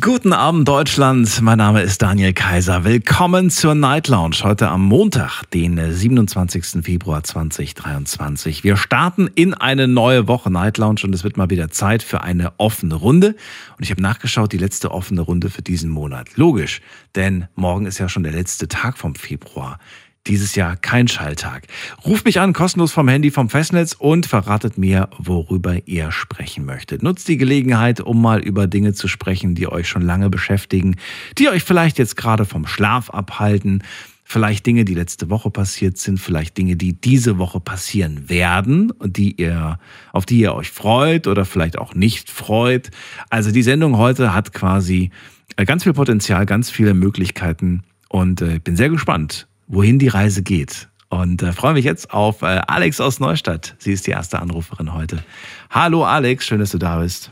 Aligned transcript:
Guten 0.00 0.32
Abend 0.32 0.68
Deutschland, 0.68 1.42
mein 1.42 1.58
Name 1.58 1.82
ist 1.82 2.00
Daniel 2.02 2.32
Kaiser. 2.32 2.84
Willkommen 2.84 3.50
zur 3.50 3.74
Night 3.74 4.06
Lounge 4.06 4.36
heute 4.42 4.68
am 4.68 4.82
Montag, 4.82 5.42
den 5.50 5.92
27. 5.92 6.84
Februar 6.84 7.24
2023. 7.24 8.62
Wir 8.62 8.76
starten 8.76 9.28
in 9.34 9.54
eine 9.54 9.88
neue 9.88 10.28
Woche 10.28 10.50
Night 10.50 10.78
Lounge 10.78 11.00
und 11.02 11.14
es 11.14 11.24
wird 11.24 11.36
mal 11.36 11.50
wieder 11.50 11.68
Zeit 11.70 12.04
für 12.04 12.22
eine 12.22 12.52
offene 12.58 12.94
Runde. 12.94 13.34
Und 13.76 13.84
ich 13.84 13.90
habe 13.90 14.00
nachgeschaut, 14.00 14.52
die 14.52 14.58
letzte 14.58 14.92
offene 14.92 15.20
Runde 15.20 15.50
für 15.50 15.62
diesen 15.62 15.90
Monat. 15.90 16.36
Logisch, 16.36 16.80
denn 17.16 17.48
morgen 17.56 17.84
ist 17.84 17.98
ja 17.98 18.08
schon 18.08 18.22
der 18.22 18.32
letzte 18.32 18.68
Tag 18.68 18.96
vom 18.96 19.16
Februar 19.16 19.78
dieses 20.26 20.54
Jahr 20.54 20.76
kein 20.76 21.08
Schalltag. 21.08 21.66
Ruft 22.04 22.24
mich 22.24 22.40
an, 22.40 22.52
kostenlos 22.52 22.92
vom 22.92 23.08
Handy 23.08 23.30
vom 23.30 23.48
Festnetz 23.48 23.92
und 23.92 24.26
verratet 24.26 24.78
mir, 24.78 25.08
worüber 25.18 25.86
ihr 25.86 26.12
sprechen 26.12 26.64
möchtet. 26.64 27.02
Nutzt 27.02 27.28
die 27.28 27.36
Gelegenheit, 27.36 28.00
um 28.00 28.22
mal 28.22 28.40
über 28.40 28.66
Dinge 28.66 28.92
zu 28.92 29.08
sprechen, 29.08 29.54
die 29.54 29.66
euch 29.66 29.88
schon 29.88 30.02
lange 30.02 30.30
beschäftigen, 30.30 30.96
die 31.38 31.48
euch 31.48 31.64
vielleicht 31.64 31.98
jetzt 31.98 32.16
gerade 32.16 32.44
vom 32.44 32.66
Schlaf 32.66 33.10
abhalten, 33.10 33.82
vielleicht 34.24 34.64
Dinge, 34.64 34.84
die 34.84 34.94
letzte 34.94 35.28
Woche 35.28 35.50
passiert 35.50 35.98
sind, 35.98 36.18
vielleicht 36.18 36.56
Dinge, 36.56 36.76
die 36.76 36.94
diese 36.94 37.38
Woche 37.38 37.60
passieren 37.60 38.28
werden 38.28 38.90
und 38.90 39.16
die 39.16 39.40
ihr, 39.40 39.78
auf 40.12 40.24
die 40.24 40.38
ihr 40.38 40.54
euch 40.54 40.70
freut 40.70 41.26
oder 41.26 41.44
vielleicht 41.44 41.78
auch 41.78 41.94
nicht 41.94 42.30
freut. 42.30 42.90
Also 43.28 43.50
die 43.50 43.62
Sendung 43.62 43.98
heute 43.98 44.32
hat 44.32 44.52
quasi 44.52 45.10
äh, 45.56 45.64
ganz 45.64 45.82
viel 45.82 45.92
Potenzial, 45.92 46.46
ganz 46.46 46.70
viele 46.70 46.94
Möglichkeiten 46.94 47.82
und 48.08 48.40
äh, 48.40 48.56
ich 48.56 48.62
bin 48.62 48.76
sehr 48.76 48.88
gespannt, 48.88 49.48
wohin 49.66 49.98
die 49.98 50.08
Reise 50.08 50.42
geht. 50.42 50.88
Und 51.08 51.42
äh, 51.42 51.52
freue 51.52 51.74
mich 51.74 51.84
jetzt 51.84 52.12
auf 52.12 52.42
äh, 52.42 52.60
Alex 52.66 53.00
aus 53.00 53.20
Neustadt. 53.20 53.74
Sie 53.78 53.92
ist 53.92 54.06
die 54.06 54.12
erste 54.12 54.40
Anruferin 54.40 54.94
heute. 54.94 55.22
Hallo 55.70 56.04
Alex, 56.04 56.46
schön, 56.46 56.60
dass 56.60 56.70
du 56.70 56.78
da 56.78 57.00
bist. 57.00 57.30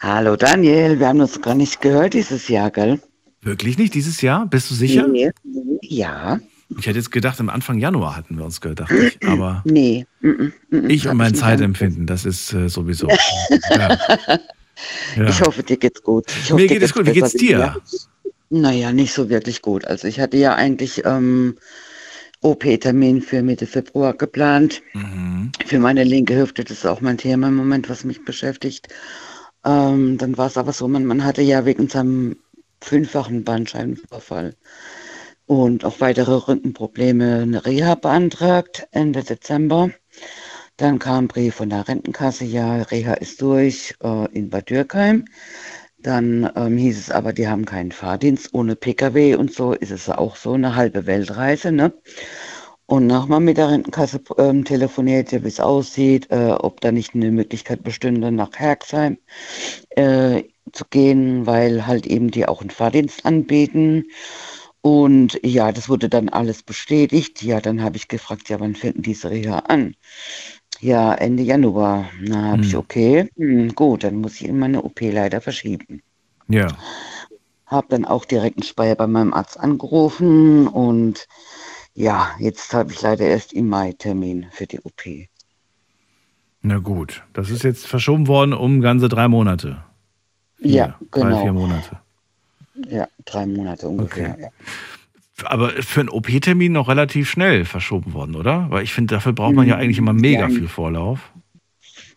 Hallo 0.00 0.36
Daniel, 0.36 0.98
wir 0.98 1.08
haben 1.08 1.20
uns 1.20 1.40
gar 1.40 1.54
nicht 1.54 1.80
gehört 1.80 2.14
dieses 2.14 2.48
Jahr, 2.48 2.70
gell? 2.70 3.00
Wirklich 3.40 3.76
nicht 3.76 3.94
dieses 3.94 4.20
Jahr? 4.20 4.46
Bist 4.46 4.70
du 4.70 4.74
sicher? 4.74 5.06
Nee. 5.08 5.30
Ja. 5.82 6.38
Ich 6.78 6.86
hätte 6.86 6.98
jetzt 6.98 7.10
gedacht, 7.10 7.38
am 7.40 7.48
Anfang 7.50 7.78
Januar 7.78 8.16
hatten 8.16 8.38
wir 8.38 8.44
uns 8.44 8.60
gehört, 8.60 8.80
dachte 8.80 8.94
ich. 8.96 9.26
Aber 9.28 9.62
Nee. 9.64 10.06
mm, 10.20 10.28
mm, 10.28 10.52
mm, 10.70 10.90
ich 10.90 11.08
und 11.08 11.16
mein 11.16 11.32
nicht 11.32 11.40
Zeitempfinden, 11.40 12.06
das 12.06 12.24
ist 12.24 12.52
äh, 12.52 12.68
sowieso. 12.68 13.08
ja. 13.70 13.98
Ja. 15.16 15.28
Ich 15.28 15.40
hoffe, 15.40 15.62
dir 15.62 15.76
geht's 15.76 16.02
gut. 16.02 16.24
Ich 16.28 16.50
hoffe, 16.50 16.62
Mir 16.62 16.66
geht 16.68 16.82
es 16.82 16.94
gut. 16.94 17.06
Wie 17.06 17.12
geht's 17.12 17.32
dir? 17.34 17.76
Naja, 18.54 18.92
nicht 18.92 19.14
so 19.14 19.30
wirklich 19.30 19.62
gut. 19.62 19.86
Also 19.86 20.06
ich 20.06 20.20
hatte 20.20 20.36
ja 20.36 20.54
eigentlich 20.54 21.06
ähm, 21.06 21.56
OP-Termin 22.42 23.22
für 23.22 23.42
Mitte 23.42 23.66
Februar 23.66 24.12
geplant. 24.12 24.82
Mhm. 24.92 25.52
Für 25.64 25.78
meine 25.78 26.04
linke 26.04 26.36
Hüfte, 26.36 26.62
das 26.62 26.78
ist 26.78 26.86
auch 26.86 27.00
mein 27.00 27.16
Thema 27.16 27.48
im 27.48 27.54
Moment, 27.54 27.88
was 27.88 28.04
mich 28.04 28.26
beschäftigt. 28.26 28.88
Ähm, 29.64 30.18
dann 30.18 30.36
war 30.36 30.48
es 30.48 30.58
aber 30.58 30.74
so, 30.74 30.86
man, 30.86 31.06
man 31.06 31.24
hatte 31.24 31.40
ja 31.40 31.64
wegen 31.64 31.88
seinem 31.88 32.36
fünffachen 32.82 33.42
Bandscheibenvorfall 33.42 34.54
und 35.46 35.86
auch 35.86 36.00
weitere 36.00 36.34
Rückenprobleme 36.34 37.40
eine 37.40 37.64
Reha 37.64 37.94
beantragt 37.94 38.86
Ende 38.90 39.24
Dezember. 39.24 39.92
Dann 40.76 40.98
kam 40.98 41.24
ein 41.24 41.28
Brief 41.28 41.54
von 41.54 41.70
der 41.70 41.88
Rentenkasse, 41.88 42.44
ja, 42.44 42.82
Reha 42.82 43.14
ist 43.14 43.40
durch 43.40 43.94
äh, 44.02 44.30
in 44.32 44.50
Bad 44.50 44.68
Dürkheim. 44.68 45.24
Dann 46.02 46.50
ähm, 46.56 46.76
hieß 46.76 46.98
es 46.98 47.10
aber, 47.10 47.32
die 47.32 47.48
haben 47.48 47.64
keinen 47.64 47.92
Fahrdienst 47.92 48.54
ohne 48.54 48.76
Pkw 48.76 49.36
und 49.36 49.52
so 49.52 49.72
ist 49.72 49.90
es 49.92 50.08
auch 50.08 50.36
so 50.36 50.54
eine 50.54 50.74
halbe 50.74 51.06
Weltreise, 51.06 51.70
ne? 51.72 51.92
Und 52.86 53.06
nochmal 53.06 53.40
mit 53.40 53.56
der 53.56 53.70
Rentenkasse 53.70 54.20
ähm, 54.38 54.64
telefonierte, 54.64 55.44
wie 55.44 55.48
es 55.48 55.60
aussieht, 55.60 56.30
äh, 56.30 56.50
ob 56.50 56.80
da 56.80 56.92
nicht 56.92 57.14
eine 57.14 57.30
Möglichkeit 57.30 57.82
bestünde, 57.84 58.32
nach 58.32 58.50
Herxheim 58.56 59.18
äh, 59.90 60.42
zu 60.72 60.84
gehen, 60.90 61.46
weil 61.46 61.86
halt 61.86 62.06
eben 62.06 62.30
die 62.30 62.46
auch 62.46 62.60
einen 62.60 62.70
Fahrdienst 62.70 63.24
anbieten. 63.24 64.06
Und 64.82 65.38
ja, 65.44 65.72
das 65.72 65.88
wurde 65.88 66.08
dann 66.08 66.28
alles 66.28 66.62
bestätigt. 66.64 67.42
Ja, 67.42 67.60
dann 67.60 67.82
habe 67.82 67.96
ich 67.96 68.08
gefragt, 68.08 68.48
ja, 68.48 68.58
wann 68.60 68.74
fängt 68.74 68.96
denn 68.96 69.02
diese 69.02 69.30
Reha 69.30 69.60
an? 69.60 69.94
Ja, 70.82 71.14
Ende 71.14 71.44
Januar. 71.44 72.10
Na, 72.20 72.50
habe 72.50 72.62
ich, 72.62 72.72
Hm. 72.72 72.80
okay, 72.80 73.30
hm, 73.36 73.72
gut, 73.76 74.02
dann 74.02 74.16
muss 74.16 74.40
ich 74.40 74.50
meine 74.50 74.82
OP 74.82 75.00
leider 75.00 75.40
verschieben. 75.40 76.02
Ja. 76.48 76.66
Habe 77.66 77.86
dann 77.90 78.04
auch 78.04 78.24
direkt 78.24 78.56
einen 78.56 78.64
Speyer 78.64 78.96
bei 78.96 79.06
meinem 79.06 79.32
Arzt 79.32 79.60
angerufen 79.60 80.66
und 80.66 81.28
ja, 81.94 82.32
jetzt 82.40 82.74
habe 82.74 82.90
ich 82.92 83.00
leider 83.00 83.24
erst 83.24 83.52
im 83.52 83.68
Mai 83.68 83.92
Termin 83.92 84.46
für 84.50 84.66
die 84.66 84.80
OP. 84.80 85.28
Na 86.62 86.78
gut. 86.78 87.22
Das 87.32 87.48
ist 87.50 87.62
jetzt 87.62 87.86
verschoben 87.86 88.26
worden 88.26 88.52
um 88.52 88.80
ganze 88.80 89.08
drei 89.08 89.28
Monate. 89.28 89.84
Ja, 90.58 90.98
Drei, 91.12 91.20
vier 91.20 91.52
genau. 91.52 91.52
Monate. 91.52 92.00
Ja, 92.88 93.06
drei 93.24 93.46
Monate 93.46 93.86
ungefähr. 93.88 94.32
Okay. 94.34 94.48
Aber 95.44 95.70
für 95.70 96.00
einen 96.00 96.08
OP-Termin 96.08 96.72
noch 96.72 96.88
relativ 96.88 97.30
schnell 97.30 97.64
verschoben 97.64 98.12
worden, 98.12 98.36
oder? 98.36 98.66
Weil 98.70 98.84
ich 98.84 98.92
finde, 98.92 99.14
dafür 99.14 99.32
braucht 99.32 99.54
man 99.54 99.66
ja 99.66 99.76
eigentlich 99.76 99.98
immer 99.98 100.12
mega 100.12 100.48
viel 100.48 100.68
Vorlauf. 100.68 101.32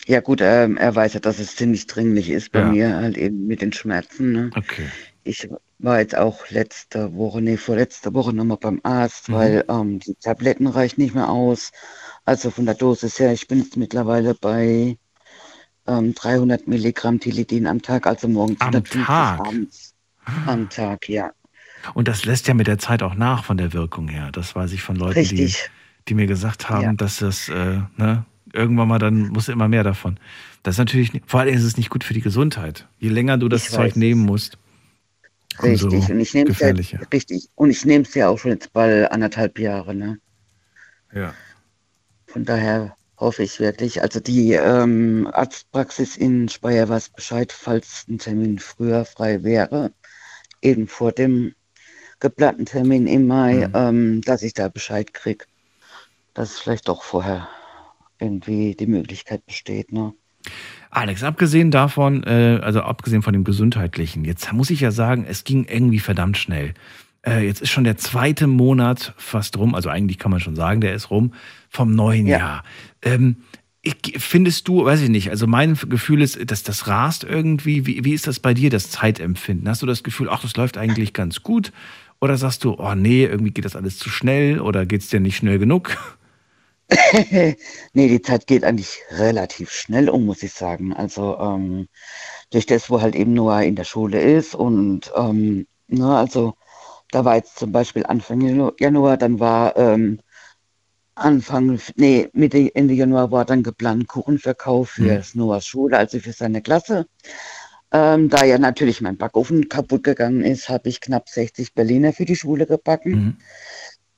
Ja, 0.08 0.20
gut, 0.22 0.40
ähm, 0.42 0.78
er 0.78 0.96
weiß 0.96 1.14
ja, 1.16 1.20
dass 1.20 1.40
es 1.40 1.56
ziemlich 1.56 1.88
dringlich 1.88 2.30
ist 2.30 2.52
bei 2.52 2.60
Ja. 2.60 2.66
mir, 2.68 2.96
halt 2.96 3.18
eben 3.18 3.48
mit 3.48 3.62
den 3.62 3.74
Schmerzen. 3.74 4.32
Ne? 4.32 4.50
Okay. 4.56 4.86
Ich 5.24 5.50
war 5.80 6.00
jetzt 6.00 6.16
auch 6.16 6.48
letzte 6.52 7.16
Woche, 7.16 7.42
nee, 7.42 7.58
vorletzte 7.58 8.14
Woche 8.14 8.32
nochmal 8.32 8.58
beim 8.62 8.80
Arzt, 8.84 9.30
Mhm. 9.30 9.34
weil 9.34 9.66
ähm, 9.68 10.00
die 10.00 10.14
Tabletten 10.16 10.68
reichen 10.68 11.02
nicht 11.02 11.16
mehr 11.16 11.30
aus. 11.30 11.72
Also 12.24 12.52
von 12.52 12.66
der 12.66 12.76
Dosis 12.76 13.20
her, 13.20 13.34
ich 13.34 13.48
bin 13.48 13.60
jetzt 13.60 13.78
mittlerweile 13.78 14.36
bei 14.36 14.98
ähm, 15.88 16.14
300 16.14 16.68
Milligramm 16.68 17.20
Tilidin 17.20 17.66
am 17.68 17.82
Tag, 17.82 18.06
also 18.08 18.28
morgens 18.28 18.62
Am 18.62 18.68
150 18.76 19.06
Tag? 19.08 19.40
abends. 19.40 19.94
Am 20.46 20.70
Tag, 20.70 21.10
ja. 21.10 21.32
Und 21.94 22.08
das 22.08 22.26
lässt 22.26 22.48
ja 22.48 22.54
mit 22.54 22.68
der 22.68 22.78
Zeit 22.78 23.04
auch 23.04 23.16
nach 23.16 23.44
von 23.46 23.58
der 23.58 23.74
Wirkung 23.74 24.08
her. 24.08 24.30
Das 24.32 24.56
weiß 24.56 24.72
ich 24.74 24.82
von 24.82 24.96
Leuten, 24.96 25.14
die, 25.24 25.44
Richtig. 25.44 25.70
die 26.08 26.14
mir 26.16 26.28
gesagt 26.28 26.70
haben, 26.70 26.82
Ja. 26.84 26.94
dass 26.94 27.18
das 27.18 27.50
äh, 27.50 27.82
ne, 27.98 28.26
irgendwann 28.54 28.88
mal 28.88 29.00
dann 29.00 29.30
muss 29.30 29.48
immer 29.50 29.68
mehr 29.68 29.84
davon. 29.84 30.18
Das 30.64 30.76
ist 30.76 30.80
natürlich, 30.80 31.14
nicht- 31.14 31.30
vor 31.30 31.42
allem 31.42 31.54
ist 31.54 31.64
es 31.64 31.78
nicht 31.78 31.90
gut 31.90 32.04
für 32.04 32.14
die 32.14 32.22
Gesundheit. 32.22 32.88
Je 33.00 33.10
länger 33.10 33.38
du 33.38 33.48
das 33.50 33.66
Ich 33.66 33.70
Zeug 33.72 33.92
weiß 33.92 33.96
nehmen 33.98 34.22
musst, 34.22 34.58
umso 35.62 35.88
Richtig. 35.90 36.10
Und 36.10 36.20
ich 36.20 36.34
nehme 36.34 36.50
es 36.50 36.60
ja, 36.60 36.68
gefährlicher. 36.68 37.00
richtig. 37.14 37.50
Und 37.56 37.70
ich 37.70 37.86
nehme 37.86 38.04
es 38.04 38.14
ja 38.16 38.30
auch 38.30 38.40
schon 38.40 38.52
jetzt 38.52 38.74
bald 38.74 39.12
anderthalb 39.12 39.60
Jahre, 39.60 39.94
ne? 39.94 40.18
Ja. 41.14 41.34
Von 42.28 42.44
daher 42.46 42.96
hoffe 43.18 43.44
ich 43.44 43.60
wirklich. 43.62 44.02
Also 44.02 44.20
die 44.20 44.52
ähm, 44.54 45.30
Arztpraxis 45.32 46.18
in 46.18 46.50
Speyer 46.50 46.90
weiß 46.90 47.10
Bescheid, 47.10 47.52
falls 47.54 48.06
ein 48.10 48.18
Termin 48.18 48.60
früher 48.60 49.06
frei 49.06 49.44
wäre, 49.44 49.94
eben 50.62 50.88
vor 50.88 51.12
dem 51.14 51.54
geplanten 52.20 52.66
Termin 52.66 53.08
im 53.08 53.28
Mai, 53.28 53.68
Mhm. 53.68 53.74
ähm, 53.74 54.22
dass 54.22 54.44
ich 54.44 54.54
da 54.54 54.68
Bescheid 54.68 55.14
kriege, 55.14 55.46
dass 56.34 56.60
vielleicht 56.60 56.88
doch 56.88 57.04
vorher 57.04 57.48
irgendwie 58.20 58.76
die 58.76 58.88
Möglichkeit 58.88 59.46
besteht. 59.46 59.92
Ne? 59.92 60.14
Alex, 60.90 61.24
abgesehen 61.24 61.72
davon, 61.72 62.24
äh, 62.24 62.60
also 62.62 62.82
abgesehen 62.82 63.22
von 63.22 63.34
dem 63.34 63.44
Gesundheitlichen, 63.44 64.24
jetzt 64.26 64.52
muss 64.54 64.70
ich 64.70 64.80
ja 64.80 64.92
sagen, 64.92 65.26
es 65.28 65.44
ging 65.44 65.66
irgendwie 65.66 66.00
verdammt 66.00 66.38
schnell. 66.38 66.74
Äh, 67.26 67.46
jetzt 67.46 67.62
ist 67.62 67.72
schon 67.72 67.84
der 67.84 67.98
zweite 67.98 68.48
Monat 68.48 69.14
fast 69.18 69.58
rum, 69.58 69.76
also 69.76 69.90
eigentlich 69.90 70.20
kann 70.20 70.32
man 70.32 70.40
schon 70.40 70.56
sagen, 70.56 70.80
der 70.82 70.94
ist 70.94 71.10
rum, 71.10 71.34
vom 71.70 71.96
neuen 71.96 72.28
Ja. 72.28 72.38
Jahr. 72.38 72.64
Ähm, 73.02 73.38
ich, 73.82 74.16
findest 74.18 74.68
du, 74.68 74.86
weiß 74.86 75.02
ich 75.02 75.10
nicht, 75.10 75.30
also 75.30 75.46
mein 75.46 75.76
Gefühl 75.76 76.22
ist, 76.24 76.50
dass 76.50 76.64
das 76.64 76.88
rast 76.88 77.24
irgendwie. 77.24 77.86
Wie, 77.86 78.04
wie 78.04 78.14
ist 78.14 78.26
das 78.26 78.40
bei 78.40 78.54
dir, 78.56 78.72
das 78.72 78.90
Zeitempfinden? 78.90 79.70
Hast 79.70 79.84
du 79.84 79.86
das 79.86 80.02
Gefühl, 80.04 80.28
ach, 80.30 80.42
das 80.42 80.56
läuft 80.56 80.78
eigentlich 80.78 81.14
ganz 81.14 81.44
gut? 81.44 81.72
Oder 82.22 82.38
sagst 82.38 82.64
du, 82.64 82.76
oh 82.78 82.96
nee, 82.96 83.26
irgendwie 83.26 83.52
geht 83.52 83.66
das 83.66 83.76
alles 83.76 83.98
zu 84.00 84.10
schnell 84.10 84.60
oder 84.60 84.86
geht 84.86 85.02
es 85.02 85.10
dir 85.10 85.20
nicht 85.20 85.38
schnell 85.38 85.60
genug? 85.60 85.98
nee, 87.94 88.08
die 88.08 88.22
Zeit 88.22 88.48
geht 88.48 88.64
eigentlich 88.64 89.00
relativ 89.12 89.72
schnell 89.72 90.10
um, 90.10 90.26
muss 90.26 90.44
ich 90.44 90.54
sagen. 90.54 90.94
Also 90.94 91.38
ähm, 91.40 91.88
durch 92.52 92.66
das, 92.66 92.90
wo 92.90 93.02
halt 93.02 93.16
eben 93.16 93.34
Noah 93.34 93.64
in 93.64 93.76
der 93.76 93.84
Schule 93.86 94.22
ist 94.22 94.56
und 94.56 95.12
ähm, 95.16 95.68
ne, 95.88 96.18
also 96.18 96.56
da 97.12 97.26
war 97.26 97.36
jetzt 97.38 97.58
zum 97.58 97.72
Beispiel 97.72 98.06
Anfang 98.06 98.42
Janu- 98.42 98.74
Januar, 98.80 99.18
dann 99.18 99.40
war 99.40 99.78
ähm, 99.78 100.20
Anfang, 101.16 101.80
nee, 101.98 102.30
Mitte, 102.34 102.74
Ende 102.76 102.94
Januar 102.94 103.32
war 103.32 103.46
dann 103.46 103.64
geplant 103.64 104.08
Kuchenverkauf 104.08 104.90
für 104.92 105.18
Mhm. 105.18 105.24
Noahs 105.36 105.66
Schule, 105.68 105.98
also 105.98 106.20
für 106.20 106.34
seine 106.34 106.62
Klasse. 106.62 107.08
Ähm, 107.96 108.28
da 108.28 108.44
ja 108.44 108.58
natürlich 108.58 109.00
mein 109.00 109.16
Backofen 109.16 109.70
kaputt 109.70 110.04
gegangen 110.04 110.42
ist, 110.42 110.68
habe 110.68 110.90
ich 110.90 111.00
knapp 111.00 111.30
60 111.30 111.74
Berliner 111.74 112.12
für 112.12 112.26
die 112.26 112.36
Schule 112.36 112.66
gebacken. 112.66 113.12
Mhm. 113.12 113.38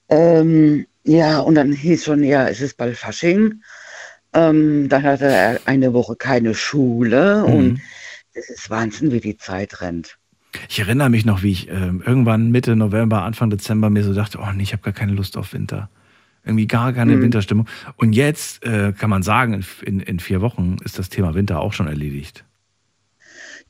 Ähm, 0.09 0.87
ja, 1.03 1.41
und 1.41 1.53
dann 1.53 1.73
hieß 1.73 2.05
schon, 2.05 2.23
ja, 2.23 2.47
es 2.47 2.59
ist 2.59 2.77
bald 2.77 2.97
Fasching. 2.97 3.61
Ähm, 4.33 4.89
dann 4.89 5.03
hatte 5.03 5.25
er 5.25 5.59
eine 5.65 5.93
Woche 5.93 6.15
keine 6.15 6.55
Schule 6.55 7.45
und 7.45 7.73
Mhm. 7.73 7.81
es 8.33 8.49
ist 8.49 8.69
Wahnsinn, 8.71 9.11
wie 9.11 9.19
die 9.19 9.37
Zeit 9.37 9.79
rennt. 9.79 10.17
Ich 10.69 10.79
erinnere 10.79 11.11
mich 11.11 11.25
noch, 11.25 11.43
wie 11.43 11.51
ich 11.51 11.69
äh, 11.69 11.73
irgendwann 11.73 12.49
Mitte 12.49 12.75
November, 12.75 13.21
Anfang 13.21 13.51
Dezember 13.51 13.91
mir 13.91 14.03
so 14.03 14.15
dachte, 14.15 14.39
oh 14.41 14.51
nee, 14.55 14.63
ich 14.63 14.73
habe 14.73 14.81
gar 14.81 14.93
keine 14.93 15.11
Lust 15.11 15.37
auf 15.37 15.53
Winter. 15.53 15.91
Irgendwie 16.43 16.65
gar 16.65 16.93
keine 16.93 17.15
mhm. 17.15 17.21
Winterstimmung. 17.21 17.67
Und 17.95 18.13
jetzt 18.13 18.65
äh, 18.65 18.91
kann 18.93 19.11
man 19.11 19.21
sagen, 19.21 19.63
in, 19.85 19.99
in 19.99 20.19
vier 20.19 20.41
Wochen 20.41 20.77
ist 20.83 20.97
das 20.97 21.09
Thema 21.09 21.35
Winter 21.35 21.59
auch 21.59 21.73
schon 21.73 21.85
erledigt. 21.85 22.43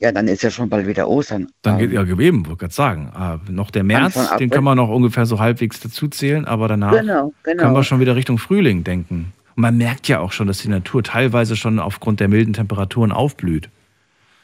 Ja, 0.00 0.12
dann 0.12 0.28
ist 0.28 0.42
ja 0.42 0.50
schon 0.50 0.68
bald 0.68 0.86
wieder 0.86 1.08
Ostern. 1.08 1.48
Dann 1.62 1.78
geht 1.78 1.92
ja 1.92 2.04
eben, 2.04 2.46
wollte 2.46 2.60
gerade 2.60 2.74
sagen. 2.74 3.12
Äh, 3.18 3.50
noch 3.50 3.70
der 3.70 3.82
März, 3.82 4.16
den 4.38 4.50
können 4.50 4.64
wir 4.64 4.74
noch 4.74 4.88
ungefähr 4.88 5.26
so 5.26 5.40
halbwegs 5.40 5.80
dazu 5.80 6.08
zählen, 6.08 6.44
aber 6.44 6.68
danach 6.68 6.92
genau, 6.92 7.32
genau. 7.42 7.62
können 7.62 7.74
wir 7.74 7.82
schon 7.82 8.00
wieder 8.00 8.14
Richtung 8.14 8.38
Frühling 8.38 8.84
denken. 8.84 9.32
Und 9.56 9.62
man 9.62 9.76
merkt 9.76 10.06
ja 10.06 10.20
auch 10.20 10.30
schon, 10.30 10.46
dass 10.46 10.58
die 10.58 10.68
Natur 10.68 11.02
teilweise 11.02 11.56
schon 11.56 11.80
aufgrund 11.80 12.20
der 12.20 12.28
milden 12.28 12.52
Temperaturen 12.52 13.10
aufblüht. 13.10 13.70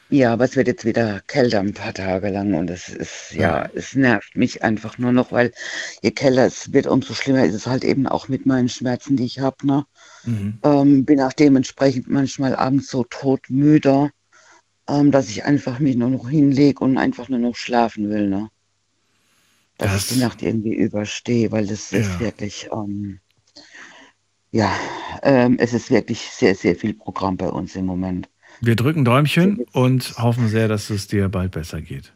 Ja, 0.09 0.33
aber 0.33 0.45
es 0.45 0.55
wird 0.55 0.67
jetzt 0.67 0.85
wieder 0.85 1.21
kälter 1.25 1.59
ein 1.59 1.73
paar 1.73 1.93
Tage 1.93 2.29
lang 2.29 2.53
und 2.53 2.69
es 2.69 2.89
ist, 2.89 3.31
ja, 3.33 3.63
ja, 3.63 3.69
es 3.73 3.95
nervt 3.95 4.35
mich 4.35 4.63
einfach 4.63 4.99
nur 4.99 5.11
noch, 5.11 5.31
weil 5.31 5.51
je 6.03 6.11
kälter 6.11 6.45
es 6.45 6.73
wird, 6.73 6.85
umso 6.85 7.15
schlimmer 7.15 7.43
ist 7.43 7.55
es 7.55 7.65
halt 7.65 7.83
eben 7.83 8.05
auch 8.05 8.27
mit 8.27 8.45
meinen 8.45 8.69
Schmerzen, 8.69 9.17
die 9.17 9.25
ich 9.25 9.39
habe. 9.39 9.65
Ne? 9.65 9.85
Mhm. 10.25 10.59
Ähm, 10.63 11.05
bin 11.05 11.21
auch 11.21 11.33
dementsprechend 11.33 12.07
manchmal 12.07 12.55
abends 12.55 12.89
so 12.89 13.03
todmüder, 13.03 14.11
ähm, 14.87 15.11
dass 15.11 15.29
ich 15.29 15.45
einfach 15.45 15.79
mich 15.79 15.95
nur 15.95 16.09
noch 16.09 16.29
hinlege 16.29 16.83
und 16.83 16.97
einfach 16.97 17.29
nur 17.29 17.39
noch 17.39 17.55
schlafen 17.55 18.09
will. 18.09 18.29
Ne? 18.29 18.49
Dass 19.77 19.91
das, 19.91 20.11
ich 20.11 20.17
die 20.17 20.23
Nacht 20.23 20.41
irgendwie 20.41 20.73
überstehe, 20.73 21.51
weil 21.51 21.67
das 21.67 21.91
ja. 21.91 21.99
ist 21.99 22.19
wirklich, 22.19 22.69
ähm, 22.71 23.19
ja, 24.51 24.71
ähm, 25.23 25.57
es 25.59 25.73
ist 25.73 25.91
wirklich 25.91 26.21
sehr, 26.21 26.55
sehr 26.55 26.75
viel 26.75 26.93
Programm 26.93 27.37
bei 27.37 27.49
uns 27.49 27.75
im 27.75 27.85
Moment. 27.85 28.29
Wir 28.61 28.75
drücken 28.75 29.03
Däumchen 29.03 29.65
und 29.73 30.17
hoffen 30.17 30.47
sehr, 30.47 30.67
dass 30.67 30.89
es 30.89 31.07
dir 31.07 31.27
bald 31.27 31.51
besser 31.51 31.81
geht. 31.81 32.13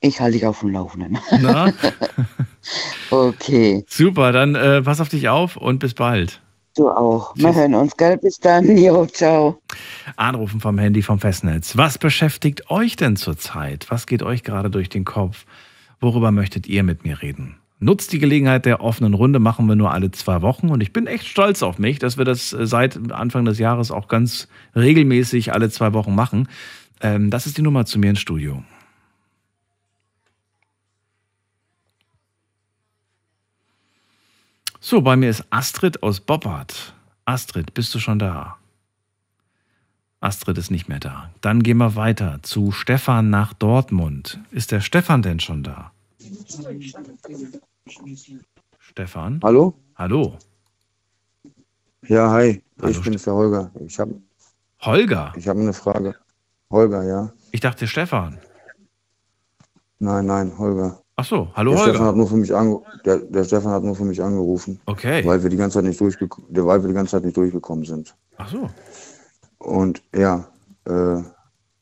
Ich 0.00 0.20
halte 0.20 0.32
dich 0.32 0.46
auf 0.46 0.60
dem 0.60 0.70
Laufenden. 0.70 1.18
Na? 1.40 1.72
okay. 3.10 3.84
Super, 3.88 4.32
dann 4.32 4.54
äh, 4.54 4.82
pass 4.82 5.00
auf 5.00 5.08
dich 5.08 5.28
auf 5.28 5.56
und 5.56 5.78
bis 5.78 5.94
bald. 5.94 6.42
Du 6.76 6.90
auch. 6.90 7.34
Wir 7.36 7.54
hören 7.54 7.74
uns, 7.74 7.96
gell? 7.96 8.18
Bis 8.18 8.38
dann. 8.38 8.76
Jo, 8.76 9.06
ciao. 9.06 9.60
Anrufen 10.16 10.60
vom 10.60 10.78
Handy 10.78 11.02
vom 11.02 11.18
Festnetz. 11.18 11.76
Was 11.76 11.96
beschäftigt 11.96 12.70
euch 12.70 12.96
denn 12.96 13.16
zurzeit? 13.16 13.86
Was 13.88 14.06
geht 14.06 14.22
euch 14.22 14.42
gerade 14.42 14.70
durch 14.70 14.88
den 14.88 15.04
Kopf? 15.04 15.46
Worüber 16.00 16.30
möchtet 16.30 16.66
ihr 16.66 16.82
mit 16.82 17.04
mir 17.04 17.22
reden? 17.22 17.56
Nutzt 17.78 18.12
die 18.12 18.18
Gelegenheit 18.18 18.64
der 18.66 18.80
offenen 18.80 19.14
Runde, 19.14 19.38
machen 19.38 19.66
wir 19.66 19.76
nur 19.76 19.92
alle 19.92 20.10
zwei 20.10 20.42
Wochen. 20.42 20.68
Und 20.68 20.82
ich 20.82 20.92
bin 20.92 21.06
echt 21.06 21.26
stolz 21.26 21.62
auf 21.62 21.78
mich, 21.78 21.98
dass 21.98 22.18
wir 22.18 22.24
das 22.24 22.52
äh, 22.52 22.66
seit 22.66 23.10
Anfang 23.10 23.44
des 23.44 23.58
Jahres 23.58 23.90
auch 23.90 24.08
ganz 24.08 24.48
regelmäßig 24.74 25.52
alle 25.52 25.70
zwei 25.70 25.92
Wochen 25.94 26.14
machen. 26.14 26.48
Ähm, 27.00 27.30
das 27.30 27.46
ist 27.46 27.58
die 27.58 27.62
Nummer 27.62 27.86
zu 27.86 27.98
mir 27.98 28.10
ins 28.10 28.20
Studio. 28.20 28.62
So, 34.88 35.00
bei 35.00 35.16
mir 35.16 35.30
ist 35.30 35.44
Astrid 35.50 36.04
aus 36.04 36.20
Boppard. 36.20 36.94
Astrid, 37.24 37.74
bist 37.74 37.92
du 37.92 37.98
schon 37.98 38.20
da? 38.20 38.56
Astrid 40.20 40.58
ist 40.58 40.70
nicht 40.70 40.88
mehr 40.88 41.00
da. 41.00 41.28
Dann 41.40 41.64
gehen 41.64 41.78
wir 41.78 41.96
weiter 41.96 42.38
zu 42.42 42.70
Stefan 42.70 43.28
nach 43.28 43.52
Dortmund. 43.52 44.38
Ist 44.52 44.70
der 44.70 44.80
Stefan 44.80 45.22
denn 45.22 45.40
schon 45.40 45.64
da? 45.64 45.90
Stefan? 48.78 49.40
Hallo? 49.42 49.74
Hallo. 49.96 50.38
Ja, 52.06 52.30
hi. 52.30 52.62
Hallo, 52.80 52.90
ich 52.92 53.02
bin 53.02 53.16
der 53.16 53.34
Holger. 53.34 53.72
Ich 53.84 53.98
hab, 53.98 54.08
Holger? 54.82 55.32
Ich 55.36 55.48
habe 55.48 55.58
eine 55.62 55.72
Frage. 55.72 56.14
Holger, 56.70 57.02
ja. 57.02 57.32
Ich 57.50 57.58
dachte 57.58 57.88
Stefan. 57.88 58.38
Nein, 59.98 60.26
nein, 60.26 60.56
Holger. 60.56 61.02
Ach 61.18 61.24
so, 61.24 61.48
hallo 61.54 61.70
der 61.70 61.80
Holger. 61.80 61.92
Stefan 61.94 62.06
hat 62.08 62.16
nur 62.16 62.28
für 62.28 62.36
mich 62.36 62.54
ange 62.54 62.82
der, 63.06 63.18
der 63.18 63.44
Stefan 63.44 63.72
hat 63.72 63.82
nur 63.82 63.96
für 63.96 64.04
mich 64.04 64.22
angerufen. 64.22 64.80
Okay. 64.84 65.24
Weil 65.24 65.42
wir 65.42 65.48
die 65.48 65.56
ganze 65.56 65.78
Zeit 65.78 65.84
nicht 65.84 65.98
durchgekommen, 65.98 66.48
weil 66.54 66.82
wir 66.82 66.88
die 66.88 66.94
ganze 66.94 67.12
Zeit 67.12 67.24
nicht 67.24 67.36
durchgekommen 67.36 67.84
sind. 67.86 68.14
Ach 68.36 68.48
so. 68.48 68.68
Und 69.58 70.02
ja, 70.14 70.46
äh, 70.84 71.22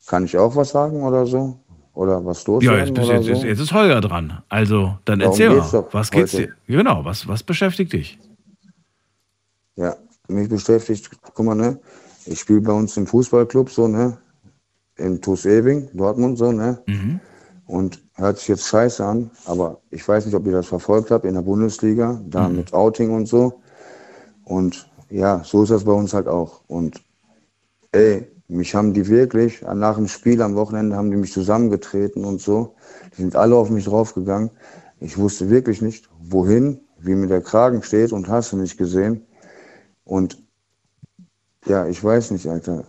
kann 0.07 0.25
ich 0.25 0.39
auch 0.39 0.55
was 0.55 0.71
sagen 0.71 1.03
oder 1.03 1.27
so? 1.27 1.59
Oder 1.95 2.25
was 2.25 2.47
los? 2.47 2.63
Ja, 2.63 2.77
jetzt, 2.77 2.97
jetzt, 2.97 3.25
so? 3.25 3.47
jetzt, 3.47 3.61
ist 3.61 3.73
Holger 3.73 4.01
dran. 4.01 4.43
Also, 4.49 4.99
dann 5.05 5.21
Darum 5.21 5.33
erzähl 5.33 5.51
mal, 5.51 5.87
was 5.93 6.11
geht's 6.11 6.33
dir? 6.33 6.53
Genau, 6.67 7.05
was, 7.05 7.27
was 7.29 7.43
beschäftigt 7.43 7.93
dich? 7.93 8.19
Ja, 9.77 9.97
mich 10.29 10.49
beschäftigt, 10.49 11.11
guck 11.35 11.47
mal, 11.47 11.55
ne? 11.55 11.79
Ich 12.27 12.41
spiele 12.41 12.61
bei 12.61 12.73
uns 12.73 12.97
im 12.97 13.07
Fußballclub 13.07 13.71
so, 13.71 13.87
ne? 13.87 14.17
In 14.97 15.21
Tusewing, 15.21 15.89
Dortmund 15.93 16.39
so, 16.39 16.53
ne? 16.53 16.83
Mhm. 16.87 17.21
Und 17.67 18.03
hört 18.15 18.39
sich 18.39 18.49
jetzt 18.49 18.67
scheiße 18.67 19.05
an, 19.05 19.31
aber 19.47 19.81
ich 19.91 20.07
weiß 20.07 20.27
nicht, 20.27 20.35
ob 20.35 20.47
ihr 20.47 20.53
das 20.53 20.67
verfolgt 20.67 21.11
habt 21.11 21.25
in 21.25 21.35
der 21.35 21.43
Bundesliga, 21.43 22.21
da 22.27 22.49
mhm. 22.49 22.57
mit 22.57 22.73
Outing 22.75 23.11
und 23.11 23.27
so. 23.27 23.61
Und 24.45 24.91
ja, 25.09 25.43
so 25.45 25.63
ist 25.63 25.71
das 25.71 25.85
bei 25.85 25.93
uns 25.93 26.13
halt 26.13 26.29
auch. 26.29 26.61
Und 26.67 27.03
ey, 27.93 28.31
mich 28.49 28.75
haben 28.75 28.93
die 28.93 29.09
wirklich, 29.09 29.63
nach 29.63 29.97
dem 29.97 30.09
Spiel 30.09 30.43
am 30.43 30.55
Wochenende 30.55 30.97
haben 30.97 31.11
die 31.11 31.17
mich 31.17 31.33
zusammengetreten 31.33 32.25
und 32.25 32.41
so. 32.41 32.75
Die 33.17 33.23
sind 33.23 33.37
alle 33.37 33.57
auf 33.57 33.71
mich 33.71 33.85
draufgegangen. 33.85 34.51
Ich 35.01 35.17
wusste 35.17 35.49
wirklich 35.49 35.81
nicht, 35.81 36.09
wohin, 36.21 36.81
wie 36.99 37.15
mir 37.15 37.27
der 37.27 37.41
Kragen 37.41 37.83
steht 37.83 38.13
und 38.13 38.29
hast 38.29 38.53
du 38.53 38.57
nicht 38.57 38.77
gesehen. 38.77 39.27
Und 40.05 40.39
ja, 41.67 41.87
ich 41.87 42.03
weiß 42.03 42.31
nicht, 42.33 42.47
Alter. 42.47 42.85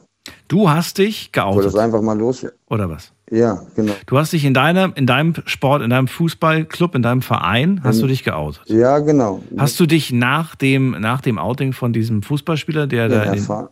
Du 0.47 0.69
hast 0.69 0.97
dich 0.97 1.31
geoutet. 1.31 1.65
Ich 1.65 1.71
das 1.71 1.81
einfach 1.81 2.01
mal 2.01 2.17
los. 2.17 2.45
Oder 2.69 2.89
was? 2.89 3.14
Ja, 3.31 3.63
genau. 3.75 3.93
Du 4.05 4.17
hast 4.17 4.33
dich 4.33 4.45
in 4.45 4.53
deinem, 4.53 4.93
in 4.95 5.07
deinem 5.07 5.33
Sport, 5.45 5.81
in 5.81 5.89
deinem 5.89 6.07
Fußballclub, 6.07 6.93
in 6.93 7.01
deinem 7.01 7.21
Verein, 7.23 7.81
hast 7.83 7.97
in, 7.97 8.01
du 8.03 8.07
dich 8.07 8.23
geoutet? 8.23 8.63
Ja, 8.67 8.99
genau. 8.99 9.41
Hast 9.57 9.79
du 9.79 9.87
dich 9.87 10.11
nach 10.11 10.55
dem, 10.55 10.91
nach 10.99 11.21
dem 11.21 11.39
Outing 11.39 11.73
von 11.73 11.91
diesem 11.91 12.21
Fußballspieler, 12.21 12.85
der 12.85 13.07
ja, 13.07 13.35
da. 13.35 13.69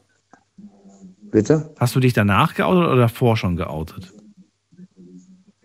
Bitte? 1.31 1.71
Hast 1.79 1.95
du 1.95 1.99
dich 1.99 2.13
danach 2.13 2.53
geoutet 2.53 2.87
oder 2.87 2.95
davor 2.95 3.37
schon 3.37 3.55
geoutet? 3.55 4.12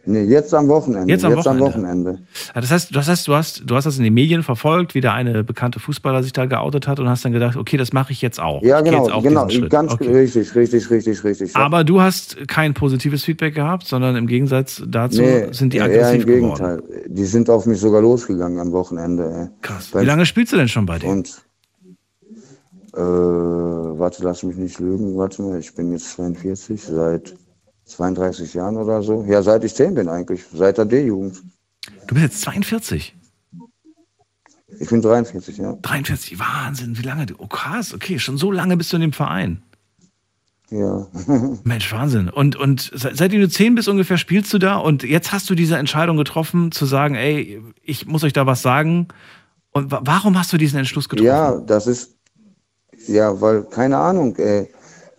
Nee, 0.09 0.23
jetzt 0.23 0.55
am 0.55 0.69
Wochenende. 0.69 1.13
Jetzt 1.13 1.23
am 1.23 1.33
jetzt 1.33 1.45
Wochenende. 1.45 1.65
Am 1.65 1.73
Wochenende. 1.75 2.19
Das 2.55 2.71
heißt, 2.71 2.97
das 2.97 3.09
heißt, 3.09 3.29
du 3.29 3.35
hast, 3.35 3.63
du 3.67 3.75
hast 3.75 3.85
das 3.85 3.99
in 3.99 4.05
den 4.05 4.15
Medien 4.15 4.43
verfolgt, 4.43 4.95
wie 4.95 5.03
der 5.03 5.13
eine 5.13 5.45
bekannte 5.45 5.81
Fußballer 5.81 6.23
sich 6.23 6.33
da 6.33 6.47
geoutet 6.47 6.89
hat 6.89 6.99
und 6.99 7.11
hast 7.11 7.27
dann 7.27 7.33
gedacht, 7.33 7.57
okay, 7.59 7.77
das 7.77 7.93
mache 7.93 8.13
ich 8.13 8.23
jetzt 8.23 8.41
auch. 8.41 8.63
Ja, 8.63 8.81
genau, 8.81 9.21
genau, 9.21 9.47
ganz 9.69 9.93
okay. 9.93 10.11
richtig, 10.11 10.55
richtig, 10.55 10.91
richtig, 10.91 11.23
richtig. 11.25 11.53
Ja. 11.53 11.61
Aber 11.61 11.85
du 11.85 12.01
hast 12.01 12.49
kein 12.49 12.73
positives 12.73 13.23
Feedback 13.23 13.55
gehabt, 13.55 13.87
sondern 13.87 14.17
im 14.17 14.27
Gegensatz 14.27 14.83
dazu 14.89 15.21
nee, 15.21 15.53
sind 15.53 15.75
die 15.75 15.83
aggressiv 15.83 16.03
eher 16.03 16.15
im 16.15 16.27
Gegenteil. 16.27 16.77
Geworden. 16.79 17.15
Die 17.15 17.25
sind 17.27 17.51
auf 17.51 17.67
mich 17.67 17.79
sogar 17.79 18.01
losgegangen 18.01 18.61
am 18.61 18.73
Wochenende. 18.73 19.51
Krass. 19.61 19.91
Wie 19.95 20.07
lange 20.07 20.25
spielst 20.25 20.55
du 20.55 20.57
denn 20.57 20.69
schon 20.69 20.87
bei 20.87 20.99
denen? 20.99 21.19
Und 21.19 21.43
äh, 22.95 23.01
warte, 23.01 24.25
lass 24.25 24.43
mich 24.43 24.57
nicht 24.57 24.81
lügen, 24.81 25.19
warte 25.19 25.43
mal, 25.43 25.59
ich 25.59 25.75
bin 25.75 25.93
jetzt 25.93 26.13
42, 26.13 26.83
seit 26.83 27.35
32 27.89 28.55
Jahren 28.55 28.77
oder 28.77 29.03
so. 29.03 29.25
Ja, 29.29 29.43
seit 29.43 29.65
ich 29.65 29.75
10 29.75 29.95
bin 29.95 30.09
eigentlich, 30.09 30.45
seit 30.53 30.79
der 30.79 30.85
D-Jugend. 30.85 31.43
Du 32.07 32.15
bist 32.15 32.25
jetzt 32.25 32.41
42? 32.43 33.15
Ich 34.81 34.89
bin 34.89 35.03
43, 35.03 35.59
ja. 35.59 35.77
43, 35.83 36.39
Wahnsinn, 36.39 36.99
wie 36.99 37.03
lange? 37.03 37.27
Oh 37.39 37.47
krass, 37.47 37.95
okay, 37.95 38.19
schon 38.19 38.37
so 38.39 38.53
lange 38.53 38.77
bist 38.77 38.93
du 38.93 38.97
in 38.97 39.03
dem 39.03 39.13
Verein. 39.13 39.63
Ja. 40.71 41.07
Mensch, 41.65 41.91
Wahnsinn. 41.93 42.29
Und, 42.29 42.57
und 42.57 42.91
seitdem 42.95 43.41
du 43.41 43.49
10 43.49 43.75
bist 43.75 43.89
ungefähr, 43.89 44.19
spielst 44.19 44.53
du 44.53 44.59
da 44.59 44.77
und 44.77 45.03
jetzt 45.03 45.33
hast 45.33 45.49
du 45.49 45.55
diese 45.55 45.77
Entscheidung 45.77 46.17
getroffen, 46.17 46.73
zu 46.73 46.85
sagen, 46.85 47.15
ey, 47.15 47.63
ich 47.83 48.07
muss 48.07 48.23
euch 48.25 48.35
da 48.35 48.47
was 48.47 48.63
sagen. 48.63 49.09
Und 49.73 49.91
warum 49.91 50.39
hast 50.39 50.53
du 50.53 50.59
diesen 50.59 50.79
Entschluss 50.79 51.09
getroffen? 51.09 51.27
Ja, 51.27 51.59
das 51.59 51.87
ist, 51.87 52.15
ja, 53.07 53.41
weil, 53.41 53.65
keine 53.65 53.97
Ahnung, 53.97 54.37
ey. 54.37 54.69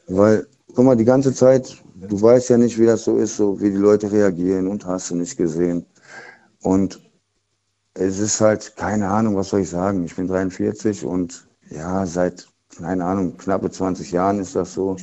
Weil, 0.07 0.47
guck 0.75 0.85
mal, 0.85 0.95
die 0.95 1.05
ganze 1.05 1.33
Zeit, 1.33 1.77
du 2.07 2.21
weißt 2.21 2.49
ja 2.49 2.57
nicht, 2.57 2.77
wie 2.79 2.85
das 2.85 3.03
so 3.03 3.17
ist, 3.17 3.37
so 3.37 3.59
wie 3.59 3.69
die 3.71 3.77
Leute 3.77 4.11
reagieren 4.11 4.67
und 4.67 4.85
hast 4.85 5.11
du 5.11 5.15
nicht 5.15 5.37
gesehen. 5.37 5.85
Und 6.61 6.99
es 7.93 8.19
ist 8.19 8.39
halt, 8.41 8.75
keine 8.75 9.09
Ahnung, 9.09 9.35
was 9.35 9.49
soll 9.49 9.61
ich 9.61 9.69
sagen. 9.69 10.05
Ich 10.05 10.15
bin 10.15 10.27
43 10.27 11.03
und 11.03 11.47
ja, 11.69 12.05
seit, 12.05 12.47
keine 12.77 13.03
Ahnung, 13.03 13.37
knappe 13.37 13.69
20 13.69 14.11
Jahren 14.11 14.39
ist 14.39 14.55
das 14.55 14.73
so. 14.73 14.97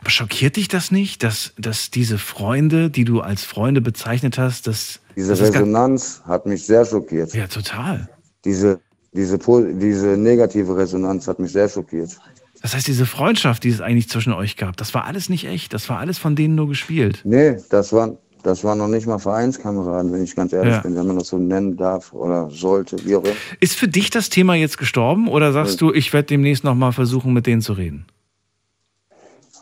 Aber 0.00 0.10
schockiert 0.10 0.56
dich 0.56 0.68
das 0.68 0.90
nicht, 0.90 1.22
dass, 1.22 1.52
dass 1.58 1.90
diese 1.90 2.18
Freunde, 2.18 2.90
die 2.90 3.04
du 3.04 3.20
als 3.20 3.44
Freunde 3.44 3.80
bezeichnet 3.80 4.38
hast, 4.38 4.66
dass. 4.66 5.00
Diese 5.16 5.30
das 5.30 5.40
Resonanz 5.40 6.22
hat 6.24 6.46
mich 6.46 6.66
sehr 6.66 6.84
schockiert. 6.84 7.34
Ja, 7.34 7.46
total. 7.46 8.08
Diese, 8.44 8.80
diese, 9.12 9.38
diese 9.38 10.16
negative 10.16 10.76
Resonanz 10.76 11.28
hat 11.28 11.38
mich 11.38 11.52
sehr 11.52 11.68
schockiert. 11.68 12.18
Das 12.62 12.74
heißt, 12.74 12.86
diese 12.86 13.06
Freundschaft, 13.06 13.64
die 13.64 13.70
es 13.70 13.80
eigentlich 13.80 14.08
zwischen 14.08 14.32
euch 14.32 14.56
gab, 14.56 14.76
das 14.76 14.94
war 14.94 15.04
alles 15.04 15.28
nicht 15.28 15.46
echt. 15.46 15.74
Das 15.74 15.88
war 15.88 15.98
alles 15.98 16.18
von 16.18 16.36
denen 16.36 16.54
nur 16.54 16.68
gespielt. 16.68 17.20
Nee, 17.24 17.56
das 17.70 17.92
war, 17.92 18.16
das 18.44 18.62
war 18.62 18.76
noch 18.76 18.86
nicht 18.86 19.06
mal 19.06 19.18
Vereinskameraden, 19.18 20.12
wenn 20.12 20.22
ich 20.22 20.36
ganz 20.36 20.52
ehrlich 20.52 20.74
ja. 20.74 20.80
bin, 20.80 20.94
wenn 20.94 21.06
man 21.08 21.18
das 21.18 21.28
so 21.28 21.38
nennen 21.38 21.76
darf 21.76 22.12
oder 22.12 22.48
sollte, 22.50 23.04
wie 23.04 23.16
auch 23.16 23.24
immer. 23.24 23.34
Ist 23.58 23.74
für 23.74 23.88
dich 23.88 24.10
das 24.10 24.30
Thema 24.30 24.54
jetzt 24.54 24.78
gestorben 24.78 25.26
oder 25.28 25.52
sagst 25.52 25.80
ja. 25.80 25.88
du, 25.88 25.92
ich 25.92 26.12
werde 26.12 26.28
demnächst 26.28 26.62
nochmal 26.62 26.92
versuchen, 26.92 27.32
mit 27.32 27.46
denen 27.46 27.62
zu 27.62 27.72
reden? 27.72 28.06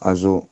Also, 0.00 0.50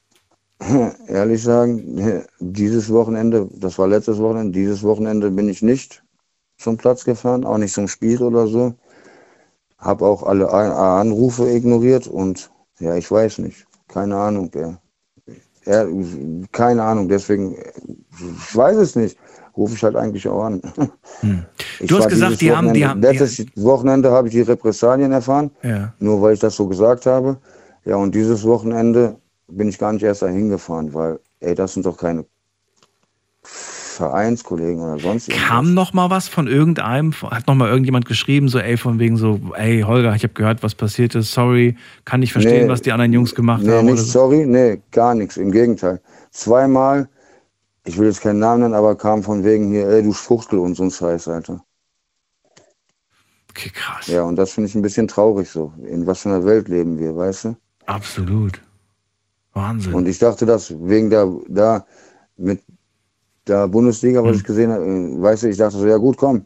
ehrlich 1.07 1.43
sagen, 1.43 2.25
dieses 2.41 2.91
Wochenende, 2.91 3.47
das 3.55 3.79
war 3.79 3.89
letztes 3.89 4.19
Wochenende, 4.19 4.59
dieses 4.59 4.83
Wochenende 4.83 5.31
bin 5.31 5.51
ich 5.51 5.61
nicht 5.61 6.03
zum 6.57 6.79
Platz 6.79 7.05
gefahren, 7.05 7.45
auch 7.45 7.59
nicht 7.59 7.75
zum 7.75 7.89
Spiel 7.89 8.23
oder 8.23 8.47
so. 8.47 8.75
Hab 9.79 10.03
auch 10.03 10.23
alle 10.25 10.51
Anrufe 10.53 11.49
ignoriert 11.51 12.07
und 12.07 12.51
ja, 12.81 12.95
ich 12.97 13.11
weiß 13.11 13.39
nicht. 13.39 13.67
Keine 13.87 14.17
Ahnung, 14.17 14.51
ja. 14.55 14.79
ja 15.65 15.87
keine 16.53 16.83
Ahnung, 16.83 17.09
deswegen, 17.09 17.57
ich 17.57 18.57
weiß 18.57 18.77
es 18.77 18.97
nicht. 18.97 19.17
Rufe 19.57 19.75
ich 19.75 19.83
halt 19.83 19.97
eigentlich 19.97 20.29
auch 20.29 20.45
an. 20.45 20.61
Ich 21.81 21.89
Du 21.89 21.97
hast 21.99 22.09
gesagt, 22.09 22.41
die 22.41 22.51
haben- 22.55 22.73
die 22.73 22.85
haben- 22.87 23.01
die- 23.01 23.07
Letztes 23.07 23.47
Wochenende 23.57 24.11
habe 24.11 24.27
ich 24.29 24.35
die 24.35 24.41
Repressalien 24.43 25.13
erfahren, 25.13 25.51
Ja. 25.63 25.93
nur 26.01 26.21
weil 26.23 26.35
ich 26.35 26.41
das 26.41 26.57
so 26.57 26.67
gesagt 26.67 27.07
habe. 27.07 27.39
Ja, 27.85 27.97
und 27.97 28.15
dieses 28.15 28.45
Wochenende 28.45 29.17
bin 29.49 29.69
ich 29.69 29.79
gar 29.79 29.93
nicht 29.93 30.03
erst 30.03 30.23
dahin 30.23 30.49
gefahren, 30.51 30.93
weil, 30.93 31.21
ey, 31.41 31.55
das 31.55 31.75
sind 31.75 31.87
doch 31.87 31.97
keine 31.97 32.25
Vereinskollegen 33.99 34.81
oder 34.83 34.99
sonst 34.99 35.29
irgendwas. 35.29 35.49
Kam 35.49 35.75
noch 35.75 35.93
mal 35.93 36.09
was 36.09 36.27
von 36.29 36.47
irgendeinem? 36.47 37.13
Hat 37.21 37.47
noch 37.47 37.55
mal 37.55 37.69
irgendjemand 37.69 38.07
geschrieben, 38.07 38.49
so 38.49 38.59
ey, 38.59 38.77
von 38.79 38.99
wegen 38.99 39.17
so, 39.19 39.39
ey 39.55 39.83
Holger, 39.83 40.15
ich 40.15 40.23
habe 40.23 40.33
gehört, 40.33 40.63
was 40.63 40.75
passiert 40.75 41.15
ist. 41.15 41.33
Sorry, 41.33 41.77
kann 42.07 42.21
nicht 42.21 42.33
verstehen, 42.33 42.65
Nee. 42.67 42.73
was 42.73 42.81
die 42.81 42.93
anderen 42.93 43.13
Jungs 43.13 43.35
gemacht 43.35 43.63
Nee, 43.63 43.73
haben. 43.73 43.87
nicht 43.87 43.99
so. 43.99 44.05
sorry, 44.21 44.47
nee, 44.47 44.81
gar 44.91 45.15
nichts. 45.15 45.37
Im 45.37 45.53
Gegenteil. 45.53 46.01
Zweimal, 46.31 47.09
ich 47.85 47.99
will 47.99 48.07
jetzt 48.07 48.23
keinen 48.23 48.39
Namen 48.39 48.63
nennen, 48.63 48.75
aber 48.75 48.97
kam 48.97 49.23
von 49.23 49.45
wegen 49.45 49.71
hier, 49.71 49.87
ey, 49.89 50.03
du 50.03 50.13
Fuchtel 50.13 50.59
und 50.59 50.75
so 50.75 50.85
ein 50.85 50.91
Scheiß, 50.91 51.29
Alter. 51.29 51.63
Okay, 53.51 53.71
krass. 53.75 54.07
Ja, 54.07 54.23
und 54.23 54.37
das 54.37 54.53
finde 54.53 54.69
ich 54.69 54.75
ein 54.75 54.83
bisschen 54.83 55.09
traurig 55.09 55.51
so. 55.51 55.73
In 55.85 56.07
was 56.07 56.23
für 56.23 56.29
einer 56.29 56.45
Welt 56.45 56.69
leben 56.69 56.99
wir, 56.99 57.17
weißt 57.17 57.45
du? 57.47 57.57
Absolut. 57.87 58.61
Wahnsinn. 59.55 59.95
Und 59.95 60.07
ich 60.07 60.19
dachte, 60.19 60.47
dass 60.47 60.73
wegen 60.79 61.11
der, 61.11 61.27
da, 61.49 61.85
mit 62.37 62.63
der 63.49 63.69
Bundesliga, 63.69 64.21
Hm. 64.21 64.27
was 64.29 64.37
ich 64.39 64.45
gesehen 64.45 64.71
habe, 64.71 64.85
weißt 64.85 65.43
du, 65.45 65.49
ich 65.49 65.57
dachte 65.57 65.79
so, 65.79 65.87
ja 65.87 65.97
gut, 65.97 66.17
komm. 66.17 66.45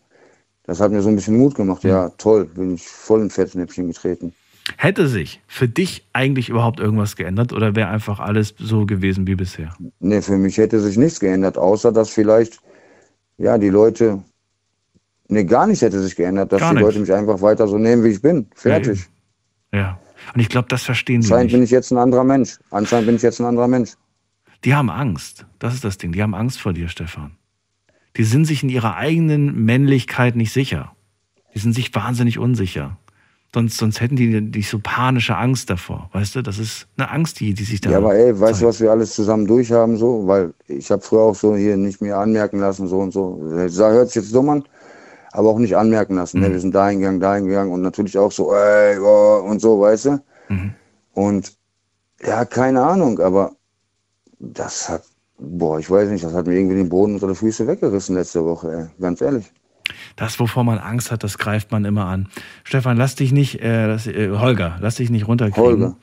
Das 0.65 0.81
hat 0.81 0.93
mir 0.93 1.03
so 1.03 1.09
ein 1.09 1.17
bisschen 1.17 1.37
Mut 1.39 1.55
gemacht. 1.55 1.83
Ja, 1.85 2.07
Hm. 2.07 2.13
toll, 2.19 2.45
bin 2.47 2.75
ich 2.75 2.87
voll 2.87 3.21
in 3.23 3.31
Fettnäpfchen 3.31 3.89
getreten. 3.89 4.33
Hätte 4.77 5.09
sich 5.09 5.41
für 5.49 5.67
dich 5.69 6.07
eigentlich 6.13 6.49
überhaupt 6.49 6.79
irgendwas 6.79 7.17
geändert 7.17 7.53
oder 7.53 7.75
wäre 7.75 7.89
einfach 7.89 8.21
alles 8.21 8.55
so 8.59 8.87
gewesen 8.87 9.27
wie 9.27 9.35
bisher? 9.35 9.75
Nee, 9.99 10.23
für 10.23 10.37
mich 10.37 10.57
hätte 10.57 10.79
sich 10.81 10.97
nichts 10.97 11.19
geändert, 11.19 11.59
außer 11.59 11.91
dass 11.91 12.11
vielleicht, 12.11 12.61
ja, 13.39 13.59
die 13.59 13.71
Leute, 13.71 14.23
nee, 15.29 15.43
gar 15.45 15.67
nichts 15.67 15.83
hätte 15.83 16.01
sich 16.01 16.15
geändert, 16.15 16.53
dass 16.53 16.61
Gar 16.61 16.71
die 16.71 16.77
nichts. 16.77 16.87
Leute 16.87 17.01
mich 17.01 17.13
einfach 17.13 17.41
weiter 17.43 17.67
so 17.67 17.77
nehmen, 17.77 18.05
wie 18.05 18.11
ich 18.11 18.23
bin. 18.23 18.47
Fertig. 18.55 19.05
Ja. 19.73 19.99
Und 20.33 20.41
ich 20.41 20.49
glaube, 20.49 20.69
das 20.69 20.85
verstehen 20.85 21.23
die 21.23 21.27
Anscheinend 21.27 21.51
bin 21.51 21.61
nicht. 21.63 21.71
ich 21.71 21.73
jetzt 21.73 21.91
ein 21.91 21.99
anderer 21.99 22.23
Mensch. 22.23 22.61
Anscheinend 22.71 23.07
bin 23.07 23.17
ich 23.17 23.23
jetzt 23.23 23.41
ein 23.41 23.47
anderer 23.47 23.67
Mensch. 23.67 23.95
Die 24.65 24.75
haben 24.75 24.91
Angst. 24.91 25.47
Das 25.59 25.75
ist 25.75 25.85
das 25.85 25.99
Ding. 25.99 26.13
Die 26.13 26.23
haben 26.23 26.35
Angst 26.35 26.61
vor 26.61 26.73
dir, 26.73 26.89
Stefan. 26.89 27.33
Die 28.17 28.25
sind 28.25 28.45
sich 28.45 28.63
in 28.63 28.69
ihrer 28.69 28.97
eigenen 28.97 29.65
Männlichkeit 29.65 30.37
nicht 30.37 30.53
sicher. 30.53 30.93
Die 31.55 31.59
sind 31.59 31.75
sich 31.75 31.95
wahnsinnig 31.95 32.39
unsicher. 32.39 32.99
Sonst, 33.55 33.77
sonst 33.77 34.01
hätten 34.01 34.17
die 34.17 34.41
nicht 34.41 34.71
so 34.71 34.79
panische 34.83 35.37
Angst 35.37 35.69
davor. 35.69 36.09
Weißt 36.13 36.37
du, 36.37 36.43
das 36.43 36.59
ist 36.59 36.89
eine 36.97 37.11
Angst, 37.11 37.39
die, 37.41 37.53
die 37.53 37.65
sich 37.65 37.83
da. 37.83 37.91
Ja, 37.91 37.99
aber 37.99 38.15
ey, 38.15 38.39
weißt 38.39 38.63
du, 38.63 38.67
was 38.67 38.81
wir 38.81 38.91
alles 38.91 39.15
zusammen 39.15 39.47
durchhaben, 39.47 39.99
so? 39.99 40.27
Weil 40.27 40.55
ich 40.69 40.91
habe 40.91 41.03
früher 41.03 41.21
auch 41.21 41.35
so 41.35 41.55
hier 41.55 41.77
nicht 41.77 42.01
mir 42.01 42.17
anmerken 42.17 42.61
lassen, 42.61 42.87
so 42.87 43.01
und 43.01 43.13
so. 43.13 43.43
Das 43.55 43.79
hört 43.79 44.09
sich 44.09 44.23
jetzt 44.23 44.35
dumm 44.35 44.49
an, 44.49 44.65
aber 45.33 45.51
auch 45.51 45.59
nicht 45.59 45.77
anmerken 45.77 46.15
lassen. 46.15 46.39
Mhm. 46.39 46.45
Ne? 46.45 46.53
Wir 46.53 46.61
sind 46.61 46.75
dahin 46.75 47.01
gegangen, 47.01 47.21
dahin 47.21 47.47
gegangen 47.47 47.73
und 47.73 47.83
natürlich 47.83 48.17
auch 48.17 48.33
so, 48.33 48.55
ey, 48.55 48.99
oh, 48.99 49.45
und 49.47 49.61
so, 49.61 49.79
weißt 49.81 50.07
du? 50.07 50.23
Mhm. 50.49 50.75
Und 51.13 51.53
ja, 52.25 52.47
keine 52.47 52.83
Ahnung, 52.83 53.19
aber 53.19 53.53
das 54.43 54.89
hat, 54.89 55.03
boah, 55.39 55.79
ich 55.79 55.91
weiß 55.91 56.11
nicht, 56.11 56.25
das 56.25 56.35
hat 56.35 56.47
mir 56.47 56.55
irgendwie 56.59 56.77
den 56.77 56.89
Boden 56.89 57.15
unter 57.15 57.29
die 57.29 57.35
Füße 57.35 57.67
weggerissen 57.67 58.17
letzte 58.17 58.45
Woche, 58.45 58.71
ey. 58.73 59.01
Ganz 59.01 59.21
ehrlich. 59.21 59.51
Das, 60.17 60.39
wovor 60.41 60.65
man 60.65 60.79
Angst 60.79 61.11
hat, 61.11 61.25
das 61.25 61.39
greift 61.39 61.71
man 61.73 61.85
immer 61.85 62.07
an. 62.07 62.29
Stefan, 62.65 62.97
lass 62.97 63.15
dich 63.15 63.33
nicht, 63.33 63.61
äh, 63.61 63.87
lass, 63.87 64.07
äh, 64.07 64.31
Holger, 64.31 64.77
lass 64.81 64.97
dich 64.97 65.11
nicht 65.11 65.27
runterkriegen. 65.27 65.63
Holger. 65.65 65.97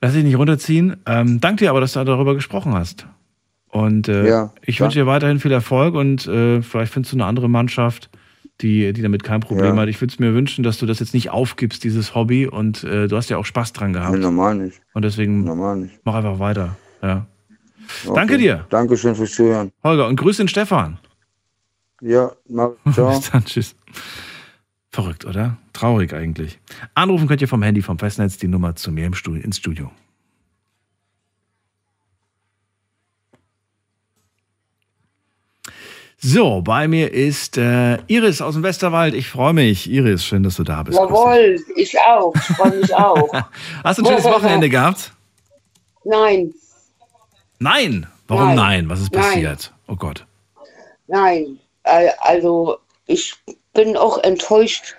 Lass 0.00 0.12
dich 0.14 0.24
nicht 0.24 0.36
runterziehen. 0.36 0.96
Ähm, 1.06 1.40
danke 1.40 1.64
dir 1.64 1.70
aber, 1.70 1.80
dass 1.80 1.92
du 1.92 2.02
darüber 2.04 2.34
gesprochen 2.34 2.74
hast. 2.74 3.06
Und 3.68 4.08
äh, 4.08 4.28
Ja, 4.28 4.52
ich 4.62 4.80
wünsche 4.80 4.98
dir 4.98 5.06
weiterhin 5.06 5.38
viel 5.40 5.52
Erfolg 5.52 5.94
und 5.94 6.26
äh, 6.26 6.60
vielleicht 6.60 6.92
findest 6.92 7.12
du 7.12 7.16
eine 7.16 7.24
andere 7.24 7.48
Mannschaft, 7.48 8.10
die, 8.60 8.92
die 8.92 9.00
damit 9.02 9.22
kein 9.24 9.40
Problem 9.40 9.76
Ja. 9.76 9.82
hat. 9.82 9.88
Ich 9.88 10.00
würde 10.00 10.12
es 10.12 10.18
mir 10.18 10.34
wünschen, 10.34 10.62
dass 10.62 10.78
du 10.78 10.86
das 10.86 11.00
jetzt 11.00 11.14
nicht 11.14 11.30
aufgibst, 11.30 11.82
dieses 11.84 12.14
Hobby. 12.14 12.46
Und 12.46 12.84
äh, 12.84 13.08
du 13.08 13.16
hast 13.16 13.30
ja 13.30 13.38
auch 13.38 13.46
Spaß 13.46 13.72
dran 13.72 13.92
gehabt. 13.92 14.12
Nee, 14.12 14.18
normal 14.20 14.56
nicht. 14.56 14.80
Und 14.92 15.02
deswegen 15.04 15.44
Normal 15.44 15.76
nicht. 15.78 15.98
mach 16.04 16.14
einfach 16.14 16.38
weiter. 16.38 16.76
Ja. 17.02 17.26
Okay. 18.04 18.14
Danke 18.14 18.38
dir. 18.38 18.66
Dankeschön 18.70 19.14
fürs 19.14 19.32
Zuhören. 19.32 19.72
Holger, 19.82 20.06
und 20.08 20.16
grüß 20.16 20.36
den 20.36 20.48
Stefan. 20.48 20.98
Ja, 22.00 22.32
mach, 22.48 22.70
ciao. 22.92 23.10
Bis 23.10 23.30
dann, 23.30 23.44
tschüss. 23.44 23.74
Verrückt, 24.90 25.24
oder? 25.24 25.56
Traurig 25.72 26.12
eigentlich. 26.12 26.58
Anrufen 26.94 27.26
könnt 27.26 27.40
ihr 27.40 27.48
vom 27.48 27.62
Handy, 27.62 27.80
vom 27.80 27.98
Festnetz, 27.98 28.36
die 28.36 28.48
Nummer 28.48 28.74
zu 28.76 28.90
mir 28.90 29.06
im 29.06 29.14
Studio, 29.14 29.42
ins 29.42 29.56
Studio. 29.56 29.90
So, 36.24 36.62
bei 36.62 36.86
mir 36.86 37.12
ist 37.12 37.58
äh, 37.58 37.98
Iris 38.06 38.40
aus 38.40 38.54
dem 38.54 38.62
Westerwald. 38.62 39.12
Ich 39.14 39.26
freue 39.26 39.54
mich. 39.54 39.90
Iris, 39.90 40.24
schön, 40.24 40.44
dass 40.44 40.54
du 40.54 40.62
da 40.62 40.84
bist. 40.84 40.96
Jawohl, 40.96 41.58
ich 41.74 41.98
auch. 41.98 42.32
Ich 42.36 42.56
freue 42.56 42.76
mich 42.76 42.94
auch. 42.94 43.28
Hast 43.84 43.98
du 43.98 44.04
ein 44.04 44.06
schönes 44.06 44.24
Wochenende 44.32 44.68
gehabt? 44.68 45.12
Nein, 46.04 46.54
Nein. 47.62 48.08
Warum 48.26 48.54
nein? 48.54 48.56
Nein. 48.56 48.90
Was 48.90 49.00
ist 49.00 49.12
Nein. 49.12 49.22
passiert? 49.22 49.72
Oh 49.86 49.96
Gott. 49.96 50.26
nein. 51.06 51.58
Also, 51.84 52.78
ich 53.06 53.34
bin 53.72 53.96
auch 53.96 54.18
enttäuscht 54.24 54.96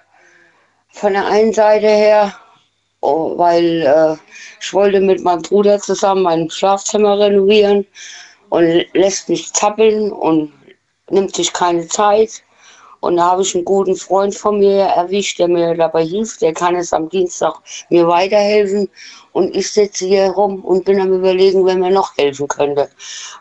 von 0.90 1.14
der 1.14 1.26
einen 1.26 1.54
Seite 1.54 1.88
her, 1.88 2.34
oh, 3.02 3.38
weil 3.38 3.82
äh, 3.82 4.16
ich 4.62 4.74
wollte 4.74 5.02
mit 5.02 5.24
meinem 5.24 5.42
Bruder 5.42 5.80
zusammen 5.80 6.24
mein 6.24 6.50
Schlafzimmer 6.50 7.20
renovieren 7.20 7.86
und 8.50 8.86
lässt 8.94 9.30
mich 9.30 9.52
zappeln 9.54 10.12
und 10.12 10.54
nimmt 11.10 11.36
sich 11.36 11.52
keine 11.52 11.88
Zeit. 11.88 12.44
Und 13.02 13.18
da 13.18 13.32
habe 13.32 13.42
ich 13.42 13.54
einen 13.54 13.66
guten 13.66 13.98
Freund 13.98 14.34
von 14.34 14.60
mir 14.60 14.84
erwischt, 14.84 15.38
der 15.40 15.50
mir 15.50 15.76
dabei 15.76 16.06
hilft. 16.06 16.42
Der 16.42 16.54
kann 16.54 16.76
es 16.76 16.94
am 16.94 17.10
Dienstag 17.10 17.56
mir 17.90 18.08
weiterhelfen. 18.08 18.90
Und 19.34 19.56
ich 19.56 19.72
sitze 19.72 20.06
hier 20.06 20.28
rum 20.28 20.64
und 20.64 20.86
bin 20.86 21.02
am 21.02 21.12
überlegen, 21.12 21.66
wer 21.66 21.76
mir 21.76 21.90
noch 21.90 22.16
helfen 22.18 22.48
könnte. 22.48 22.90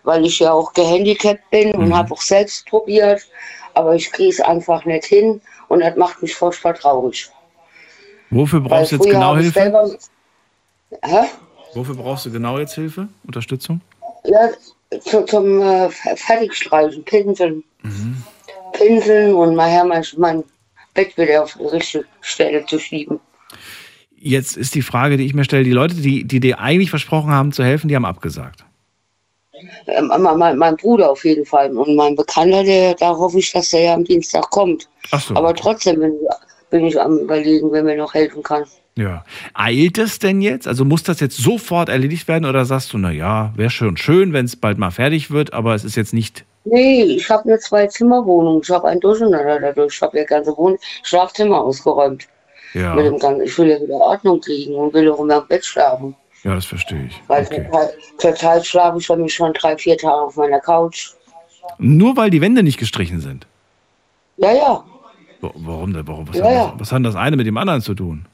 Weil 0.02 0.24
ich 0.24 0.38
ja 0.38 0.52
auch 0.52 0.72
gehandicapt 0.72 1.50
bin 1.50 1.74
und 1.74 1.94
habe 1.94 2.12
auch 2.12 2.22
selbst 2.22 2.66
probiert. 2.66 3.22
Aber 3.74 3.94
ich 3.94 4.10
kriege 4.10 4.30
es 4.30 4.40
einfach 4.40 4.84
nicht 4.84 5.04
hin. 5.04 5.40
Und 5.68 5.80
das 5.80 5.96
macht 5.96 6.22
mich 6.22 6.34
furchtbar 6.34 6.74
traurig. 6.74 7.30
Wofür 8.30 8.60
brauchst 8.60 8.92
du 8.92 8.96
jetzt 8.96 9.10
genau 9.10 9.36
Hilfe? 9.36 9.52
Selber, 9.52 9.90
hä? 11.02 11.26
Wofür 11.74 11.94
brauchst 11.94 12.26
du 12.26 12.32
genau 12.32 12.58
jetzt 12.58 12.74
Hilfe? 12.74 13.08
Unterstützung? 13.26 13.82
Ja, 14.24 14.48
zu, 15.00 15.24
zum 15.24 15.60
äh, 15.60 15.90
Fertigstreichen, 15.90 17.04
Pinseln. 17.04 17.62
Pinseln 18.72 19.34
und 19.34 19.54
nachher 19.54 19.84
mein, 19.84 20.04
mein 20.16 20.44
Bett 20.94 21.16
wieder 21.16 21.42
auf 21.42 21.54
die 21.54 21.66
richtige 21.66 22.04
Stelle 22.20 22.64
zu 22.66 22.78
schieben. 22.78 23.20
Jetzt 24.24 24.56
ist 24.56 24.76
die 24.76 24.82
Frage, 24.82 25.16
die 25.16 25.26
ich 25.26 25.34
mir 25.34 25.42
stelle, 25.42 25.64
die 25.64 25.72
Leute, 25.72 25.96
die, 25.96 26.22
die 26.22 26.38
dir 26.38 26.60
eigentlich 26.60 26.90
versprochen 26.90 27.32
haben 27.32 27.50
zu 27.50 27.64
helfen, 27.64 27.88
die 27.88 27.96
haben 27.96 28.04
abgesagt. 28.04 28.64
Ähm, 29.86 30.12
mein, 30.18 30.58
mein, 30.58 30.76
Bruder 30.76 31.10
auf 31.10 31.24
jeden 31.24 31.44
Fall. 31.44 31.76
Und 31.76 31.96
mein 31.96 32.14
Bekannter, 32.14 32.62
der, 32.62 32.94
da 32.94 33.10
hoffe 33.10 33.40
ich, 33.40 33.50
dass 33.52 33.70
der 33.70 33.80
ja 33.80 33.94
am 33.94 34.04
Dienstag 34.04 34.48
kommt. 34.50 34.88
Ach 35.10 35.20
so. 35.20 35.34
Aber 35.34 35.54
trotzdem 35.54 35.98
bin, 35.98 36.14
bin 36.70 36.84
ich 36.86 37.00
am 37.00 37.18
überlegen, 37.18 37.72
wer 37.72 37.82
mir 37.82 37.96
noch 37.96 38.14
helfen 38.14 38.44
kann. 38.44 38.64
Ja. 38.96 39.24
Eilt 39.54 39.98
es 39.98 40.20
denn 40.20 40.40
jetzt? 40.40 40.68
Also 40.68 40.84
muss 40.84 41.02
das 41.02 41.18
jetzt 41.18 41.38
sofort 41.38 41.88
erledigt 41.88 42.28
werden 42.28 42.44
oder 42.44 42.64
sagst 42.64 42.92
du, 42.92 42.98
na 42.98 43.10
ja, 43.10 43.52
wäre 43.56 43.70
schon 43.70 43.96
schön, 43.96 44.32
wenn 44.32 44.44
es 44.44 44.54
bald 44.54 44.78
mal 44.78 44.90
fertig 44.90 45.32
wird, 45.32 45.52
aber 45.52 45.74
es 45.74 45.84
ist 45.84 45.96
jetzt 45.96 46.14
nicht. 46.14 46.44
Nee, 46.64 47.02
ich 47.02 47.28
habe 47.28 47.44
eine 47.44 47.58
Zwei-Zimmer-Wohnung. 47.58 48.60
Ich 48.62 48.70
habe 48.70 48.88
ein 48.88 49.00
Durcheinander 49.00 49.58
dadurch. 49.58 49.94
Ich 49.94 50.02
habe 50.02 50.18
ja 50.18 50.24
ganze 50.24 50.56
Wohn 50.56 50.76
Schlafzimmer 51.02 51.60
ausgeräumt. 51.60 52.28
Ja, 52.74 52.94
Mit 52.94 53.06
dem 53.06 53.18
ganzen, 53.18 53.42
ich 53.42 53.58
will 53.58 53.68
ja 53.68 53.80
wieder 53.80 53.94
Ordnung 53.94 54.40
kriegen 54.40 54.74
und 54.74 54.92
will 54.94 55.10
auch 55.10 55.20
in 55.20 55.26
meinem 55.26 55.46
Bett 55.46 55.64
schlafen. 55.64 56.14
ja 56.44 56.54
das 56.54 56.64
verstehe 56.64 57.06
ich. 57.06 57.20
Weil 57.28 57.44
Okay. 57.44 57.64
zurzeit, 57.70 57.94
zurzeit 58.18 58.66
schlafe 58.66 58.98
ich 58.98 59.08
nämlich 59.08 59.34
schon 59.34 59.52
drei, 59.52 59.76
vier 59.76 59.96
Tage 59.98 60.14
auf 60.22 60.36
meiner 60.36 60.60
Couch. 60.60 61.10
Nur 61.78 62.16
weil 62.16 62.30
die 62.30 62.40
Wände 62.40 62.62
nicht 62.62 62.78
gestrichen 62.78 63.20
sind. 63.20 63.46
Ja, 64.38 64.52
ja. 64.52 64.84
Wa- 65.40 65.52
Warum 65.54 65.92
denn? 65.92 66.06
Warum? 66.08 66.28
Was, 66.28 66.36
Ja, 66.36 66.44
hat 66.44 66.52
ja. 66.52 66.66
das, 66.72 66.80
was 66.80 66.92
hat 66.92 67.04
das 67.04 67.14
eine 67.16 67.36
mit 67.36 67.46
dem 67.46 67.56
anderen 67.56 67.82
zu 67.82 67.94
tun? 67.94 68.26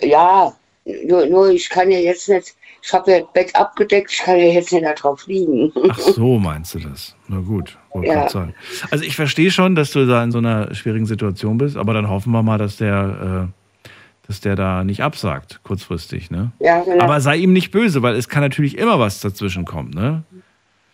Ja, 0.00 0.52
nur, 0.84 1.26
nur 1.26 1.48
ich 1.50 1.68
kann 1.68 1.90
ja 1.90 1.98
jetzt 1.98 2.28
nicht, 2.28 2.54
ich 2.86 2.92
habe 2.92 3.10
ja 3.10 3.20
das 3.20 3.32
Bett 3.32 3.56
abgedeckt, 3.56 4.12
ich 4.12 4.18
kann 4.18 4.36
ja 4.36 4.44
jetzt 4.44 4.70
nicht 4.72 4.84
da 4.84 4.92
drauf 4.92 5.26
liegen. 5.26 5.72
Ach 5.88 5.98
so, 5.98 6.38
meinst 6.38 6.74
du 6.74 6.80
das? 6.80 7.16
Na 7.28 7.40
gut, 7.40 7.78
wollte 7.92 8.10
Ja. 8.12 8.28
sagen. 8.28 8.54
Also 8.90 9.04
ich 9.04 9.16
verstehe 9.16 9.50
schon, 9.50 9.74
dass 9.74 9.90
du 9.92 10.06
da 10.06 10.22
in 10.22 10.30
so 10.32 10.38
einer 10.38 10.74
schwierigen 10.74 11.06
Situation 11.06 11.56
bist, 11.56 11.76
aber 11.76 11.94
dann 11.94 12.08
hoffen 12.10 12.32
wir 12.32 12.42
mal, 12.42 12.58
dass 12.58 12.76
der, 12.76 13.48
äh, 13.86 13.88
dass 14.26 14.40
der 14.40 14.54
da 14.56 14.84
nicht 14.84 15.02
absagt, 15.02 15.60
kurzfristig, 15.62 16.30
ne? 16.30 16.52
Ja, 16.58 16.82
genau. 16.82 17.04
Aber 17.04 17.20
sei 17.20 17.36
ihm 17.36 17.52
nicht 17.54 17.70
böse, 17.70 18.02
weil 18.02 18.16
es 18.16 18.28
kann 18.28 18.42
natürlich 18.42 18.76
immer 18.76 18.98
was 18.98 19.20
dazwischen 19.20 19.64
kommen, 19.64 19.90
ne? 19.90 20.22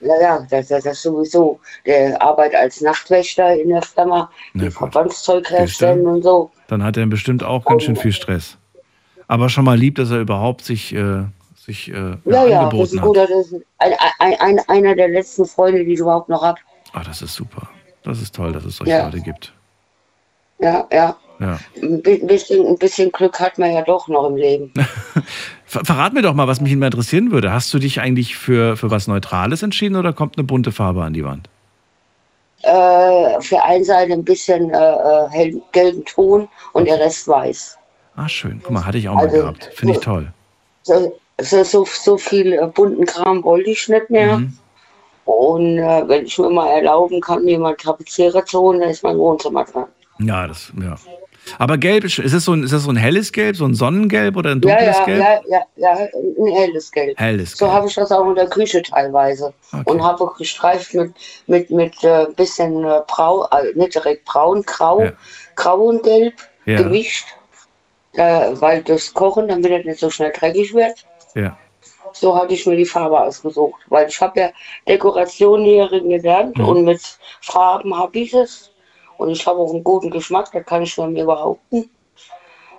Ja, 0.01 0.15
ja, 0.21 0.47
das, 0.49 0.69
das, 0.69 0.85
das 0.85 1.03
sowieso. 1.03 1.61
Der 1.87 2.23
arbeitet 2.23 2.55
als 2.59 2.81
Nachtwächter 2.81 3.61
in 3.61 3.69
der 3.69 3.83
Firma, 3.83 4.31
Na. 4.55 4.71
Verbandszeug 4.71 5.51
herstellen 5.51 6.07
und 6.07 6.23
so. 6.23 6.51
Dann 6.69 6.83
hat 6.85 6.97
er 6.97 7.05
bestimmt 7.07 7.43
auch 7.45 7.65
ganz 7.67 7.83
schön 7.83 7.97
viel 7.97 8.13
Stress. 8.13 8.57
Aber 9.29 9.49
schon 9.49 9.65
mal 9.65 9.77
lieb, 9.77 9.97
dass 9.97 10.11
er 10.11 10.21
überhaupt 10.21 10.65
sich, 10.65 10.95
äh, 10.95 11.25
sich 11.71 11.89
äh, 11.89 11.93
ja, 11.95 12.17
Ja, 12.25 12.45
ja, 12.47 12.49
das 12.49 12.59
angeboten 12.65 12.95
ist 12.97 13.01
gut. 13.03 13.19
hat. 13.19 13.31
Das 13.31 13.47
ist 13.53 13.55
ein, 13.79 13.93
ein, 14.19 14.35
ein, 14.41 14.59
einer 14.69 14.95
der 14.95 15.09
letzten 15.09 15.45
Freunde, 15.47 15.85
die 15.85 15.93
ich 15.95 16.01
überhaupt 16.01 16.29
noch 16.29 16.43
habe. 16.43 16.59
Ah, 16.93 17.03
das 17.05 17.23
ist 17.23 17.35
super. 17.35 17.69
Das 18.03 18.21
ist 18.21 18.35
toll, 18.35 18.53
dass 18.53 18.65
es 18.65 18.77
solche 18.77 18.93
Ja. 18.93 19.05
Leute 19.05 19.21
gibt. 19.21 19.53
Ja, 20.59 20.87
ja. 20.93 21.17
Ja. 21.39 21.59
Ein 21.83 22.03
bi- 22.03 22.19
bisschen, 22.19 22.67
ein 22.67 22.77
bisschen 22.77 23.11
Glück 23.13 23.41
hat 23.41 23.57
man 23.59 23.73
ja 23.73 23.81
doch 23.83 24.09
noch 24.09 24.27
im 24.29 24.37
Leben. 24.37 24.73
Ver 25.65 25.85
verrat 25.85 26.13
mir 26.13 26.21
doch 26.23 26.35
mal, 26.35 26.47
was 26.49 26.61
mich 26.61 26.73
immer 26.73 26.87
interessieren 26.87 27.31
würde. 27.31 27.51
Hast 27.53 27.73
du 27.73 27.79
dich 27.79 28.01
eigentlich 28.01 28.37
für, 28.37 28.77
für 28.77 28.91
was 28.91 29.07
Neutrales 29.07 29.63
entschieden 29.63 29.97
oder 29.97 30.13
kommt 30.13 30.37
eine 30.37 30.45
bunte 30.45 30.71
Farbe 30.73 31.03
an 31.03 31.15
die 31.15 31.25
Wand? 31.25 31.49
Äh, 32.63 33.41
für 33.41 33.63
eine 33.63 33.85
Seite 33.85 34.13
ein 34.13 34.25
bisschen 34.25 34.69
äh, 34.71 34.77
äh, 34.77 35.29
hell, 35.31 35.63
gelben 35.73 36.05
Ton 36.05 36.47
und 36.75 36.87
der 36.87 36.99
Rest 37.01 37.27
weiß. 37.27 37.79
Ah, 38.17 38.29
schön. 38.29 38.61
Guck 38.63 38.73
mal, 38.73 38.85
hatte 38.85 38.99
ich 38.99 39.09
auch 39.09 39.15
mal 39.15 39.25
Also, 39.27 39.39
gehabt. 39.39 39.71
Finde 39.73 39.95
ich 39.95 40.01
toll. 40.01 40.31
So, 40.83 41.19
so, 41.43 41.65
so, 41.65 41.85
so 41.85 42.17
viel 42.19 42.53
äh, 42.53 42.67
bunten 42.67 43.07
Kram 43.07 43.43
wollte 43.45 43.71
ich 43.71 43.89
nicht 43.89 44.11
mehr. 44.11 44.39
Mhm. 44.39 44.59
Und 45.25 45.79
äh, 45.79 46.09
wenn 46.09 46.25
ich 46.27 46.39
mir 46.39 46.51
mal 46.51 46.69
erlauben 46.69 47.21
kann, 47.21 47.47
jemand 47.47 47.79
Tapezierer 47.81 48.45
zu 48.45 48.61
holen, 48.61 48.81
dann 48.81 48.91
ist 48.91 49.03
mein 49.03 49.19
Wohnzimmer 49.19 49.65
dran. 49.65 49.87
Ja, 50.19 50.47
das, 50.47 50.73
ja. 50.81 50.97
Aber 51.59 51.79
gelb, 51.79 52.05
ist 52.05 52.19
es 52.19 52.45
so 52.45 52.53
ein, 52.53 52.65
ist 52.65 52.73
das 52.73 52.83
so 52.83 52.91
ein 52.91 52.97
helles 52.97 53.33
Gelb, 53.33 53.57
so 53.57 53.65
ein 53.65 53.75
Sonnengelb 53.75 54.37
oder 54.37 54.51
ein 54.51 54.61
Ja, 54.61 54.77
dunkles 54.77 54.97
ja, 54.99 55.05
Gelb? 55.05 55.21
ja, 55.21 55.41
ja, 55.49 55.63
ja, 55.77 56.09
ein 56.39 56.53
helles 56.53 56.93
Gelb. 56.93 57.19
Helles 57.19 57.57
So 57.57 57.73
habe 57.73 57.87
ich 57.89 57.95
das 57.95 58.13
auch 58.13 58.29
in 58.29 58.35
der 58.35 58.49
Küche 58.49 58.83
teilweise. 58.83 59.55
Okay. 59.73 59.83
Und 59.85 60.03
habe 60.03 60.25
auch 60.25 60.37
gestreift 60.37 60.95
mit, 60.95 61.15
mit, 61.47 61.71
mit 61.71 62.05
äh, 62.05 62.27
bisschen 62.37 62.85
äh, 62.85 63.01
brau, 63.07 63.47
äh, 63.47 63.73
nicht 63.75 63.95
direkt 63.95 64.25
braun, 64.27 64.63
grau, 64.63 65.05
Ja. 65.05 65.13
grau 65.55 65.79
und 65.85 66.03
gelb 66.03 66.35
Ja. 66.67 66.83
gemischt. 66.83 67.27
Äh, 68.15 68.51
weil 68.61 68.83
das 68.83 69.15
Kochen, 69.15 69.49
damit 69.49 69.71
er 69.71 69.85
nicht 69.85 70.01
so 70.01 70.11
schnell 70.11 70.33
dreckig 70.33 70.75
wird. 70.75 71.07
Ja. 71.35 71.57
So 72.13 72.37
hatte 72.37 72.55
ich 72.55 72.67
mir 72.67 72.77
die 72.77 72.85
Farbe 72.85 73.21
ausgesucht. 73.21 73.81
Weil 73.89 74.09
ich 74.09 74.21
habe 74.21 74.41
ja 74.41 74.51
Dekorationlehrerin 74.89 76.09
gelernt 76.09 76.57
Mhm. 76.59 76.69
und 76.69 76.85
mit 76.85 77.01
Farben 77.43 77.97
habe 77.97 78.19
ich 78.19 78.33
es. 78.35 78.71
Und 79.19 79.31
ich 79.31 79.47
habe 79.47 79.59
auch 79.59 79.73
einen 79.73 79.85
guten 79.85 80.11
Geschmack, 80.11 80.51
das 80.53 80.65
kann 80.65 80.83
ich 80.83 80.95
von 80.95 81.13
mir 81.13 81.25
behaupten. 81.27 81.91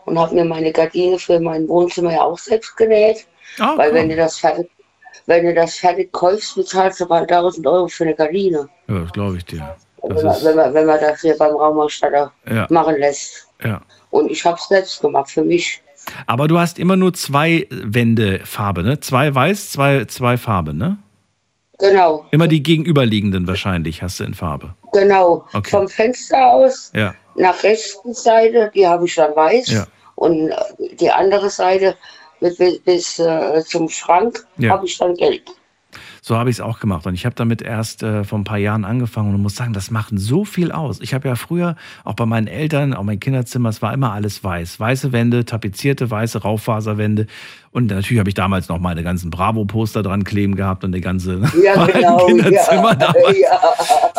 Und 0.06 0.18
habe 0.20 0.34
mir 0.34 0.46
meine 0.46 0.72
Gardine 0.72 1.20
für 1.20 1.40
mein 1.40 1.68
Wohnzimmer 1.68 2.12
ja 2.14 2.24
auch 2.24 2.38
selbst 2.38 2.76
genäht. 2.76 3.28
Ah, 3.60 3.74
Weil 3.78 3.90
cool. 3.90 3.96
wenn 3.96 4.10
du 4.10 4.16
das 4.16 4.38
fertig, 4.38 4.70
wenn 5.28 5.46
du 5.46 5.54
das 5.54 5.76
fertig 5.76 6.12
kaufst, 6.12 6.56
bezahlst 6.56 7.00
du 7.02 7.06
bald 7.06 7.30
1000 7.32 7.68
Euro 7.68 7.88
für 7.88 8.06
eine 8.06 8.16
Gardine. 8.16 8.68
ja, 8.88 9.00
das 9.00 9.12
glaube 9.14 9.38
ich 9.38 9.46
dir. 9.46 9.76
Wenn 10.02 10.16
man, 10.26 10.44
wenn, 10.44 10.56
man, 10.56 10.74
wenn 10.74 10.86
man 10.88 11.00
das 11.00 11.22
hier 11.22 11.38
beim 11.38 11.56
Raumausstatter 11.56 12.32
Ja. 12.50 12.66
machen 12.70 12.98
lässt. 12.98 13.48
ja. 13.64 13.82
Und 14.10 14.30
ich 14.32 14.44
habe 14.44 14.58
es 14.58 14.68
selbst 14.68 15.00
gemacht 15.02 15.30
für 15.30 15.44
mich. 15.44 15.82
Aber 16.28 16.48
du 16.48 16.60
hast 16.60 16.80
immer 16.80 16.96
nur 16.96 17.14
zwei 17.14 17.68
Wände 17.70 18.42
Farbe, 18.44 18.84
ne? 18.84 19.00
Zwei 19.00 19.34
weiß, 19.34 19.72
zwei, 19.72 20.06
zwei 20.06 20.38
Farbe, 20.38 20.74
ne? 20.74 20.98
Genau, 21.80 22.26
Immer 22.30 22.48
die 22.48 22.62
gegenüberliegenden 22.62 23.48
wahrscheinlich 23.48 24.04
hast 24.04 24.20
du 24.20 24.24
in 24.24 24.36
Farbe. 24.36 24.76
genau. 24.94 25.46
Okay. 25.52 25.72
Vom 25.72 25.88
Fenster 25.90 26.52
aus 26.54 26.92
Ja. 26.96 27.16
nach 27.36 27.64
rechten 27.64 28.14
Seite, 28.14 28.72
die 28.76 28.86
habe 28.88 29.06
ich 29.06 29.16
dann 29.16 29.36
weiß. 29.36 29.68
Ja. 29.72 29.88
Und 30.16 30.50
äh, 30.50 30.56
die 31.00 31.10
andere 31.10 31.50
Seite 31.50 31.96
bis, 32.40 32.58
bis, 32.58 32.80
bis 32.82 33.18
äh, 33.20 33.64
zum 33.66 33.90
Schrank 33.90 34.46
Ja. 34.58 34.74
habe 34.74 34.86
ich 34.86 34.96
dann 35.00 35.16
gelb. 35.16 35.42
So 36.24 36.38
habe 36.38 36.52
ich 36.52 36.58
es 36.58 36.62
auch 36.62 36.80
gemacht. 36.80 37.08
Und 37.08 37.16
ich 37.16 37.26
habe 37.26 37.34
damit 37.34 37.64
erst 37.64 38.04
äh, 38.04 38.24
vor 38.24 38.38
ein 38.38 38.44
paar 38.44 38.60
Jahren 38.60 38.86
angefangen 38.86 39.34
und 39.34 39.42
muss 39.42 39.56
sagen, 39.56 39.74
das 39.74 39.90
macht 39.90 40.12
so 40.16 40.46
viel 40.46 40.72
aus. 40.72 41.02
Ich 41.02 41.16
habe 41.16 41.28
ja 41.28 41.36
früher 41.36 41.76
auch 42.04 42.14
bei 42.14 42.28
meinen 42.28 42.46
Eltern, 42.46 42.94
auch 42.94 43.04
mein 43.04 43.20
Kinderzimmer, 43.20 43.70
es 43.70 43.82
war 43.82 43.92
immer 43.92 44.14
alles 44.14 44.44
weiß. 44.44 44.80
Weiße 44.80 45.12
Wände, 45.14 45.46
tapezierte 45.46 46.12
weiße 46.12 46.44
Raufaserwände. 46.44 47.26
Und 47.74 47.88
natürlich 47.88 48.20
habe 48.20 48.30
ich 48.30 48.34
damals 48.36 48.68
noch 48.68 48.80
meine 48.80 49.02
ganzen 49.02 49.30
Bravo-Poster 49.30 50.04
dran 50.04 50.26
kleben 50.26 50.56
gehabt 50.56 50.84
und 50.84 50.92
die 50.92 51.00
ganze 51.00 51.42
Ja, 51.64 51.86
genau. 51.88 52.26
Kinderzimmer 52.26 52.90
ja, 52.90 52.96
damals. 52.96 53.40
ja. 53.40 53.60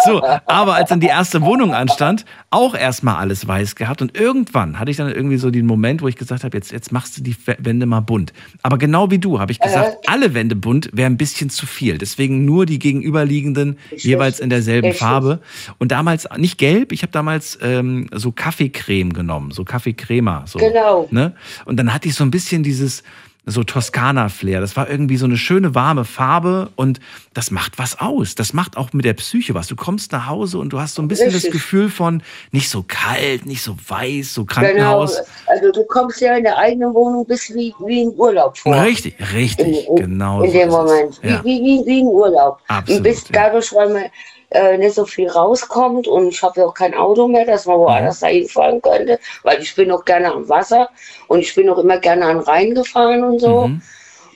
So, 0.07 0.23
aber 0.47 0.75
als 0.77 0.89
dann 0.89 1.01
die 1.01 1.07
erste 1.09 1.43
Wohnung 1.43 1.75
anstand, 1.75 2.25
auch 2.51 2.75
erstmal 2.75 3.17
alles 3.17 3.47
weiß 3.47 3.77
gehabt. 3.77 4.01
Und 4.01 4.19
irgendwann 4.19 4.79
hatte 4.79 4.91
ich 4.91 4.97
dann 4.97 5.09
irgendwie 5.13 5.37
so 5.37 5.51
den 5.51 5.67
Moment, 5.67 6.01
wo 6.01 6.09
ich 6.09 6.17
gesagt 6.17 6.45
habe, 6.45 6.57
jetzt, 6.57 6.73
jetzt 6.73 6.93
machst 6.93 7.19
du 7.19 7.23
die 7.23 7.37
Wände 7.59 7.85
mal 7.85 8.01
bunt. 8.01 8.33
Aber 8.63 8.79
genau 8.79 9.11
wie 9.11 9.19
du 9.19 9.39
habe 9.39 9.53
ich 9.53 9.61
gesagt, 9.61 9.99
alle 10.09 10.33
Wände 10.35 10.57
bunt 10.57 10.89
wäre 10.93 11.11
ein 11.11 11.19
bisschen 11.19 11.51
zu 11.51 11.67
viel. 11.67 11.99
Deswegen 11.99 12.45
nur 12.47 12.65
die 12.65 12.79
gegenüberliegenden 12.79 13.79
jeweils 13.97 14.41
in 14.41 14.49
derselben. 14.51 14.95
Farbe. 14.95 15.41
Und 15.79 15.93
damals 15.93 16.27
nicht 16.39 16.57
gelb, 16.59 16.91
ich 16.93 17.03
habe 17.03 17.13
damals 17.13 17.59
ähm, 17.63 18.09
so 18.13 18.33
Kaffeecreme 18.33 19.13
genommen, 19.13 19.51
so 19.51 19.65
Kaffeecrema. 19.65 20.45
So, 20.47 20.59
Genau. 20.59 21.07
Ne? 21.11 21.35
Und 21.67 21.77
dann 21.77 21.93
hatte 21.93 22.09
ich 22.09 22.15
so 22.15 22.25
ein 22.25 22.31
bisschen 22.31 22.63
dieses 22.63 23.03
so 23.45 23.65
Toskana-Flair. 23.65 24.61
Das 24.61 24.77
war 24.77 24.89
irgendwie 24.89 25.17
so 25.17 25.25
eine 25.25 25.37
schöne 25.37 25.75
warme 25.75 26.05
Farbe 26.05 26.71
und 26.77 27.01
das 27.35 27.51
macht 27.51 27.77
was 27.79 27.99
aus. 27.99 28.37
Das 28.37 28.53
macht 28.53 28.77
auch 28.77 28.93
mit 28.93 29.05
der 29.05 29.15
Psyche 29.15 29.55
was. 29.55 29.67
Du 29.67 29.75
kommst 29.75 30.13
nach 30.13 30.29
Hause 30.29 30.59
und 30.59 30.73
du 30.73 30.79
hast 30.81 30.95
so 30.95 31.03
ein 31.03 31.09
bisschen 31.09 31.27
das 31.27 31.37
Richtig. 31.37 31.53
Gefühl 31.53 31.91
von 31.91 32.23
nicht 32.53 32.69
so 32.69 32.85
kalt, 32.87 33.45
nicht 33.47 33.63
so 33.63 33.77
weiß, 33.89 34.33
so 34.35 34.45
Genau. 34.45 34.61
Krankenhaus. 34.61 35.17
Also 35.47 35.73
du 35.73 35.85
kommst 35.85 36.21
ja 36.21 36.37
in 36.37 36.45
der 36.45 36.57
eigenen 36.57 36.95
Wohnung 36.95 37.27
bist 37.27 37.53
wie, 37.55 37.75
wie 37.85 38.03
im 38.03 38.11
Urlaub 38.11 38.57
vor. 38.57 38.81
Richtig, 38.81 39.17
richtig, 39.35 39.89
in, 39.89 39.97
in, 39.97 39.97
genau. 39.97 40.43
in 40.43 40.51
so 40.53 40.59
dem. 40.59 40.69
Moment. 40.69 41.23
Wie, 41.23 41.29
Ja. 41.29 41.45
wie, 41.45 41.61
wie, 41.63 41.83
wie 41.87 42.01
im 42.01 42.07
Urlaub. 42.07 42.61
Absolut, 42.69 42.99
und 42.99 43.03
bist 43.03 43.29
ja. 43.31 43.45
dadurch, 43.45 43.73
weil 43.75 43.93
man 43.93 44.05
äh, 44.55 44.79
nicht 44.79 44.95
so 44.95 45.05
viel 45.05 45.29
rauskommt 45.29 46.07
und 46.09 46.29
ich 46.29 46.43
habe 46.43 46.61
ja 46.61 46.67
auch 46.67 46.75
kein 46.75 46.95
Auto 46.95 47.27
mehr, 47.29 47.45
dass 47.47 47.67
man 47.67 47.79
woanders 47.79 48.21
Mhm. 48.21 48.27
dahin 48.27 48.49
fahren 48.49 48.83
könnte, 48.83 49.19
weil 49.43 49.61
ich 49.63 49.75
bin 49.75 49.91
auch 49.91 50.05
gerne 50.05 50.33
am 50.33 50.49
Wasser 50.49 50.89
und 51.29 51.41
ich 51.41 51.55
bin 51.55 51.69
auch 51.71 51.79
immer 51.79 51.99
gerne 51.99 52.27
an 52.27 52.41
Rhein 52.41 52.75
gefahren 52.75 53.25
und 53.25 53.39
so. 53.41 53.69
Mhm. 53.69 53.83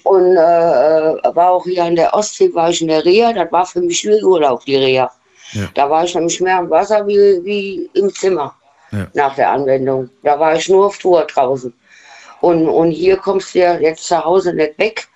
Und 0.05 0.37
äh, 0.37 0.39
war 1.35 1.51
auch 1.51 1.65
hier 1.65 1.83
an 1.85 1.97
der 1.97 2.15
Ostsee, 2.15 2.55
war 2.55 2.71
ich 2.71 2.81
in 2.81 2.89
der 2.89 3.05
Reha, 3.05 3.33
das 3.33 3.51
war 3.51 3.67
für 3.67 3.81
mich 3.81 4.05
wie 4.05 4.23
Urlaub, 4.23 4.65
die 4.65 4.77
Reha. 4.77 5.11
Ja. 5.53 5.69
Da 5.75 5.91
war 5.91 6.05
ich 6.05 6.15
nämlich 6.15 6.41
mehr 6.41 6.59
am 6.59 6.71
Wasser 6.71 7.07
wie, 7.07 7.45
wie 7.45 7.91
im 7.95 8.13
Zimmer 8.15 8.55
Ja. 8.93 9.07
nach 9.15 9.35
der 9.35 9.51
Anwendung. 9.51 10.09
Da 10.23 10.39
war 10.39 10.55
ich 10.55 10.69
nur 10.69 10.87
auf 10.87 10.99
Tour 10.99 11.25
draußen. 11.25 11.73
Und, 12.41 12.69
und 12.69 12.91
hier 12.93 13.17
kommst 13.17 13.55
du 13.55 13.61
ja 13.61 13.75
jetzt 13.79 14.05
zu 14.05 14.25
Hause 14.25 14.53
nicht 14.53 14.79
weg. 14.79 15.09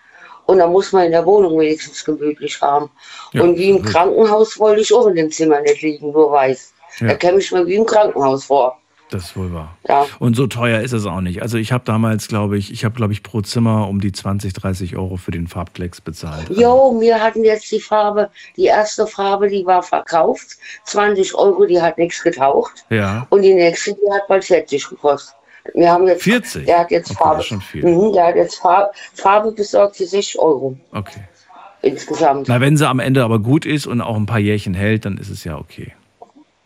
Und 0.47 0.59
da 0.59 0.67
muss 0.67 0.93
man 0.93 1.05
in 1.07 1.13
der 1.13 1.25
Wohnung 1.27 1.59
wenigstens 1.59 2.05
gemütlich 2.05 2.61
haben. 2.61 2.91
Ja, 3.33 3.43
und 3.43 3.57
wie 3.57 3.71
im. 3.71 3.83
Krankenhaus 3.83 4.59
wollte 4.59 4.81
ich 4.81 4.93
auch 4.93 5.07
in 5.07 5.15
dem 5.17 5.31
Zimmer 5.31 5.61
nicht 5.61 5.83
liegen, 5.83 6.13
nur 6.13 6.33
weiß. 6.33 6.73
Ja. 7.01 7.09
Da 7.09 7.15
käme 7.15 7.39
ich 7.39 7.51
mir 7.53 7.67
wie 7.67 7.77
im 7.77 7.87
Krankenhaus 7.87 8.45
vor. 8.45 8.77
Das 9.11 9.25
ist 9.25 9.37
wohl 9.37 9.53
wahr. 9.53 9.77
Ja. 9.89 10.07
Und 10.21 10.37
so 10.37 10.47
teuer 10.47 10.81
ist 10.83 10.93
es 10.93 11.05
auch 11.05 11.21
nicht. 11.21 11.43
Also 11.43 11.59
ich 11.59 11.73
habe 11.73 11.83
damals, 11.85 12.29
glaube 12.29 12.57
ich, 12.57 12.73
ich 12.73 12.85
habe, 12.85 12.95
glaube 12.95 13.13
ich, 13.13 13.25
pro 13.25 13.41
Zimmer 13.41 13.89
um 13.89 14.01
die 14.01 14.13
20, 14.13 14.53
30 14.53 14.97
Euro 14.97 15.17
für 15.17 15.33
den 15.33 15.49
Farbklecks 15.49 16.01
bezahlt. 16.01 16.49
Jo, 16.49 16.97
wir 17.01 17.21
hatten 17.21 17.45
jetzt 17.45 17.71
die 17.73 17.81
Farbe, 17.81 18.31
die 18.57 18.67
erste 18.67 19.09
Farbe, 19.09 19.49
die 19.49 19.67
war 19.67 19.83
verkauft. 19.83 20.59
20 20.85 21.35
Euro, 21.35 21.67
die 21.67 21.81
hat 21.83 21.99
nichts 21.99 22.23
getaucht. 22.23 22.85
ja. 22.89 23.27
Und 23.31 23.43
die 23.43 23.55
nächste, 23.55 23.95
die 23.95 24.13
hat 24.13 24.29
bald 24.29 24.45
40 24.45 24.89
gekostet. 24.89 25.35
Wir 25.75 25.91
haben 25.93 26.07
jetzt, 26.07 26.23
40? 26.23 26.67
Der 26.67 26.79
hat 26.81 26.91
jetzt 26.91 27.11
Okay, 27.11 27.19
Farbe. 27.23 27.43
schon 27.43 27.61
viel. 27.61 27.85
Mhm, 27.85 28.13
der 28.13 28.27
hat 28.27 28.37
jetzt 28.37 28.57
Farbe, 28.57 28.91
Farbe 29.15 29.53
besorgt 29.53 29.97
für 29.97 30.07
60 30.07 30.39
Euro 30.39 30.77
Okay. 30.93 31.21
insgesamt. 31.83 32.49
Na, 32.49 32.61
wenn 32.61 32.77
sie 32.77 32.89
am 32.89 32.99
Ende 32.99 33.23
aber 33.25 33.39
gut 33.39 33.67
ist 33.67 33.87
und 33.87 34.01
auch 34.01 34.17
ein 34.17 34.27
paar 34.27 34.39
Jährchen 34.39 34.75
hält, 34.75 35.05
dann 35.05 35.19
ist 35.19 35.29
es 35.31 35.45
ja 35.45 35.57
okay. 35.59 35.95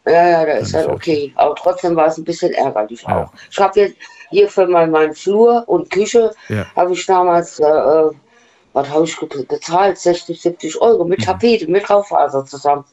Ja, 0.07 0.29
ja, 0.29 0.47
das 0.47 0.69
ist 0.69 0.75
halt 0.75 0.87
ja 0.89 0.93
okay. 0.93 1.33
Aber 1.35 1.55
trotzdem 1.55 1.97
war 1.97 2.07
es 2.07 2.19
ein 2.19 2.25
bisschen 2.25 2.53
ärgerlich 2.53 3.03
Ja. 3.03 3.25
auch. 3.25 3.33
Ich 3.51 3.59
habe 3.59 3.81
jetzt 3.81 3.97
hier 4.31 4.49
für 4.49 4.67
mein, 4.67 4.91
meinen 4.91 5.15
Flur 5.15 5.65
und 5.67 5.91
Küche, 5.91 6.31
Ja. 6.49 6.67
habe 6.77 6.93
ich 6.93 7.05
damals, 7.07 7.59
äh, 7.59 7.65
äh, 7.65 8.11
was 8.75 8.89
habe 8.91 9.05
ich 9.05 9.17
ge- 9.17 9.45
gezahlt? 9.49 9.99
60, 9.99 10.41
70 10.41 10.81
Euro 10.81 11.05
Mhm. 11.05 11.11
mit 11.11 11.25
Tapete, 11.25 11.71
mit 11.71 11.89
Raufaser 11.89 12.45
zusammen. 12.45 12.85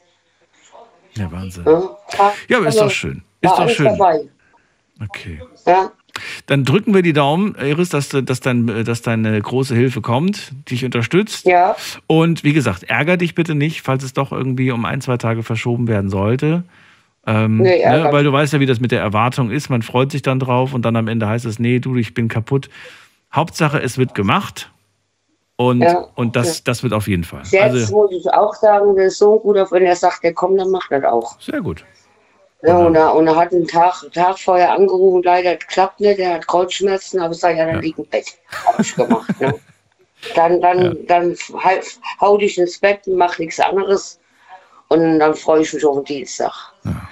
Ja, 1.16 1.30
Wahnsinn. 1.32 1.64
Ja, 1.66 1.98
Ja, 2.48 2.58
aber 2.58 2.68
ist 2.68 2.80
doch 2.80 2.90
schön. 2.90 3.22
Ist 3.42 3.52
doch 3.58 3.70
schön. 3.70 3.86
dabei. 3.88 4.22
Okay. 5.04 5.42
Ja, 5.66 5.92
Dann 6.46 6.66
drücken 6.66 6.94
wir 6.94 7.02
die 7.02 7.14
Daumen, 7.14 7.56
Iris, 7.60 7.90
dass, 7.90 8.10
dass, 8.10 8.40
dein, 8.40 8.68
dass 8.86 9.02
deine 9.02 9.42
große 9.42 9.76
Hilfe 9.76 10.02
kommt, 10.02 10.52
dich 10.70 10.86
unterstützt. 10.86 11.46
ja, 11.46 11.76
Und 12.08 12.44
wie 12.44 12.54
gesagt, 12.54 12.84
ärger 12.84 13.18
dich 13.18 13.34
bitte 13.36 13.56
nicht, 13.56 13.82
falls 13.82 14.04
es 14.04 14.14
doch 14.14 14.32
irgendwie 14.32 14.72
um 14.72 14.86
ein, 14.86 15.02
zwei 15.02 15.18
Tage 15.18 15.44
verschoben 15.44 15.88
werden 15.88 16.10
sollte. 16.10 16.64
Ähm, 17.26 17.58
Nee, 17.58 17.86
ne, 17.86 18.08
weil 18.12 18.24
du 18.24 18.32
weißt 18.34 18.54
ja, 18.54 18.60
wie 18.60 18.66
das 18.66 18.80
mit 18.80 18.92
der 18.92 19.02
Erwartung 19.02 19.52
ist. 19.52 19.70
Man 19.70 19.82
freut 19.82 20.12
sich 20.12 20.22
dann 20.22 20.40
drauf 20.40 20.74
und 20.74 20.84
dann 20.84 20.96
am 20.96 21.08
Ende 21.08 21.28
heißt 21.28 21.46
es, 21.46 21.60
nee, 21.60 21.80
du, 21.80 21.96
ich 21.96 22.14
bin 22.14 22.28
kaputt. 22.28 22.70
Hauptsache, 23.34 23.82
es 23.82 23.98
wird 23.98 24.16
gemacht. 24.16 24.72
Und, 25.56 25.82
Ja, 25.82 26.08
und 26.16 26.36
das, 26.36 26.64
das 26.64 26.82
wird 26.82 26.94
auf 26.94 27.08
jeden 27.08 27.24
Fall. 27.24 27.44
jetzt 27.52 27.62
Also, 27.62 27.96
muss 27.96 28.12
ich 28.12 28.28
auch 28.34 28.56
sagen, 28.56 28.96
der 28.96 29.06
ist 29.06 29.20
so 29.20 29.40
gut, 29.40 29.56
wenn 29.72 29.84
er 29.84 29.96
sagt, 29.96 30.24
der 30.24 30.34
kommt, 30.34 30.60
dann 30.60 30.72
macht 30.72 30.92
er 30.92 31.02
das 31.02 31.12
auch. 31.12 31.40
sehr 31.40 31.62
gut. 31.62 31.86
Ja, 32.64 32.78
und, 32.78 32.96
er, 32.96 33.16
und 33.16 33.28
er 33.28 33.36
hat 33.36 33.52
einen 33.54 33.68
Tag, 33.68 34.04
Tag 34.14 34.38
vorher 34.38 34.72
angerufen, 34.74 35.24
leider 35.24 35.56
klappt 35.56 36.00
nicht, 36.00 36.20
er 36.20 36.36
hat 36.36 36.48
Kreuzschmerzen, 36.48 37.20
aber 37.20 37.34
ich 37.34 37.40
sage, 37.40 37.58
ja, 37.58 37.66
dann 37.66 37.76
Ja. 37.76 37.82
liegt 37.82 37.98
im 38.00 38.06
Bett. 38.06 38.26
Hab 38.66 38.80
ich 38.80 38.96
gemacht. 38.96 39.42
Ne? 39.42 39.54
Dann, 40.36 40.62
dann, 40.62 40.80
Ja. 40.80 40.94
dann 41.08 41.36
hau- 41.52 41.82
hau 42.22 42.38
dich 42.38 42.56
ins 42.60 42.78
Bett 42.78 43.08
und 43.08 43.16
mach 43.18 43.40
nichts 43.40 43.60
anderes. 43.60 44.20
Und 44.90 45.18
dann 45.18 45.34
freue 45.34 45.62
ich 45.64 45.74
mich 45.74 45.84
auf 45.84 45.96
den 45.96 46.04
Dienstag. 46.06 46.52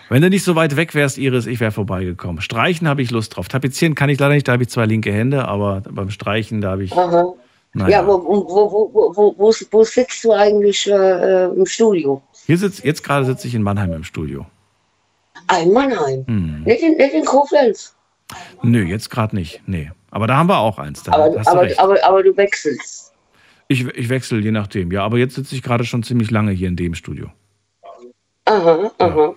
Wenn 0.10 0.22
du 0.22 0.30
nicht 0.30 0.44
so 0.44 0.56
weit 0.56 0.76
weg 0.76 0.94
wärst, 0.94 1.18
Iris, 1.18 1.48
ich 1.48 1.60
wäre 1.60 1.72
vorbeigekommen. 1.72 2.40
Streichen 2.42 2.88
habe 2.88 3.02
ich 3.02 3.10
Lust 3.10 3.36
drauf. 3.36 3.48
Tapezieren 3.48 3.96
kann 3.96 4.10
ich 4.10 4.20
leider 4.20 4.36
nicht, 4.36 4.48
da 4.48 4.52
habe 4.52 4.62
ich 4.62 4.70
zwei 4.70 4.86
linke 4.86 5.12
Hände, 5.12 5.48
aber 5.48 5.82
beim 5.90 6.12
Streichen, 6.12 6.62
da 6.62 6.70
habe 6.72 6.84
ich. 6.84 6.92
Aha. 6.94 7.34
Naja. 7.74 8.02
Ja, 8.02 8.08
wo, 8.08 8.24
wo, 8.24 8.48
wo, 8.48 8.94
wo, 8.94 9.16
wo, 9.16 9.36
wo, 9.38 9.54
wo 9.72 9.84
sitzt 9.84 10.24
du 10.24 10.32
eigentlich 10.34 10.86
äh, 10.88 10.92
äh, 10.94 11.46
im 11.56 11.66
Studio? 11.66 12.22
Hier 12.46 12.58
sitz, 12.60 12.84
jetzt 12.84 13.04
gerade 13.04 13.26
sitze 13.26 13.48
ich 13.48 13.56
in 13.56 13.64
Mannheim 13.64 13.92
im 13.94 14.04
Studio. 14.04 14.46
Ah, 15.52 15.58
in 15.58 15.74
Mannheim. 15.74 16.24
Hm. 16.28 16.64
Nicht, 16.64 16.82
in, 16.84 16.96
nicht 16.98 17.14
in 17.14 17.26
Koblenz. 17.26 17.96
Nö, 18.62 18.84
jetzt 18.84 19.10
gerade 19.10 19.36
nicht. 19.36 19.62
Nee. 19.66 19.92
Aber 20.12 20.28
da 20.28 20.38
haben 20.38 20.48
wir 20.48 20.60
auch 20.60 20.78
eins. 20.78 21.02
Da 21.04 21.14
Aber, 21.14 21.38
hast 21.40 21.48
du 21.48 21.52
aber, 21.52 21.62
recht. 21.64 21.80
aber, 21.80 22.04
aber 22.04 22.24
du 22.24 22.38
wechselst. 22.38 23.14
Ich, 23.68 23.86
ich 23.86 24.10
wechsle 24.10 24.40
je 24.40 24.52
nachdem. 24.52 24.92
Ja, 24.92 25.04
aber 25.04 25.18
jetzt 25.18 25.36
sitze 25.36 25.56
ich 25.56 25.64
gerade 25.64 25.86
schon 25.86 26.04
ziemlich 26.04 26.30
lange 26.32 26.52
hier 26.52 26.68
in 26.68 26.76
dem 26.76 26.94
Studio. 26.96 27.32
Aha, 28.46 28.92
aha. 29.00 29.36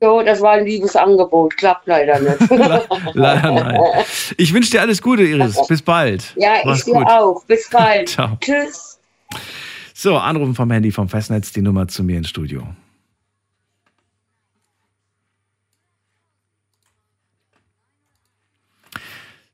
So, 0.00 0.22
das 0.22 0.40
war 0.40 0.52
ein 0.52 0.64
liebes 0.66 0.96
Angebot. 0.96 1.56
Klappt 1.56 1.86
leider 1.86 2.18
nicht. 2.20 2.40
Le- 2.50 2.84
Leider 3.14 3.50
nein. 3.52 3.80
Ich 4.36 4.52
wünsche 4.54 4.70
dir 4.70 4.80
alles 4.80 5.02
Gute, 5.02 5.22
Iris. 5.24 5.58
Bis 5.68 5.82
bald. 5.82 6.32
ja, 6.36 6.54
Mach's 6.64 6.80
ich 6.80 6.84
dir 6.86 6.94
gut. 6.94 7.06
auch. 7.06 7.44
Bis 7.44 7.68
bald. 7.72 8.08
Ciao. 8.08 8.36
Tschüss. 8.40 8.98
So, 9.94 10.16
anrufen 10.16 10.54
vom 10.54 10.70
Handy 10.70 10.90
vom 10.90 11.08
Festnetz, 11.08 11.52
die 11.52 11.60
Nummer 11.62 11.86
zu 11.86 12.02
mir 12.02 12.16
ins 12.18 12.28
Studio. 12.30 12.62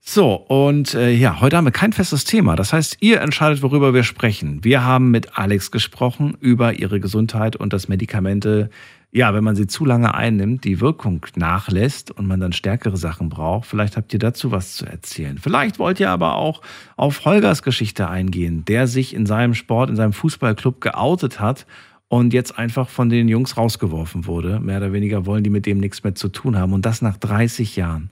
So, 0.09 0.35
und 0.35 0.95
äh, 0.95 1.11
ja, 1.11 1.41
heute 1.41 1.57
haben 1.57 1.65
wir 1.65 1.73
kein 1.73 1.93
festes 1.93 2.25
Thema. 2.25 2.55
Das 2.55 2.73
heißt, 2.73 2.99
ihr 3.01 3.21
entscheidet, 3.21 3.61
worüber 3.61 3.93
wir 3.93 4.05
sprechen. 4.05 4.63
Wir 4.63 4.85
haben 4.85 5.11
mit 5.11 5.37
Alex 5.37 5.73
gesprochen 5.73 6.37
über 6.39 6.75
ihre 6.75 7.01
Gesundheit 7.01 7.57
und 7.57 7.73
dass 7.73 7.89
Medikamente, 7.89 8.71
ja, 9.11 9.35
wenn 9.35 9.43
man 9.43 9.57
sie 9.57 9.67
zu 9.67 9.85
lange 9.85 10.15
einnimmt, 10.15 10.63
die 10.63 10.81
Wirkung 10.81 11.27
nachlässt 11.35 12.13
und 12.13 12.29
man 12.29 12.39
dann 12.39 12.53
stärkere 12.53 12.97
Sachen 12.97 13.31
braucht. 13.31 13.67
Vielleicht 13.67 13.97
habt 13.97 14.13
ihr 14.13 14.21
dazu 14.21 14.53
was 14.53 14.77
zu 14.77 14.87
erzählen. 14.87 15.39
Vielleicht 15.39 15.81
wollt 15.81 15.99
ihr 15.99 16.11
aber 16.11 16.37
auch 16.37 16.63
auf 16.97 17.25
Holgers 17.25 17.65
Geschichte 17.65 18.09
eingehen, 18.09 18.65
der 18.65 18.87
sich 18.87 19.13
in 19.13 19.27
seinem 19.27 19.55
Sport, 19.55 19.91
in 19.91 19.97
seinem 19.97 20.13
Fußballclub 20.13 20.81
geoutet 20.81 21.41
hat 21.41 21.67
und 22.07 22.33
jetzt 22.33 22.57
einfach 22.57 22.89
von 22.89 23.09
den 23.09 23.27
Jungs 23.27 23.57
rausgeworfen 23.57 24.27
wurde. 24.27 24.61
Mehr 24.61 24.77
oder 24.77 24.93
weniger 24.93 25.27
wollen 25.27 25.43
die 25.43 25.51
mit 25.51 25.67
dem 25.67 25.79
nichts 25.79 26.05
mehr 26.05 26.15
zu 26.15 26.29
tun 26.29 26.57
haben. 26.57 26.73
Und 26.73 26.87
das 26.87 27.03
nach 27.03 27.17
30 27.17 27.75
Jahren 27.75 28.11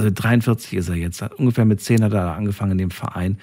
also 0.00 0.10
43 0.14 0.74
ist 0.74 0.88
er 0.88 0.96
jetzt, 0.96 1.22
hat 1.22 1.34
ungefähr 1.34 1.64
mit 1.64 1.80
10 1.80 2.04
hat 2.04 2.12
er 2.12 2.34
angefangen 2.34 2.72
in 2.72 2.78
dem 2.78 2.90
Verein. 2.90 3.38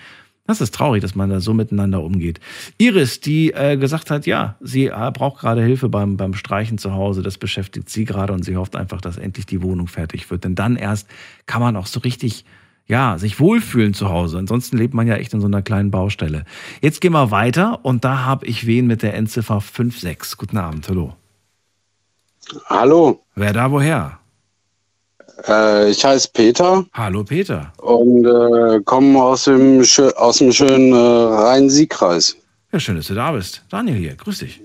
Das 0.47 0.61
ist 0.61 0.73
traurig, 0.73 1.01
dass 1.01 1.13
man 1.13 1.29
da 1.29 1.41
so 1.41 1.53
miteinander 1.53 2.01
umgeht. 2.01 2.39
Iris, 2.77 3.19
die 3.19 3.51
äh, 3.51 3.75
gesagt 3.75 4.09
hat, 4.09 4.25
ja, 4.25 4.55
sie 4.61 4.85
äh, 4.85 5.11
braucht 5.13 5.41
gerade 5.41 5.61
Hilfe 5.61 5.89
beim, 5.89 6.15
beim 6.15 6.33
Streichen 6.33 6.77
zu 6.77 6.93
Hause, 6.93 7.21
das 7.21 7.37
beschäftigt 7.37 7.89
sie 7.89 8.05
gerade 8.05 8.31
und 8.31 8.45
sie 8.45 8.55
hofft 8.55 8.77
einfach, 8.77 9.01
dass 9.01 9.17
endlich 9.17 9.45
die 9.45 9.61
Wohnung 9.61 9.87
fertig 9.87 10.31
wird. 10.31 10.45
Denn 10.45 10.55
dann 10.55 10.77
erst 10.77 11.09
kann 11.47 11.61
man 11.61 11.75
auch 11.75 11.85
so 11.85 11.99
richtig, 11.99 12.45
ja, 12.85 13.17
sich 13.17 13.41
wohlfühlen 13.41 13.93
zu 13.93 14.09
Hause. 14.09 14.37
Ansonsten 14.37 14.77
lebt 14.77 14.93
man 14.93 15.05
ja 15.05 15.15
echt 15.15 15.33
in 15.33 15.41
so 15.41 15.47
einer 15.47 15.61
kleinen 15.61 15.91
Baustelle. 15.91 16.45
Jetzt 16.81 17.01
gehen 17.01 17.11
wir 17.11 17.29
weiter 17.29 17.83
und 17.83 18.05
da 18.05 18.23
habe 18.23 18.45
ich 18.45 18.65
wen 18.65 18.87
mit 18.87 19.03
der 19.03 19.15
Endziffer 19.15 19.59
56. 19.59 20.37
Guten 20.37 20.57
Abend, 20.57 20.87
hallo. 20.87 21.13
Hallo, 22.67 23.21
Wer 23.35 23.51
da 23.51 23.69
woher? 23.69 24.19
Äh, 25.47 25.89
ich 25.89 26.03
heiße 26.03 26.29
Peter 26.33 26.85
Hallo 26.93 27.23
Peter. 27.23 27.71
und 27.81 28.25
äh, 28.25 28.81
komme 28.83 29.21
aus 29.21 29.43
dem, 29.45 29.83
aus 30.15 30.37
dem 30.37 30.51
schönen 30.51 30.93
äh, 30.93 30.95
Rhein-Sieg-Kreis. 30.95 32.35
Ja, 32.71 32.79
schön, 32.79 32.95
dass 32.97 33.07
du 33.07 33.13
da 33.15 33.31
bist. 33.31 33.63
Daniel 33.69 33.95
hier, 33.97 34.15
grüß 34.15 34.39
dich. 34.39 34.61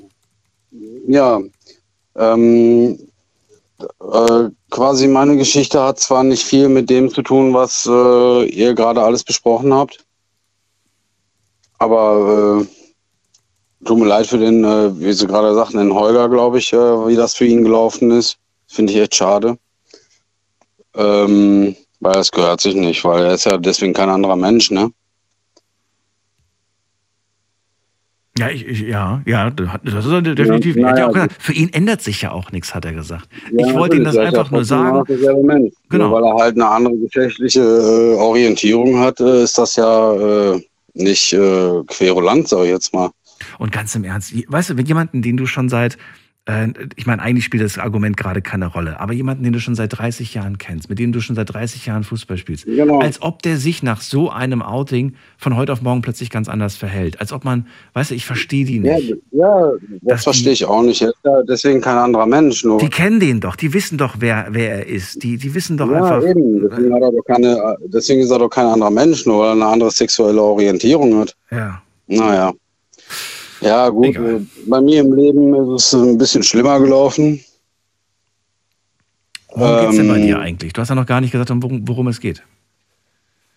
Ja, 1.07 1.41
ähm, 2.17 2.99
äh, 4.13 4.49
quasi 4.71 5.09
meine 5.09 5.37
Geschichte 5.37 5.83
hat 5.83 5.99
zwar 5.99 6.23
nicht 6.25 6.45
viel 6.45 6.69
mit 6.69 6.89
dem 6.91 7.11
zu 7.13 7.23
tun, 7.23 7.53
was 7.55 7.87
äh, 7.87 8.45
ihr 8.47 8.75
gerade 8.75 9.03
alles 9.03 9.25
besprochen 9.25 9.73
habt, 9.75 10.05
aber 11.79 12.63
äh, 12.63 13.85
tut 13.85 13.99
mir 13.99 14.07
leid 14.07 14.27
für 14.27 14.39
den, 14.39 14.65
äh, 14.65 14.99
wie 15.01 15.13
Sie 15.13 15.27
gerade 15.27 15.55
sagten, 15.55 15.79
den 15.79 15.93
Holger, 15.95 16.29
glaube 16.29 16.59
ich, 16.59 16.73
äh, 16.73 16.77
wie 16.77 17.17
das 17.17 17.35
für 17.35 17.45
ihn 17.45 17.65
gelaufen 17.65 18.11
ist. 18.13 18.39
Finde 18.69 18.93
ich 18.93 18.99
echt 19.01 19.17
schade. 19.17 19.59
Ähm, 20.95 21.77
weil 22.01 22.19
es 22.19 22.33
gehört 22.33 22.61
sich 22.61 22.75
nicht, 22.75 23.05
weil 23.05 23.25
er 23.25 23.35
ist 23.35 23.45
ja 23.45 23.57
deswegen 23.57 23.93
kein 23.93 24.09
anderer 24.09 24.37
Mensch, 24.37 24.71
ne? 24.71 24.91
Ja, 28.39 28.49
ich, 28.49 28.67
ich, 28.67 28.81
ja, 28.81 29.21
ja, 29.27 29.51
das 29.51 30.07
ist 30.07 30.11
er 30.11 30.23
definitiv. 30.23 30.77
Ja, 30.77 30.93
naja, 30.93 31.09
gesagt, 31.09 31.37
für 31.39 31.53
ihn 31.53 31.69
ändert 31.69 32.01
sich 32.01 32.23
ja 32.23 32.31
auch 32.31 32.51
nichts, 32.51 32.75
hat 32.75 32.87
er 32.87 32.95
gesagt. 32.95 33.29
Ja, 33.53 33.67
ich 33.67 33.75
wollte 33.75 33.97
ihm 33.97 34.05
das 34.05 34.17
einfach 34.17 34.51
nur 34.51 34.65
sagen. 34.65 35.05
Mensch. 35.45 35.75
Genau. 35.91 36.09
Nur 36.09 36.23
weil 36.23 36.25
er 36.25 36.43
halt 36.43 36.55
eine 36.55 36.67
andere 36.67 36.97
geschlechtliche 36.97 37.61
äh, 37.61 38.15
Orientierung 38.17 38.99
hat, 38.99 39.21
äh, 39.21 39.43
ist 39.43 39.59
das 39.59 39.77
ja 39.77 40.55
äh, 40.55 40.63
nicht 40.95 41.35
äh, 41.35 41.83
querulant, 41.89 42.49
sag 42.49 42.63
ich 42.65 42.71
jetzt 42.71 42.95
mal. 42.95 43.11
Und 43.59 43.71
ganz 43.71 43.95
im 43.95 44.05
Ernst, 44.05 44.33
weißt 44.51 44.71
du, 44.71 44.77
wenn 44.79 44.87
jemanden, 44.87 45.21
den 45.21 45.37
du 45.37 45.45
schon 45.45 45.69
seit, 45.69 45.99
ich 46.97 47.07
meine, 47.07 47.23
eigentlich 47.23 47.45
spielt 47.45 47.63
das 47.63 47.79
Argument 47.79 48.17
gerade 48.17 48.43
keine 48.43 48.67
Rolle, 48.67 48.99
aber 48.99 49.13
jemanden, 49.13 49.45
den 49.45 49.53
du 49.53 49.61
schon 49.61 49.77
seit 49.77 49.97
30 49.97 50.35
Jahren 50.35 50.59
kennst, 50.59 50.91
mit 50.91 50.99
dem 50.99 51.13
du 51.13 51.21
schon 51.21 51.37
seit 51.37 51.55
30 51.55 51.87
Jahren 51.87 52.03
Fußball 52.03 52.37
spielst, 52.37 52.65
Genau. 52.67 52.99
als 52.99 53.23
ob 53.23 53.43
der 53.43 53.59
sich 53.59 53.85
nach 53.85 54.01
so 54.01 54.29
einem 54.29 54.61
Outing 54.61 55.15
von 55.39 55.55
heute 55.55 55.73
auf 55.73 55.83
morgen 55.83 56.03
plötzlich 56.03 56.31
ganz 56.31 56.49
anders 56.49 56.75
verhält. 56.75 57.21
Als 57.21 57.33
ob 57.33 57.45
man, 57.45 57.69
weißt 57.93 58.11
du, 58.11 58.17
ich 58.17 58.27
verstehe 58.27 58.65
die 58.65 58.79
Ja, 58.79 58.97
nicht. 58.97 59.15
ja 59.31 59.71
Das- 59.71 60.01
das 60.03 60.25
verstehe 60.25 60.53
ich 60.53 60.65
auch 60.65 60.83
nicht. 60.83 61.01
Ja 61.01 61.13
deswegen 61.49 61.81
kein 61.81 61.97
anderer 61.97 62.27
Mensch. 62.27 62.65
Nur. 62.65 62.79
Die 62.79 62.91
kennen 62.91 63.21
den 63.21 63.39
doch, 63.39 63.55
die 63.55 63.73
wissen 63.73 63.97
doch, 63.97 64.17
wer, 64.19 64.49
wer 64.51 64.79
er 64.79 64.87
ist. 64.89 65.23
Die, 65.23 65.37
die 65.37 65.55
wissen 65.55 65.77
doch 65.77 65.91
ja, 65.93 66.03
einfach. 66.03 66.29
eben. 66.29 66.69
Deswegen, 66.69 66.93
hat 66.95 67.03
er 67.03 67.23
keine, 67.35 67.77
deswegen 67.87 68.21
ist 68.21 68.31
er 68.33 68.41
doch 68.41 68.49
kein 68.51 68.67
anderer 68.67 68.91
Mensch, 68.91 69.27
nur 69.27 69.39
weil 69.39 69.49
er 69.51 69.53
eine 69.53 69.67
andere 69.67 69.91
sexuelle 69.93 70.43
Orientierung 70.43 71.21
hat. 71.21 71.37
Ja. 71.53 71.81
Naja. 72.09 72.53
Ja, 73.63 73.89
gut. 73.89 74.07
Egal. 74.07 74.37
äh, 74.37 74.41
Bei 74.67 74.81
mir 74.81 75.01
im 75.01 75.13
Leben 75.15 75.75
ist 75.77 75.93
es 75.93 76.01
ein 76.01 76.19
bisschen 76.19 76.43
schlimmer 76.43 76.81
gelaufen. 76.81 77.41
Worum 79.55 79.81
geht's 79.85 79.97
denn 79.97 80.09
bei 80.09 80.17
Ähm, 80.17 80.23
dir 80.27 80.39
eigentlich? 80.39 80.73
Du 80.73 80.81
hast 80.81 80.89
ja 80.89 80.95
noch 80.95 81.07
gar 81.07 81.21
nicht 81.21 81.33
gesagt, 81.33 81.51
worum, 81.55 81.87
worum 81.87 82.09
es 82.09 82.21
geht. 82.21 82.43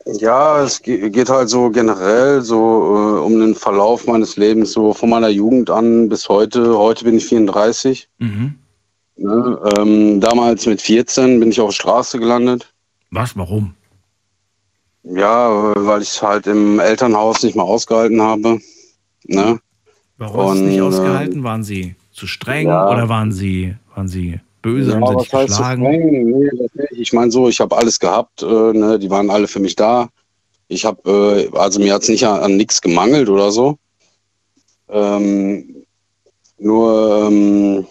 Ja, 0.06 0.62
es 0.62 0.82
ge- 0.84 1.10
geht 1.10 1.30
halt 1.30 1.50
so 1.50 1.70
generell 1.72 2.42
so 2.42 2.58
äh, 2.58 3.20
um 3.22 3.40
den 3.40 3.56
Verlauf 3.56 4.06
meines 4.06 4.38
Lebens, 4.38 4.74
so 4.74 4.94
von 4.94 5.10
meiner 5.10 5.30
Jugend 5.30 5.70
an 5.72 6.10
bis 6.10 6.30
heute. 6.30 6.78
Heute 6.78 7.06
bin 7.06 7.18
ich 7.18 7.26
34. 7.26 8.08
Mhm. 8.20 8.56
Ne? 9.18 9.60
Ähm, 9.80 10.20
damals 10.22 10.66
mit 10.68 10.82
14 10.82 11.40
bin 11.40 11.50
ich 11.50 11.60
auf 11.62 11.70
der 11.70 11.76
Straße 11.76 12.20
gelandet. 12.20 12.72
Was? 13.10 13.36
Warum? 13.38 13.74
Ja, 15.04 15.74
weil 15.78 16.02
ich 16.02 16.10
es 16.10 16.22
halt 16.22 16.46
im 16.48 16.80
Elternhaus 16.80 17.42
nicht 17.42 17.56
mehr 17.56 17.66
ausgehalten 17.66 18.22
habe. 18.22 18.60
Ne? 19.24 19.60
Warum 20.18 20.52
Und, 20.52 20.66
nicht 20.66 20.78
äh, 20.78 20.82
ausgehalten? 20.82 21.44
Waren 21.44 21.64
sie 21.64 21.96
zu 22.12 22.28
streng 22.28 22.68
ja. 22.68 22.90
oder 22.90 23.10
waren 23.10 23.32
sie, 23.32 23.76
waren 23.94 24.08
sie 24.08 24.40
böse, 24.62 24.92
Ja, 24.92 24.96
haben 24.96 25.08
sie 25.08 25.16
dich 25.18 25.32
geschlagen? 25.32 25.84
Nee, 25.84 26.24
nicht. 26.24 26.54
Ich 26.92 27.14
meine 27.14 27.32
so, 27.32 27.50
ich 27.50 27.60
habe 27.60 27.78
alles 27.78 28.00
gehabt, 28.00 28.42
äh, 28.42 28.46
ne? 28.46 28.98
die 28.98 29.10
waren 29.10 29.30
alle 29.30 29.48
für 29.48 29.60
mich 29.60 29.76
da. 29.76 30.10
Ich 30.68 30.86
habe, 30.86 31.50
äh, 31.54 31.58
also 31.58 31.80
mir 31.80 31.94
hat 31.94 32.04
es 32.04 32.10
nicht 32.10 32.26
an, 32.26 32.40
an 32.40 32.58
nichts 32.58 32.82
gemangelt 32.82 33.30
oder 33.30 33.52
so. 33.52 33.78
Ähm, 34.90 35.86
nur, 36.58 37.28
ähm, 37.28 37.86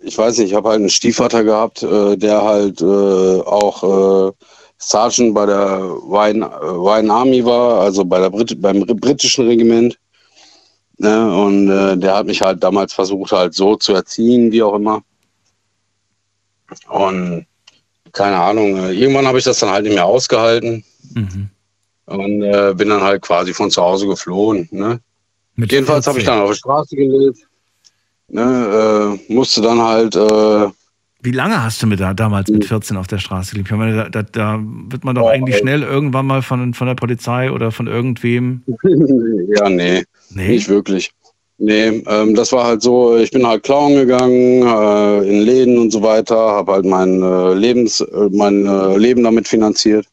ich 0.00 0.16
weiß 0.16 0.38
nicht, 0.38 0.50
ich 0.50 0.54
habe 0.54 0.70
halt 0.70 0.80
einen 0.80 0.90
Stiefvater 0.90 1.44
gehabt, 1.44 1.82
äh, 1.82 2.16
der 2.16 2.42
halt 2.42 2.80
äh, 2.80 2.84
auch 2.84 4.28
äh, 4.28 4.32
Sergeant 4.78 5.34
bei 5.34 5.46
der 5.46 5.80
Wine, 5.80 6.46
äh, 6.46 6.50
Wine 6.50 7.12
Army 7.12 7.44
war, 7.44 7.80
also 7.80 8.04
bei 8.04 8.18
der 8.18 8.30
Brit 8.30 8.60
beim 8.60 8.80
britischen 8.80 9.46
Regiment. 9.46 9.98
Ne? 11.02 11.34
Und 11.36 11.68
äh, 11.68 11.96
der 11.96 12.14
hat 12.16 12.26
mich 12.26 12.40
halt 12.40 12.62
damals 12.62 12.92
versucht, 12.92 13.32
halt 13.32 13.54
so 13.54 13.74
zu 13.74 13.92
erziehen, 13.92 14.52
wie 14.52 14.62
auch 14.62 14.74
immer. 14.76 15.02
Und 16.88 17.46
keine 18.12 18.36
Ahnung, 18.36 18.76
äh, 18.76 18.92
irgendwann 18.92 19.26
habe 19.26 19.38
ich 19.38 19.44
das 19.44 19.58
dann 19.58 19.70
halt 19.70 19.84
nicht 19.84 19.94
mehr 19.94 20.04
ausgehalten 20.06 20.84
Mhm. 21.14 21.48
und 22.06 22.42
äh, 22.42 22.72
bin 22.76 22.88
dann 22.88 23.02
halt 23.02 23.20
quasi 23.22 23.52
von 23.52 23.70
zu 23.70 23.82
Hause 23.82 24.06
geflohen. 24.06 24.68
Ne? 24.70 25.00
Mit 25.56 25.72
Jedenfalls 25.72 26.06
habe 26.06 26.18
ich 26.18 26.24
14. 26.24 26.38
dann 26.38 26.42
auf 26.44 26.50
der 26.50 26.56
Straße 26.56 26.96
gelebt. 26.96 27.38
Ne, 28.28 29.18
äh, 29.28 29.32
musste 29.32 29.60
dann 29.60 29.82
halt, 29.82 30.16
äh, 30.16 30.68
Wie 31.20 31.32
lange 31.32 31.62
hast 31.62 31.82
du 31.82 31.86
mit 31.86 32.00
da, 32.00 32.14
damals 32.14 32.48
mit 32.50 32.64
14 32.64 32.96
auf 32.96 33.06
der 33.06 33.18
Straße 33.18 33.50
gelebt? 33.52 33.70
Ich 33.70 33.76
meine, 33.76 33.94
da, 33.94 34.08
da, 34.08 34.22
da 34.22 34.58
wird 34.62 35.04
man 35.04 35.14
doch 35.14 35.24
Oh, 35.24 35.28
eigentlich 35.28 35.56
ey. 35.56 35.60
schnell 35.60 35.82
irgendwann 35.82 36.26
mal 36.26 36.40
von, 36.40 36.72
von 36.72 36.86
der 36.86 36.94
Polizei 36.94 37.50
oder 37.50 37.72
von 37.72 37.88
irgendwem. 37.88 38.62
ja, 39.58 39.68
nee, 39.68 40.04
Nee. 40.34 40.48
nicht 40.48 40.68
wirklich. 40.68 41.12
Nee, 41.64 42.02
ähm, 42.08 42.34
das 42.34 42.50
war 42.52 42.64
halt 42.64 42.82
so, 42.82 43.16
ich 43.16 43.30
bin 43.30 43.46
halt 43.46 43.62
klauen 43.62 43.94
gegangen, 43.94 44.66
äh, 44.66 45.28
in 45.28 45.42
Läden 45.42 45.78
und 45.78 45.92
so 45.92 46.02
weiter, 46.02 46.36
habe 46.36 46.72
halt 46.72 46.84
mein, 46.84 47.22
äh, 47.22 47.54
Lebens, 47.54 48.00
äh, 48.00 48.28
mein 48.32 48.66
äh, 48.66 48.96
Leben 48.96 49.22
damit 49.22 49.46
finanziert. 49.46 50.06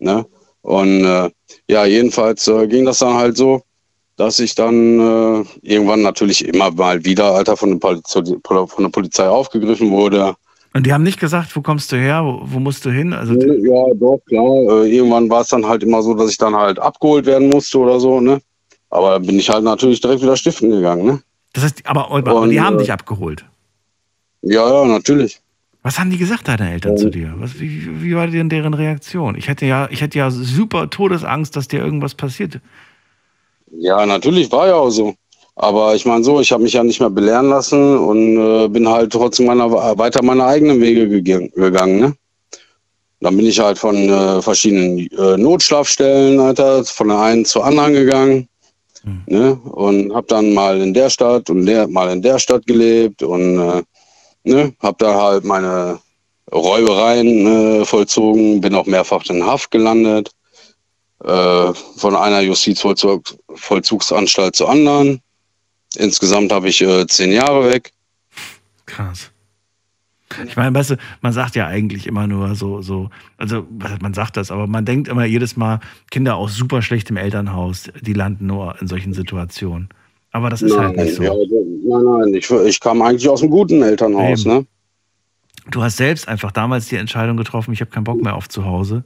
Ne? 0.00 0.26
Und 0.60 1.04
äh, 1.04 1.30
ja, 1.68 1.86
jedenfalls 1.86 2.46
äh, 2.46 2.66
ging 2.66 2.84
das 2.84 2.98
dann 2.98 3.14
halt 3.14 3.38
so, 3.38 3.62
dass 4.16 4.38
ich 4.38 4.54
dann 4.54 5.46
irgendwann 5.62 6.02
natürlich 6.02 6.46
immer 6.46 6.70
mal 6.70 7.02
wieder, 7.02 7.34
Alter, 7.34 7.56
von 7.56 7.70
der, 7.70 7.78
Polizei, 7.78 8.20
von 8.44 8.84
der 8.84 8.90
Polizei 8.90 9.26
aufgegriffen 9.26 9.90
wurde. 9.90 10.34
Und 10.74 10.86
die 10.86 10.92
haben 10.92 11.02
nicht 11.02 11.18
gesagt, 11.18 11.56
wo 11.56 11.62
kommst 11.62 11.90
du 11.90 11.96
her, 11.96 12.22
wo, 12.22 12.42
wo 12.44 12.60
musst 12.60 12.84
du 12.84 12.90
hin? 12.90 13.14
Also, 13.14 13.32
Ja, 13.32 13.94
doch, 13.94 14.20
klar. 14.28 14.84
Irgendwann 14.84 15.30
war 15.30 15.40
es 15.40 15.48
dann 15.48 15.66
halt 15.66 15.82
immer 15.82 16.02
so, 16.02 16.12
dass 16.12 16.30
ich 16.30 16.36
dann 16.36 16.54
halt 16.54 16.78
abgeholt 16.78 17.24
werden 17.24 17.48
musste 17.48 17.78
oder 17.78 17.98
so, 17.98 18.20
ne? 18.20 18.40
Aber 18.92 19.12
dann 19.12 19.26
bin 19.26 19.38
ich 19.38 19.48
halt 19.48 19.64
natürlich 19.64 20.02
direkt 20.02 20.20
wieder 20.20 20.36
stiften 20.36 20.70
gegangen, 20.70 21.06
ne? 21.06 21.22
das 21.54 21.64
heißt, 21.64 21.86
aber, 21.86 22.10
aber 22.10 22.34
Und, 22.34 22.50
die 22.50 22.60
haben 22.60 22.76
äh, 22.76 22.80
dich 22.80 22.92
abgeholt. 22.92 23.42
Ja, 24.42 24.68
ja, 24.68 24.84
natürlich. 24.84 25.40
Was 25.82 25.98
haben 25.98 26.10
die 26.10 26.18
gesagt, 26.18 26.46
deine 26.46 26.70
Eltern 26.70 26.98
zu 26.98 27.08
dir? 27.08 27.32
Was, 27.38 27.58
wie, 27.58 28.02
wie 28.02 28.14
war 28.14 28.26
denn 28.26 28.50
deren 28.50 28.74
Reaktion? 28.74 29.34
Ich 29.34 29.48
hätte 29.48 29.64
ja, 29.64 29.88
ich 29.90 30.02
hätte 30.02 30.18
ja 30.18 30.30
super 30.30 30.90
Todesangst, 30.90 31.56
dass 31.56 31.68
dir 31.68 31.80
irgendwas 31.80 32.14
passiert. 32.14 32.60
Ja, 33.72 34.04
natürlich 34.04 34.52
war 34.52 34.66
ja 34.66 34.74
auch 34.74 34.90
so. 34.90 35.14
Aber 35.56 35.94
ich 35.94 36.04
meine 36.04 36.22
so, 36.22 36.40
ich 36.40 36.52
habe 36.52 36.62
mich 36.62 36.74
ja 36.74 36.84
nicht 36.84 37.00
mehr 37.00 37.10
belehren 37.10 37.48
lassen 37.48 37.96
und 37.96 38.36
äh, 38.36 38.68
bin 38.68 38.86
halt 38.86 39.10
trotzdem 39.10 39.46
meiner, 39.46 39.72
weiter 39.72 40.22
meine 40.22 40.44
eigenen 40.44 40.80
Wege 40.80 41.08
gegangen, 41.08 41.50
gegangen 41.54 41.98
ne? 41.98 42.14
Dann 43.20 43.36
bin 43.36 43.46
ich 43.46 43.58
halt 43.58 43.78
von 43.78 43.96
äh, 43.96 44.42
verschiedenen 44.42 45.06
äh, 45.12 45.36
Notschlafstellen, 45.38 46.40
Alter, 46.40 46.84
von 46.84 47.08
der 47.08 47.20
einen 47.20 47.44
zur 47.44 47.64
anderen 47.64 47.94
gegangen. 47.94 48.48
Ne? 49.26 49.54
Und 49.54 50.14
habe 50.14 50.26
dann 50.28 50.54
mal 50.54 50.80
in 50.80 50.94
der 50.94 51.10
Stadt 51.10 51.50
und 51.50 51.66
der, 51.66 51.88
mal 51.88 52.10
in 52.10 52.22
der 52.22 52.38
Stadt 52.38 52.64
gelebt 52.66 53.22
und 53.22 53.58
äh, 53.58 53.82
ne? 54.44 54.72
habe 54.80 54.96
da 54.98 55.20
halt 55.20 55.44
meine 55.44 55.98
Räubereien 56.52 57.46
äh, 57.46 57.84
vollzogen, 57.84 58.60
bin 58.60 58.74
auch 58.74 58.86
mehrfach 58.86 59.24
in 59.28 59.44
Haft 59.44 59.70
gelandet, 59.70 60.30
äh, 61.24 61.72
von 61.96 62.14
einer 62.14 62.40
Justizvollzugsanstalt 62.40 64.54
zur 64.54 64.70
anderen. 64.70 65.20
Insgesamt 65.96 66.52
habe 66.52 66.68
ich 66.68 66.80
äh, 66.80 67.04
zehn 67.06 67.32
Jahre 67.32 67.72
weg. 67.72 67.92
Krass. 68.86 69.31
Ich 70.46 70.56
meine, 70.56 70.74
weißt 70.74 70.90
du, 70.90 70.96
man 71.20 71.32
sagt 71.32 71.56
ja 71.56 71.66
eigentlich 71.66 72.06
immer 72.06 72.26
nur 72.26 72.54
so, 72.54 72.82
so, 72.82 73.10
also 73.36 73.66
man 74.00 74.14
sagt 74.14 74.36
das, 74.36 74.50
aber 74.50 74.66
man 74.66 74.84
denkt 74.84 75.08
immer 75.08 75.24
jedes 75.24 75.56
Mal, 75.56 75.80
Kinder 76.10 76.36
aus 76.36 76.54
super 76.54 76.82
schlechtem 76.82 77.16
Elternhaus, 77.16 77.90
die 78.00 78.12
landen 78.12 78.46
nur 78.46 78.80
in 78.80 78.86
solchen 78.88 79.12
Situationen. 79.12 79.88
Aber 80.30 80.48
das 80.48 80.62
ist 80.62 80.76
halt 80.78 80.96
nicht 80.96 81.14
so. 81.14 81.22
ja, 81.24 81.32
nein, 81.34 82.04
nein, 82.04 82.34
ich, 82.34 82.50
ich 82.50 82.80
kam 82.80 83.02
eigentlich 83.02 83.28
aus 83.28 83.42
einem 83.42 83.50
guten 83.50 83.82
Elternhaus. 83.82 84.46
Eben. 84.46 84.58
Ne? 84.58 84.66
Du 85.70 85.82
hast 85.82 85.96
selbst 85.98 86.26
einfach 86.26 86.50
damals 86.50 86.88
die 86.88 86.96
Entscheidung 86.96 87.36
getroffen, 87.36 87.72
ich 87.72 87.80
habe 87.80 87.90
keinen 87.90 88.04
Bock 88.04 88.20
mehr 88.22 88.34
auf 88.34 88.48
zu 88.48 88.64
Hause. 88.64 89.04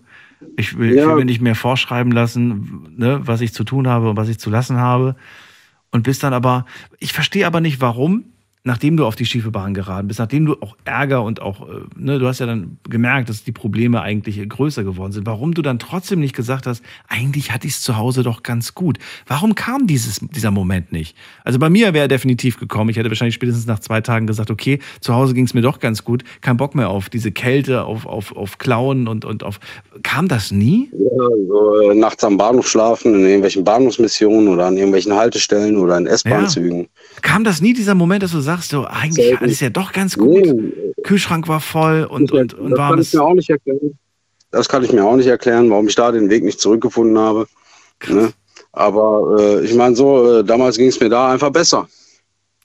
Ich 0.56 0.78
will, 0.78 0.90
ich 0.90 0.96
Ja. 0.96 1.08
will 1.08 1.16
mir 1.16 1.24
nicht 1.24 1.40
mehr 1.40 1.54
vorschreiben 1.54 2.12
lassen, 2.12 2.94
ne, 2.96 3.20
was 3.24 3.40
ich 3.40 3.52
zu 3.52 3.64
tun 3.64 3.88
habe 3.88 4.10
und 4.10 4.16
was 4.16 4.28
ich 4.28 4.38
zu 4.38 4.50
lassen 4.50 4.78
habe. 4.78 5.16
Und 5.90 6.02
bist 6.02 6.22
dann 6.22 6.32
aber, 6.32 6.64
ich 6.98 7.12
verstehe 7.12 7.46
aber 7.46 7.60
nicht, 7.60 7.80
warum, 7.80 8.24
nachdem 8.66 8.96
du 8.96 9.06
auf 9.06 9.14
die 9.14 9.24
schiefe 9.24 9.52
Bahn 9.52 9.74
geraten 9.74 10.08
bist, 10.08 10.18
nachdem 10.18 10.44
du 10.44 10.54
auch 10.60 10.76
Ärger 10.84 11.22
und 11.22 11.40
auch, 11.40 11.68
äh, 11.68 11.82
ne, 11.96 12.18
du 12.18 12.26
hast 12.26 12.40
ja 12.40 12.46
dann 12.46 12.78
gemerkt, 12.88 13.28
dass 13.28 13.44
die 13.44 13.52
Probleme 13.52 14.02
eigentlich 14.02 14.46
größer 14.48 14.82
geworden 14.82 15.12
sind, 15.12 15.24
warum 15.24 15.54
du 15.54 15.62
dann 15.62 15.78
trotzdem 15.78 16.18
nicht 16.18 16.34
gesagt 16.34 16.66
hast, 16.66 16.82
eigentlich 17.08 17.52
hatte 17.52 17.68
ich 17.68 17.74
es 17.74 17.82
zu 17.82 17.96
Hause 17.96 18.24
doch 18.24 18.42
ganz 18.42 18.74
gut. 18.74 18.98
Warum 19.28 19.54
kam 19.54 19.86
dieses, 19.86 20.18
dieser 20.20 20.50
Moment 20.50 20.90
nicht? 20.90 21.16
Also 21.44 21.60
bei 21.60 21.70
mir 21.70 21.94
wäre 21.94 22.06
er 22.06 22.08
definitiv 22.08 22.58
gekommen. 22.58 22.90
Ich 22.90 22.96
hätte 22.96 23.08
wahrscheinlich 23.08 23.36
spätestens 23.36 23.66
nach 23.66 23.78
zwei 23.78 24.00
Tagen 24.00 24.26
gesagt, 24.26 24.50
okay, 24.50 24.80
zu 25.00 25.14
Hause 25.14 25.34
ging 25.34 25.44
es 25.44 25.54
mir 25.54 25.62
doch 25.62 25.78
ganz 25.78 26.02
gut, 26.02 26.24
kein 26.40 26.56
Bock 26.56 26.74
mehr 26.74 26.90
auf 26.90 27.08
diese 27.08 27.30
Kälte, 27.30 27.84
auf, 27.84 28.04
auf, 28.04 28.34
auf 28.34 28.58
Klauen 28.58 29.06
und, 29.06 29.24
und 29.24 29.44
auf. 29.44 29.60
Kam 30.02 30.26
das 30.26 30.50
nie? 30.50 30.90
Ja, 30.92 31.28
so, 31.48 31.90
äh, 31.90 31.94
nachts 31.94 32.24
am 32.24 32.36
Bahnhof 32.36 32.68
schlafen, 32.68 33.14
in 33.14 33.24
irgendwelchen 33.24 33.62
Bahnhofsmissionen 33.62 34.48
oder 34.48 34.66
an 34.66 34.76
irgendwelchen 34.76 35.14
Haltestellen 35.14 35.76
oder 35.76 35.98
in 35.98 36.06
S-Bahn-Zügen. 36.06 36.88
Kam 37.22 37.44
das 37.44 37.60
nie 37.60 37.72
dieser 37.72 37.94
Moment, 37.94 38.24
dass 38.24 38.32
du 38.32 38.40
sagst, 38.40 38.55
so 38.62 38.84
eigentlich 38.84 39.26
Selten. 39.26 39.44
alles 39.44 39.60
ja 39.60 39.70
doch 39.70 39.92
ganz 39.92 40.16
gut? 40.16 40.44
Nee, 40.44 40.72
Kühlschrank 41.02 41.48
war 41.48 41.60
voll 41.60 42.04
und, 42.04 42.32
und, 42.32 42.54
und 42.54 42.70
das 42.70 42.78
kann 42.78 42.78
ich 42.78 42.78
warmes. 42.78 43.12
mir 43.14 43.22
auch 43.22 43.34
nicht 43.34 43.50
erklären. 43.50 43.98
Das 44.50 44.68
kann 44.68 44.84
ich 44.84 44.92
mir 44.92 45.04
auch 45.04 45.16
nicht 45.16 45.26
erklären, 45.26 45.70
warum 45.70 45.88
ich 45.88 45.94
da 45.94 46.12
den 46.12 46.30
Weg 46.30 46.44
nicht 46.44 46.60
zurückgefunden 46.60 47.18
habe. 47.18 47.46
Ne? 48.08 48.32
Aber 48.72 49.36
äh, 49.38 49.64
ich 49.64 49.74
meine 49.74 49.96
so, 49.96 50.38
äh, 50.38 50.44
damals 50.44 50.76
ging 50.76 50.88
es 50.88 51.00
mir 51.00 51.08
da 51.08 51.32
einfach 51.32 51.50
besser. 51.50 51.88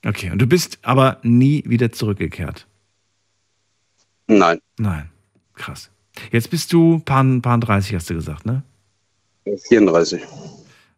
Okay, 0.05 0.31
und 0.31 0.39
du 0.39 0.47
bist 0.47 0.79
aber 0.81 1.17
nie 1.23 1.63
wieder 1.65 1.91
zurückgekehrt. 1.91 2.67
Nein. 4.27 4.59
Nein. 4.77 5.09
Krass. 5.53 5.91
Jetzt 6.31 6.49
bist 6.49 6.73
du 6.73 6.99
paar, 6.99 7.23
paar 7.41 7.59
30, 7.59 7.95
hast 7.95 8.09
du 8.09 8.15
gesagt, 8.15 8.45
ne? 8.45 8.63
34. 9.67 10.21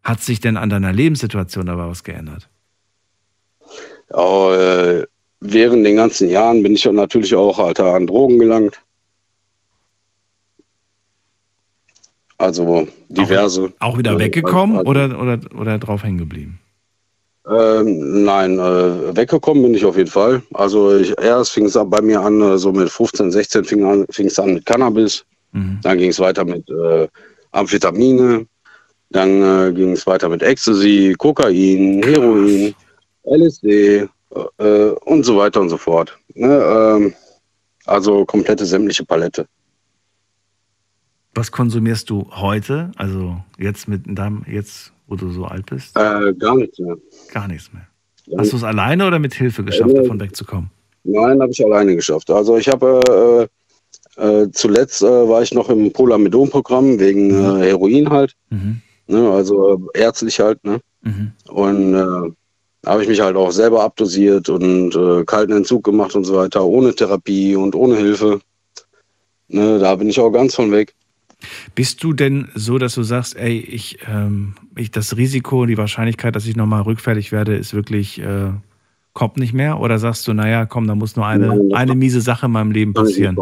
Hat 0.02 0.22
sich 0.22 0.40
denn 0.40 0.56
an 0.56 0.70
deiner 0.70 0.92
Lebenssituation 0.92 1.68
aber 1.68 1.88
was 1.88 2.04
geändert? 2.04 2.48
Äh, 4.16 5.04
während 5.40 5.84
den 5.86 5.96
ganzen 5.96 6.28
Jahren 6.28 6.62
bin 6.62 6.74
ich 6.74 6.84
natürlich 6.84 7.34
auch 7.34 7.58
Alter, 7.58 7.94
an 7.94 8.06
Drogen 8.06 8.38
gelangt. 8.38 8.80
Also 12.38 12.88
diverse. 13.08 13.72
Auch 13.78 13.96
wieder 13.98 14.12
Äh, 14.12 14.18
weggekommen 14.18 14.78
also- 14.78 14.90
oder, 14.90 15.20
oder, 15.20 15.38
oder 15.58 15.78
drauf 15.78 16.02
hängen 16.02 16.18
geblieben? 16.18 16.58
Ähm, 17.46 18.24
nein, 18.24 18.58
äh, 18.58 19.14
weggekommen 19.14 19.62
bin 19.62 19.74
ich 19.74 19.84
auf 19.84 19.98
jeden 19.98 20.10
Fall. 20.10 20.42
Also 20.54 20.96
ich, 20.96 21.12
erst 21.20 21.52
fing 21.52 21.66
es 21.66 21.74
bei 21.74 22.00
mir 22.00 22.20
an, 22.22 22.40
äh, 22.40 22.56
so 22.56 22.72
mit 22.72 22.88
15, 22.88 23.30
16 23.30 23.64
fing 23.64 23.84
an, 23.84 24.06
es 24.08 24.38
an 24.38 24.54
mit 24.54 24.64
Cannabis. 24.64 25.24
Mhm. 25.52 25.78
Dann 25.82 25.98
ging 25.98 26.08
es 26.10 26.18
weiter 26.18 26.44
mit 26.44 26.68
äh, 26.70 27.06
Amphetamine. 27.52 28.46
Dann 29.10 29.42
äh, 29.42 29.72
ging 29.74 29.92
es 29.92 30.06
weiter 30.06 30.30
mit 30.30 30.42
Ecstasy, 30.42 31.14
Kokain, 31.18 32.02
Heroin, 32.02 32.74
LSD 33.24 34.08
äh, 34.58 34.88
und 35.04 35.24
so 35.24 35.36
weiter 35.36 35.60
und 35.60 35.68
so 35.68 35.76
fort. 35.76 36.16
Ne? 36.34 36.48
Ähm, 36.48 37.14
also 37.86 38.24
komplette 38.24 38.64
sämtliche 38.64 39.04
Palette. 39.04 39.46
Was 41.34 41.50
konsumierst 41.50 42.08
du 42.10 42.28
heute? 42.30 42.92
Also 42.96 43.36
jetzt 43.58 43.88
mit 43.88 44.02
deinem, 44.06 44.44
jetzt, 44.48 44.92
wo 45.06 45.16
du 45.16 45.30
so 45.30 45.44
alt 45.44 45.66
bist? 45.66 45.96
Äh, 45.96 46.32
gar 46.34 46.56
nichts 46.56 46.78
mehr. 46.78 46.96
Gar 47.32 47.48
nichts 47.48 47.72
mehr. 47.72 47.86
Hast 48.38 48.52
du 48.52 48.56
es 48.56 48.64
alleine 48.64 49.06
oder 49.06 49.18
mit 49.18 49.34
Hilfe 49.34 49.64
geschafft, 49.64 49.90
Äh, 49.90 49.94
davon 49.94 50.20
wegzukommen? 50.20 50.70
Nein, 51.02 51.40
habe 51.40 51.50
ich 51.50 51.62
alleine 51.64 51.94
geschafft. 51.94 52.30
Also 52.30 52.56
ich 52.56 52.68
habe 52.68 53.48
äh, 54.16 54.22
äh, 54.22 54.50
zuletzt 54.52 55.02
äh, 55.02 55.28
war 55.28 55.42
ich 55.42 55.52
noch 55.52 55.68
im 55.68 55.92
Polamidon-Programm 55.92 56.98
wegen 56.98 57.30
äh, 57.30 57.66
Heroin 57.66 58.08
halt. 58.08 58.34
Mhm. 58.50 58.80
Ne? 59.08 59.30
Also 59.30 59.90
ärztlich 59.92 60.40
halt. 60.40 60.64
Ne? 60.64 60.80
Mhm. 61.02 61.32
Und 61.48 61.94
äh, 61.94 62.30
habe 62.86 63.02
ich 63.02 63.08
mich 63.08 63.20
halt 63.20 63.36
auch 63.36 63.50
selber 63.50 63.82
abdosiert 63.82 64.48
und 64.48 64.94
äh, 64.94 65.24
kalten 65.24 65.52
Entzug 65.52 65.84
gemacht 65.84 66.14
und 66.14 66.24
so 66.24 66.36
weiter, 66.36 66.64
ohne 66.64 66.94
Therapie 66.94 67.56
und 67.56 67.74
ohne 67.74 67.96
Hilfe. 67.96 68.40
Ne? 69.48 69.78
Da 69.78 69.96
bin 69.96 70.08
ich 70.08 70.18
auch 70.20 70.30
ganz 70.30 70.54
von 70.54 70.70
weg. 70.72 70.94
Bist 71.74 72.02
du 72.02 72.12
denn 72.12 72.48
so, 72.54 72.78
dass 72.78 72.94
du 72.94 73.02
sagst, 73.02 73.36
ey, 73.36 73.58
ich, 73.58 73.98
ähm, 74.08 74.54
ich 74.76 74.90
das 74.90 75.16
Risiko, 75.16 75.66
die 75.66 75.76
Wahrscheinlichkeit, 75.76 76.34
dass 76.34 76.46
ich 76.46 76.56
nochmal 76.56 76.82
rückfällig 76.82 77.32
werde, 77.32 77.56
ist 77.56 77.74
wirklich, 77.74 78.20
äh, 78.20 78.52
kommt 79.12 79.36
nicht 79.36 79.52
mehr? 79.52 79.80
Oder 79.80 79.98
sagst 79.98 80.26
du, 80.26 80.32
naja, 80.32 80.66
komm, 80.66 80.86
da 80.86 80.94
muss 80.94 81.16
nur 81.16 81.26
eine, 81.26 81.48
Nein, 81.48 81.72
eine 81.74 81.94
miese 81.94 82.20
Sache 82.20 82.46
in 82.46 82.52
meinem 82.52 82.70
Leben 82.70 82.94
passieren? 82.94 83.36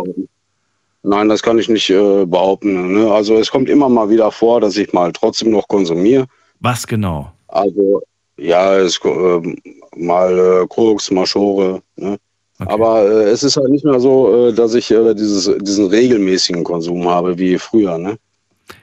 Nein, 1.05 1.29
das 1.29 1.43
kann 1.43 1.59
ich 1.59 1.69
nicht 1.69 1.91
äh, 1.91 2.25
behaupten. 2.27 2.93
Ne? 2.93 3.11
Also 3.11 3.37
es 3.37 3.51
kommt 3.51 3.69
immer 3.69 3.89
mal 3.89 4.09
wieder 4.09 4.31
vor, 4.31 4.61
dass 4.61 4.77
ich 4.77 4.93
mal 4.93 5.13
trotzdem 5.13 5.51
noch 5.51 5.67
konsumiere. 5.67 6.27
Was 6.61 6.87
genau? 6.87 7.33
Also 7.49 8.03
ja, 8.37 8.77
es 8.77 9.01
äh, 9.05 9.57
mal 9.97 10.39
äh, 10.39 10.67
Koks, 10.69 11.11
mal 11.11 11.27
Schore. 11.27 11.83
Ne? 11.97 12.19
Aber 12.59 13.03
äh, 13.03 13.31
es 13.31 13.43
ist 13.43 13.57
halt 13.57 13.69
nicht 13.71 13.85
mehr 13.85 14.01
so, 14.01 14.49
äh, 14.49 14.53
dass 14.53 14.75
ich 14.75 14.91
äh, 14.91 15.15
dieses, 15.15 15.51
diesen 15.59 15.87
regelmäßigen 15.87 16.65
Konsum 16.65 17.09
habe 17.09 17.39
wie 17.39 17.59
früher. 17.59 17.99
Ne? 17.99 18.19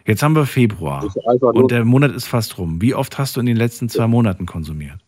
Jetzt 0.06 0.24
haben 0.24 0.36
wir 0.36 0.46
Februar 0.46 1.08
und 1.42 1.72
der 1.72 1.86
Monat 1.86 2.14
ist 2.14 2.28
fast 2.28 2.58
rum. 2.58 2.82
Wie 2.82 2.94
oft 2.94 3.18
hast 3.18 3.36
du 3.36 3.40
in 3.40 3.46
den 3.46 3.58
letzten 3.58 3.90
zwei 3.90 4.08
Monaten 4.08 4.46
konsumiert? 4.46 5.00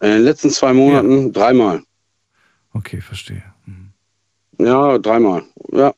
In 0.00 0.10
den 0.10 0.22
letzten 0.22 0.50
zwei 0.50 0.72
Monaten 0.72 1.32
dreimal. 1.32 1.82
Okay, 2.72 3.00
verstehe. 3.00 3.42
Ja, 4.58 4.98
dreimal. 4.98 5.42
Ja. 5.72 5.92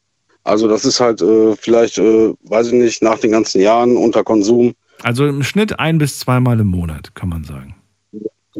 Also 0.44 0.68
das 0.68 0.84
ist 0.84 1.00
halt 1.00 1.20
äh, 1.20 1.54
vielleicht, 1.56 1.98
äh, 1.98 2.32
weiß 2.44 2.68
ich 2.68 2.72
nicht, 2.72 3.02
nach 3.02 3.18
den 3.18 3.32
ganzen 3.32 3.60
Jahren 3.60 3.96
unter 3.96 4.24
Konsum, 4.24 4.74
Also 5.02 5.26
im 5.26 5.42
Schnitt 5.42 5.78
ein 5.78 5.98
bis 5.98 6.18
zweimal 6.18 6.60
im 6.60 6.68
Monat, 6.68 7.14
kann 7.14 7.28
man 7.28 7.44
sagen. 7.44 7.74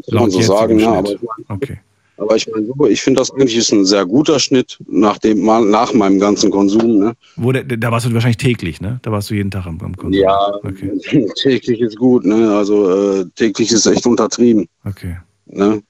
kann 0.09 0.19
man 0.19 0.31
so 0.31 0.41
sagen. 0.41 0.79
Ja, 0.79 0.93
aber 0.93 1.11
Okay. 1.49 1.79
Aber 2.17 2.35
ich 2.35 2.47
meine 2.53 2.67
so, 2.67 2.85
ich 2.85 3.01
finde 3.01 3.19
das 3.19 3.31
eigentlich 3.31 3.57
ist 3.57 3.71
ein 3.71 3.83
sehr 3.83 4.05
guter 4.05 4.39
Schnitt 4.39 4.77
nach 4.87 5.17
dem 5.17 5.43
nach 5.43 5.91
meinem 5.93 6.19
ganzen 6.19 6.51
Konsum. 6.51 6.99
Ne? 6.99 7.13
Wo 7.35 7.51
der, 7.51 7.63
da 7.63 7.91
warst 7.91 8.05
du 8.05 8.13
wahrscheinlich 8.13 8.37
täglich, 8.37 8.79
ne? 8.79 8.99
Da 9.01 9.11
warst 9.11 9.31
du 9.31 9.33
jeden 9.33 9.49
Tag 9.49 9.65
am, 9.65 9.79
am 9.81 9.97
Konsum. 9.97 10.21
Ja, 10.21 10.53
Okay. 10.63 10.99
täglich 11.41 11.81
ist 11.81 11.97
gut, 11.97 12.23
ne? 12.23 12.55
Also 12.55 13.21
äh, 13.21 13.25
täglich 13.35 13.71
ist 13.71 13.87
echt 13.87 14.05
untertrieben. 14.05 14.67
Okay. 14.85 15.17
Ne? 15.47 15.81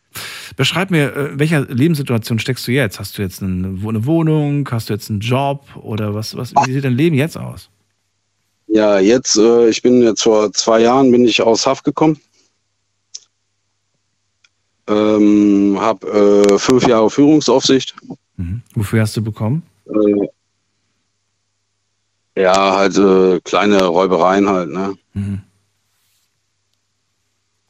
Beschreib 0.55 0.89
mir, 0.89 1.13
äh, 1.15 1.31
in 1.33 1.39
welcher 1.39 1.65
Lebenssituation 1.65 2.39
steckst 2.39 2.65
du 2.65 2.71
jetzt? 2.71 2.99
Hast 2.99 3.17
du 3.17 3.21
jetzt 3.21 3.43
eine, 3.43 3.77
eine 3.85 4.05
Wohnung? 4.05 4.67
Hast 4.71 4.89
du 4.89 4.93
jetzt 4.93 5.09
einen 5.09 5.19
Job? 5.19 5.65
Oder 5.81 6.13
was, 6.15 6.35
was, 6.37 6.53
wie 6.65 6.71
sieht 6.71 6.85
dein 6.85 6.93
Leben 6.95 7.15
jetzt 7.15 7.37
aus? 7.37 7.69
Ja, 8.73 8.99
jetzt, 8.99 9.35
äh, 9.37 9.67
ich 9.67 9.81
bin 9.81 10.01
jetzt 10.01 10.23
vor 10.23 10.53
zwei 10.53 10.79
Jahren 10.79 11.11
bin 11.11 11.25
ich 11.25 11.41
aus 11.41 11.67
Haft 11.67 11.83
gekommen. 11.83 12.21
Ähm, 14.87 15.77
hab 15.77 16.05
äh, 16.05 16.57
fünf 16.57 16.87
Jahre 16.87 17.09
Führungsaufsicht. 17.09 17.95
Mhm. 18.37 18.61
Wofür 18.73 19.01
hast 19.01 19.17
du 19.17 19.21
bekommen? 19.21 19.63
Äh, 19.87 20.27
ja, 22.41 22.77
halt 22.77 22.97
äh, 22.97 23.41
kleine 23.41 23.83
Räubereien 23.83 24.47
halt, 24.47 24.69
ne? 24.69 24.97
Mhm. 25.13 25.41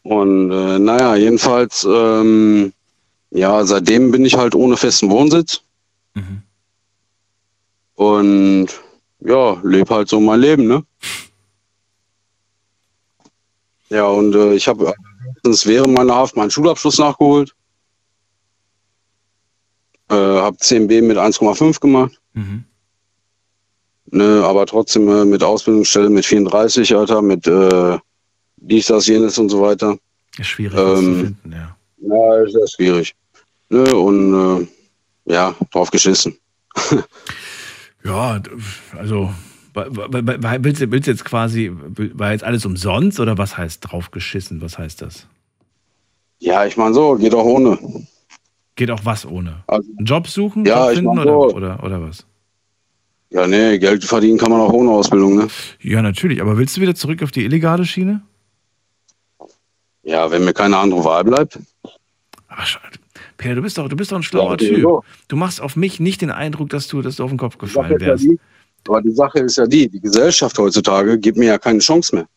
Und 0.04 0.52
äh, 0.52 0.78
naja, 0.78 1.16
jedenfalls, 1.16 1.84
ähm, 1.84 2.74
ja, 3.32 3.66
seitdem 3.66 4.12
bin 4.12 4.24
ich 4.24 4.38
halt 4.38 4.54
ohne 4.54 4.78
festen 4.78 5.10
Wohnsitz. 5.10 5.64
Mhm. 6.14 6.44
Und 7.96 8.68
ja, 9.22 9.60
lebe 9.64 9.94
halt 9.94 10.10
so 10.10 10.20
mein 10.20 10.40
Leben, 10.40 10.68
ne? 10.68 10.84
Ja, 13.90 14.06
und 14.06 14.34
äh, 14.36 14.54
ich 14.54 14.68
habe 14.68 14.94
während 15.44 15.94
meiner 15.94 16.16
Haft 16.16 16.38
meinen 16.38 16.52
Schulabschluss 16.52 16.98
nachgeholt. 16.98 17.54
Äh, 20.10 20.16
habe 20.16 20.58
10b 20.58 21.02
mit 21.02 21.18
1,5 21.18 21.80
gemacht. 21.80 22.20
Mhm. 22.34 22.64
Ne, 24.14 24.44
aber 24.44 24.66
trotzdem 24.66 25.08
äh, 25.10 25.26
mit 25.26 25.44
Ausbildungsstelle 25.44 26.10
mit 26.10 26.26
34, 26.26 26.96
Alter, 26.96 27.22
mit 27.22 27.48
äh, 27.48 27.98
dies, 28.58 28.88
das, 28.88 29.08
jenes 29.08 29.38
und 29.38 29.50
so 29.50 29.62
weiter. 29.62 29.98
Ist 30.38 30.48
schwierig, 30.48 30.76
das 30.76 31.00
zu 31.00 31.06
Ähm, 31.06 31.20
finden, 31.20 31.52
ja. 31.52 31.78
Ja, 32.02 32.44
ist 32.44 32.54
sehr 32.54 32.68
schwierig. 32.68 33.16
Ne, 33.70 33.96
und 33.96 34.68
äh, 35.26 35.34
ja, 35.34 35.56
drauf 35.72 35.92
geschissen. 35.92 36.38
Ja, 38.04 38.42
also 38.98 39.32
willst 39.74 40.82
du, 40.82 40.92
willst 40.92 41.08
jetzt 41.08 41.24
quasi, 41.26 41.72
war 42.14 42.32
jetzt 42.32 42.44
alles 42.44 42.66
umsonst 42.66 43.20
oder 43.20 43.38
was 43.38 43.58
heißt 43.58 43.80
draufgeschissen? 43.90 44.62
Was 44.62 44.78
heißt 44.78 45.02
das? 45.02 45.28
Ja, 46.40 46.66
ich 46.66 46.76
meine 46.78 46.94
so, 46.94 47.16
geht 47.16 47.34
auch 47.36 47.46
ohne. 47.46 47.78
Geht 48.76 48.90
auch 48.92 49.06
was 49.06 49.26
ohne? 49.26 49.64
Also, 49.68 49.88
Einen 49.98 50.06
Job 50.06 50.28
suchen, 50.28 50.66
Ja, 50.66 50.86
Job 50.86 50.90
ich 50.92 50.98
finden 51.00 51.16
mach 51.16 51.24
oder, 51.24 51.32
so. 51.34 51.56
oder, 51.56 51.84
oder 51.84 52.02
was? 52.02 52.26
ja, 53.30 53.48
nee, 53.48 53.78
Geld 53.78 54.04
verdienen 54.04 54.38
kann 54.38 54.52
man 54.52 54.60
auch 54.62 54.74
ohne 54.74 54.92
Ausbildung, 54.92 55.36
ne? 55.38 55.48
Ja, 55.82 56.02
natürlich. 56.02 56.42
Aber 56.42 56.58
willst 56.58 56.76
du 56.76 56.82
wieder 56.82 56.96
zurück 56.96 57.22
auf 57.24 57.32
die 57.32 57.46
illegale 57.46 57.86
Schiene? 57.86 58.22
Ja, 60.04 60.30
wenn 60.32 60.44
mir 60.44 60.54
keine 60.54 60.78
andere 60.78 61.04
Wahl 61.06 61.24
bleibt. 61.24 61.60
Ach, 62.50 62.66
schade. 62.66 62.98
Peter, 63.42 63.56
du 63.56 63.62
bist 63.64 63.78
doch, 63.78 63.90
du 63.90 63.96
bist 63.96 64.12
doch 64.12 64.18
ein 64.18 64.24
schlauer 64.24 64.52
Ja, 64.52 64.58
Typ. 64.58 64.82
so. 64.82 65.04
Du 65.28 65.36
machst 65.36 65.62
auf 65.62 65.76
mich 65.76 66.00
nicht 66.00 66.22
den 66.22 66.30
Eindruck, 66.30 66.70
dass 66.70 66.88
du, 66.88 67.02
dass 67.02 67.16
du 67.16 67.24
auf 67.24 67.32
den 67.32 67.40
Kopf 67.40 67.58
gefallen 67.58 67.96
ist 67.96 68.02
ja 68.02 68.08
wärst. 68.08 68.24
die, 68.24 68.40
aber 68.88 69.02
die 69.02 69.12
Sache 69.12 69.40
ist 69.40 69.58
ja 69.58 69.66
die, 69.66 69.90
die 69.90 70.00
Gesellschaft 70.00 70.58
heutzutage 70.60 71.18
gibt 71.18 71.38
mir 71.38 71.46
ja 71.48 71.58
keine 71.58 71.80
Chance 71.80 72.16
mehr. 72.16 72.28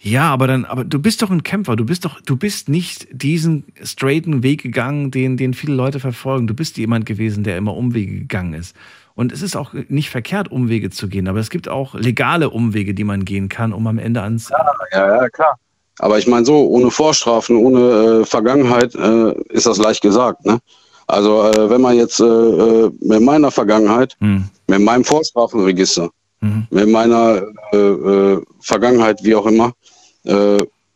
Ja, 0.00 0.30
aber 0.32 0.48
dann, 0.48 0.64
aber 0.64 0.82
du 0.84 0.98
bist 0.98 1.22
doch 1.22 1.30
ein 1.30 1.44
Kämpfer. 1.44 1.76
Du 1.76 1.84
bist 1.84 2.04
doch, 2.04 2.20
du 2.20 2.34
bist 2.36 2.68
nicht 2.68 3.06
diesen 3.12 3.64
straighten 3.84 4.42
Weg 4.42 4.62
gegangen, 4.64 5.12
den, 5.12 5.36
den 5.36 5.54
viele 5.54 5.74
Leute 5.74 6.00
verfolgen. 6.00 6.48
Du 6.48 6.54
bist 6.54 6.76
jemand 6.76 7.06
gewesen, 7.06 7.44
der 7.44 7.56
immer 7.56 7.76
Umwege 7.76 8.18
gegangen 8.18 8.54
ist. 8.54 8.74
Und 9.14 9.30
es 9.30 9.42
ist 9.42 9.54
auch 9.54 9.74
nicht 9.88 10.10
verkehrt, 10.10 10.50
Umwege 10.50 10.90
zu 10.90 11.06
gehen, 11.06 11.28
aber 11.28 11.38
es 11.38 11.50
gibt 11.50 11.68
auch 11.68 11.94
legale 11.94 12.50
Umwege, 12.50 12.94
die 12.94 13.04
man 13.04 13.24
gehen 13.24 13.48
kann, 13.48 13.72
um 13.72 13.86
am 13.86 13.98
Ende 13.98 14.22
ans. 14.22 14.50
Ja, 14.50 15.22
ja, 15.22 15.28
klar. 15.28 15.56
Aber 16.02 16.18
ich 16.18 16.26
meine 16.26 16.44
so, 16.44 16.56
ohne 16.66 16.90
Vorstrafen, 16.90 17.54
ohne 17.56 18.22
äh, 18.22 18.24
Vergangenheit 18.24 18.92
äh, 18.96 19.32
ist 19.50 19.66
das 19.66 19.78
leicht 19.78 20.02
gesagt. 20.02 20.44
Ne? 20.44 20.58
Also 21.06 21.44
äh, 21.44 21.70
wenn 21.70 21.80
man 21.80 21.96
jetzt 21.96 22.18
äh, 22.18 22.24
äh, 22.24 22.90
mit 23.00 23.20
meiner 23.20 23.52
Vergangenheit, 23.52 24.16
Hm. 24.20 24.44
mit 24.66 24.80
meinem 24.80 25.04
Vorstrafenregister, 25.04 26.10
Mhm. 26.40 26.66
mit 26.70 26.88
meiner 26.88 27.42
äh, 27.72 28.36
Vergangenheit, 28.60 29.22
wie 29.22 29.36
auch 29.36 29.46
immer, 29.46 29.72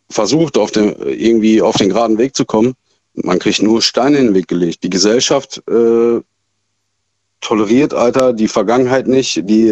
versucht, 0.08 0.56
auf 0.58 0.70
den, 0.72 0.94
irgendwie 1.02 1.60
auf 1.62 1.76
den 1.76 1.88
geraden 1.90 2.18
Weg 2.18 2.34
zu 2.36 2.44
kommen, 2.44 2.74
man 3.14 3.38
kriegt 3.40 3.60
nur 3.62 3.80
Steine 3.82 4.18
in 4.18 4.26
den 4.26 4.34
Weg 4.34 4.46
gelegt. 4.48 4.84
Die 4.84 4.90
Gesellschaft 4.90 5.62
toleriert, 7.40 7.92
Alter, 7.92 8.32
die 8.32 8.46
Vergangenheit 8.46 9.08
nicht. 9.08 9.48
Die 9.50 9.66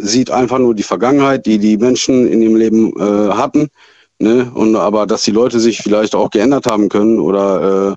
sieht 0.00 0.30
einfach 0.30 0.58
nur 0.58 0.74
die 0.74 0.82
Vergangenheit, 0.82 1.46
die 1.46 1.58
die 1.58 1.76
Menschen 1.76 2.26
in 2.26 2.42
ihrem 2.42 2.56
Leben 2.56 2.92
hatten. 2.98 3.70
Ne? 4.18 4.50
Und 4.54 4.76
aber, 4.76 5.06
dass 5.06 5.24
die 5.24 5.30
Leute 5.30 5.60
sich 5.60 5.78
vielleicht 5.78 6.14
auch 6.14 6.30
geändert 6.30 6.66
haben 6.66 6.88
können 6.88 7.20
oder 7.20 7.92
äh, 7.92 7.96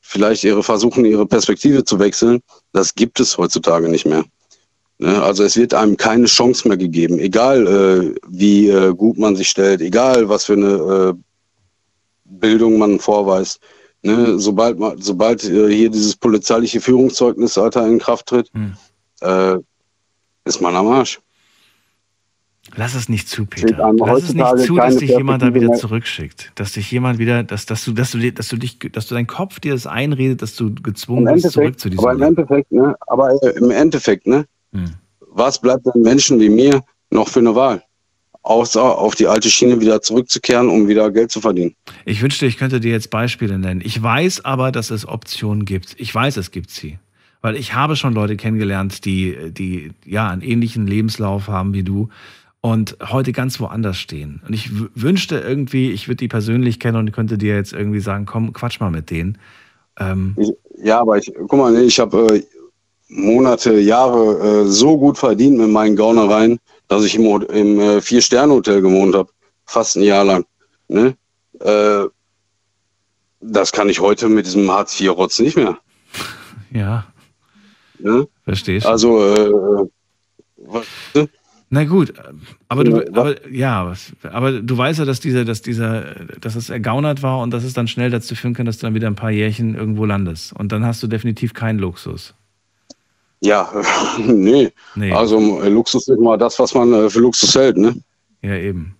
vielleicht 0.00 0.44
ihre 0.44 0.62
versuchen, 0.62 1.04
ihre 1.04 1.26
Perspektive 1.26 1.84
zu 1.84 1.98
wechseln, 1.98 2.40
das 2.72 2.94
gibt 2.94 3.20
es 3.20 3.38
heutzutage 3.38 3.88
nicht 3.88 4.06
mehr. 4.06 4.24
Ne? 4.98 5.22
Also 5.22 5.44
es 5.44 5.56
wird 5.56 5.74
einem 5.74 5.96
keine 5.96 6.26
Chance 6.26 6.68
mehr 6.68 6.76
gegeben, 6.76 7.18
egal 7.18 7.66
äh, 7.66 8.14
wie 8.28 8.68
äh, 8.68 8.94
gut 8.94 9.18
man 9.18 9.34
sich 9.34 9.48
stellt, 9.48 9.80
egal 9.80 10.28
was 10.28 10.44
für 10.44 10.54
eine 10.54 11.14
äh, 11.14 11.14
Bildung 12.24 12.78
man 12.78 12.98
vorweist. 13.00 13.60
Ne? 14.02 14.38
Sobald 14.38 14.78
man, 14.78 15.00
sobald 15.00 15.42
äh, 15.44 15.72
hier 15.72 15.90
dieses 15.90 16.16
polizeiliche 16.16 16.80
Führungszeugnis 16.80 17.58
Alter 17.58 17.86
in 17.86 17.98
Kraft 17.98 18.26
tritt, 18.26 18.50
Hm. 18.52 18.74
äh, 19.20 19.56
ist 20.44 20.60
man 20.60 20.76
am 20.76 20.86
Arsch. 20.88 21.20
Lass 22.74 22.94
es 22.94 23.08
nicht 23.08 23.28
zu, 23.28 23.46
Peter. 23.46 23.92
Lass 23.98 24.22
es 24.24 24.34
nicht 24.34 24.58
zu, 24.58 24.76
dass 24.76 24.96
dich 24.96 25.10
jemand 25.10 25.42
da 25.42 25.54
wieder 25.54 25.72
zurückschickt. 25.74 26.50
Dass 26.56 26.72
dich 26.72 26.90
jemand 26.90 27.18
wieder, 27.18 27.42
dass, 27.44 27.64
dass 27.66 27.84
du, 27.84 27.92
dass 27.92 28.10
du, 28.10 28.18
dir- 28.18 28.32
dass 28.34 28.48
du 28.48 28.56
dich, 28.56 28.78
dass 28.92 29.06
du 29.06 29.14
dein 29.14 29.26
Kopf 29.26 29.60
dir 29.60 29.72
das 29.72 29.86
einredet, 29.86 30.42
dass 30.42 30.56
du 30.56 30.74
gezwungen 30.74 31.32
bist, 31.32 31.52
zurück 31.52 31.78
zu 31.78 31.88
diesem 31.90 32.04
aber 32.04 32.14
im. 32.14 32.22
Endeffekt, 32.22 32.72
ne, 32.72 32.94
aber 33.06 33.30
äh, 33.42 33.50
im 33.58 33.70
Endeffekt, 33.70 34.26
ne, 34.26 34.46
Hm. 34.72 34.84
was 35.30 35.60
bleibt 35.60 35.86
den 35.86 36.02
Menschen 36.02 36.40
wie 36.40 36.48
mir 36.48 36.82
noch 37.10 37.28
für 37.28 37.38
eine 37.40 37.54
Wahl? 37.54 37.82
Außer 38.42 38.82
auf 38.82 39.14
die 39.16 39.26
alte 39.26 39.50
Schiene 39.50 39.80
wieder 39.80 40.02
zurückzukehren, 40.02 40.68
um 40.68 40.86
wieder 40.86 41.10
Geld 41.10 41.30
zu 41.32 41.40
verdienen. 41.40 41.74
Ich 42.04 42.22
wünschte, 42.22 42.46
ich 42.46 42.58
könnte 42.58 42.78
dir 42.80 42.92
jetzt 42.92 43.10
Beispiele 43.10 43.58
nennen. 43.58 43.80
Ich 43.84 44.00
weiß 44.00 44.44
aber, 44.44 44.70
dass 44.70 44.90
es 44.90 45.06
Optionen 45.06 45.64
gibt. 45.64 45.94
Ich 45.98 46.14
weiß, 46.14 46.36
es 46.36 46.52
gibt 46.52 46.70
sie. 46.70 46.98
Weil 47.42 47.56
ich 47.56 47.74
habe 47.74 47.96
schon 47.96 48.14
Leute 48.14 48.36
kennengelernt, 48.36 49.04
die, 49.04 49.36
die 49.52 49.90
ja 50.04 50.28
einen 50.30 50.42
ähnlichen 50.42 50.86
Lebenslauf 50.86 51.48
haben 51.48 51.74
wie 51.74 51.82
du 51.82 52.08
und 52.66 52.96
heute 53.00 53.30
ganz 53.30 53.60
woanders 53.60 53.96
stehen. 53.96 54.42
Und 54.44 54.52
ich 54.52 54.70
wünschte 54.96 55.38
irgendwie, 55.38 55.92
ich 55.92 56.08
würde 56.08 56.16
die 56.16 56.26
persönlich 56.26 56.80
kennen 56.80 56.96
und 56.96 57.12
könnte 57.12 57.38
dir 57.38 57.54
jetzt 57.54 57.72
irgendwie 57.72 58.00
sagen, 58.00 58.26
komm, 58.26 58.52
quatsch 58.52 58.80
mal 58.80 58.90
mit 58.90 59.08
denen. 59.08 59.38
Ähm, 60.00 60.34
Ich, 60.36 60.52
ja, 60.82 61.00
aber 61.00 61.16
ich, 61.16 61.32
guck 61.32 61.52
mal, 61.52 61.76
ich 61.76 62.00
habe 62.00 62.26
äh, 62.34 62.42
Monate, 63.06 63.78
Jahre 63.78 64.64
äh, 64.64 64.66
so 64.66 64.98
gut 64.98 65.16
verdient 65.16 65.58
mit 65.58 65.68
meinen 65.68 65.94
Gaunereien, 65.94 66.58
dass 66.88 67.04
ich 67.04 67.14
im, 67.14 67.24
im 67.42 67.78
äh, 67.78 68.00
Vier-Sterne-Hotel 68.00 68.82
gewohnt 68.82 69.14
habe. 69.14 69.30
Fast 69.64 69.96
ein 69.96 70.02
Jahr 70.02 70.24
lang. 70.24 70.44
Ne? 70.88 71.16
Äh, 71.60 72.06
das 73.42 73.70
kann 73.70 73.88
ich 73.88 74.00
heute 74.00 74.28
mit 74.28 74.44
diesem 74.44 74.68
Hartz-IV-Rotz 74.68 75.38
nicht 75.38 75.56
mehr. 75.56 75.78
ja, 76.72 77.06
Ne? 78.00 78.26
verstehst 78.44 78.84
du? 78.86 78.90
Also, 78.90 79.24
äh, 79.24 79.88
was, 80.56 80.84
ne? 81.14 81.28
Na 81.68 81.82
gut, 81.84 82.14
aber 82.68 82.84
du, 82.84 83.04
aber, 83.12 83.50
ja, 83.50 83.92
aber 84.22 84.52
du 84.52 84.78
weißt 84.78 85.00
ja, 85.00 85.04
dass 85.04 85.18
dieser, 85.18 85.44
dass 85.44 85.62
dieser, 85.62 86.14
dass 86.40 86.54
es 86.54 86.70
ergaunert 86.70 87.24
war 87.24 87.40
und 87.40 87.50
dass 87.50 87.64
es 87.64 87.72
dann 87.72 87.88
schnell 87.88 88.10
dazu 88.10 88.36
führen 88.36 88.54
kann, 88.54 88.66
dass 88.66 88.78
du 88.78 88.86
dann 88.86 88.94
wieder 88.94 89.08
ein 89.08 89.16
paar 89.16 89.32
Jährchen 89.32 89.74
irgendwo 89.74 90.04
landest. 90.04 90.52
Und 90.52 90.70
dann 90.70 90.84
hast 90.84 91.02
du 91.02 91.08
definitiv 91.08 91.54
keinen 91.54 91.80
Luxus. 91.80 92.34
ja, 93.40 93.68
nee. 94.18 94.72
Nee. 94.94 95.12
Also 95.12 95.60
äh, 95.60 95.68
Luxus 95.68 96.06
ist 96.06 96.16
immer 96.16 96.38
das, 96.38 96.56
was 96.60 96.72
man 96.72 96.92
äh, 96.92 97.10
für 97.10 97.18
Luxus 97.18 97.54
hält, 97.56 97.76
ne? 97.76 97.96
Ja, 98.42 98.54
eben. 98.54 98.94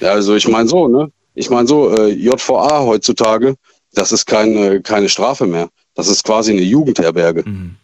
Ja, 0.00 0.12
also 0.12 0.34
ich 0.34 0.48
meine 0.48 0.68
so, 0.68 0.88
ne? 0.88 1.10
Ich 1.34 1.50
meine 1.50 1.68
so, 1.68 1.94
äh, 1.94 2.08
JVA 2.12 2.80
heutzutage, 2.80 3.56
das 3.92 4.10
ist 4.12 4.24
keine, 4.24 4.80
keine 4.80 5.10
Strafe 5.10 5.46
mehr. 5.46 5.68
Das 5.94 6.08
ist 6.08 6.24
quasi 6.24 6.52
eine 6.52 6.62
Jugendherberge. 6.62 7.42
Mhm. 7.46 7.76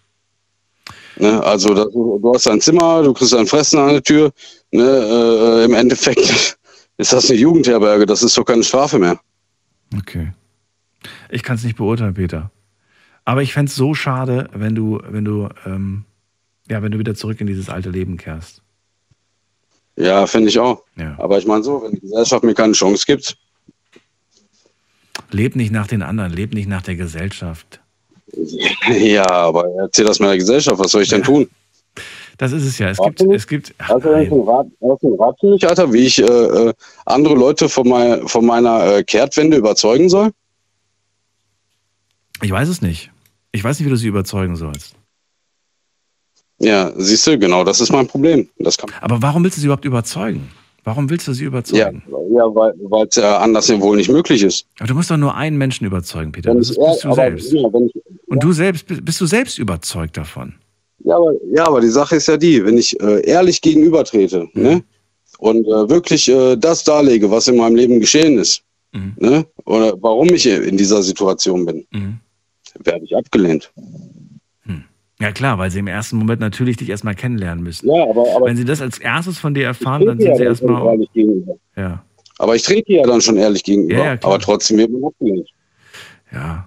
Ne? 1.16 1.42
Also 1.42 1.74
das, 1.74 1.92
du 1.92 2.32
hast 2.34 2.48
ein 2.48 2.60
Zimmer, 2.60 3.02
du 3.02 3.12
kriegst 3.12 3.34
ein 3.34 3.46
Fressen 3.46 3.78
an 3.78 3.90
der 3.90 4.02
Tür. 4.02 4.32
Ne? 4.70 4.82
Äh, 4.82 5.64
Im 5.64 5.74
Endeffekt 5.74 6.18
ist 6.96 7.12
das 7.12 7.30
eine 7.30 7.38
Jugendherberge, 7.38 8.06
das 8.06 8.22
ist 8.22 8.36
doch 8.36 8.44
keine 8.44 8.64
Strafe 8.64 8.98
mehr. 8.98 9.20
Okay. 9.96 10.32
Ich 11.30 11.42
kann 11.42 11.56
es 11.56 11.64
nicht 11.64 11.76
beurteilen, 11.76 12.14
Peter. 12.14 12.50
Aber 13.24 13.42
ich 13.42 13.52
fände 13.52 13.70
es 13.70 13.76
so 13.76 13.94
schade, 13.94 14.48
wenn 14.52 14.74
du, 14.74 15.00
wenn 15.08 15.24
du, 15.24 15.48
ähm, 15.66 16.04
ja, 16.68 16.82
wenn 16.82 16.92
du 16.92 16.98
wieder 16.98 17.14
zurück 17.14 17.40
in 17.40 17.46
dieses 17.46 17.68
alte 17.68 17.90
Leben 17.90 18.16
kehrst. 18.16 18.62
Ja, 19.96 20.26
finde 20.26 20.48
ich 20.48 20.58
auch. 20.58 20.82
Ja. 20.96 21.16
Aber 21.18 21.38
ich 21.38 21.46
meine 21.46 21.62
so, 21.62 21.82
wenn 21.82 21.92
die 21.92 22.00
Gesellschaft 22.00 22.44
mir 22.44 22.54
keine 22.54 22.72
Chance 22.72 23.04
gibt, 23.06 23.36
Leb 25.32 25.56
nicht 25.56 25.72
nach 25.72 25.86
den 25.86 26.02
anderen, 26.02 26.32
leb 26.32 26.54
nicht 26.54 26.68
nach 26.68 26.82
der 26.82 26.96
Gesellschaft. 26.96 27.80
Ja, 28.90 29.28
aber 29.30 29.66
erzähl 29.78 30.04
das 30.04 30.20
meiner 30.20 30.36
Gesellschaft, 30.36 30.78
was 30.78 30.90
soll 30.92 31.02
ich 31.02 31.08
denn 31.08 31.22
tun? 31.22 31.48
Das 32.38 32.52
ist 32.52 32.64
es 32.64 32.78
ja. 32.78 32.88
Es 32.88 32.98
Warte 32.98 33.12
gibt, 33.16 33.28
nicht. 33.28 33.36
es 33.36 33.46
gibt. 33.46 33.74
Ach, 33.78 33.90
einen 33.90 34.48
Rat, 34.48 35.42
mich, 35.42 35.68
Alter, 35.68 35.92
wie 35.92 36.06
ich 36.06 36.18
äh, 36.18 36.24
äh, 36.24 36.72
andere 37.04 37.34
Leute 37.34 37.68
von, 37.68 37.86
mein, 37.86 38.26
von 38.26 38.46
meiner 38.46 38.96
äh, 38.96 39.04
Kehrtwende 39.04 39.58
überzeugen 39.58 40.08
soll? 40.08 40.30
Ich 42.40 42.50
weiß 42.50 42.68
es 42.68 42.80
nicht. 42.80 43.10
Ich 43.52 43.62
weiß 43.62 43.78
nicht, 43.78 43.86
wie 43.86 43.90
du 43.90 43.96
sie 43.96 44.08
überzeugen 44.08 44.56
sollst. 44.56 44.94
Ja, 46.58 46.92
siehst 46.96 47.26
du, 47.26 47.38
genau, 47.38 47.64
das 47.64 47.80
ist 47.80 47.92
mein 47.92 48.06
Problem. 48.06 48.48
Das 48.58 48.78
kann, 48.78 48.90
Aber 49.02 49.20
warum 49.20 49.44
willst 49.44 49.58
du 49.58 49.60
sie 49.60 49.66
überhaupt 49.66 49.84
überzeugen? 49.84 50.48
Warum 50.84 51.10
willst 51.10 51.28
du 51.28 51.32
sie 51.32 51.42
ja, 51.44 51.48
überzeugen? 51.48 52.02
ja, 52.08 52.44
weil 52.54 53.06
es 53.08 53.16
ja 53.16 53.38
anders 53.38 53.68
ja 53.68 53.80
wohl 53.80 53.96
nicht 53.96 54.10
möglich 54.10 54.42
ist. 54.42 54.66
Aber 54.78 54.88
du 54.88 54.94
musst 54.94 55.10
doch 55.10 55.16
nur 55.16 55.34
einen 55.34 55.58
Menschen 55.58 55.86
überzeugen, 55.86 56.32
Peter. 56.32 56.54
Das 56.54 56.70
ist, 56.70 56.78
bist 56.78 57.04
du 57.04 57.12
selbst. 57.12 57.52
ja, 57.52 57.60
ich, 57.68 57.92
Und 58.26 58.42
du 58.42 58.52
selbst, 58.52 58.86
bist 58.86 59.04
bist 59.04 59.20
du 59.20 59.26
selbst 59.26 59.58
überzeugt 59.58 60.16
davon? 60.16 60.54
ja, 61.04 61.16
aber, 61.16 61.32
ja, 61.52 61.66
aber 61.66 61.80
die 61.80 61.88
Sache 61.88 62.16
ist 62.16 62.28
ja 62.28 62.36
die, 62.36 62.64
wenn 62.64 62.78
ich 62.78 62.98
äh, 63.00 63.20
ehrlich 63.26 63.60
gegenübertrete 63.60 64.48
Mhm. 64.54 64.62
ne, 64.62 64.82
und 65.38 65.66
äh, 65.66 65.88
wirklich 65.88 66.28
äh, 66.28 66.56
das 66.56 66.84
darlege, 66.84 67.30
was 67.30 67.48
in 67.48 67.56
meinem 67.56 67.76
Leben 67.76 68.00
geschehen 68.00 68.38
ist, 68.38 68.62
Mhm. 68.92 69.12
ne, 69.18 69.46
oder 69.66 69.94
warum 70.02 70.28
ich 70.28 70.46
in 70.46 70.76
dieser 70.76 71.02
Situation 71.02 71.64
bin, 71.66 71.86
Mhm. 71.90 72.18
werde 72.84 73.04
ich 73.04 73.16
abgelehnt. 73.16 73.70
Ja 75.20 75.32
klar, 75.32 75.58
weil 75.58 75.70
sie 75.70 75.78
im 75.80 75.86
ersten 75.86 76.16
Moment 76.16 76.40
natürlich 76.40 76.78
dich 76.78 76.88
erstmal 76.88 77.14
kennenlernen 77.14 77.62
müssen. 77.62 77.88
Ja, 77.88 78.04
aber, 78.04 78.24
aber 78.36 78.46
Wenn 78.46 78.56
sie 78.56 78.64
das 78.64 78.80
als 78.80 78.98
erstes 78.98 79.38
von 79.38 79.52
dir 79.54 79.66
erfahren, 79.66 80.06
dann 80.06 80.18
sind 80.18 80.28
ja 80.28 80.36
sie 80.36 80.44
erstmal. 80.44 80.98
Ja, 81.76 82.02
Aber 82.38 82.56
ich 82.56 82.62
trete 82.62 82.92
ja 82.94 83.02
dann 83.04 83.20
schon 83.20 83.36
ehrlich 83.36 83.62
gegenüber. 83.62 83.98
Ja, 83.98 84.14
ja, 84.14 84.18
aber 84.22 84.38
trotzdem 84.38 84.78
wird 84.78 84.90
man 84.90 85.04
abgelehnt. 85.04 85.48
ja. 86.32 86.66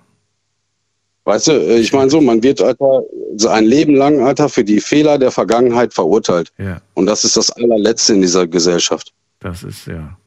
Weißt 1.26 1.48
du, 1.48 1.52
äh, 1.54 1.78
ich 1.80 1.94
meine 1.94 2.10
so, 2.10 2.20
man 2.20 2.44
wird, 2.44 2.62
Alter, 2.62 3.02
so 3.38 3.48
ein 3.48 3.64
Leben 3.64 3.96
lang, 3.96 4.20
Alter, 4.22 4.50
für 4.50 4.64
die 4.64 4.82
Fehler 4.82 5.18
der 5.18 5.32
Vergangenheit 5.32 5.94
verurteilt. 5.94 6.52
Ja, 6.58 6.82
Und 6.96 7.06
das 7.06 7.24
ist 7.24 7.38
das 7.38 7.50
allerletzte 7.52 8.14
in 8.14 8.22
dieser 8.22 8.46
Gesellschaft. 8.46 9.14
das 9.40 9.64
ist 9.64 9.88
ja. 9.88 10.18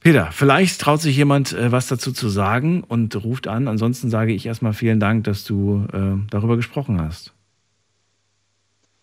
Peter, 0.00 0.30
vielleicht 0.32 0.80
traut 0.80 1.00
sich 1.02 1.16
jemand 1.16 1.52
äh, 1.52 1.70
was 1.72 1.88
dazu 1.88 2.12
zu 2.12 2.28
sagen 2.30 2.82
und 2.88 3.14
ruft 3.22 3.48
an. 3.48 3.68
Ansonsten 3.68 4.08
sage 4.08 4.32
ich 4.32 4.46
erstmal 4.46 4.72
vielen 4.72 4.98
Dank, 4.98 5.24
dass 5.24 5.44
du 5.44 5.86
äh, 5.92 6.16
darüber 6.30 6.56
gesprochen 6.56 7.00
hast. 7.00 7.32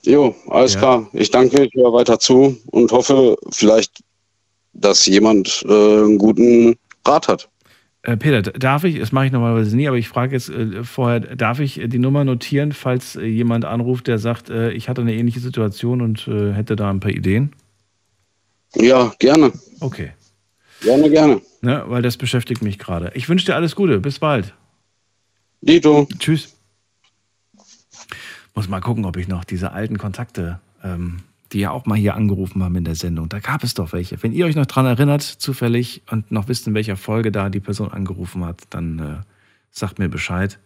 Jo, 0.04 0.36
alles 0.48 0.74
Ja. 0.74 0.80
klar. 0.80 1.10
Ich 1.14 1.30
danke, 1.30 1.64
ich 1.66 1.74
höre 1.76 1.94
weiter 1.94 2.18
zu 2.20 2.58
und 2.68 2.92
hoffe 2.92 3.36
vielleicht, 3.52 4.04
dass 4.74 5.06
jemand 5.06 5.64
äh, 5.68 5.72
einen 5.72 6.18
guten 6.18 6.76
Rat 7.06 7.28
hat. 7.28 7.50
Äh, 8.04 8.18
Peter, 8.18 8.42
darf 8.42 8.84
ich, 8.84 9.00
das 9.00 9.12
mache 9.12 9.28
ich 9.28 9.32
normalerweise 9.32 9.76
nie, 9.76 9.88
aber 9.88 9.98
ich 9.98 10.08
frage 10.08 10.34
jetzt 10.34 10.50
äh, 10.50 10.84
vorher, 10.84 11.20
darf 11.20 11.60
ich 11.60 11.80
äh, 11.80 11.88
die 11.88 12.00
Nummer 12.00 12.24
notieren, 12.24 12.72
falls 12.72 13.16
jemand 13.16 13.66
anruft, 13.66 14.08
der 14.08 14.18
sagt, 14.18 14.50
ich 14.50 14.90
hatte 14.90 15.02
eine 15.02 15.14
ähnliche 15.14 15.40
Situation 15.42 16.02
und 16.02 16.26
hätte 16.28 16.76
da 16.76 16.90
ein 16.90 17.00
paar 17.00 17.12
Ideen? 17.12 17.54
Ja, 18.76 19.14
gerne. 19.20 19.52
Okay. 19.80 20.12
Gerne, 20.82 21.10
gerne. 21.10 21.42
Ne, 21.62 21.84
weil 21.88 22.02
das 22.02 22.18
beschäftigt 22.18 22.62
mich 22.62 22.78
gerade. 22.78 23.12
Ich 23.16 23.30
wünsche 23.30 23.46
dir 23.46 23.56
alles 23.56 23.76
Gute. 23.76 24.00
Bis 24.00 24.20
bald. 24.20 24.54
Dito. 25.62 26.08
Tschüss. 26.20 26.56
Muss 28.54 28.70
mal 28.70 28.82
gucken, 28.82 29.06
ob 29.06 29.18
ich 29.18 29.28
noch 29.28 29.44
diese 29.44 29.72
alten 29.72 29.98
Kontakte, 29.98 30.60
ähm, 30.84 31.18
die 31.52 31.60
ja 31.60 31.72
auch 31.72 31.86
mal 31.86 31.98
hier 31.98 32.16
angerufen 32.16 32.64
haben 32.64 32.76
in 32.76 32.84
der 32.84 32.96
Sendung, 32.96 33.30
da 33.30 33.40
gab 33.40 33.64
es 33.64 33.74
doch 33.74 33.94
welche. 33.94 34.22
Wenn 34.22 34.34
ihr 34.34 34.46
euch 34.46 34.56
noch 34.56 34.66
dran 34.66 34.86
erinnert, 34.86 35.22
zufällig, 35.22 36.02
und 36.12 36.32
noch 36.32 36.48
wisst, 36.48 36.68
in 36.68 36.74
welcher 36.74 36.98
Folge 36.98 37.32
da 37.32 37.50
die 37.50 37.60
Person 37.60 37.92
angerufen 37.92 38.44
hat, 38.46 38.64
dann 38.70 39.00
äh, 39.00 39.24
sagt 39.72 40.00
mir 40.00 40.10
Bescheid. 40.10 40.60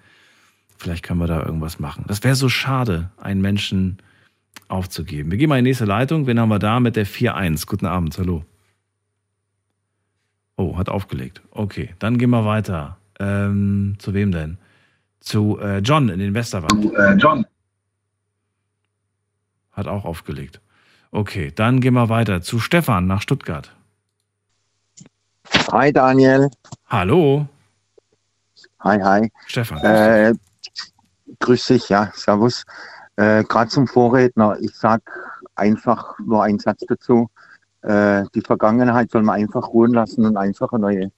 Vielleicht 0.78 1.03
können 1.03 1.20
wir 1.20 1.28
da 1.28 1.43
irgendwas 1.45 1.80
machen. 1.80 2.05
Das 2.07 2.24
wäre 2.24 2.36
so 2.36 2.49
schade, 2.49 3.12
einen 3.18 3.41
Menschen 3.41 3.97
aufzugeben. 4.68 5.30
Wir 5.30 5.38
gehen 5.38 5.49
mal 5.49 5.59
in 5.59 5.66
die 5.66 5.70
nächste 5.70 5.86
Leitung. 5.86 6.26
Wen 6.28 6.39
haben 6.39 6.49
wir 6.49 6.59
da 6.59 6.80
mit 6.80 6.95
der 6.95 7.05
4.1? 7.05 7.68
Guten 7.68 7.86
Abend, 7.86 8.18
hallo. 8.18 8.43
Oh, 10.62 10.78
hat 10.78 10.89
aufgelegt. 10.89 11.41
Okay, 11.49 11.95
dann 11.97 12.20
gehen 12.20 12.30
wir 12.30 12.45
weiter. 12.45 12.97
Ähm, 13.20 13.95
zu 13.97 14.14
wem 14.14 14.32
denn? 14.32 14.59
Zu 15.20 15.57
äh, 15.59 15.80
John 15.80 16.07
in 16.09 16.20
den 16.20 16.36
Westerwald. 16.36 16.72
Äh, 16.93 17.14
John. 17.16 17.47
Hat 19.72 19.88
auch 19.88 20.05
aufgelegt. 20.05 20.62
Okay, 21.09 21.51
dann 21.51 21.82
gehen 21.82 21.95
wir 21.95 22.09
weiter 22.09 22.43
zu 22.43 22.59
Stefan 22.59 23.07
nach 23.07 23.24
Stuttgart. 23.24 23.76
Hi 25.72 25.91
Daniel. 25.91 26.51
Hallo, 26.88 27.47
Hi, 28.82 28.99
hi. 29.01 29.32
Stefan. 29.47 29.80
Äh, 29.80 30.34
grüß 31.39 31.66
dich, 31.66 31.89
ja, 31.89 32.12
servus. 32.14 32.66
Äh, 33.16 33.43
Gerade 33.45 33.72
zum 33.72 33.88
Vorredner, 33.88 34.57
ich 34.59 34.76
sag 34.76 35.01
einfach 35.55 36.20
nur 36.20 36.43
einen 36.43 36.59
Satz 36.59 36.84
dazu. 36.88 37.32
Äh, 37.84 38.24
die 38.36 38.42
Vergangenheit 38.42 39.12
soll 39.12 39.24
man 39.24 39.36
einfach 39.36 39.68
ruhen 39.70 39.94
lassen 39.94 40.26
und 40.26 40.38
einfach 40.38 40.72
eine 40.72 40.82
neue 40.82 41.12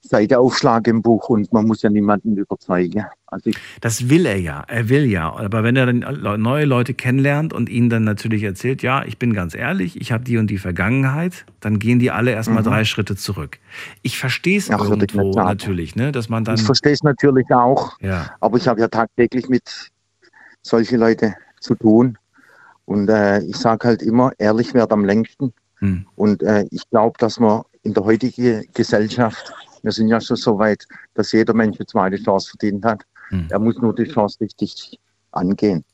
Seite 0.00 0.38
aufschlagen 0.38 0.96
im 0.96 1.02
Buch 1.02 1.28
und 1.28 1.52
man 1.52 1.66
muss 1.66 1.82
ja 1.82 1.90
niemanden 1.90 2.36
überzeugen. 2.36 3.04
Also 3.26 3.50
Das 3.80 4.08
will 4.08 4.26
er 4.26 4.38
ja, 4.38 4.64
er 4.68 4.88
will 4.88 5.04
ja. 5.04 5.34
Aber 5.34 5.64
wenn 5.64 5.74
er 5.76 5.86
dann 5.86 6.40
neue 6.40 6.64
Leute 6.64 6.94
kennenlernt 6.94 7.52
und 7.52 7.68
ihnen 7.68 7.90
dann 7.90 8.04
natürlich 8.04 8.44
erzählt, 8.44 8.82
ja, 8.82 9.04
ich 9.04 9.18
bin 9.18 9.34
ganz 9.34 9.54
ehrlich, 9.56 10.00
ich 10.00 10.12
habe 10.12 10.22
die 10.24 10.38
und 10.38 10.48
die 10.50 10.58
Vergangenheit, 10.58 11.44
dann 11.60 11.78
gehen 11.80 11.98
die 11.98 12.10
alle 12.12 12.30
erstmal 12.30 12.62
Mhm. 12.62 12.66
drei 12.68 12.84
Schritte 12.84 13.16
zurück. 13.16 13.58
Ich 14.02 14.18
verstehe 14.18 14.56
es 14.56 14.68
irgendwo 14.70 15.32
natürlich, 15.32 15.96
ne, 15.96 16.12
dass 16.12 16.28
man 16.28 16.44
dann. 16.44 16.54
ich 16.54 16.62
verstehe 16.62 16.92
es 16.92 17.02
natürlich 17.02 17.50
auch, 17.50 17.98
Ja, 18.00 18.30
aber 18.40 18.56
ich 18.56 18.68
habe 18.68 18.80
ja 18.80 18.88
tagtäglich 18.88 19.48
mit 19.48 19.90
solchen 20.62 21.00
Leuten 21.00 21.34
zu 21.60 21.74
tun. 21.74 22.16
Und 22.84 23.08
äh, 23.10 23.40
ich 23.42 23.56
sage 23.56 23.86
halt 23.88 24.02
immer, 24.02 24.32
ehrlich 24.38 24.72
wird 24.74 24.90
am 24.92 25.04
längsten. 25.04 25.52
Hm. 25.80 26.06
Und 26.16 26.42
äh, 26.42 26.64
ich 26.70 26.88
glaube, 26.90 27.16
dass 27.18 27.38
wir 27.38 27.64
in 27.82 27.94
der 27.94 28.04
heutigen 28.04 28.64
Gesellschaft, 28.74 29.52
wir 29.82 29.92
sind 29.92 30.08
ja 30.08 30.20
schon 30.20 30.36
so 30.36 30.58
weit, 30.58 30.84
dass 31.14 31.32
jeder 31.32 31.54
Mensch 31.54 31.78
eine 31.78 31.86
zweite 31.86 32.22
Chance 32.22 32.50
verdient 32.50 32.84
hat. 32.84 33.02
Hm. 33.28 33.46
Er 33.50 33.58
muss 33.58 33.78
nur 33.78 33.94
die 33.94 34.04
Chance 34.04 34.40
richtig 34.40 34.98
angehen. 35.32 35.84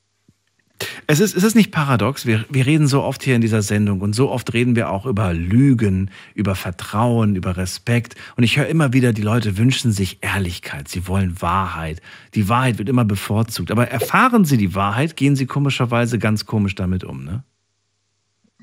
Es 1.07 1.21
ist, 1.21 1.37
es 1.37 1.45
ist 1.45 1.55
nicht 1.55 1.71
paradox. 1.71 2.27
Wir, 2.27 2.45
wir 2.49 2.67
reden 2.67 2.89
so 2.89 3.03
oft 3.03 3.23
hier 3.23 3.37
in 3.37 3.41
dieser 3.41 3.63
Sendung 3.63 4.01
und 4.01 4.15
so 4.15 4.31
oft 4.31 4.53
reden 4.55 4.75
wir 4.75 4.91
auch 4.91 5.07
über 5.07 5.33
Lügen, 5.33 6.11
über 6.35 6.55
Vertrauen, 6.55 7.37
über 7.37 7.57
Respekt. 7.57 8.17
Und 8.37 8.43
ich 8.43 8.57
höre 8.57 8.67
immer 8.67 8.93
wieder, 8.93 9.13
die 9.13 9.23
Leute 9.23 9.57
wünschen 9.57 9.93
sich 9.93 10.19
Ehrlichkeit. 10.23 10.89
Sie 10.89 11.07
wollen 11.07 11.41
Wahrheit. 11.41 12.01
Die 12.35 12.49
Wahrheit 12.49 12.79
wird 12.79 12.89
immer 12.89 13.05
bevorzugt. 13.05 13.71
Aber 13.71 13.89
erfahren 13.89 14.45
sie 14.45 14.57
die 14.57 14.75
Wahrheit, 14.75 15.17
gehen 15.17 15.37
sie 15.37 15.47
komischerweise 15.47 16.19
ganz 16.19 16.45
komisch 16.45 16.75
damit 16.75 17.05
um. 17.05 17.25
Ne? 17.25 17.45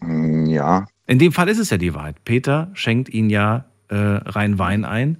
Hm, 0.02 0.46
Ja, 0.48 0.86
In 1.08 1.20
dem 1.20 1.32
Fall 1.32 1.50
ist 1.50 1.60
es 1.60 1.70
ja 1.70 1.78
die 1.78 1.94
Wahrheit. 1.94 2.24
Peter 2.26 2.70
schenkt 2.74 3.10
ihnen 3.10 3.30
ja 3.30 3.66
äh, 3.90 3.96
rein 3.96 4.58
Wein 4.60 4.86
ein, 4.86 5.18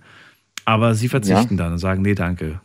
aber 0.66 0.96
sie 0.96 1.10
verzichten 1.10 1.58
dann 1.58 1.74
und 1.74 1.80
sagen, 1.80 2.02
nee, 2.02 2.16
danke. 2.16 2.62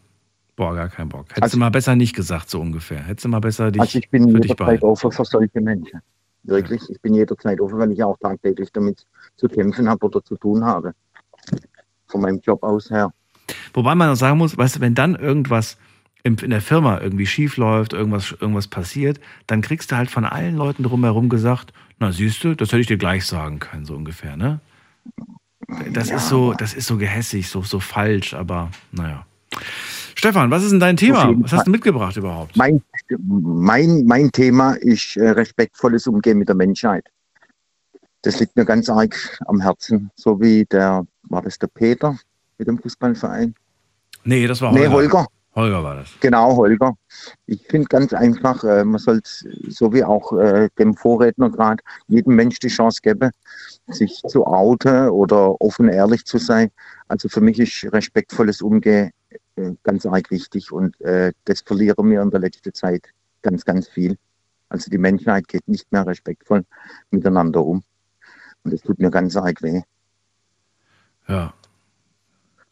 Boah, 0.55 0.75
gar 0.75 0.89
keinen 0.89 1.09
Bock. 1.11 1.27
Hättest 1.31 1.43
Also- 1.43 1.57
du 1.57 1.61
mal 1.61 1.71
besser 1.71 1.97
nicht 1.97 2.15
gesagt, 2.15 2.49
so 2.49 2.61
ungefähr. 2.61 3.03
Hättest 3.03 3.25
du 3.25 3.29
mal 3.29 3.41
besser 3.41 3.71
dich 3.71 3.81
also 3.81 3.99
ich 3.99 4.09
bin 4.09 4.29
jederzeit 4.29 4.83
offen 4.83 5.13
für 5.13 5.25
solche 5.25 5.61
Menschen. 5.61 6.01
Wirklich, 6.45 6.81
ich 6.89 7.01
bin 7.03 7.15
jederzeit 7.15 7.61
offen, 7.61 7.79
weil 7.79 7.91
ich 7.93 8.03
auch 8.03 8.17
tagtäglich 8.19 8.71
damit 8.73 9.05
zu 9.37 9.49
kämpfen 9.49 9.89
habe 9.89 10.07
oder 10.07 10.25
zu 10.25 10.37
tun 10.37 10.65
habe. 10.65 10.93
Von 12.07 12.21
meinem 12.21 12.41
Job 12.41 12.63
aus 12.63 12.89
her. 12.91 13.13
Wobei 13.75 13.95
man 13.95 14.09
auch 14.11 14.15
sagen 14.17 14.39
muss, 14.39 14.57
weißt 14.57 14.77
du, 14.77 14.81
wenn 14.81 14.95
dann 14.95 15.17
irgendwas 15.17 15.77
in 16.23 16.37
der 16.37 16.61
Firma 16.61 17.01
irgendwie 17.01 17.27
schief 17.27 17.57
läuft, 17.57 17.93
irgendwas, 17.93 18.33
irgendwas 18.41 18.69
passiert, 18.69 19.21
dann 19.47 19.61
kriegst 19.61 19.93
du 19.93 19.97
halt 19.97 20.11
von 20.11 20.25
allen 20.25 20.57
Leuten 20.57 20.83
drumherum 20.85 21.29
gesagt, 21.29 21.73
na 21.99 22.13
siehst 22.13 22.45
du, 22.45 22.55
das 22.55 22.69
hätte 22.69 22.81
ich 22.81 22.87
dir 22.87 22.99
gleich 22.99 23.25
sagen 23.25 23.59
können, 23.59 23.85
so 23.85 23.95
ungefähr, 23.95 24.37
ne? 24.37 24.61
Das 25.93 26.11
ist 26.11 26.29
so, 26.29 26.53
das 26.53 26.75
ist 26.75 26.87
so 26.87 26.97
gehässig, 26.97 27.49
so, 27.49 27.63
so 27.63 27.81
falsch, 27.81 28.35
aber 28.35 28.71
naja. 28.93 29.27
Stefan, 30.15 30.51
was 30.51 30.63
ist 30.63 30.71
denn 30.71 30.81
dein 30.81 30.97
Thema? 30.97 31.33
Was 31.39 31.53
hast 31.53 31.67
du 31.67 31.71
mitgebracht 31.71 32.17
überhaupt? 32.17 32.57
Mein, 32.57 32.83
mein, 33.19 34.05
mein 34.07 34.31
Thema 34.33 34.73
ist 34.73 35.17
äh, 35.17 35.31
respektvolles 35.31 36.07
Umgehen 36.07 36.39
mit 36.39 36.49
der 36.49 36.55
Menschheit. 36.55 37.07
Das 38.23 38.41
liegt 38.41 38.57
mir 38.57 38.65
ganz 38.65 38.89
arg 38.89 39.39
am 39.47 39.61
Herzen, 39.61 40.11
so 40.15 40.41
wie 40.41 40.65
der, 40.65 41.07
war 41.25 41.43
das 41.43 41.59
der 41.59 41.69
Peter 41.69 42.19
mit 42.59 42.69
dem 42.69 42.79
Fußballverein? 42.79 43.55
Nee, 44.25 44.47
das 44.47 44.61
war 44.61 44.73
Nee, 44.73 44.89
Holger. 44.89 45.27
Holger. 45.57 45.83
War 45.83 45.97
das. 45.97 46.11
Genau, 46.21 46.55
Holger. 46.55 46.95
Ich 47.47 47.67
finde 47.67 47.89
ganz 47.89 48.13
einfach, 48.13 48.63
äh, 48.63 48.85
man 48.85 49.01
sollte, 49.01 49.31
so 49.69 49.93
wie 49.93 50.05
auch 50.05 50.33
äh, 50.35 50.69
dem 50.79 50.95
Vorredner 50.95 51.51
gerade, 51.51 51.83
jedem 52.09 52.37
Mensch 52.37 52.59
die 52.59 52.69
Chance 52.69 53.01
geben, 53.03 53.31
sich 53.89 54.21
zu 54.29 54.47
outen 54.47 55.09
oder 55.09 55.61
offen 55.61 55.89
ehrlich 55.89 56.27
zu 56.27 56.39
sein. 56.39 56.71
Also 57.09 57.29
für 57.29 57.41
mich 57.41 57.59
ist 57.59 57.93
respektvolles 57.93 58.61
Umgehen 58.61 59.11
äh, 59.57 59.73
ganz 59.83 60.05
arg 60.05 60.31
wichtig 60.31 60.71
und 60.71 60.95
das 61.01 61.63
verlieren 61.63 62.11
wir 62.11 62.21
in 62.21 62.31
der 62.31 62.41
letzten 62.41 62.75
Zeit 62.75 63.09
ganz, 63.43 63.65
ganz 63.65 63.89
viel. 63.89 64.17
Also 64.69 64.91
die 64.91 64.99
Menschheit 64.99 65.49
geht 65.49 65.67
nicht 65.69 65.91
mehr 65.93 66.07
respektvoll 66.07 66.65
miteinander 67.11 67.65
um. 67.65 67.83
Und 68.65 68.73
das 68.73 68.83
tut 68.83 68.99
mir 68.99 69.11
ganz 69.11 69.37
arg 69.37 69.63
weh. 69.63 69.83
Ja. 71.29 71.55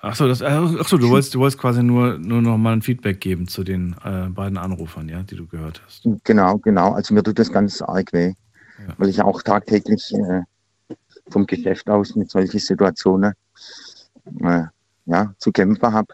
Achso, 0.05 0.29
das, 0.29 0.43
ach 0.43 0.87
so, 0.87 0.99
du 0.99 1.09
wolltest, 1.09 1.35
du 1.35 1.39
wolltest 1.39 1.59
quasi 1.59 1.83
nur, 1.83 2.19
nur 2.19 2.43
noch 2.43 2.59
mal 2.59 2.75
ein 2.75 2.83
Feedback 2.83 3.21
geben 3.21 3.49
zu 3.49 3.65
den 3.65 3.97
äh, 4.05 4.29
beiden 4.29 4.59
Anrufern, 4.59 5.09
ja, 5.09 5.23
die 5.23 5.35
du 5.35 5.47
gehört 5.47 5.81
hast. 5.87 6.07
Genau, 6.25 6.59
genau. 6.59 6.93
Also 6.93 7.15
mir 7.15 7.23
tut 7.23 7.39
das 7.39 7.51
ganz 7.51 7.81
arg 7.81 8.13
weh, 8.13 8.35
Ja. 8.87 8.95
weil 8.99 9.09
ich 9.09 9.23
auch 9.23 9.41
tagtäglich 9.43 10.13
äh, 10.13 10.43
vom 11.31 11.47
Geschäft 11.47 11.89
aus 11.89 12.15
mit 12.17 12.31
solchen 12.31 12.59
Situationen 12.61 13.33
äh, 14.43 14.65
ja, 15.07 15.35
zu 15.39 15.53
kämpfen 15.53 15.93
habe. 15.93 16.13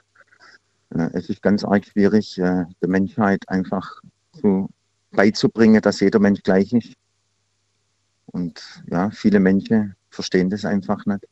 Äh, 0.95 1.11
es 1.15 1.29
ist 1.29 1.43
ganz 1.43 1.65
arg 1.65 1.85
schwierig, 1.85 2.39
äh, 2.39 2.65
der 2.81 2.89
Menschheit 2.89 3.49
einfach 3.49 4.01
so 4.35 4.69
beizubringen, 5.11 5.83
dass 5.83 5.99
jeder 5.99 6.21
Mensch 6.21 6.43
gleich 6.45 6.73
ist. 6.73 6.95
Und 8.27 8.63
ja, 8.89 9.11
viele 9.11 9.41
Menschen 9.41 9.97
verstehen 10.11 10.49
das 10.49 10.65
einfach 10.65 11.05
nicht. 11.07 11.27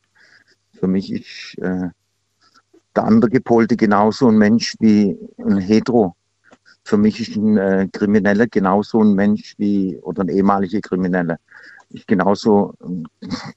Für 0.73 0.89
mich 0.89 1.13
ist 1.13 1.57
äh, 1.59 1.91
der 2.99 3.05
andere 3.05 3.31
Gepolte 3.31 3.77
genauso 3.77 4.29
ein 4.29 4.39
Mensch 4.39 4.75
wie 4.81 5.17
ein 5.39 5.59
Hetero. 5.59 6.17
Für 6.83 6.97
mich 6.97 7.21
ist 7.21 7.37
ein 7.37 7.57
äh, 7.57 7.89
Krimineller 7.93 8.49
genauso 8.49 9.01
ein 9.01 9.15
Mensch 9.15 9.55
wie, 9.57 9.97
oder 9.99 10.23
ein 10.23 10.29
ehemaliger 10.29 10.81
Krimineller, 10.81 11.39
ist 11.91 12.09
genauso 12.09 12.75
ein 12.83 13.07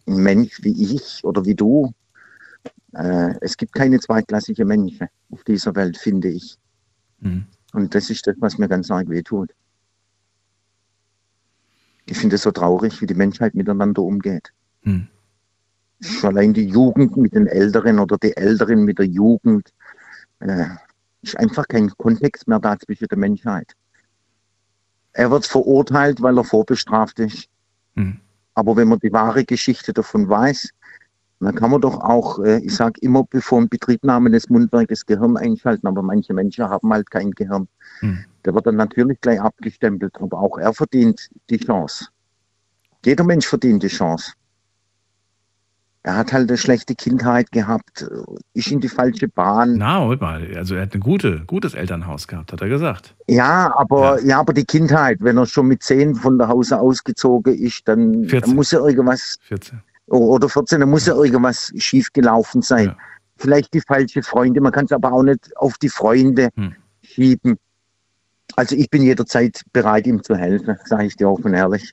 Mensch 0.06 0.62
wie 0.64 0.96
ich 0.96 1.24
oder 1.24 1.44
wie 1.44 1.56
du. 1.56 1.92
Äh, 2.94 3.34
es 3.42 3.58
gibt 3.58 3.74
keine 3.74 4.00
zweitklassige 4.00 4.64
Menschen 4.64 5.08
auf 5.32 5.44
dieser 5.44 5.74
Welt, 5.76 5.98
finde 5.98 6.28
ich. 6.30 6.58
Mhm. 7.20 7.46
Und 7.74 7.96
das 7.96 8.12
ist 8.12 8.28
das, 8.28 8.36
was 8.40 8.60
mir 8.60 8.68
ganz 8.68 8.92
arg 8.92 9.10
wehtut. 9.10 9.50
Ich 12.06 12.18
finde 12.18 12.36
es 12.36 12.44
so 12.44 12.52
traurig, 12.52 13.02
wie 13.02 13.08
die 13.08 13.16
Menschheit 13.16 13.56
miteinander 13.56 14.04
umgeht. 14.04 14.54
Hm. 14.84 15.08
Allein 16.24 16.54
die 16.54 16.66
Jugend 16.66 17.16
mit 17.18 17.36
den 17.36 17.48
Älteren 17.48 18.00
oder 18.00 18.18
die 18.18 18.36
Älteren 18.36 18.86
mit 18.86 19.00
der 19.00 19.06
Jugend. 19.06 19.72
Äh, 20.40 20.66
ist 21.22 21.38
einfach 21.38 21.68
kein 21.68 21.90
Kontext 21.98 22.48
mehr 22.48 22.60
da 22.60 22.78
zwischen 22.80 23.08
der 23.08 23.18
Menschheit. 23.18 23.74
Er 25.14 25.30
wird 25.32 25.46
verurteilt, 25.46 26.22
weil 26.22 26.38
er 26.38 26.44
vorbestraft 26.44 27.20
ist. 27.20 27.48
Hm. 27.96 28.18
Aber 28.54 28.76
wenn 28.76 28.88
man 28.88 29.00
die 29.00 29.12
wahre 29.12 29.46
Geschichte 29.46 29.94
davon 29.94 30.28
weiß, 30.28 30.70
dann 31.40 31.56
kann 31.56 31.72
man 31.72 31.82
doch 31.82 32.00
auch, 32.00 32.40
äh, 32.40 32.60
ich 32.60 32.76
sage 32.76 33.00
immer, 33.02 33.24
bevor 33.24 33.62
ein 33.62 33.70
Betriebnahme 33.70 34.30
des 34.30 34.50
Mundwerkes 34.50 35.06
Gehirn 35.06 35.38
einschalten, 35.38 35.88
aber 35.88 36.02
manche 36.02 36.34
Menschen 36.34 36.66
haben 36.66 36.92
halt 36.94 37.10
kein 37.10 37.32
Gehirn. 37.32 37.68
Hm. 38.00 38.26
Der 38.46 38.54
wird 38.54 38.68
dann 38.68 38.76
natürlich 38.76 39.20
gleich 39.22 39.42
abgestempelt, 39.42 40.16
aber 40.20 40.40
auch 40.40 40.58
er 40.58 40.74
verdient 40.74 41.30
die 41.50 41.58
Chance. 41.58 42.08
Jeder 43.04 43.24
Mensch 43.24 43.48
verdient 43.48 43.84
die 43.84 43.88
Chance. 43.88 44.34
Er 46.04 46.18
hat 46.18 46.34
halt 46.34 46.50
eine 46.50 46.58
schlechte 46.58 46.96
Kindheit 46.96 47.52
gehabt, 47.52 48.08
ist 48.56 48.72
in 48.72 48.80
die 48.80 48.90
falsche 48.90 49.28
Bahn. 49.28 49.78
Na, 49.78 50.00
Moment 50.00 50.22
mal. 50.22 50.48
Also 50.58 50.74
er 50.74 50.82
hat 50.84 50.96
ein 50.96 51.00
gute, 51.00 51.42
gutes 51.46 51.76
Elternhaus 51.76 52.28
gehabt, 52.28 52.52
hat 52.52 52.62
er 52.62 52.70
gesagt. 52.70 53.16
Ja, 53.28 53.72
aber 53.78 54.20
ja. 54.24 54.40
aber 54.40 54.54
die 54.54 54.66
Kindheit, 54.66 55.20
wenn 55.22 55.38
er 55.38 55.46
schon 55.46 55.68
mit 55.68 55.84
zehn 55.84 56.16
von 56.16 56.40
der 56.40 56.48
Hause 56.48 56.80
ausgezogen 56.80 57.54
ist, 57.54 57.88
dann, 57.88 58.26
14. 58.26 58.42
dann 58.42 58.56
muss 58.56 58.72
ja 58.72 58.80
irgendwas 58.80 59.38
14. 59.44 59.80
oder 60.08 60.50
14, 60.50 60.80
dann 60.80 60.90
muss 60.90 61.06
ja 61.06 61.14
irgendwas 61.14 61.72
schief 61.78 62.12
gelaufen 62.14 62.64
sein. 62.64 62.86
Ja. 62.88 62.98
Vielleicht 63.38 63.72
die 63.76 63.82
falsche 63.82 64.24
Freunde, 64.24 64.60
man 64.60 64.72
kann 64.72 64.86
es 64.86 64.92
aber 64.92 65.14
auch 65.14 65.24
nicht 65.24 65.56
auf 65.58 65.78
die 65.78 65.90
Freunde 65.90 66.50
Hm. 66.56 66.74
schieben. 67.04 67.58
Also 68.56 68.76
ich 68.76 68.90
bin 68.90 69.04
jederzeit 69.04 69.62
bereit, 69.72 70.08
ihm 70.08 70.24
zu 70.24 70.36
helfen, 70.36 70.78
sage 70.86 71.06
ich 71.06 71.16
dir 71.16 71.30
offen 71.30 71.54
ehrlich. 71.54 71.92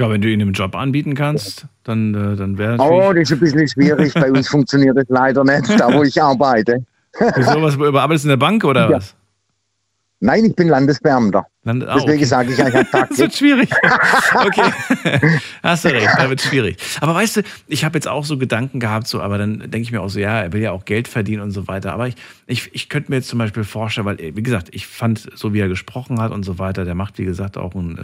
Ja, 0.00 0.08
wenn 0.10 0.20
du 0.20 0.28
ihm 0.28 0.40
einen 0.40 0.52
Job 0.52 0.76
anbieten 0.76 1.14
kannst, 1.14 1.66
dann, 1.84 2.14
äh, 2.14 2.36
dann 2.36 2.56
wäre 2.56 2.76
Oh, 2.78 2.98
natürlich. 3.00 3.28
das 3.28 3.36
ist 3.38 3.42
ein 3.42 3.58
bisschen 3.58 3.68
schwierig. 3.68 4.14
Bei 4.14 4.30
uns 4.30 4.48
funktioniert 4.48 4.96
das 4.96 5.06
leider 5.08 5.42
nicht, 5.44 5.68
da 5.80 5.92
wo 5.92 6.02
ich 6.04 6.20
arbeite. 6.22 6.84
Wieso, 7.36 7.60
was, 7.62 7.74
überarbeitest 7.74 8.24
du 8.24 8.28
in 8.28 8.30
der 8.30 8.36
Bank 8.36 8.64
oder 8.64 8.90
Ja. 8.90 8.96
was? 8.96 9.14
Nein, 10.20 10.44
ich 10.46 10.54
bin 10.56 10.68
Landesbeamter. 10.68 11.46
Land, 11.68 11.88
ah, 11.88 11.94
Deswegen 11.94 12.16
okay. 12.16 12.24
sage 12.24 12.52
ich, 12.52 12.58
ich 12.58 12.64
habe 12.64 12.86
Das 13.08 13.18
wird 13.18 13.34
schwierig. 13.34 13.70
Okay. 14.34 15.40
Hast 15.62 15.84
du 15.84 15.88
recht, 15.88 16.08
da 16.16 16.28
wird 16.28 16.40
schwierig. 16.40 16.76
Aber 17.00 17.14
weißt 17.14 17.36
du, 17.38 17.42
ich 17.66 17.84
habe 17.84 17.96
jetzt 17.96 18.08
auch 18.08 18.24
so 18.24 18.38
Gedanken 18.38 18.80
gehabt, 18.80 19.06
so, 19.06 19.20
aber 19.20 19.38
dann 19.38 19.58
denke 19.58 19.80
ich 19.80 19.92
mir 19.92 20.00
auch 20.00 20.08
so, 20.08 20.18
ja, 20.18 20.40
er 20.40 20.52
will 20.52 20.60
ja 20.60 20.72
auch 20.72 20.84
Geld 20.84 21.08
verdienen 21.08 21.42
und 21.42 21.50
so 21.50 21.68
weiter. 21.68 21.92
Aber 21.92 22.08
ich, 22.08 22.16
ich, 22.46 22.74
ich 22.74 22.88
könnte 22.88 23.10
mir 23.10 23.16
jetzt 23.16 23.28
zum 23.28 23.38
Beispiel 23.38 23.64
vorstellen, 23.64 24.06
weil, 24.06 24.18
wie 24.18 24.42
gesagt, 24.42 24.68
ich 24.72 24.86
fand, 24.86 25.28
so 25.34 25.52
wie 25.54 25.60
er 25.60 25.68
gesprochen 25.68 26.20
hat 26.20 26.32
und 26.32 26.44
so 26.44 26.58
weiter, 26.58 26.84
der 26.84 26.94
macht, 26.94 27.18
wie 27.18 27.24
gesagt, 27.24 27.56
auch 27.56 27.74
einen 27.74 27.98
äh, 27.98 28.02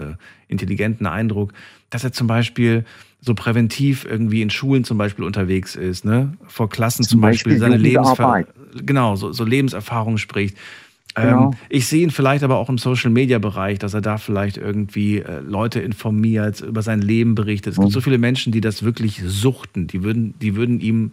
intelligenten 0.49 1.07
Eindruck, 1.07 1.53
dass 1.91 2.05
er 2.05 2.13
zum 2.13 2.27
Beispiel 2.27 2.85
so 3.21 3.35
präventiv 3.35 4.05
irgendwie 4.05 4.43
in 4.43 4.51
Schulen 4.51 4.85
zum 4.85 4.99
Beispiel 4.99 5.25
unterwegs 5.25 5.77
ist, 5.77 6.05
ne? 6.05 6.35
Vor 6.47 6.69
Klassen 6.69 7.05
zum, 7.05 7.13
Zum 7.13 7.21
Beispiel, 7.23 7.55
Beispiel 7.55 7.59
seine 7.61 7.77
Lebensver 7.79 8.11
Jugendarbeit. 8.11 8.47
genau, 8.87 9.17
so, 9.17 9.33
so 9.33 9.45
Lebenserfahrung 9.45 10.19
spricht. 10.19 10.59
Genau. 11.15 11.51
Ähm, 11.53 11.57
ich 11.69 11.87
sehe 11.87 12.03
ihn 12.03 12.11
vielleicht 12.11 12.43
aber 12.43 12.57
auch 12.59 12.69
im 12.69 12.79
Social-Media-Bereich, 12.79 13.79
dass 13.79 13.95
er 13.95 14.01
da 14.01 14.19
vielleicht 14.19 14.57
irgendwie 14.57 15.19
äh, 15.21 15.41
Leute 15.41 15.81
informiert, 15.81 16.61
über 16.61 16.83
sein 16.83 17.01
Leben 17.01 17.35
berichtet. 17.35 17.75
Es 17.75 17.77
gibt 17.79 17.89
Mhm. 17.89 17.93
so 17.93 18.01
viele 18.01 18.19
Menschen, 18.19 18.53
die 18.53 18.61
das 18.61 18.83
wirklich 18.83 19.23
suchten. 19.25 19.87
Die 19.87 20.03
würden, 20.03 20.35
die 20.41 20.57
würden 20.57 20.81
ihm 20.81 21.13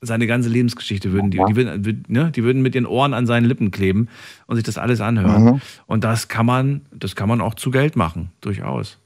seine 0.00 0.26
ganze 0.26 0.48
Lebensgeschichte 0.48 1.12
würden, 1.12 1.30
die, 1.30 1.38
Ja. 1.38 1.46
die, 1.46 1.56
würden, 1.56 1.84
würd- 1.84 2.04
ne, 2.08 2.30
die 2.34 2.42
würden 2.44 2.62
mit 2.62 2.74
ihren 2.74 2.86
Ohren 2.86 3.14
an 3.14 3.26
seinen 3.26 3.44
Lippen 3.44 3.70
kleben 3.70 4.08
und 4.46 4.56
sich 4.56 4.64
das 4.64 4.78
alles 4.78 5.00
anhören. 5.00 5.44
Mhm. 5.44 5.60
Und 5.86 6.04
das 6.04 6.28
kann 6.28 6.46
man, 6.46 6.80
das 6.92 7.14
kann 7.16 7.28
man 7.28 7.40
auch 7.40 7.54
zu 7.54 7.70
Geld 7.70 7.94
machen, 7.96 8.30
durchaus. 8.40 8.98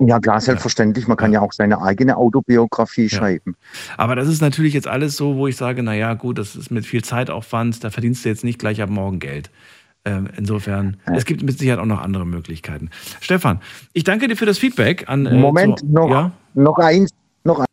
Ja, 0.00 0.18
klar, 0.18 0.40
selbstverständlich. 0.40 1.06
Man 1.06 1.16
kann 1.16 1.32
ja 1.32 1.40
auch 1.40 1.52
seine 1.52 1.80
eigene 1.80 2.16
Autobiografie 2.16 3.08
schreiben. 3.08 3.54
Aber 3.96 4.16
das 4.16 4.26
ist 4.26 4.40
natürlich 4.42 4.74
jetzt 4.74 4.88
alles 4.88 5.16
so, 5.16 5.36
wo 5.36 5.46
ich 5.46 5.56
sage, 5.56 5.84
naja, 5.84 6.14
gut, 6.14 6.38
das 6.38 6.56
ist 6.56 6.70
mit 6.72 6.84
viel 6.84 7.02
Zeitaufwand, 7.04 7.82
da 7.84 7.90
verdienst 7.90 8.24
du 8.24 8.28
jetzt 8.28 8.42
nicht 8.42 8.58
gleich 8.58 8.82
ab 8.82 8.90
morgen 8.90 9.20
Geld. 9.20 9.50
Ähm, 10.06 10.28
insofern, 10.36 10.98
es 11.06 11.24
gibt 11.24 11.42
mit 11.42 11.58
Sicherheit 11.58 11.80
auch 11.80 11.86
noch 11.86 12.02
andere 12.02 12.26
Möglichkeiten. 12.26 12.90
Stefan, 13.20 13.60
ich 13.94 14.04
danke 14.04 14.28
dir 14.28 14.36
für 14.36 14.44
das 14.44 14.58
Feedback 14.58 15.08
an. 15.08 15.24
Äh, 15.24 15.34
Moment, 15.34 15.78
zu, 15.78 15.86
noch, 15.86 16.10
Ja? 16.10 16.32
noch 16.52 16.78
eins, 16.78 17.10
noch 17.44 17.60
eins. 17.60 17.68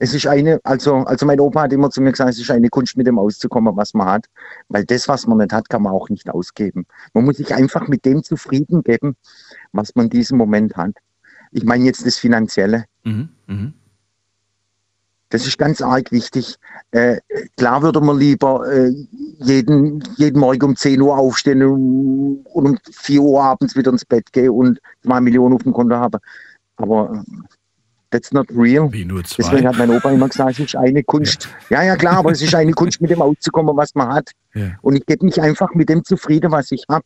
Es 0.00 0.14
ist 0.14 0.26
eine, 0.26 0.60
also, 0.64 0.96
also 0.98 1.26
mein 1.26 1.40
Opa 1.40 1.62
hat 1.62 1.72
immer 1.72 1.90
zu 1.90 2.00
mir 2.00 2.12
gesagt, 2.12 2.30
es 2.30 2.38
ist 2.38 2.50
eine 2.50 2.68
Kunst, 2.68 2.96
mit 2.96 3.06
dem 3.06 3.18
auszukommen, 3.18 3.76
was 3.76 3.94
man 3.94 4.06
hat. 4.08 4.26
Weil 4.68 4.84
das, 4.84 5.08
was 5.08 5.26
man 5.26 5.38
nicht 5.38 5.52
hat, 5.52 5.68
kann 5.68 5.82
man 5.82 5.92
auch 5.92 6.08
nicht 6.08 6.28
ausgeben. 6.30 6.86
Man 7.14 7.24
muss 7.24 7.36
sich 7.36 7.54
einfach 7.54 7.88
mit 7.88 8.04
dem 8.04 8.22
zufrieden 8.22 8.82
geben, 8.82 9.16
was 9.72 9.94
man 9.96 10.06
in 10.06 10.10
diesem 10.10 10.38
Moment 10.38 10.76
hat. 10.76 10.94
Ich 11.50 11.64
meine 11.64 11.84
jetzt 11.84 12.06
das 12.06 12.16
Finanzielle. 12.16 12.84
Mhm, 13.04 13.28
mhm. 13.46 13.74
Das 15.30 15.46
ist 15.46 15.58
ganz 15.58 15.82
arg 15.82 16.10
wichtig. 16.10 16.56
Äh, 16.90 17.18
klar 17.56 17.82
würde 17.82 18.00
man 18.00 18.18
lieber 18.18 18.66
äh, 18.70 18.92
jeden, 19.40 20.02
jeden 20.16 20.40
Morgen 20.40 20.64
um 20.64 20.76
10 20.76 21.00
Uhr 21.00 21.18
aufstehen 21.18 21.62
und 21.62 22.44
um 22.44 22.78
4 22.90 23.20
Uhr 23.20 23.42
abends 23.42 23.76
wieder 23.76 23.90
ins 23.90 24.06
Bett 24.06 24.32
gehen 24.32 24.50
und 24.50 24.80
2 25.04 25.20
Millionen 25.20 25.54
auf 25.54 25.62
dem 25.62 25.74
Konto 25.74 25.96
haben. 25.96 26.18
Aber 26.76 27.12
äh, 27.12 27.48
that's 28.10 28.32
not 28.32 28.46
real. 28.50 28.88
Deswegen 28.88 29.68
hat 29.68 29.76
mein 29.76 29.90
Opa 29.90 30.10
immer 30.10 30.28
gesagt, 30.28 30.52
es 30.52 30.60
ist 30.60 30.76
eine 30.76 31.04
Kunst. 31.04 31.48
Ja, 31.68 31.82
ja, 31.82 31.96
klar, 31.96 32.18
aber 32.18 32.32
es 32.32 32.40
ist 32.40 32.54
eine 32.54 32.72
Kunst, 32.72 33.00
mit 33.02 33.10
dem 33.10 33.20
auszukommen, 33.20 33.76
was 33.76 33.94
man 33.94 34.08
hat. 34.08 34.30
Ja. 34.54 34.76
Und 34.80 34.96
ich 34.96 35.04
gebe 35.04 35.26
mich 35.26 35.40
einfach 35.42 35.74
mit 35.74 35.90
dem 35.90 36.04
zufrieden, 36.04 36.52
was 36.52 36.72
ich 36.72 36.84
habe. 36.88 37.04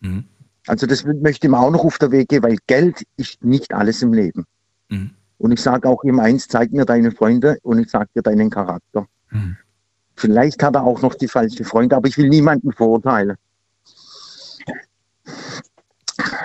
Mhm. 0.00 0.24
Also 0.66 0.86
das 0.86 1.04
möchte 1.04 1.46
ich 1.46 1.50
mir 1.50 1.58
auch 1.58 1.70
noch 1.70 1.84
auf 1.84 1.98
der 1.98 2.10
Weg 2.10 2.28
gehen, 2.28 2.42
weil 2.42 2.56
Geld 2.66 3.02
ist 3.18 3.44
nicht 3.44 3.74
alles 3.74 4.00
im 4.00 4.14
Leben. 4.14 4.46
Mhm. 4.88 5.10
Und 5.42 5.50
ich 5.50 5.60
sage 5.60 5.88
auch 5.88 6.04
ihm 6.04 6.20
eins, 6.20 6.46
zeig 6.46 6.70
mir 6.70 6.84
deine 6.84 7.10
Freunde 7.10 7.58
und 7.62 7.80
ich 7.80 7.90
sage 7.90 8.08
dir 8.14 8.22
deinen 8.22 8.48
Charakter. 8.48 9.06
Mhm. 9.30 9.56
Vielleicht 10.14 10.62
hat 10.62 10.76
er 10.76 10.84
auch 10.84 11.02
noch 11.02 11.14
die 11.14 11.26
falschen 11.26 11.64
Freunde, 11.64 11.96
aber 11.96 12.06
ich 12.06 12.16
will 12.16 12.28
niemanden 12.28 12.70
verurteilen. 12.70 13.36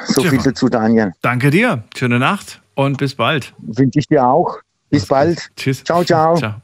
So 0.08 0.22
Tja. 0.22 0.32
viel 0.32 0.42
dazu, 0.42 0.68
Daniel. 0.68 1.14
Danke 1.22 1.52
dir, 1.52 1.84
schöne 1.96 2.18
Nacht 2.18 2.60
und 2.74 2.98
bis 2.98 3.14
bald. 3.14 3.54
Wünsche 3.60 4.00
ich 4.00 4.08
dir 4.08 4.26
auch. 4.26 4.58
Bis 4.90 5.06
bald. 5.06 5.48
Tschüss. 5.56 5.84
Ciao, 5.84 6.04
ciao. 6.04 6.36
Ciao. 6.36 6.56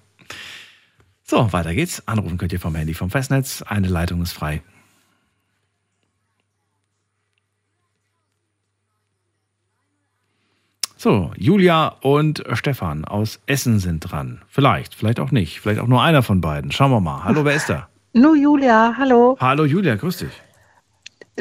So, 1.22 1.54
weiter 1.54 1.76
geht's. 1.76 2.02
Anrufen 2.08 2.40
könnt 2.40 2.52
ihr 2.52 2.60
vom 2.60 2.74
Handy 2.74 2.96
vom 2.96 3.12
Festnetz. 3.12 3.62
Eine 3.62 3.90
Leitung 3.90 4.24
ist 4.24 4.32
frei. 4.32 4.64
So, 11.04 11.34
Julia 11.36 11.98
und 12.00 12.42
Stefan 12.54 13.04
aus 13.04 13.42
Essen 13.46 13.80
sind 13.80 14.00
dran. 14.00 14.42
Vielleicht, 14.48 14.96
vielleicht 14.96 15.20
auch 15.20 15.32
nicht. 15.32 15.60
Vielleicht 15.60 15.82
auch 15.82 15.88
nur 15.88 16.02
einer 16.02 16.24
von 16.24 16.40
beiden. 16.40 16.72
Schauen 16.72 16.92
wir 16.92 17.02
mal. 17.02 17.26
Hallo, 17.26 17.44
wer 17.44 17.56
ist 17.56 17.68
da? 17.70 17.90
Nu, 18.14 18.36
Julia, 18.36 18.94
hallo. 18.98 19.36
Hallo, 19.42 19.66
Julia, 19.66 19.96
grüß 19.96 20.20
dich. 20.20 20.32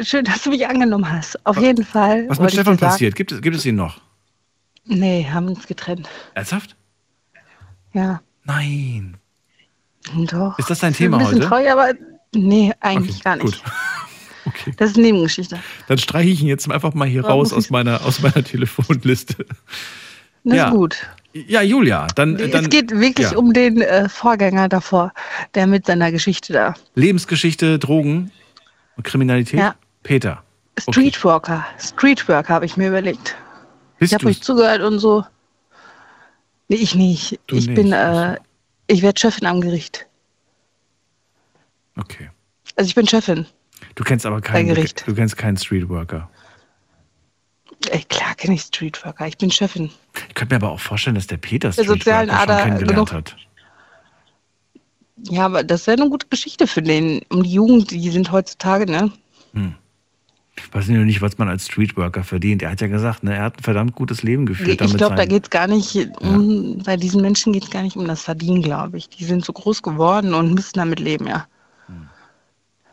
Schön, 0.05 0.25
dass 0.25 0.43
du 0.43 0.51
mich 0.51 0.67
angenommen 0.67 1.09
hast. 1.09 1.47
Auf 1.47 1.59
jeden 1.59 1.85
Fall. 1.85 2.29
Was 2.29 2.41
mit 2.41 2.51
Stefan 2.51 2.77
passiert? 2.77 3.15
Gibt 3.15 3.31
es, 3.31 3.41
gibt 3.41 3.55
es 3.55 3.65
ihn 3.65 3.77
noch? 3.77 4.01
Nee, 4.85 5.29
haben 5.33 5.47
uns 5.47 5.65
getrennt. 5.69 6.09
Ernsthaft? 6.35 6.75
Ja, 7.93 8.21
Nein. 8.43 9.17
doch. 10.29 10.59
Ist 10.59 10.71
das 10.71 10.81
dein 10.81 10.91
Ich 10.91 10.99
bin 10.99 11.13
Thema 11.13 11.25
heute? 11.25 11.39
treu, 11.39 11.71
aber 11.71 11.93
nee, 12.35 12.73
eigentlich 12.81 13.17
Okay, 13.17 13.23
gar 13.23 13.37
nicht. 13.37 13.63
Gut. 13.63 13.73
Okay. 14.55 14.75
Das 14.77 14.91
ist 14.91 14.97
eine 14.97 15.07
Nebengeschichte. 15.07 15.59
Dann 15.89 15.99
streiche 15.99 16.31
ich 16.31 16.41
ihn 16.43 16.49
jetzt 16.49 16.71
einfach 16.71 16.95
mal 16.95 17.09
hier 17.09 17.23
Warum 17.23 17.41
raus 17.41 17.53
aus 17.53 17.71
meiner, 17.71 18.05
aus 18.05 18.21
meiner 18.21 18.45
Telefonliste. 18.45 19.47
Das 20.45 20.57
Ja. 20.57 20.69
ist 20.69 20.75
gut. 20.75 21.07
Ja, 21.35 21.63
Julia, 21.63 22.09
dann. 22.15 22.37
dann 22.37 22.65
es 22.65 22.69
geht 22.69 22.91
wirklich 22.91 23.31
ja. 23.31 23.39
um 23.39 23.55
den 23.55 23.81
äh, 23.81 24.09
Vorgänger 24.09 24.69
davor, 24.69 25.13
der 25.55 25.67
mit 25.67 25.87
seiner 25.87 26.13
Geschichte 26.13 26.53
da. 26.53 26.75
Lebensgeschichte, 26.95 27.79
Drogen 27.79 28.31
und 28.97 29.05
Kriminalität. 29.05 29.59
Ja. 29.59 29.75
Peter. 30.03 30.43
Streetworker. 30.79 31.65
Streetworker 31.79 32.53
habe 32.53 32.67
ich 32.67 32.77
mir 32.77 32.89
überlegt. 32.89 33.37
Bist 33.99 34.13
ich 34.13 34.15
habe 34.15 34.27
euch 34.27 34.43
zugehört 34.43 34.83
und 34.83 34.99
so. 34.99 35.25
Nee, 36.69 36.77
ich 36.77 36.95
nicht. 36.95 37.39
Du 37.47 37.57
ich 37.57 37.67
nicht, 37.67 37.77
bin, 37.77 37.93
äh, 37.93 38.37
ich 38.89 39.03
werde 39.03 39.19
Chefin 39.21 39.47
am 39.47 39.61
Gericht. 39.61 40.07
Okay. 41.97 42.31
Also 42.77 42.89
ich 42.89 42.95
bin 42.95 43.07
Chefin. 43.07 43.47
Du 43.95 44.05
kennst 44.05 44.25
aber 44.27 44.41
keinen. 44.41 44.75
Du 45.07 45.15
kennst 45.15 45.37
keinen 45.37 45.57
Streetworker. 45.57 46.29
Ey, 47.91 48.05
klar 48.05 48.35
kenne 48.37 48.55
ich 48.55 48.63
Streetworker. 48.63 49.27
Ich 49.27 49.39
bin 49.39 49.51
Chefin. 49.51 49.91
Ich 50.29 50.35
könnte 50.35 50.55
mir 50.55 50.63
aber 50.63 50.71
auch 50.73 50.81
vorstellen, 50.81 51.15
dass 51.17 51.27
der 51.27 51.37
Peter 51.39 51.71
Der 51.71 51.85
sozialen 51.85 52.29
Streetworker 52.29 52.29
schon 52.29 52.51
Ader 52.51 52.63
kennengelernt 52.65 53.09
genug- 53.11 53.13
hat. 53.13 53.37
Ja, 55.25 55.47
aber 55.47 55.63
das 55.63 55.87
wäre 55.87 56.01
eine 56.01 56.11
gute 56.11 56.27
Geschichte 56.29 56.67
für 56.67 56.83
den. 56.83 57.23
Um 57.29 57.43
die 57.43 57.53
Jugend, 57.53 57.91
die 57.91 58.11
sind 58.11 58.33
heutzutage, 58.33 58.91
ne? 58.91 59.13
Ich 60.57 60.75
weiß 60.75 60.89
nur 60.89 61.05
nicht, 61.05 61.23
was 61.23 61.39
man 61.39 61.49
als 61.49 61.67
Streetworker 61.67 62.25
verdient. 62.25 62.63
Er 62.63 62.71
hat 62.71 62.81
ja 62.81 62.87
gesagt, 62.87 63.23
ne, 63.23 63.35
er 63.37 63.45
hat 63.45 63.59
ein 63.59 63.63
verdammt 63.63 63.95
gutes 63.95 64.23
Leben 64.23 64.47
geführt. 64.47 64.81
Ich 64.81 64.97
glaube, 64.97 65.15
da 65.15 65.25
geht 65.25 65.45
es 65.45 65.51
gar 65.51 65.67
nicht 65.67 65.97
um, 66.21 66.79
bei 66.85 66.97
diesen 66.97 67.23
Menschen 67.23 67.53
geht 67.53 67.65
es 67.65 67.71
gar 67.71 67.83
nicht 67.83 67.97
um 67.97 68.07
das 68.07 68.23
Verdienen, 68.23 68.63
glaube 68.63 68.99
ich. 68.99 69.09
Die 69.09 69.25
sind 69.25 69.45
so 69.45 69.53
groß 69.53 69.83
geworden 69.83 70.35
und 70.35 70.55
müssen 70.55 70.75
damit 70.79 71.01
leben, 71.01 71.27
ja. 71.27 71.47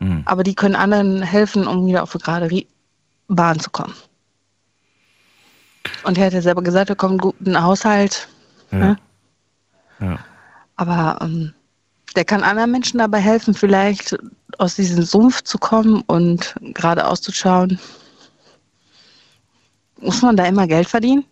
Hm. 0.00 0.22
Aber 0.24 0.42
die 0.42 0.54
können 0.54 0.74
anderen 0.76 1.22
helfen, 1.22 1.66
um 1.66 1.86
wieder 1.86 2.02
auf 2.02 2.12
die 2.12 2.18
gerade 2.18 2.66
Bahn 3.28 3.60
zu 3.60 3.70
kommen. 3.70 3.94
Und 6.04 6.18
er 6.18 6.26
hat 6.26 6.32
ja 6.32 6.42
selber 6.42 6.62
gesagt, 6.62 6.90
er 6.90 6.96
kommt 6.96 7.22
gut 7.22 7.36
in 7.40 7.46
den 7.46 7.62
Haushalt, 7.62 8.28
Ja. 8.70 8.78
ne? 8.78 8.96
Ja. 10.00 10.18
aber 10.76 11.18
ähm, 11.20 11.52
der 12.16 12.24
kann 12.24 12.42
anderen 12.42 12.70
Menschen 12.70 12.98
dabei 12.98 13.18
helfen, 13.20 13.52
vielleicht 13.54 14.16
aus 14.58 14.76
diesem 14.76 15.02
Sumpf 15.02 15.42
zu 15.42 15.58
kommen 15.58 16.02
und 16.06 16.54
gerade 16.74 17.06
auszuschauen. 17.06 17.78
Muss 20.00 20.22
man 20.22 20.36
da 20.36 20.46
immer 20.46 20.66
Geld 20.66 20.88
verdienen? 20.88 21.24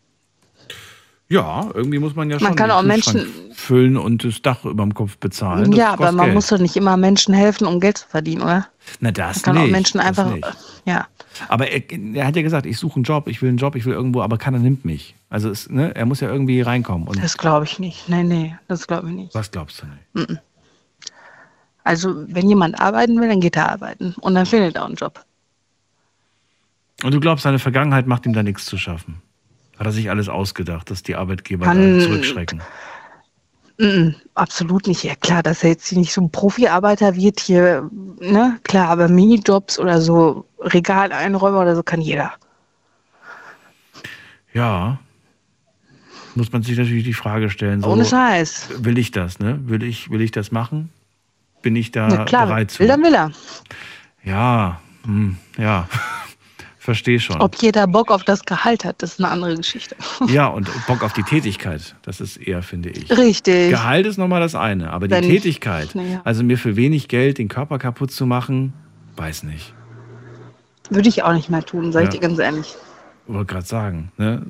Ja, 1.31 1.69
irgendwie 1.75 1.99
muss 1.99 2.15
man 2.15 2.31
ja 2.31 2.37
Man 2.37 2.47
schon 2.49 2.57
kann 2.57 2.69
den 2.69 2.77
auch 2.77 2.83
Menschen- 2.83 3.27
füllen 3.53 3.97
und 3.97 4.25
das 4.25 4.41
Dach 4.41 4.65
über 4.65 4.83
dem 4.85 4.95
Kopf 4.95 5.19
bezahlen. 5.19 5.71
Das 5.71 5.79
ja, 5.79 5.93
aber 5.93 6.13
man 6.13 6.27
Geld. 6.27 6.35
muss 6.35 6.47
doch 6.47 6.59
nicht 6.59 6.77
immer 6.77 6.97
Menschen 6.97 7.35
helfen, 7.35 7.67
um 7.67 7.81
Geld 7.81 7.99
zu 7.99 8.07
verdienen, 8.09 8.43
oder? 8.43 8.67
Na, 9.01 9.11
das 9.11 9.37
Man 9.37 9.43
kann 9.43 9.55
nicht, 9.57 9.65
auch 9.65 9.73
Menschen 9.73 10.01
einfach, 10.01 10.33
ja. 10.87 11.07
Aber 11.49 11.69
er, 11.71 11.83
er 12.15 12.27
hat 12.27 12.37
ja 12.37 12.43
gesagt, 12.43 12.65
ich 12.67 12.79
suche 12.79 12.97
einen 12.97 13.05
Job, 13.05 13.29
ich 13.29 13.43
will 13.43 13.49
einen 13.51 13.59
Job, 13.59 13.75
ich 13.75 13.85
will 13.85 13.93
irgendwo, 13.93 14.23
aber 14.23 14.39
keiner 14.39 14.59
nimmt 14.59 14.85
mich. 14.85 15.15
Also 15.29 15.51
es, 15.51 15.69
ne, 15.69 15.95
er 15.95 16.07
muss 16.07 16.21
ja 16.21 16.29
irgendwie 16.31 16.61
reinkommen. 16.63 17.09
Das 17.21 17.37
glaube 17.37 17.65
ich 17.67 17.79
nicht. 17.79 18.09
Nee, 18.09 18.23
nee, 18.23 18.57
das 18.69 18.87
glaube 18.87 19.09
ich 19.11 19.15
nicht. 19.15 19.35
was 19.35 19.51
glaubst 19.51 19.83
du 20.15 20.23
nicht? 20.23 20.41
Also, 21.85 22.15
wenn 22.29 22.49
jemand 22.49 22.81
arbeiten 22.81 23.21
will, 23.21 23.29
dann 23.29 23.41
geht 23.41 23.57
er 23.57 23.71
arbeiten. 23.71 24.15
Und 24.21 24.35
dann 24.35 24.45
findet 24.47 24.77
er 24.77 24.83
auch 24.83 24.87
einen 24.87 24.97
Job. 24.97 25.25
Und 27.03 27.15
du 27.15 27.21
glaubst, 27.21 27.45
seine 27.45 27.59
Vergangenheit 27.59 28.07
macht 28.07 28.27
ihm 28.27 28.33
da 28.35 28.43
nichts 28.43 28.67
zu 28.67 28.77
schaffen? 28.77 29.23
Hat 29.79 29.87
er 29.87 29.93
sich 29.93 30.11
alles 30.11 30.29
ausgedacht, 30.29 30.91
dass 30.91 31.03
die 31.03 31.15
Arbeitgeber 31.15 31.65
Kann- 31.67 31.99
da 31.99 32.05
zurückschrecken? 32.05 32.61
Mhm, 33.81 34.17
absolut 34.35 34.89
nicht. 34.89 35.05
Ja, 35.05 35.15
klar, 35.15 35.45
dass 35.45 35.63
er 35.63 35.71
jetzt 35.71 35.87
hier 35.87 35.99
nicht 35.99 36.13
so 36.13 36.21
ein 36.21 36.31
Profi-Arbeiter 36.31 37.15
wird 37.15 37.39
hier, 37.39 37.89
ne? 38.19 38.59
Klar, 38.65 38.89
aber 38.89 39.09
Minijobs 39.09 39.79
oder 39.79 40.01
so 40.01 40.47
Regaleinräumer 40.59 41.61
oder 41.61 41.77
so 41.77 41.85
kann 41.85 42.01
jeder. 42.01 42.33
Ja. 44.53 44.99
Muss 46.35 46.51
man 46.51 46.65
sich 46.65 46.77
natürlich 46.77 47.05
die 47.05 47.15
Frage 47.15 47.51
stellen. 47.51 47.81
So, 47.83 47.91
Ohne 47.91 48.05
Scheiß. 48.05 48.69
Will 48.85 48.99
ich 48.99 49.13
das, 49.13 49.39
ne? 49.39 49.61
Will 49.63 49.85
ich, 49.85 50.11
will 50.11 50.23
ich 50.23 50.33
das 50.33 50.51
machen? 50.51 50.91
Bin 51.63 51.77
ich 51.77 51.93
da 51.93 52.09
Na 52.09 52.25
klar, 52.25 52.47
bereit 52.47 52.73
zu? 52.73 52.81
will 52.81 52.91
er, 52.91 52.99
will 52.99 53.15
er. 53.15 53.31
Ja, 54.25 54.81
hm, 55.05 55.37
ja. 55.57 55.89
Verstehe 56.89 57.21
schon. 57.21 57.39
Ob 57.43 57.55
jeder 57.57 57.87
Bock 57.87 58.11
auf 58.11 58.25
das 58.25 58.47
Gehalt 58.47 58.83
hat, 58.87 59.03
das 59.03 59.13
ist 59.13 59.21
eine 59.21 59.29
andere 59.29 59.55
Geschichte. 59.57 59.95
Ja, 60.29 60.47
und 60.47 60.71
Bock 60.87 61.03
auf 61.03 61.13
die 61.13 61.23
Tätigkeit. 61.23 61.95
Das 62.01 62.19
ist 62.23 62.39
eher, 62.39 62.63
finde 62.63 62.89
ich. 62.89 63.11
Richtig. 63.11 63.69
Gehalt 63.69 64.07
ist 64.07 64.17
nochmal 64.17 64.41
das 64.41 64.55
eine, 64.55 64.91
aber 64.91 65.07
die 65.07 65.13
Wenn- 65.13 65.23
Tätigkeit, 65.25 65.95
Naja. 65.95 66.23
also 66.25 66.43
mir 66.43 66.57
für 66.57 66.77
wenig 66.77 67.09
Geld 67.09 67.37
den 67.37 67.49
Körper 67.49 67.79
kaputt 67.79 68.11
zu 68.11 68.25
machen, 68.25 68.73
weiß 69.17 69.43
nicht. 69.43 69.75
Würde 70.89 71.11
ich 71.11 71.23
auch 71.25 71.35
nicht 71.35 71.51
mehr 71.51 71.63
tun, 71.63 71.93
sag 71.93 72.05
ich 72.05 72.07
Ja. 72.07 72.13
dir 72.13 72.21
ganz 72.21 72.39
ehrlich. 72.39 72.75
Wollte 73.27 73.53
gerade 73.53 73.67
sagen. 73.67 74.11
Ne? 74.17 74.47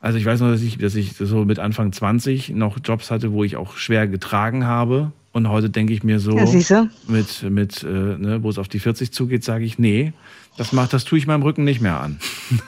Also 0.00 0.16
ich 0.16 0.24
weiß 0.24 0.40
noch, 0.40 0.48
dass 0.50 0.62
ich, 0.62 0.78
dass 0.78 0.94
ich 0.94 1.12
so 1.18 1.44
mit 1.44 1.58
Anfang 1.58 1.92
20 1.92 2.48
noch 2.54 2.78
Jobs 2.82 3.10
hatte, 3.10 3.32
wo 3.32 3.44
ich 3.44 3.56
auch 3.58 3.76
schwer 3.76 4.08
getragen 4.08 4.66
habe. 4.66 5.12
Und 5.32 5.48
heute 5.48 5.70
denke 5.70 5.94
ich 5.94 6.04
mir 6.04 6.20
so, 6.20 6.36
Ja, 6.36 6.88
mit, 7.08 7.42
mit 7.42 7.82
äh, 7.82 7.86
ne, 7.86 8.42
wo 8.42 8.50
es 8.50 8.58
auf 8.58 8.68
die 8.68 8.80
40 8.80 9.12
zugeht, 9.12 9.44
sage 9.44 9.64
ich, 9.64 9.78
nee, 9.78 10.12
das 10.56 10.72
macht, 10.72 10.92
das 10.92 11.04
tue 11.04 11.18
ich 11.18 11.26
meinem 11.26 11.42
Rücken 11.42 11.64
nicht 11.64 11.80
mehr 11.80 12.00
an. 12.00 12.18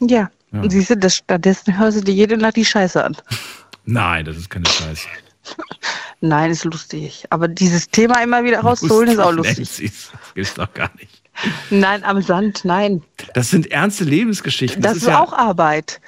Ja. 0.00 0.30
Ja. 0.52 0.62
Und 0.62 0.70
siehst 0.70 0.90
du, 0.90 0.96
das, 0.96 1.16
stattdessen 1.16 1.76
hörst 1.76 1.98
du 1.98 2.04
dir 2.04 2.14
jede 2.14 2.36
Nacht 2.36 2.54
die 2.54 2.64
Scheiße 2.64 3.04
an. 3.04 3.16
Nein, 3.84 4.24
das 4.24 4.36
ist 4.36 4.48
keine 4.48 4.66
Scheiße. 4.66 5.08
Nein, 6.20 6.50
ist 6.50 6.64
lustig. 6.64 7.24
Aber 7.30 7.48
dieses 7.48 7.88
Thema 7.88 8.22
immer 8.22 8.44
wieder 8.44 8.60
rauszuholen, 8.60 9.10
ist 9.10 9.18
auch 9.18 9.32
lustig. 9.32 9.68
Nancy's, 9.68 10.10
Das 10.12 10.34
gibt's 10.34 10.54
doch 10.54 10.72
gar 10.72 10.90
nicht. 10.98 11.22
Nein, 11.70 12.02
am 12.02 12.20
Sand, 12.22 12.64
nein. 12.64 13.02
Das 13.34 13.50
sind 13.50 13.70
ernste 13.70 14.04
Lebensgeschichten. 14.04 14.82
Das, 14.82 14.96
ist 14.96 15.02
ist 15.02 15.08
ja, 15.08 15.20
auch 15.20 15.32
Arbeit. 15.32 16.00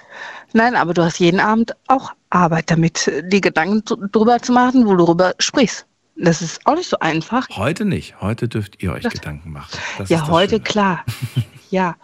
Nein, 0.53 0.75
aber 0.77 0.95
du 0.95 1.03
hast 1.05 1.19
jeden 1.19 1.41
Abend 1.41 1.75
auch 1.87 2.13
Arbeit 2.31 2.71
damit, 2.71 3.11
die 3.25 3.41
Gedanken 3.41 3.83
drüber 4.13 4.41
zu 4.41 4.53
machen, 4.53 4.87
wo 4.87 4.95
du 4.97 5.05
drüber 5.07 5.35
sprichst. 5.39 5.87
Das 6.17 6.43
ist 6.43 6.67
auch 6.67 6.75
nicht 6.75 6.89
so 6.91 6.99
einfach. 6.99 7.49
Heute 7.51 7.85
nicht. 7.85 8.21
Heute 8.21 8.49
dürft 8.49 8.83
ihr 8.83 8.93
euch 8.93 9.09
Gedanken 9.09 9.53
machen. 9.53 9.71
Das 9.99 10.09
ja, 10.11 10.19
das 10.21 10.29
heute 10.29 10.51
Schöne. 10.57 10.63
klar. 10.65 11.05
ja. 11.71 11.97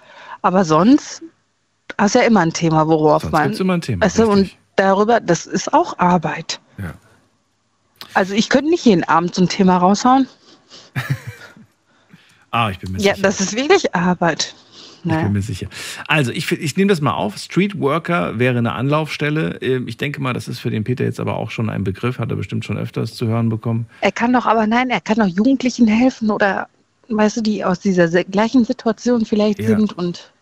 Aber 0.43 0.65
sonst 0.65 1.23
hast 1.99 2.15
du 2.15 2.21
ja 2.21 2.25
immer 2.25 2.41
ein 2.41 2.53
Thema, 2.53 2.87
worauf 2.89 3.23
Sonst 3.23 3.33
man. 3.33 3.53
immer 3.53 3.75
ein 3.75 3.81
Thema, 3.83 4.09
du, 4.09 4.27
und 4.31 4.51
darüber, 4.77 5.21
das 5.21 5.47
ist 5.47 5.73
auch 5.75 5.99
Arbeit. 5.99 6.61
Ja. 6.79 6.95
Also 8.15 8.33
ich 8.35 8.49
könnte 8.49 8.71
nicht 8.71 8.85
jeden 8.87 9.05
Abend 9.05 9.35
so 9.35 9.43
ein 9.43 9.49
Thema 9.49 9.77
raushauen. 9.79 10.29
Ah, 12.53 12.71
ich 12.71 12.79
bin 12.79 12.93
mir 12.93 12.99
Ja, 13.01 13.15
sicher. 13.15 13.27
das 13.27 13.41
ist 13.41 13.55
wirklich 13.55 13.95
Arbeit. 13.95 14.55
Ich 15.11 15.23
bin 15.23 15.33
mir 15.33 15.43
sicher. 15.43 15.69
Also, 16.09 16.33
ich, 16.33 16.51
ich 16.53 16.77
nehme 16.77 16.89
das 16.89 17.01
mal 17.01 17.15
auf. 17.15 17.37
Streetworker 17.37 18.39
wäre 18.39 18.59
eine 18.59 18.73
Anlaufstelle. 18.73 19.59
Ähm, 19.63 19.87
Ich 19.89 19.97
denke 19.97 20.21
mal, 20.21 20.33
das 20.33 20.49
ist 20.49 20.59
für 20.59 20.71
den 20.71 20.85
Peter 20.85 21.05
jetzt 21.05 21.21
aber 21.21 21.37
auch 21.37 21.51
schon 21.51 21.71
ein 21.71 21.85
Begriff, 21.85 22.19
hat 22.19 22.31
er 22.31 22.37
bestimmt 22.37 22.65
schon 22.65 22.77
öfters 22.79 23.15
zu 23.15 23.27
hören 23.27 23.49
bekommen. 23.49 23.87
Er 24.01 24.13
kann 24.13 24.33
doch 24.33 24.47
aber, 24.47 24.67
nein, 24.67 24.91
er 24.91 25.01
kann 25.01 25.17
doch 25.17 25.27
Jugendlichen 25.27 25.87
helfen 25.87 26.31
oder, 26.31 26.69
weißt 27.09 27.39
du, 27.39 27.41
die 27.43 27.65
aus 27.65 27.81
dieser 27.81 28.09
se- 28.09 28.25
gleichen 28.25 28.65
Situation 28.65 29.25
vielleicht 29.25 29.61
Ja. 29.61 29.69
sind 29.69 29.93
und 29.93 30.33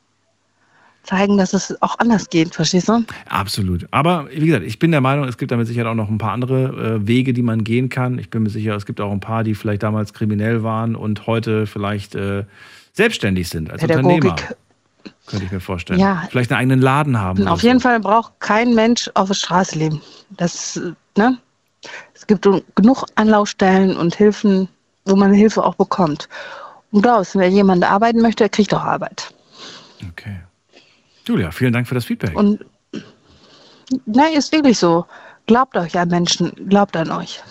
zeigen, 1.02 1.36
dass 1.36 1.52
es 1.52 1.76
auch 1.82 1.98
anders 1.98 2.30
geht, 2.30 2.54
verstehst 2.54 2.88
du? 2.88 3.04
Absolut. 3.28 3.86
Aber 3.90 4.26
wie 4.34 4.46
gesagt, 4.46 4.64
ich 4.64 4.78
bin 4.78 4.90
der 4.90 5.02
Meinung, 5.02 5.28
es 5.28 5.36
gibt 5.36 5.52
damit 5.52 5.66
sicher 5.66 5.86
auch 5.90 5.94
noch 5.94 6.08
ein 6.08 6.16
paar 6.16 6.32
andere 6.32 6.98
äh, 7.02 7.06
Wege, 7.06 7.34
die 7.34 7.42
man 7.42 7.62
gehen 7.62 7.90
kann. 7.90 8.18
Ich 8.18 8.30
bin 8.30 8.42
mir 8.42 8.48
sicher, 8.48 8.74
es 8.74 8.86
gibt 8.86 9.02
auch 9.02 9.12
ein 9.12 9.20
paar, 9.20 9.44
die 9.44 9.54
vielleicht 9.54 9.82
damals 9.82 10.14
kriminell 10.14 10.62
waren 10.62 10.96
und 10.96 11.26
heute 11.26 11.66
vielleicht 11.66 12.14
äh, 12.14 12.44
selbstständig 12.94 13.48
sind 13.48 13.70
als 13.70 13.80
Pädagogik. 13.80 14.24
Unternehmer. 14.24 14.56
Könnte 15.26 15.46
ich 15.46 15.52
mir 15.52 15.60
vorstellen. 15.60 16.00
Ja. 16.00 16.24
Vielleicht 16.30 16.50
einen 16.50 16.60
eigenen 16.60 16.80
Laden 16.80 17.20
haben. 17.20 17.46
Auf 17.46 17.58
oder 17.58 17.62
jeden 17.62 17.80
Fall 17.80 18.00
braucht 18.00 18.32
kein 18.40 18.74
Mensch 18.74 19.10
auf 19.14 19.28
der 19.28 19.34
Straße 19.34 19.78
leben. 19.78 20.00
Das, 20.30 20.80
ne? 21.16 21.38
Es 22.14 22.26
gibt 22.26 22.46
genug 22.74 23.04
Anlaufstellen 23.14 23.96
und 23.96 24.14
Hilfen, 24.14 24.68
wo 25.04 25.16
man 25.16 25.32
Hilfe 25.32 25.62
auch 25.62 25.74
bekommt. 25.74 26.28
Und 26.92 27.02
glaubst, 27.02 27.36
wenn 27.36 27.52
jemand 27.52 27.84
arbeiten 27.84 28.20
möchte, 28.20 28.44
der 28.44 28.48
kriegt 28.48 28.72
auch 28.72 28.84
Arbeit. 28.84 29.34
so. 30.00 30.06
Okay. 30.08 30.36
Julia, 31.26 31.50
vielen 31.50 31.72
Dank 31.72 31.88
für 31.88 31.94
das 31.94 32.04
Feedback. 32.04 32.36
Und 32.36 32.64
nein, 34.06 34.34
ist 34.34 34.52
wirklich 34.52 34.78
so. 34.78 35.06
Glaubt 35.46 35.76
euch 35.76 35.98
an 35.98 36.08
Menschen, 36.08 36.52
glaubt 36.68 36.96
an 36.96 37.10
euch. 37.10 37.42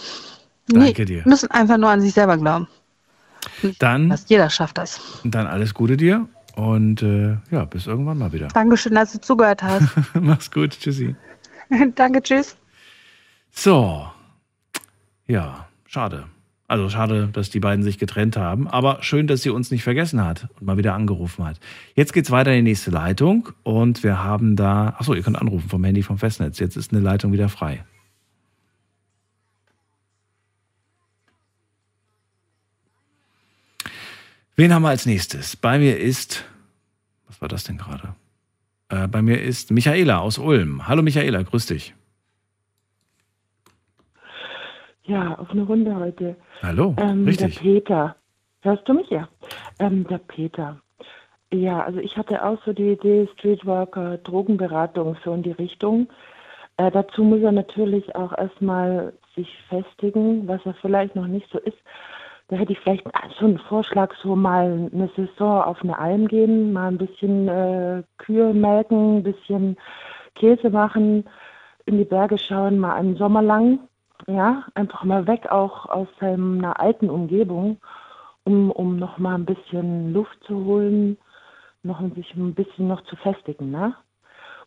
Danke 0.68 1.06
dir. 1.06 1.24
müssen 1.26 1.52
einfach 1.52 1.78
nur 1.78 1.90
an 1.90 2.02
sich 2.02 2.14
selber 2.14 2.38
glauben. 2.38 2.68
Dann, 3.80 4.10
Fast 4.10 4.30
jeder 4.30 4.50
schafft 4.50 4.78
das. 4.78 5.02
dann 5.24 5.48
alles 5.48 5.74
Gute 5.74 5.98
dir 5.98 6.28
und 6.56 7.02
äh, 7.02 7.38
ja, 7.52 7.66
bis 7.66 7.88
irgendwann 7.88 8.18
mal 8.18 8.32
wieder. 8.32 8.48
Dankeschön, 8.50 8.94
dass 8.96 9.14
du 9.14 9.22
zugehört 9.22 9.64
hast. 9.64 9.88
Mach's 10.14 10.52
gut. 10.52 10.80
Tschüssi. 10.80 11.16
Danke, 11.96 12.22
tschüss. 12.22 12.56
So. 13.52 14.08
Ja, 15.28 15.68
schade. 15.86 16.26
Also 16.68 16.90
schade, 16.90 17.30
dass 17.32 17.50
die 17.50 17.60
beiden 17.60 17.84
sich 17.84 18.00
getrennt 18.00 18.38
haben, 18.38 18.68
aber 18.68 18.98
schön, 19.02 19.28
dass 19.28 19.44
sie 19.44 19.50
uns 19.50 19.70
nicht 19.70 19.84
vergessen 19.84 20.24
hat 20.26 20.48
und 20.60 20.66
mal 20.66 20.78
wieder 20.78 20.96
angerufen 20.96 21.46
hat. 21.46 21.60
Jetzt 21.94 22.14
geht's 22.14 22.32
weiter 22.32 22.52
in 22.52 22.66
die 22.66 22.72
nächste 22.72 22.90
Leitung 22.90 23.50
und 23.64 24.02
wir 24.04 24.24
haben 24.24 24.56
da, 24.56 24.96
achso, 24.98 25.14
ihr 25.14 25.22
könnt 25.22 25.40
anrufen 25.40 25.70
vom 25.70 25.84
Handy 25.84 26.02
vom 26.02 26.18
Festnetz. 26.18 26.60
Jetzt 26.60 26.78
ist 26.78 26.92
eine 26.92 27.02
Leitung 27.02 27.32
wieder 27.32 27.50
frei. 27.50 27.84
Wen 34.56 34.74
haben 34.74 34.84
wir 34.84 34.90
als 34.90 35.06
nächstes? 35.06 35.56
Bei 35.56 35.80
mir 35.80 35.98
ist, 35.98 36.46
was 37.28 37.42
war 37.42 37.48
das 37.48 37.64
denn 37.64 37.78
gerade? 37.78 38.16
Äh, 38.90 39.08
bei 39.08 39.22
mir 39.22 39.42
ist 39.42 39.72
Michaela 39.72 40.20
aus 40.20 40.38
Ulm. 40.38 40.88
Hallo 40.88 41.02
Michaela, 41.02 41.42
grüß 41.42 41.66
dich. 41.68 41.96
Ja, 45.06 45.36
auf 45.38 45.50
eine 45.50 45.64
Runde 45.64 45.96
heute. 45.96 46.36
Hallo, 46.62 46.96
Ähm, 47.00 47.26
der 47.26 47.34
richtig. 47.34 47.60
Peter. 47.60 48.16
Hörst 48.62 48.88
du 48.88 48.94
mich? 48.94 49.10
Ja. 49.10 49.28
Ähm, 49.80 50.08
der 50.08 50.20
Peter. 50.20 50.80
Ja, 51.52 51.84
also 51.84 52.00
ich 52.00 52.16
hatte 52.16 52.44
auch 52.44 52.58
so 52.64 52.74
die 52.74 52.92
Idee, 52.94 53.28
Streetworker, 53.34 54.18
Drogenberatung, 54.20 55.18
so 55.26 55.34
in 55.34 55.44
die 55.44 55.52
Richtung. 55.52 56.08
Äh, 56.78 56.90
dazu 56.92 57.24
muss 57.24 57.42
er 57.42 57.52
natürlich 57.52 58.16
auch 58.16 58.36
erstmal 58.38 59.14
sich 59.36 59.48
festigen, 59.68 60.48
was 60.48 60.62
er 60.66 60.74
vielleicht 60.76 61.16
noch 61.16 61.28
nicht 61.28 61.48
so 61.52 61.60
ist. 61.60 61.78
Da 62.54 62.60
hätte 62.60 62.74
ich 62.74 62.80
vielleicht 62.82 63.04
so 63.40 63.46
einen 63.46 63.58
Vorschlag, 63.58 64.14
so 64.22 64.36
mal 64.36 64.88
eine 64.94 65.10
Saison 65.16 65.64
auf 65.64 65.82
eine 65.82 65.98
Alm 65.98 66.28
gehen, 66.28 66.72
mal 66.72 66.90
ein 66.90 67.00
bisschen 67.00 67.48
äh, 67.48 68.04
Kühe 68.20 68.54
melken, 68.54 69.18
ein 69.18 69.24
bisschen 69.24 69.76
Käse 70.36 70.70
machen, 70.70 71.26
in 71.88 71.98
die 71.98 72.06
Berge 72.06 72.38
schauen, 72.38 72.78
mal 72.78 72.94
einen 72.94 73.16
Sommer 73.16 73.42
lang. 73.42 73.80
Ja, 74.28 74.66
einfach 74.76 75.04
mal 75.04 75.26
weg 75.26 75.48
auch 75.50 75.88
aus 75.88 76.08
seiner 76.20 76.80
alten 76.80 77.10
Umgebung, 77.10 77.78
um, 78.44 78.70
um 78.70 78.98
noch 78.98 79.18
mal 79.18 79.34
ein 79.34 79.46
bisschen 79.46 80.14
Luft 80.14 80.38
zu 80.44 80.64
holen, 80.64 81.18
noch 81.82 82.02
ein 82.02 82.14
sich 82.14 82.36
ein 82.36 82.54
bisschen 82.54 82.88
noch 82.88 83.02
zu 83.06 83.16
festigen, 83.16 83.72
ne? 83.72 83.96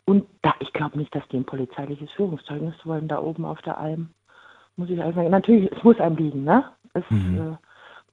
Und 0.03 0.25
da, 0.41 0.55
ich 0.59 0.73
glaube 0.73 0.97
nicht, 0.97 1.15
dass 1.15 1.25
die 1.29 1.37
ein 1.37 1.45
polizeiliches 1.45 2.11
Führungszeugnis 2.11 2.75
wollen 2.83 3.07
da 3.07 3.21
oben 3.21 3.45
auf 3.45 3.61
der 3.61 3.77
Alm. 3.77 4.09
Muss 4.75 4.89
ich 4.89 5.01
einfach, 5.01 5.23
natürlich, 5.29 5.71
es 5.71 5.81
muss 5.85 6.01
einem 6.01 6.17
liegen, 6.17 6.43
ne? 6.43 6.65
Es 6.93 7.03
äh, 7.11 7.55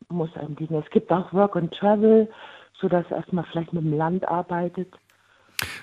muss 0.09 0.35
einem 0.37 0.57
liegen. 0.59 0.75
Es 0.77 0.91
gibt 0.91 1.11
auch 1.11 1.33
Work 1.33 1.57
and 1.57 1.73
Travel, 1.73 2.29
sodass 2.81 3.05
er 3.11 3.19
erstmal 3.19 3.45
vielleicht 3.51 3.73
mit 3.73 3.85
dem 3.85 3.97
Land 3.97 4.27
arbeitet. 4.29 4.93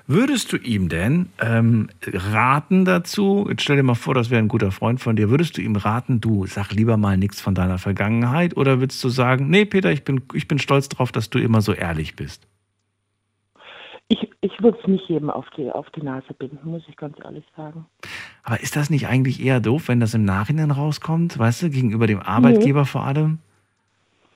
Würdest 0.07 0.51
du 0.51 0.57
ihm 0.57 0.89
denn 0.89 1.29
ähm, 1.39 1.89
raten 2.05 2.85
dazu, 2.85 3.47
jetzt 3.49 3.61
stell 3.61 3.77
dir 3.77 3.83
mal 3.83 3.95
vor, 3.95 4.13
das 4.13 4.29
wäre 4.29 4.41
ein 4.41 4.47
guter 4.47 4.71
Freund 4.71 4.99
von 4.99 5.15
dir, 5.15 5.29
würdest 5.29 5.57
du 5.57 5.61
ihm 5.61 5.75
raten, 5.75 6.19
du 6.19 6.45
sag 6.45 6.71
lieber 6.71 6.97
mal 6.97 7.17
nichts 7.17 7.39
von 7.39 7.55
deiner 7.55 7.77
Vergangenheit 7.77 8.57
oder 8.57 8.79
würdest 8.79 9.03
du 9.03 9.09
sagen, 9.09 9.49
nee 9.49 9.65
Peter, 9.65 9.91
ich 9.91 10.03
bin, 10.03 10.21
ich 10.33 10.47
bin 10.47 10.59
stolz 10.59 10.89
drauf, 10.89 11.11
dass 11.11 11.29
du 11.29 11.39
immer 11.39 11.61
so 11.61 11.73
ehrlich 11.73 12.15
bist? 12.15 12.47
Ich, 14.07 14.29
ich 14.41 14.61
würde 14.61 14.77
es 14.81 14.87
nicht 14.87 15.07
jedem 15.07 15.29
auf 15.29 15.45
die, 15.55 15.71
auf 15.71 15.89
die 15.91 16.03
Nase 16.03 16.33
binden, 16.33 16.69
muss 16.69 16.83
ich 16.89 16.97
ganz 16.97 17.15
ehrlich 17.23 17.45
sagen. 17.55 17.85
Aber 18.43 18.59
ist 18.59 18.75
das 18.75 18.89
nicht 18.89 19.07
eigentlich 19.07 19.41
eher 19.41 19.61
doof, 19.61 19.87
wenn 19.87 20.01
das 20.01 20.13
im 20.13 20.25
Nachhinein 20.25 20.71
rauskommt, 20.71 21.39
weißt 21.39 21.63
du, 21.63 21.69
gegenüber 21.69 22.07
dem 22.07 22.19
Arbeitgeber 22.19 22.85
vor 22.85 23.05
allem? 23.05 23.39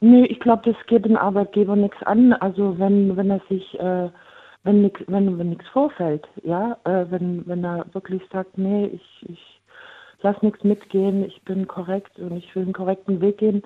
Nee, 0.01 0.25
ich 0.25 0.39
glaube, 0.39 0.61
das 0.71 0.85
geht 0.87 1.05
dem 1.05 1.17
Arbeitgeber 1.17 1.75
nichts 1.75 2.01
an. 2.03 2.33
Also 2.33 2.77
wenn, 2.79 3.15
wenn 3.17 3.29
er 3.29 3.41
sich, 3.49 3.79
äh, 3.79 4.09
wenn 4.63 4.81
nichts 4.81 5.01
wenn, 5.07 5.37
wenn 5.37 5.57
vorfällt, 5.73 6.27
ja, 6.43 6.77
äh, 6.83 7.05
wenn, 7.09 7.47
wenn 7.47 7.63
er 7.63 7.85
wirklich 7.93 8.21
sagt, 8.31 8.57
nee, 8.57 8.87
ich, 8.87 9.25
ich 9.29 9.61
lass 10.21 10.41
nichts 10.41 10.63
mitgehen, 10.63 11.23
ich 11.23 11.41
bin 11.43 11.67
korrekt 11.67 12.19
und 12.19 12.35
ich 12.37 12.53
will 12.55 12.63
einen 12.63 12.73
korrekten 12.73 13.21
Weg 13.21 13.37
gehen, 13.37 13.63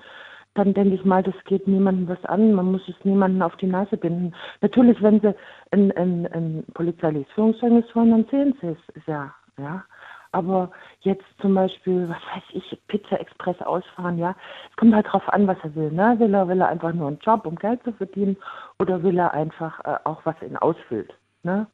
dann 0.54 0.74
denke 0.74 0.94
ich 0.94 1.04
mal, 1.04 1.22
das 1.22 1.34
geht 1.44 1.66
niemandem 1.68 2.08
was 2.08 2.24
an. 2.24 2.52
Man 2.54 2.72
muss 2.72 2.88
es 2.88 3.04
niemandem 3.04 3.42
auf 3.42 3.56
die 3.56 3.66
Nase 3.66 3.96
binden. 3.96 4.34
Natürlich, 4.60 5.00
wenn 5.02 5.20
sie 5.20 5.34
ein, 5.70 5.92
ein, 5.92 6.26
ein 6.32 6.64
polizeiliches 6.74 7.32
Führungszeugnis 7.34 7.84
wollen, 7.94 8.10
dann 8.10 8.26
sehen 8.30 8.56
sie 8.60 8.68
es, 8.68 9.06
ja, 9.06 9.32
ja. 9.58 9.84
Aber 10.32 10.70
jetzt 11.00 11.24
zum 11.40 11.54
Beispiel, 11.54 12.08
was 12.08 12.22
weiß 12.34 12.44
ich, 12.52 12.80
Pizza 12.86 13.18
Express 13.20 13.60
ausfahren, 13.62 14.16
ja. 14.16 14.36
Es 14.70 14.76
kommt 14.76 14.94
halt 14.94 15.06
drauf 15.10 15.28
an, 15.28 15.46
was 15.46 15.58
er 15.64 15.74
will, 15.74 15.90
ne? 15.90 16.16
Will 16.18 16.32
er, 16.34 16.46
will 16.46 16.60
er 16.60 16.68
einfach 16.68 16.92
nur 16.92 17.08
einen 17.08 17.18
Job, 17.18 17.46
um 17.46 17.56
Geld 17.56 17.82
zu 17.82 17.92
verdienen, 17.92 18.36
oder 18.78 19.02
will 19.02 19.18
er 19.18 19.32
einfach 19.34 19.84
äh, 19.84 19.98
auch 20.04 20.24
was 20.24 20.40
ihn 20.42 20.56
ausfüllt, 20.56 21.12
ne? 21.42 21.66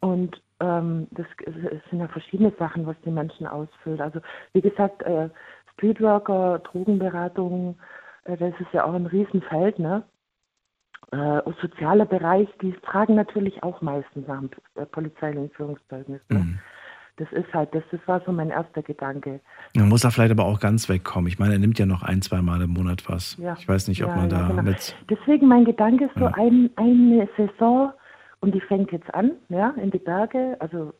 Und 0.00 0.40
ähm, 0.60 1.08
das, 1.10 1.26
es 1.44 1.90
sind 1.90 2.00
ja 2.00 2.08
verschiedene 2.08 2.52
Sachen, 2.58 2.86
was 2.86 2.96
die 3.04 3.10
Menschen 3.10 3.46
ausfüllt. 3.46 4.00
Also 4.00 4.20
wie 4.52 4.60
gesagt, 4.60 5.02
äh, 5.02 5.28
Streetworker, 5.74 6.60
Drogenberatung, 6.60 7.76
äh, 8.24 8.36
das 8.36 8.54
ist 8.60 8.72
ja 8.72 8.84
auch 8.84 8.94
ein 8.94 9.06
Riesenfeld, 9.06 9.80
ne? 9.80 10.04
Äh, 11.10 11.40
und 11.40 11.56
sozialer 11.58 12.06
Bereich, 12.06 12.48
die 12.60 12.72
tragen 12.74 13.16
natürlich 13.16 13.62
auch 13.62 13.82
meistens 13.82 14.26
nach 14.28 14.38
dem 14.38 14.50
äh, 14.76 14.86
polizeilichen 14.86 15.50
Führungszeugnis. 15.50 16.20
Ne? 16.28 16.46
Das 17.16 17.30
ist 17.32 17.52
halt, 17.52 17.74
das, 17.74 17.82
das 17.90 18.00
war 18.06 18.20
so 18.24 18.32
mein 18.32 18.48
erster 18.50 18.82
Gedanke. 18.82 19.40
Man 19.76 19.88
muss 19.88 20.00
da 20.00 20.10
vielleicht 20.10 20.32
aber 20.32 20.46
auch 20.46 20.60
ganz 20.60 20.88
wegkommen. 20.88 21.28
Ich 21.28 21.38
meine, 21.38 21.52
er 21.54 21.58
nimmt 21.58 21.78
ja 21.78 21.84
noch 21.84 22.02
ein, 22.02 22.22
zwei 22.22 22.40
Mal 22.40 22.62
im 22.62 22.70
Monat 22.70 23.08
was. 23.08 23.36
Ja. 23.36 23.54
Ich 23.58 23.68
weiß 23.68 23.88
nicht, 23.88 24.02
ob 24.02 24.10
Ja, 24.10 24.16
man 24.16 24.30
ja, 24.30 24.38
da 24.38 24.48
genau. 24.48 24.62
mit. 24.62 24.96
Deswegen 25.10 25.46
mein 25.46 25.64
Gedanke 25.66 26.06
ist 26.06 26.14
so 26.14 26.24
Ja. 26.24 26.32
ein, 26.34 26.70
eine 26.76 27.28
Saison 27.36 27.92
und 28.40 28.54
die 28.54 28.60
fängt 28.60 28.90
jetzt 28.92 29.12
an, 29.14 29.32
ja, 29.50 29.70
in 29.76 29.90
die 29.90 29.98
Berge, 29.98 30.56
also 30.58 30.94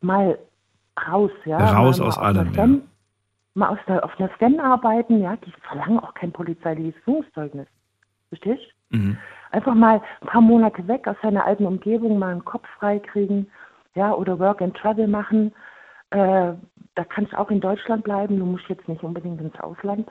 mal 0.00 0.38
raus, 1.08 1.30
ja. 1.44 1.58
Raus 1.58 1.98
mal, 1.98 2.06
aus 2.06 2.16
mal 2.16 2.24
allem, 2.24 2.52
Scan, 2.54 2.82
Mal 3.54 3.68
aus 3.70 3.78
der, 3.88 4.04
auf 4.04 4.18
einer 4.18 4.30
Scan 4.36 4.58
arbeiten, 4.60 5.20
ja, 5.20 5.36
die 5.36 5.52
verlangen 5.62 5.98
auch 5.98 6.14
kein 6.14 6.32
polizeiliches 6.32 6.94
Führungszeugnis. 7.04 7.66
Verstehst? 8.28 8.62
Mhm. 8.90 9.18
Einfach 9.50 9.74
mal 9.74 10.00
ein 10.20 10.26
paar 10.26 10.40
Monate 10.40 10.86
weg 10.86 11.06
aus 11.08 11.16
seiner 11.22 11.44
alten 11.44 11.66
Umgebung, 11.66 12.18
mal 12.18 12.30
einen 12.30 12.44
Kopf 12.44 12.66
frei 12.78 12.98
kriegen, 12.98 13.48
ja, 13.98 14.14
oder 14.14 14.38
Work 14.38 14.62
and 14.62 14.76
Travel 14.76 15.08
machen. 15.08 15.52
Äh, 16.10 16.52
da 16.94 17.04
kannst 17.08 17.32
du 17.32 17.38
auch 17.38 17.50
in 17.50 17.60
Deutschland 17.60 18.04
bleiben, 18.04 18.38
du 18.38 18.46
musst 18.46 18.68
jetzt 18.68 18.88
nicht 18.88 19.02
unbedingt 19.02 19.40
ins 19.40 19.58
Ausland, 19.60 20.08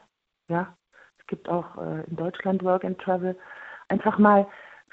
ja. 0.50 0.76
Es 1.20 1.26
gibt 1.28 1.48
auch 1.50 1.78
äh, 1.78 2.04
in 2.10 2.16
Deutschland 2.18 2.64
Work 2.64 2.84
and 2.86 3.00
Travel. 3.00 3.36
Einfach 3.88 4.18
mal 4.18 4.46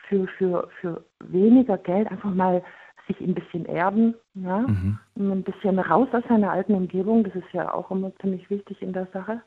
für, 0.08 0.26
für, 0.38 0.68
für 0.80 1.04
weniger 1.20 1.76
Geld 1.78 2.10
einfach 2.10 2.32
mal 2.32 2.62
sich 3.08 3.20
ein 3.20 3.34
bisschen 3.34 3.66
erden, 3.66 4.14
ja, 4.34 4.60
Mhm. 4.60 4.98
ein 5.18 5.42
bisschen 5.42 5.78
raus 5.78 6.08
aus 6.12 6.22
seiner 6.28 6.52
alten 6.52 6.74
Umgebung, 6.74 7.24
das 7.24 7.34
ist 7.34 7.52
ja 7.52 7.74
auch 7.74 7.90
immer 7.90 8.14
ziemlich 8.20 8.48
wichtig 8.48 8.80
in 8.80 8.92
der 8.92 9.06
Sache, 9.12 9.42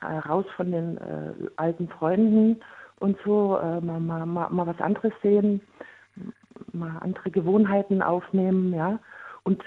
äh, 0.00 0.18
raus 0.28 0.46
von 0.56 0.72
den 0.72 0.96
äh, 0.96 1.32
alten 1.56 1.88
Freunden 1.88 2.60
und 2.98 3.16
so, 3.24 3.58
äh, 3.58 3.80
mal, 3.80 4.00
mal, 4.00 4.26
mal, 4.26 4.48
mal 4.50 4.66
was 4.66 4.80
anderes 4.80 5.12
sehen, 5.22 5.60
mal 6.74 6.98
andere 7.00 7.30
Gewohnheiten 7.30 8.02
aufnehmen, 8.02 8.74
ja, 8.74 8.98
und 9.44 9.62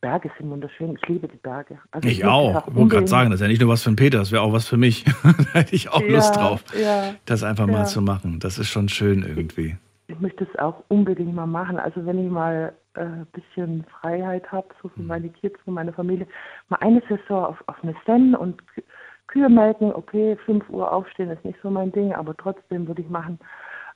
Berge 0.00 0.30
sind 0.38 0.50
wunderschön, 0.50 0.96
ich 1.00 1.08
liebe 1.08 1.28
die 1.28 1.36
Berge. 1.36 1.78
Also 1.92 2.08
Ich 2.08 2.18
möchte 2.18 2.32
auch. 2.32 2.48
Ich 2.48 2.54
wollte 2.54 2.64
gerade 2.70 2.80
unbedingt- 2.80 3.08
sagen, 3.08 3.30
das 3.30 3.40
ist 3.40 3.42
ja 3.44 3.48
nicht 3.48 3.60
nur 3.60 3.70
was 3.70 3.82
für 3.82 3.90
den 3.90 3.96
Peter, 3.96 4.18
das 4.18 4.32
wäre 4.32 4.42
auch 4.42 4.52
was 4.52 4.66
für 4.66 4.76
mich. 4.76 5.04
da 5.22 5.60
hätte 5.60 5.74
ich 5.76 5.90
auch 5.90 6.00
Ja, 6.00 6.14
Lust 6.16 6.36
drauf, 6.36 6.64
ja, 6.80 7.14
das 7.24 7.42
einfach 7.44 7.66
ja. 7.66 7.72
mal 7.72 7.84
zu 7.86 8.02
machen. 8.02 8.40
Das 8.40 8.58
ist 8.58 8.68
schon 8.68 8.88
schön 8.88 9.22
irgendwie. 9.22 9.76
ich 10.08 10.18
möchte 10.20 10.44
es 10.44 10.58
auch 10.58 10.82
unbedingt 10.88 11.34
mal 11.34 11.46
machen. 11.46 11.78
Also 11.78 12.04
wenn 12.06 12.24
ich 12.24 12.30
mal 12.30 12.72
äh, 12.94 13.00
ein 13.02 13.26
bisschen 13.32 13.84
Freiheit 14.00 14.50
habe, 14.50 14.68
so 14.82 14.88
für 14.88 15.02
meine 15.02 15.28
Kids, 15.28 15.56
für 15.64 15.70
meine 15.70 15.92
Familie, 15.92 16.26
mal 16.68 16.78
eine 16.80 17.02
Saison 17.08 17.44
auf, 17.46 17.62
auf 17.66 17.76
eine 17.82 17.94
Sten 18.02 18.34
und 18.34 18.60
Kü- 18.74 18.82
Kühe 19.28 19.48
melken, 19.48 19.92
okay, 19.92 20.36
5 20.46 20.68
Uhr 20.70 20.90
aufstehen 20.90 21.30
ist 21.30 21.44
nicht 21.44 21.58
so 21.62 21.70
mein 21.70 21.92
Ding, 21.92 22.12
aber 22.12 22.36
trotzdem 22.36 22.86
würde 22.88 23.02
ich 23.02 23.08
machen. 23.08 23.38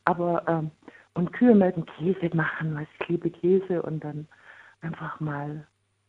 Aber 0.05 0.43
ähm, 0.49 0.71
und 1.15 1.33
Kühe 1.33 1.55
melken, 1.55 1.87
Käse 1.87 2.35
machen, 2.35 2.75
weil 2.75 2.87
ich 3.01 3.09
liebe 3.09 3.31
Käse 3.31 3.83
und 3.83 4.03
dann 4.05 4.29
einfach 4.81 5.21
mal, 5.21 5.67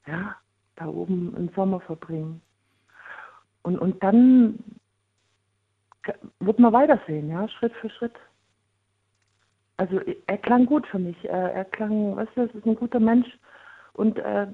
ja, 0.08 0.36
da 0.76 0.88
oben 0.88 1.36
im 1.36 1.50
Sommer 1.56 1.80
verbringen. 1.82 2.42
Und, 3.64 3.78
und 3.80 4.02
dann 4.04 4.60
wird 6.40 6.60
man 6.60 6.74
weitersehen, 6.74 7.30
ja, 7.30 7.48
Schritt 7.48 7.74
für 7.74 7.90
Schritt. 7.90 8.16
Also 9.78 10.00
er 10.28 10.38
klang 10.38 10.66
gut 10.66 10.86
für 10.88 11.00
mich. 11.00 11.18
Er, 11.26 11.54
er 11.54 11.66
klang, 11.66 12.16
weißt 12.16 12.32
du, 12.36 12.42
es 12.44 12.56
ist 12.56 12.66
ein 12.66 12.76
guter 12.76 13.00
Mensch. 13.00 13.28
Und 13.94 14.18
äh, 14.20 14.48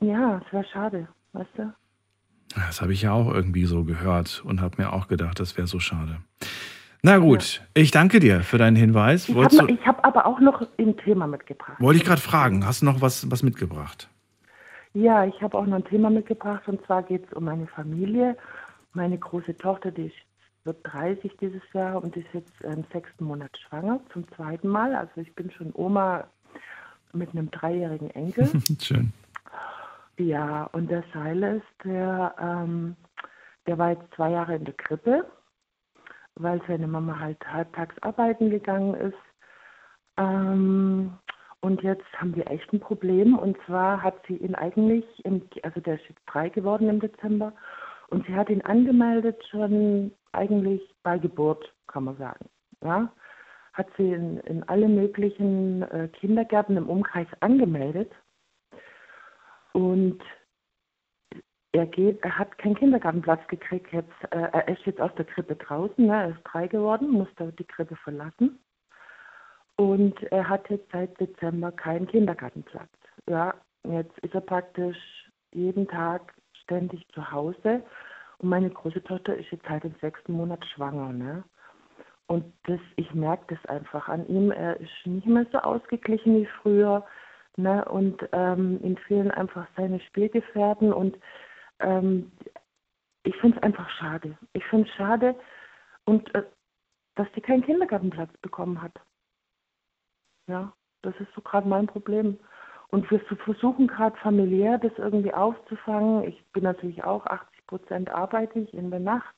ja, 0.00 0.42
es 0.44 0.52
wäre 0.52 0.64
schade, 0.64 1.08
weißt 1.32 1.50
du? 1.56 1.74
Das 2.54 2.80
habe 2.80 2.92
ich 2.92 3.02
ja 3.02 3.12
auch 3.12 3.32
irgendwie 3.32 3.66
so 3.66 3.84
gehört 3.84 4.42
und 4.44 4.60
habe 4.60 4.80
mir 4.82 4.92
auch 4.92 5.08
gedacht, 5.08 5.38
das 5.38 5.56
wäre 5.56 5.66
so 5.66 5.80
schade. 5.80 6.18
Na 7.02 7.18
gut, 7.18 7.62
ich 7.74 7.92
danke 7.92 8.18
dir 8.18 8.40
für 8.40 8.58
deinen 8.58 8.76
Hinweis. 8.76 9.28
Ich 9.28 9.36
habe 9.36 9.78
hab 9.86 10.04
aber 10.04 10.26
auch 10.26 10.40
noch 10.40 10.66
ein 10.78 10.96
Thema 10.96 11.26
mitgebracht. 11.28 11.80
Wollte 11.80 11.98
ich 11.98 12.04
gerade 12.04 12.20
fragen, 12.20 12.66
hast 12.66 12.82
du 12.82 12.86
noch 12.86 13.00
was, 13.00 13.30
was 13.30 13.42
mitgebracht? 13.42 14.08
Ja, 14.94 15.24
ich 15.24 15.40
habe 15.40 15.56
auch 15.56 15.66
noch 15.66 15.76
ein 15.76 15.84
Thema 15.84 16.10
mitgebracht 16.10 16.66
und 16.66 16.84
zwar 16.86 17.04
geht 17.04 17.24
es 17.26 17.32
um 17.34 17.44
meine 17.44 17.68
Familie. 17.68 18.36
Meine 18.94 19.16
große 19.16 19.56
Tochter, 19.56 19.92
die 19.92 20.06
ist, 20.06 20.16
wird 20.64 20.78
30 20.82 21.36
dieses 21.40 21.62
Jahr 21.72 22.02
und 22.02 22.16
ist 22.16 22.26
jetzt 22.32 22.60
im 22.62 22.84
sechsten 22.92 23.24
Monat 23.24 23.56
schwanger, 23.68 24.00
zum 24.12 24.26
zweiten 24.32 24.66
Mal. 24.66 24.96
Also 24.96 25.20
ich 25.20 25.32
bin 25.36 25.52
schon 25.52 25.70
Oma 25.74 26.24
mit 27.12 27.30
einem 27.30 27.50
dreijährigen 27.50 28.10
Enkel. 28.10 28.50
Schön. 28.82 29.12
Ja, 30.18 30.64
und 30.72 30.90
der 30.90 31.04
Silas, 31.12 31.62
der, 31.84 32.34
ähm, 32.40 32.96
der 33.68 33.78
war 33.78 33.90
jetzt 33.90 34.12
zwei 34.16 34.32
Jahre 34.32 34.56
in 34.56 34.64
der 34.64 34.74
Krippe, 34.74 35.24
weil 36.38 36.60
seine 36.66 36.86
Mama 36.86 37.18
halt 37.18 37.38
halbtags 37.46 37.96
arbeiten 38.02 38.50
gegangen 38.50 38.94
ist. 38.94 39.18
Ähm, 40.16 41.12
und 41.60 41.82
jetzt 41.82 42.06
haben 42.16 42.34
wir 42.36 42.50
echt 42.50 42.72
ein 42.72 42.80
Problem. 42.80 43.36
Und 43.36 43.56
zwar 43.66 44.02
hat 44.02 44.14
sie 44.26 44.36
ihn 44.36 44.54
eigentlich, 44.54 45.04
im, 45.24 45.42
also 45.62 45.80
der 45.80 45.94
ist 45.94 46.08
jetzt 46.08 46.22
drei 46.26 46.48
geworden 46.48 46.88
im 46.88 47.00
Dezember, 47.00 47.52
und 48.10 48.26
sie 48.26 48.34
hat 48.34 48.48
ihn 48.48 48.62
angemeldet 48.62 49.42
schon 49.50 50.12
eigentlich 50.32 50.80
bei 51.02 51.18
Geburt, 51.18 51.74
kann 51.88 52.04
man 52.04 52.16
sagen. 52.16 52.48
Ja? 52.82 53.12
hat 53.78 53.86
sie 53.96 54.12
in, 54.12 54.38
in 54.40 54.64
alle 54.64 54.88
möglichen 54.88 55.82
äh, 55.82 56.08
Kindergärten 56.08 56.76
im 56.76 56.90
Umkreis 56.90 57.28
angemeldet. 57.40 58.10
Und 59.72 60.20
er 61.78 61.86
geht, 61.86 62.22
hat 62.24 62.56
keinen 62.58 62.74
Kindergartenplatz 62.76 63.46
gekriegt. 63.48 63.92
Jetzt, 63.92 64.12
äh, 64.30 64.48
er 64.52 64.68
ist 64.68 64.84
jetzt 64.84 65.00
aus 65.00 65.14
der 65.16 65.24
Krippe 65.24 65.56
draußen, 65.56 66.06
ne? 66.06 66.14
er 66.14 66.28
ist 66.30 66.40
drei 66.44 66.66
geworden, 66.66 67.10
musste 67.10 67.52
die 67.52 67.64
Krippe 67.64 67.96
verlassen. 67.96 68.58
Und 69.76 70.20
er 70.32 70.48
hat 70.48 70.68
jetzt 70.70 70.90
seit 70.90 71.18
Dezember 71.20 71.70
keinen 71.70 72.08
Kindergartenplatz. 72.08 72.90
Ja, 73.28 73.54
jetzt 73.84 74.18
ist 74.18 74.34
er 74.34 74.40
praktisch 74.40 74.98
jeden 75.52 75.86
Tag 75.86 76.34
ständig 76.64 77.06
zu 77.14 77.30
Hause. 77.30 77.82
Und 78.38 78.48
meine 78.48 78.70
große 78.70 79.02
Tochter 79.04 79.36
ist 79.36 79.50
jetzt 79.50 79.68
halt 79.68 79.84
im 79.84 79.94
sechsten 80.00 80.32
Monat 80.32 80.64
schwanger. 80.66 81.12
Ne? 81.12 81.44
Und 82.26 82.44
das, 82.64 82.80
ich 82.96 83.14
merke 83.14 83.54
das 83.54 83.64
einfach 83.66 84.08
an 84.08 84.26
ihm. 84.26 84.50
Er 84.50 84.78
ist 84.80 84.90
nicht 85.06 85.26
mehr 85.26 85.46
so 85.52 85.58
ausgeglichen 85.58 86.40
wie 86.40 86.48
früher. 86.60 87.04
Ne? 87.56 87.84
Und 87.84 88.28
ähm, 88.32 88.80
ihm 88.82 88.96
fehlen 88.96 89.30
einfach 89.30 89.66
seine 89.76 90.00
Spielgefährten. 90.00 90.92
Und 90.92 91.16
ähm, 91.80 92.32
ich 93.22 93.36
finde 93.36 93.56
es 93.58 93.62
einfach 93.62 93.88
schade. 93.90 94.38
Ich 94.52 94.64
finde 94.66 94.88
es 94.88 94.94
schade, 94.94 95.34
und, 96.04 96.34
äh, 96.34 96.44
dass 97.16 97.28
sie 97.34 97.40
keinen 97.40 97.64
Kindergartenplatz 97.64 98.34
bekommen 98.38 98.80
hat. 98.80 98.92
Ja, 100.46 100.72
das 101.02 101.14
ist 101.20 101.32
so 101.34 101.42
gerade 101.42 101.68
mein 101.68 101.86
Problem. 101.86 102.38
Und 102.88 103.10
wir 103.10 103.20
versuchen 103.20 103.86
gerade 103.86 104.16
familiär 104.16 104.78
das 104.78 104.92
irgendwie 104.96 105.34
aufzufangen. 105.34 106.24
Ich 106.24 106.42
bin 106.52 106.64
natürlich 106.64 107.04
auch 107.04 107.26
80 107.26 107.66
Prozent 107.66 108.10
arbeite 108.10 108.60
ich 108.60 108.72
in 108.72 108.90
der 108.90 109.00
Nacht. 109.00 109.34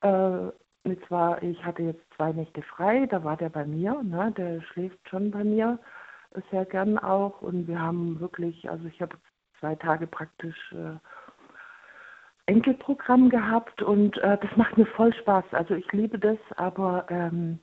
Äh, 0.00 0.50
und 0.82 1.06
zwar, 1.06 1.42
ich 1.42 1.64
hatte 1.64 1.82
jetzt 1.82 2.02
zwei 2.16 2.32
Nächte 2.32 2.62
frei, 2.62 3.06
da 3.06 3.22
war 3.22 3.36
der 3.36 3.50
bei 3.50 3.64
mir, 3.66 4.02
ne? 4.02 4.32
der 4.36 4.62
schläft 4.62 5.08
schon 5.08 5.30
bei 5.30 5.44
mir 5.44 5.78
sehr 6.50 6.64
gern 6.64 6.98
auch. 6.98 7.42
Und 7.42 7.68
wir 7.68 7.80
haben 7.80 8.18
wirklich, 8.18 8.68
also 8.68 8.86
ich 8.86 9.00
habe 9.00 9.16
zwei 9.60 9.74
Tage 9.74 10.06
praktisch 10.06 10.72
äh, 10.72 10.96
Enkelprogramm 12.50 13.30
gehabt 13.30 13.80
und 13.80 14.18
äh, 14.18 14.36
das 14.36 14.56
macht 14.56 14.76
mir 14.76 14.86
voll 14.86 15.14
Spaß. 15.14 15.44
Also 15.52 15.74
ich 15.74 15.90
liebe 15.92 16.18
das, 16.18 16.38
aber 16.56 17.06
ähm, 17.08 17.60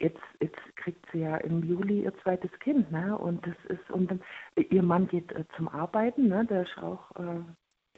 jetzt, 0.00 0.20
jetzt 0.40 0.58
kriegt 0.74 1.06
sie 1.12 1.20
ja 1.20 1.36
im 1.36 1.62
Juli 1.62 2.02
ihr 2.02 2.12
zweites 2.22 2.50
Kind, 2.58 2.90
ne? 2.90 3.16
Und 3.16 3.46
das 3.46 3.54
ist, 3.68 3.88
und 3.90 4.10
dann, 4.10 4.20
ihr 4.56 4.82
Mann 4.82 5.06
geht 5.06 5.30
äh, 5.30 5.44
zum 5.56 5.68
Arbeiten, 5.68 6.26
ne? 6.26 6.44
Der 6.46 6.62
ist 6.62 6.76
auch 6.78 7.12
äh, 7.20 7.40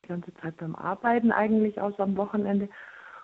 die 0.02 0.08
ganze 0.08 0.34
Zeit 0.34 0.58
beim 0.58 0.76
Arbeiten 0.76 1.32
eigentlich, 1.32 1.80
außer 1.80 2.02
am 2.02 2.16
Wochenende. 2.18 2.68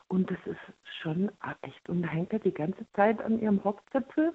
Und 0.08 0.30
das 0.30 0.38
ist 0.46 0.74
schon 1.02 1.30
echt, 1.60 1.88
und 1.90 2.02
da 2.02 2.08
hängt 2.08 2.32
er 2.32 2.38
die 2.38 2.54
ganze 2.54 2.90
Zeit 2.92 3.20
an 3.20 3.38
ihrem 3.38 3.58
Rockzipfel 3.58 4.32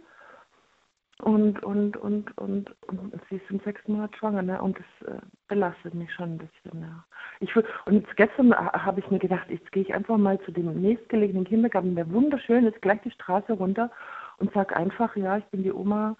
und, 1.22 1.64
und, 1.64 1.98
und, 1.98 2.38
und, 2.38 2.76
und 2.88 3.22
sie 3.30 3.36
ist 3.36 3.50
im 3.50 3.60
sechsten 3.62 3.94
Monat 3.94 4.16
schwanger, 4.16 4.42
ne? 4.42 4.62
Und 4.62 4.78
das 4.78 5.08
äh, 5.08 5.22
belastet 5.48 5.94
mich 5.94 6.12
schon 6.14 6.34
ein 6.34 6.38
bisschen, 6.38 6.82
ja. 6.82 7.06
Ich, 7.40 7.56
und 7.56 7.94
jetzt 7.94 8.16
gestern 8.18 8.56
habe 8.56 9.00
ich 9.00 9.10
mir 9.10 9.20
gedacht, 9.20 9.50
jetzt 9.50 9.72
gehe 9.72 9.84
ich 9.84 9.94
einfach 9.94 10.18
mal 10.18 10.40
zu 10.42 10.52
dem 10.52 10.82
nächstgelegenen 10.82 11.46
Kindergarten, 11.46 11.96
der 11.96 12.12
wunderschön 12.12 12.66
ist, 12.66 12.82
gleich 12.82 13.02
die 13.02 13.12
Straße 13.12 13.54
runter 13.54 13.92
und 14.38 14.52
sage 14.54 14.76
einfach, 14.76 15.16
ja, 15.16 15.38
ich 15.38 15.46
bin 15.46 15.64
die 15.64 15.72
Oma 15.72 16.16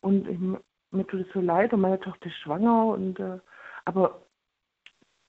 und 0.00 0.28
ich, 0.28 0.38
mir 0.38 1.06
tut 1.06 1.26
es 1.26 1.32
so 1.32 1.40
leid 1.40 1.72
und 1.72 1.80
meine 1.80 2.00
Tochter 2.00 2.26
ist 2.26 2.38
schwanger 2.38 2.86
und 2.86 3.20
äh, 3.20 3.38
aber 3.84 4.22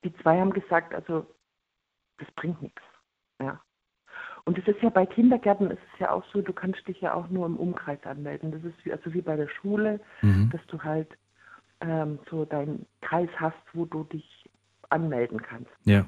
die 0.04 0.14
zwei 0.18 0.40
haben 0.40 0.54
gesagt, 0.54 0.94
also 0.94 1.26
das 2.18 2.30
bringt 2.32 2.62
nichts. 2.62 2.82
Ja. 3.42 3.60
Und 4.48 4.58
es 4.58 4.66
ist 4.66 4.82
ja 4.82 4.90
bei 4.90 5.06
Kindergärten 5.06 5.70
ist 5.72 5.82
es 5.94 6.00
ja 6.00 6.10
auch 6.10 6.24
so, 6.32 6.42
du 6.42 6.54
kannst 6.54 6.88
dich 6.88 7.02
ja 7.02 7.14
auch 7.14 7.28
nur 7.28 7.46
im 7.46 7.58
Umkreis 7.58 8.02
anmelden. 8.06 8.54
Das 8.54 8.64
ist 8.64 8.86
wie, 8.86 8.94
also 8.94 9.14
wie 9.14 9.22
bei 9.22 9.36
der 9.36 9.50
Schule, 9.50 10.00
mhm. 10.22 10.50
dass 10.52 10.66
du 10.68 10.82
halt 10.82 11.18
ähm, 11.82 12.18
so 12.30 12.46
deinen 12.46 12.86
Kreis 13.02 13.28
hast, 13.36 13.58
wo 13.74 13.84
du 13.84 14.06
dich 14.06 14.50
anmelden 14.88 15.42
kannst. 15.42 15.70
Ja. 15.84 16.06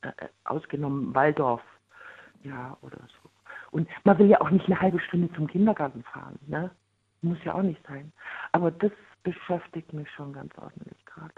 Äh, 0.00 0.08
äh, 0.16 0.28
ausgenommen 0.44 1.14
Waldorf, 1.14 1.60
ja, 2.42 2.74
oder 2.80 3.00
so. 3.22 3.28
Und 3.70 3.86
man 4.04 4.18
will 4.18 4.28
ja 4.28 4.40
auch 4.40 4.48
nicht 4.48 4.64
eine 4.64 4.80
halbe 4.80 4.98
Stunde 5.00 5.30
zum 5.34 5.46
Kindergarten 5.46 6.04
fahren, 6.04 6.38
ne? 6.46 6.70
Muss 7.20 7.38
ja 7.44 7.52
auch 7.52 7.62
nicht 7.62 7.86
sein. 7.86 8.14
Aber 8.52 8.70
das 8.70 8.92
beschäftigt 9.22 9.92
mich 9.92 10.10
schon 10.12 10.32
ganz 10.32 10.56
ordentlich 10.56 11.04
gerade. 11.04 11.34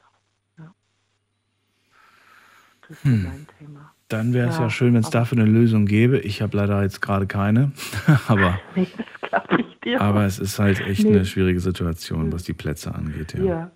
Das 2.88 2.98
ist 2.98 3.04
hm. 3.04 3.24
mein 3.24 3.46
Thema. 3.58 3.92
Dann 4.08 4.32
wäre 4.32 4.48
es 4.48 4.56
ja, 4.56 4.64
ja, 4.64 4.70
schön, 4.70 4.94
wenn 4.94 5.00
es 5.00 5.10
dafür 5.10 5.38
eine 5.38 5.50
Lösung 5.50 5.86
gäbe. 5.86 6.18
Ich 6.18 6.40
habe 6.40 6.56
leider 6.56 6.82
jetzt 6.82 7.02
gerade 7.02 7.26
keine. 7.26 7.72
aber, 8.28 8.60
nee, 8.76 8.86
das 8.96 9.30
glaube 9.30 9.62
ich 9.62 9.80
dir. 9.80 10.00
Aber 10.00 10.24
es 10.24 10.38
ist 10.38 10.58
halt 10.58 10.80
echt 10.80 11.04
nee. 11.04 11.10
eine 11.10 11.24
schwierige 11.24 11.60
Situation, 11.60 12.32
was 12.32 12.44
die 12.44 12.52
Plätze 12.52 12.94
angeht. 12.94 13.34
Ja, 13.34 13.44
ja 13.44 13.70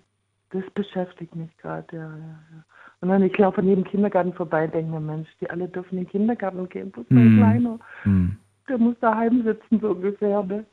das 0.51 0.63
beschäftigt 0.73 1.35
mich 1.35 1.55
gerade. 1.57 1.87
Ja, 1.95 2.03
ja. 2.03 2.63
Und 3.01 3.09
dann, 3.09 3.23
ich 3.23 3.35
laufe 3.37 3.61
an 3.61 3.67
jedem 3.67 3.83
Kindergarten 3.83 4.33
vorbei 4.33 4.65
und 4.65 4.75
denke 4.75 4.91
mir, 4.91 4.99
Mensch, 4.99 5.29
die 5.39 5.49
alle 5.49 5.67
dürfen 5.67 5.97
in 5.97 6.03
den 6.03 6.09
Kindergarten 6.09 6.69
gehen. 6.69 6.91
Wo 6.95 7.01
ist 7.01 7.11
mein 7.11 7.23
hm. 7.23 7.37
Kleiner? 7.37 7.79
Hm. 8.03 8.37
Der 8.69 8.77
muss 8.77 8.95
daheim 9.01 9.43
sitzen, 9.43 9.79
so 9.79 9.89
ungefähr. 9.89 10.43
Ne? 10.43 10.65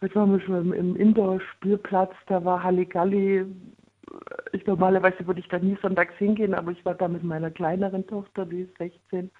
Heute 0.00 0.14
waren 0.16 0.32
wir 0.32 0.40
schon 0.40 0.72
im 0.72 0.96
Indoor-Spielplatz, 0.96 2.12
da 2.26 2.44
war 2.44 2.62
Halligalli, 2.62 3.46
ich 4.52 4.66
normalerweise 4.66 5.26
würde 5.26 5.40
ich 5.40 5.48
da 5.48 5.58
nie 5.58 5.76
sonntags 5.80 6.14
hingehen, 6.16 6.54
aber 6.54 6.72
ich 6.72 6.84
war 6.84 6.94
da 6.94 7.08
mit 7.08 7.24
meiner 7.24 7.50
kleineren 7.50 8.06
Tochter, 8.06 8.46
die 8.46 8.62
ist 8.62 8.76
16. 8.78 9.30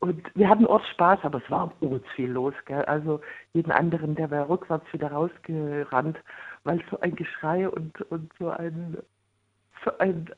Und 0.00 0.34
wir 0.34 0.48
hatten 0.48 0.66
Ort 0.66 0.84
Spaß, 0.94 1.20
aber 1.22 1.40
es 1.44 1.50
war 1.50 1.72
uns 1.80 2.04
viel 2.16 2.30
los. 2.30 2.54
Gell? 2.66 2.84
Also 2.86 3.20
jeden 3.52 3.70
anderen, 3.70 4.16
der 4.16 4.30
wäre 4.30 4.48
rückwärts 4.48 4.92
wieder 4.92 5.12
rausgerannt, 5.12 6.18
weil 6.64 6.82
so 6.90 6.98
ein 7.00 7.14
Geschrei 7.14 7.68
und, 7.68 8.00
und 8.10 8.32
so 8.38 8.50
ein, 8.50 8.98
so 9.84 9.96
ein 9.98 10.28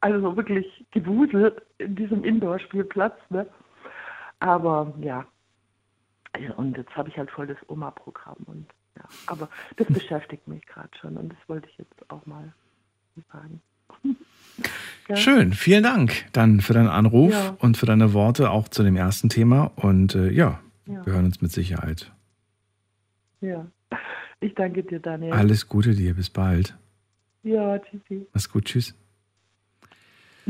also 0.00 0.36
wirklich 0.36 0.86
Gewusel 0.92 1.60
in 1.78 1.94
diesem 1.94 2.24
Indoor-Spielplatz. 2.24 3.18
Ne? 3.28 3.46
Aber 4.38 4.94
ja, 5.00 5.26
und 6.56 6.76
jetzt 6.76 6.96
habe 6.96 7.08
ich 7.08 7.18
halt 7.18 7.30
voll 7.30 7.46
das 7.46 7.58
Oma-Programm 7.68 8.38
und 8.46 8.66
ja, 8.96 9.04
aber 9.26 9.48
das 9.76 9.86
beschäftigt 9.88 10.48
mich 10.48 10.64
gerade 10.66 10.90
schon 10.98 11.16
und 11.16 11.32
das 11.32 11.48
wollte 11.48 11.68
ich 11.68 11.78
jetzt 11.78 12.10
auch 12.10 12.24
mal 12.26 12.52
sagen. 13.32 13.60
ja. 15.08 15.16
Schön, 15.16 15.52
vielen 15.52 15.82
Dank 15.82 16.26
dann 16.32 16.60
für 16.60 16.72
deinen 16.72 16.88
Anruf 16.88 17.32
ja. 17.32 17.56
und 17.58 17.76
für 17.76 17.86
deine 17.86 18.12
Worte 18.12 18.50
auch 18.50 18.68
zu 18.68 18.82
dem 18.82 18.96
ersten 18.96 19.28
Thema. 19.28 19.72
Und 19.76 20.14
äh, 20.14 20.30
ja, 20.30 20.60
ja, 20.86 21.04
wir 21.06 21.12
hören 21.12 21.26
uns 21.26 21.40
mit 21.40 21.52
Sicherheit. 21.52 22.12
Ja, 23.40 23.66
ich 24.40 24.54
danke 24.54 24.82
dir, 24.82 25.00
Daniel. 25.00 25.32
Alles 25.32 25.68
Gute 25.68 25.94
dir, 25.94 26.14
bis 26.14 26.30
bald. 26.30 26.76
Ja, 27.42 27.78
tschüssi. 27.78 28.26
Mach's 28.32 28.50
gut, 28.50 28.66
tschüss. 28.66 28.94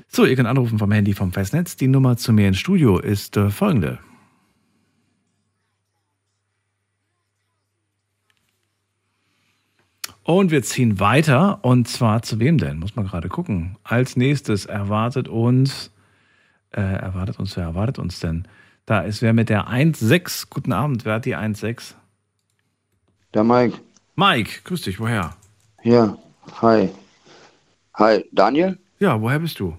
So, 0.08 0.24
ihr 0.24 0.34
könnt 0.36 0.48
anrufen 0.48 0.78
vom 0.78 0.90
Handy 0.92 1.12
vom 1.12 1.32
Festnetz. 1.32 1.76
Die 1.76 1.88
Nummer 1.88 2.16
zu 2.16 2.32
mir 2.32 2.48
ins 2.48 2.58
Studio 2.58 2.98
ist 2.98 3.36
äh, 3.36 3.50
folgende. 3.50 3.98
Und 10.30 10.52
wir 10.52 10.62
ziehen 10.62 11.00
weiter. 11.00 11.58
Und 11.62 11.88
zwar 11.88 12.22
zu 12.22 12.38
wem 12.38 12.56
denn? 12.56 12.78
Muss 12.78 12.94
man 12.94 13.04
gerade 13.04 13.28
gucken. 13.28 13.76
Als 13.82 14.16
nächstes 14.16 14.64
erwartet 14.64 15.26
uns, 15.26 15.90
äh, 16.70 16.80
erwartet 16.80 17.40
uns, 17.40 17.56
wer 17.56 17.64
erwartet 17.64 17.98
uns 17.98 18.20
denn? 18.20 18.46
Da 18.86 19.00
ist 19.00 19.22
wer 19.22 19.32
mit 19.32 19.48
der 19.48 19.66
1.6. 19.66 20.46
Guten 20.48 20.72
Abend, 20.72 21.04
wer 21.04 21.14
hat 21.14 21.24
die 21.24 21.36
1.6? 21.36 21.94
Der 23.34 23.42
Mike. 23.42 23.78
Mike, 24.14 24.60
grüß 24.62 24.82
dich, 24.82 25.00
woher? 25.00 25.34
Ja, 25.82 26.16
hi. 26.62 26.90
Hi, 27.94 28.24
Daniel? 28.30 28.78
Ja, 29.00 29.20
woher 29.20 29.40
bist 29.40 29.58
du? 29.58 29.76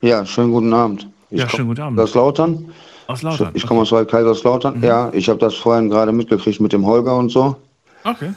Ja, 0.00 0.24
schönen 0.24 0.50
guten 0.50 0.72
Abend. 0.72 1.10
Ich 1.28 1.40
ja, 1.40 1.48
schönen 1.50 1.68
guten 1.68 1.82
Abend. 1.82 2.00
Aus 2.00 2.14
Lautern. 2.14 2.72
Aus 3.06 3.20
Lautern. 3.20 3.50
Ich 3.52 3.66
komme 3.66 3.82
aus 3.82 3.92
Waldkaiserslautern. 3.92 4.78
Mhm. 4.78 4.84
Ja, 4.84 5.12
ich 5.12 5.28
habe 5.28 5.38
das 5.38 5.56
vorhin 5.56 5.90
gerade 5.90 6.10
mitgekriegt 6.10 6.58
mit 6.58 6.72
dem 6.72 6.86
Holger 6.86 7.18
und 7.18 7.28
so. 7.28 7.56
Okay. 8.04 8.32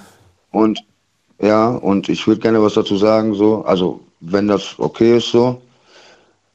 Und 0.53 0.79
ja, 1.41 1.69
und 1.69 2.07
ich 2.07 2.25
würde 2.25 2.39
gerne 2.39 2.61
was 2.61 2.75
dazu 2.75 2.95
sagen, 2.95 3.33
so, 3.33 3.65
also 3.65 3.99
wenn 4.21 4.47
das 4.47 4.75
okay 4.77 5.17
ist 5.17 5.29
so. 5.29 5.61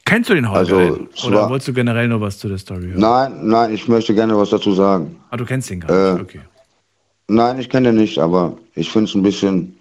Kennst 0.06 0.30
du 0.30 0.34
den 0.34 0.50
Holger? 0.50 0.76
Also, 0.78 1.06
Oder 1.26 1.42
war, 1.42 1.50
wolltest 1.50 1.68
du 1.68 1.74
generell 1.74 2.08
nur 2.08 2.20
was 2.22 2.38
zu 2.38 2.48
der 2.48 2.56
Story 2.56 2.86
hören? 2.86 3.00
Nein, 3.00 3.46
nein, 3.46 3.74
ich 3.74 3.86
möchte 3.88 4.14
gerne 4.14 4.38
was 4.38 4.50
dazu 4.50 4.72
sagen. 4.72 5.16
Ah, 5.30 5.36
du 5.36 5.44
kennst 5.44 5.68
den 5.68 5.80
gar 5.80 6.14
nicht, 6.14 6.20
äh, 6.20 6.22
okay. 6.22 6.40
Nein, 7.26 7.58
ich 7.58 7.68
kenne 7.68 7.88
den 7.88 7.96
nicht, 7.96 8.18
aber 8.18 8.56
ich 8.74 8.90
finde 8.90 9.10
es 9.10 9.14
ein 9.14 9.22
bisschen, 9.22 9.76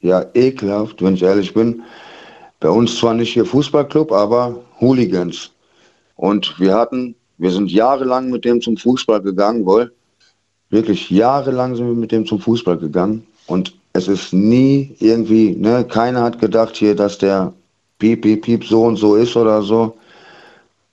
ja, 0.00 0.26
ekelhaft, 0.34 1.00
wenn 1.00 1.14
ich 1.14 1.22
ehrlich 1.22 1.54
bin. 1.54 1.82
Bei 2.60 2.68
uns 2.68 2.98
zwar 2.98 3.14
nicht 3.14 3.32
hier 3.32 3.46
Fußballclub, 3.46 4.12
aber 4.12 4.60
Hooligans. 4.80 5.52
Und 6.16 6.58
wir 6.58 6.74
hatten, 6.74 7.14
wir 7.38 7.52
sind 7.52 7.70
jahrelang 7.70 8.28
mit 8.28 8.44
dem 8.44 8.60
zum 8.60 8.76
Fußball 8.76 9.22
gegangen, 9.22 9.64
wohl. 9.64 9.92
Wirklich 10.70 11.10
jahrelang 11.10 11.76
sind 11.76 11.86
wir 11.86 11.94
mit 11.94 12.12
dem 12.12 12.26
zum 12.26 12.40
Fußball 12.40 12.78
gegangen. 12.78 13.26
Und 13.46 13.74
es 13.92 14.08
ist 14.08 14.32
nie 14.32 14.94
irgendwie, 15.00 15.56
ne, 15.56 15.84
keiner 15.84 16.22
hat 16.22 16.40
gedacht 16.40 16.76
hier, 16.76 16.94
dass 16.94 17.18
der 17.18 17.52
Piep, 17.98 18.22
Piep, 18.22 18.42
Piep 18.42 18.64
so 18.64 18.84
und 18.84 18.96
so 18.96 19.16
ist 19.16 19.36
oder 19.36 19.62
so. 19.62 19.96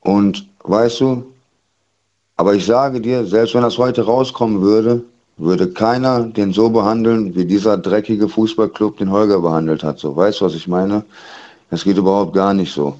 Und 0.01 0.47
weißt 0.63 1.01
du, 1.01 1.25
Aber 2.37 2.53
ich 2.53 2.65
sage 2.65 2.99
dir, 3.01 3.25
selbst 3.25 3.55
wenn 3.55 3.61
das 3.61 3.77
heute 3.77 4.03
rauskommen 4.05 4.61
würde, 4.61 5.03
würde 5.37 5.69
keiner 5.71 6.23
den 6.23 6.53
so 6.53 6.69
behandeln, 6.69 7.35
wie 7.35 7.45
dieser 7.45 7.77
dreckige 7.77 8.27
Fußballclub 8.29 8.97
den 8.97 9.11
Holger 9.11 9.39
behandelt 9.41 9.83
hat. 9.83 9.99
So, 9.99 10.15
weißt 10.15 10.41
du, 10.41 10.45
was 10.45 10.55
ich 10.55 10.67
meine? 10.67 11.03
Das 11.69 11.83
geht 11.83 11.97
überhaupt 11.97 12.33
gar 12.33 12.53
nicht 12.53 12.73
so. 12.73 12.95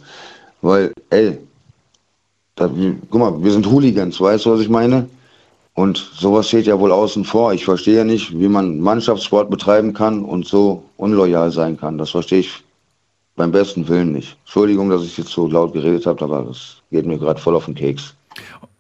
Weil, 0.62 0.94
ey, 1.10 1.38
da, 2.56 2.70
guck 3.10 3.20
mal, 3.20 3.44
wir 3.44 3.52
sind 3.52 3.70
Hooligans, 3.70 4.20
weißt 4.20 4.46
du, 4.46 4.52
was 4.52 4.62
ich 4.62 4.70
meine? 4.70 5.08
Und 5.76 5.98
sowas 5.98 6.48
steht 6.48 6.68
ja 6.68 6.80
wohl 6.80 6.92
außen 6.92 7.26
vor. 7.26 7.54
Ich 7.54 7.66
verstehe 7.66 7.98
ja 7.98 8.04
nicht, 8.06 8.38
wie 8.40 8.48
man 8.48 8.80
Mannschaftssport 8.80 9.50
betreiben 9.50 9.94
kann 9.94 10.24
und 10.24 10.48
so 10.48 10.84
unloyal 10.98 11.52
sein 11.52 11.78
kann. 11.78 11.98
Das 11.98 12.12
verstehe 12.12 12.40
ich 12.40 12.64
beim 13.36 13.52
besten 13.52 13.88
Willen 13.90 14.14
nicht. 14.14 14.38
Entschuldigung, 14.46 14.90
dass 14.90 15.04
ich 15.04 15.18
jetzt 15.18 15.32
so 15.32 15.48
laut 15.48 15.74
geredet 15.74 16.06
habe, 16.06 16.24
aber 16.24 16.44
das 16.44 16.78
geht 16.92 17.06
mir 17.06 17.18
gerade 17.18 17.42
voll 17.42 17.56
auf 17.56 17.66
den 17.66 17.76
Keks. 17.76 18.16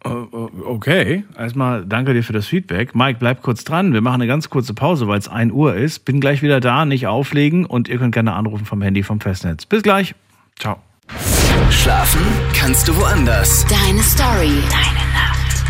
Okay, 0.05 1.25
erstmal 1.37 1.83
danke 1.83 2.13
dir 2.13 2.23
für 2.23 2.31
das 2.31 2.45
Feedback. 2.45 2.95
Mike, 2.95 3.17
bleib 3.19 3.41
kurz 3.41 3.63
dran. 3.63 3.91
Wir 3.91 4.01
machen 4.01 4.21
eine 4.21 4.27
ganz 4.27 4.49
kurze 4.49 4.73
Pause, 4.73 5.07
weil 5.07 5.19
es 5.19 5.27
1 5.27 5.51
Uhr 5.51 5.75
ist. 5.75 6.05
Bin 6.05 6.21
gleich 6.21 6.41
wieder 6.41 6.59
da, 6.59 6.85
nicht 6.85 7.07
auflegen 7.07 7.65
und 7.65 7.89
ihr 7.89 7.97
könnt 7.97 8.13
gerne 8.13 8.33
anrufen 8.33 8.65
vom 8.65 8.81
Handy 8.81 9.03
vom 9.03 9.19
Festnetz. 9.19 9.65
Bis 9.65 9.83
gleich. 9.83 10.15
Ciao. 10.57 10.77
Schlafen 11.71 12.21
kannst 12.53 12.87
du 12.87 12.95
woanders. 12.95 13.65
Deine 13.65 14.01
Story. 14.01 14.61
Deine 14.69 15.11
Nacht. 15.11 15.34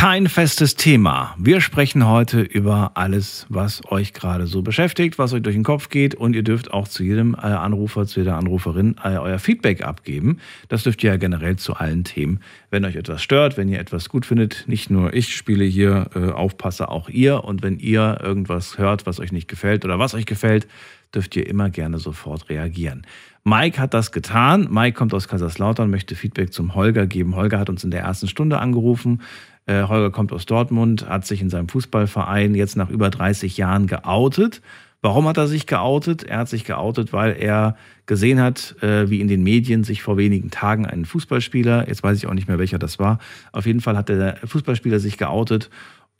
Kein 0.00 0.28
festes 0.28 0.76
Thema. 0.76 1.34
Wir 1.36 1.60
sprechen 1.60 2.08
heute 2.08 2.40
über 2.40 2.92
alles, 2.94 3.44
was 3.50 3.82
euch 3.92 4.14
gerade 4.14 4.46
so 4.46 4.62
beschäftigt, 4.62 5.18
was 5.18 5.34
euch 5.34 5.42
durch 5.42 5.54
den 5.54 5.62
Kopf 5.62 5.90
geht 5.90 6.14
und 6.14 6.34
ihr 6.34 6.42
dürft 6.42 6.72
auch 6.72 6.88
zu 6.88 7.02
jedem 7.02 7.34
äh, 7.34 7.40
Anrufer, 7.40 8.06
zu 8.06 8.20
jeder 8.20 8.38
Anruferin 8.38 8.96
äh, 9.04 9.18
euer 9.18 9.38
Feedback 9.38 9.82
abgeben. 9.82 10.38
Das 10.68 10.84
dürft 10.84 11.04
ihr 11.04 11.10
ja 11.10 11.16
generell 11.18 11.56
zu 11.56 11.74
allen 11.74 12.04
Themen. 12.04 12.40
Wenn 12.70 12.86
euch 12.86 12.96
etwas 12.96 13.22
stört, 13.22 13.58
wenn 13.58 13.68
ihr 13.68 13.78
etwas 13.78 14.08
gut 14.08 14.24
findet, 14.24 14.64
nicht 14.66 14.88
nur 14.88 15.12
ich 15.12 15.36
spiele 15.36 15.66
hier 15.66 16.08
äh, 16.14 16.30
Aufpasser, 16.30 16.90
auch 16.90 17.10
ihr. 17.10 17.44
Und 17.44 17.62
wenn 17.62 17.78
ihr 17.78 18.20
irgendwas 18.22 18.78
hört, 18.78 19.04
was 19.04 19.20
euch 19.20 19.32
nicht 19.32 19.48
gefällt 19.48 19.84
oder 19.84 19.98
was 19.98 20.14
euch 20.14 20.24
gefällt, 20.24 20.66
dürft 21.14 21.36
ihr 21.36 21.46
immer 21.46 21.68
gerne 21.68 21.98
sofort 21.98 22.48
reagieren. 22.48 23.06
Mike 23.42 23.80
hat 23.80 23.94
das 23.94 24.12
getan. 24.12 24.68
Mike 24.70 24.96
kommt 24.96 25.14
aus 25.14 25.26
Kaiserslautern, 25.26 25.90
möchte 25.90 26.14
Feedback 26.14 26.52
zum 26.52 26.74
Holger 26.74 27.06
geben. 27.06 27.36
Holger 27.36 27.58
hat 27.58 27.70
uns 27.70 27.84
in 27.84 27.90
der 27.90 28.02
ersten 28.02 28.28
Stunde 28.28 28.58
angerufen. 28.58 29.22
Äh, 29.66 29.84
Holger 29.84 30.10
kommt 30.10 30.32
aus 30.32 30.46
Dortmund, 30.46 31.08
hat 31.08 31.26
sich 31.26 31.40
in 31.40 31.50
seinem 31.50 31.68
Fußballverein 31.68 32.54
jetzt 32.54 32.76
nach 32.76 32.90
über 32.90 33.10
30 33.10 33.56
Jahren 33.56 33.86
geoutet. 33.86 34.62
Warum 35.02 35.26
hat 35.26 35.38
er 35.38 35.46
sich 35.46 35.66
geoutet? 35.66 36.24
Er 36.24 36.38
hat 36.38 36.48
sich 36.48 36.64
geoutet, 36.64 37.12
weil 37.12 37.34
er 37.38 37.76
gesehen 38.04 38.40
hat, 38.40 38.76
äh, 38.82 39.08
wie 39.08 39.20
in 39.20 39.28
den 39.28 39.42
Medien 39.42 39.82
sich 39.82 40.02
vor 40.02 40.18
wenigen 40.18 40.50
Tagen 40.50 40.84
ein 40.84 41.04
Fußballspieler, 41.06 41.88
jetzt 41.88 42.02
weiß 42.02 42.18
ich 42.18 42.26
auch 42.26 42.34
nicht 42.34 42.48
mehr 42.48 42.58
welcher 42.58 42.78
das 42.78 42.98
war, 42.98 43.18
auf 43.52 43.64
jeden 43.64 43.80
Fall 43.80 43.96
hat 43.96 44.08
der 44.10 44.36
Fußballspieler 44.44 44.98
sich 44.98 45.16
geoutet 45.16 45.70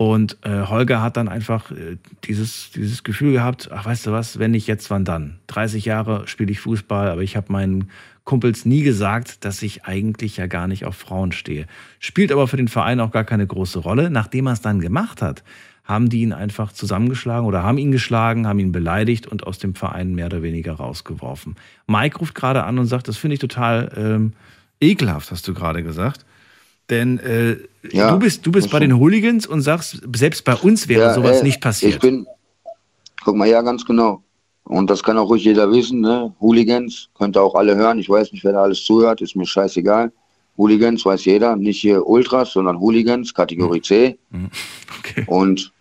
und 0.01 0.39
äh, 0.47 0.63
Holger 0.67 1.03
hat 1.03 1.19
dann 1.19 1.29
einfach 1.29 1.71
äh, 1.73 1.99
dieses, 2.25 2.71
dieses 2.71 3.05
Gefühl 3.05 3.33
gehabt, 3.33 3.69
ach 3.71 3.85
weißt 3.85 4.07
du 4.07 4.13
was, 4.13 4.39
wenn 4.39 4.53
nicht 4.53 4.67
jetzt, 4.67 4.89
wann 4.89 5.05
dann? 5.05 5.41
30 5.49 5.85
Jahre 5.85 6.27
spiele 6.27 6.51
ich 6.51 6.61
Fußball, 6.61 7.11
aber 7.11 7.21
ich 7.21 7.37
habe 7.37 7.53
meinen 7.53 7.91
Kumpels 8.25 8.65
nie 8.65 8.83
gesagt, 8.83 9.45
dass 9.45 9.63
ich 9.63 9.85
eigentlich 9.85 10.37
ja 10.37 10.47
gar 10.47 10.67
nicht 10.67 10.85
auf 10.85 10.97
Frauen 10.97 11.33
stehe. 11.33 11.67
Spielt 11.99 12.31
aber 12.33 12.47
für 12.49 12.57
den 12.57 12.69
Verein 12.69 13.01
auch 13.01 13.11
gar 13.11 13.25
keine 13.25 13.47
große 13.47 13.79
Rolle. 13.81 14.11
Nachdem 14.11 14.47
er 14.47 14.53
es 14.53 14.61
dann 14.61 14.81
gemacht 14.81 15.23
hat, 15.23 15.43
haben 15.85 16.09
die 16.09 16.21
ihn 16.23 16.33
einfach 16.33 16.73
zusammengeschlagen 16.73 17.47
oder 17.47 17.63
haben 17.65 17.79
ihn 17.79 17.91
geschlagen, 17.91 18.47
haben 18.47 18.61
ihn 18.61 18.71
beleidigt 18.73 19.27
und 19.27 19.47
aus 19.47 19.59
dem 19.59 19.75
Verein 19.75 20.15
mehr 20.15 20.27
oder 20.27 20.43
weniger 20.43 20.75
rausgeworfen. 20.75 21.57
Mike 21.87 22.19
ruft 22.19 22.35
gerade 22.35 22.63
an 22.65 22.79
und 22.79 22.87
sagt, 22.87 23.09
das 23.09 23.17
finde 23.17 23.35
ich 23.35 23.41
total 23.41 23.91
ähm, 23.97 24.33
ekelhaft, 24.81 25.31
hast 25.33 25.49
du 25.49 25.55
gerade 25.55 25.83
gesagt. 25.83 26.25
Denn 26.91 27.19
äh, 27.21 27.57
Ja, 27.91 28.13
du 28.13 28.19
bist, 28.19 28.47
du 28.47 28.53
bist 28.53 28.69
bei 28.71 28.79
schon. 28.79 28.91
den 28.91 28.99
Hooligans 28.99 29.47
und 29.47 29.63
sagst, 29.63 30.03
selbst 30.15 30.45
bei 30.45 30.55
uns 30.55 30.87
wäre 30.89 31.03
Ja, 31.03 31.15
sowas 31.15 31.39
ey, 31.39 31.45
nicht 31.45 31.61
passiert. 31.61 31.95
Ich 31.95 32.01
bin, 32.01 32.27
guck 33.25 33.37
mal, 33.37 33.49
ja, 33.49 33.63
ganz 33.63 33.85
genau. 33.85 34.23
Und 34.65 34.89
das 34.89 35.03
kann 35.03 35.19
auch 35.19 35.29
ruhig 35.29 35.45
jeder 35.45 35.71
wissen, 35.71 36.01
ne? 36.01 36.33
Hooligans, 36.41 37.09
könnt 37.15 37.37
ihr 37.37 37.43
auch 37.43 37.55
alle 37.55 37.75
hören. 37.77 37.99
Ich 37.99 38.09
weiß 38.09 38.33
nicht, 38.33 38.45
wer 38.45 38.53
da 38.53 38.63
alles 38.63 38.85
zuhört, 38.85 39.21
ist 39.21 39.35
mir 39.35 39.47
scheißegal. 39.47 40.13
Hooligans 40.57 41.05
weiß 41.05 41.25
jeder, 41.25 41.57
nicht 41.57 41.81
hier 41.81 42.07
Ultras, 42.07 42.53
sondern 42.53 42.79
Hooligans, 42.79 43.35
Kategorie 43.35 43.81
C. 43.81 44.19
Okay. 44.99 45.25
Und, 45.27 45.73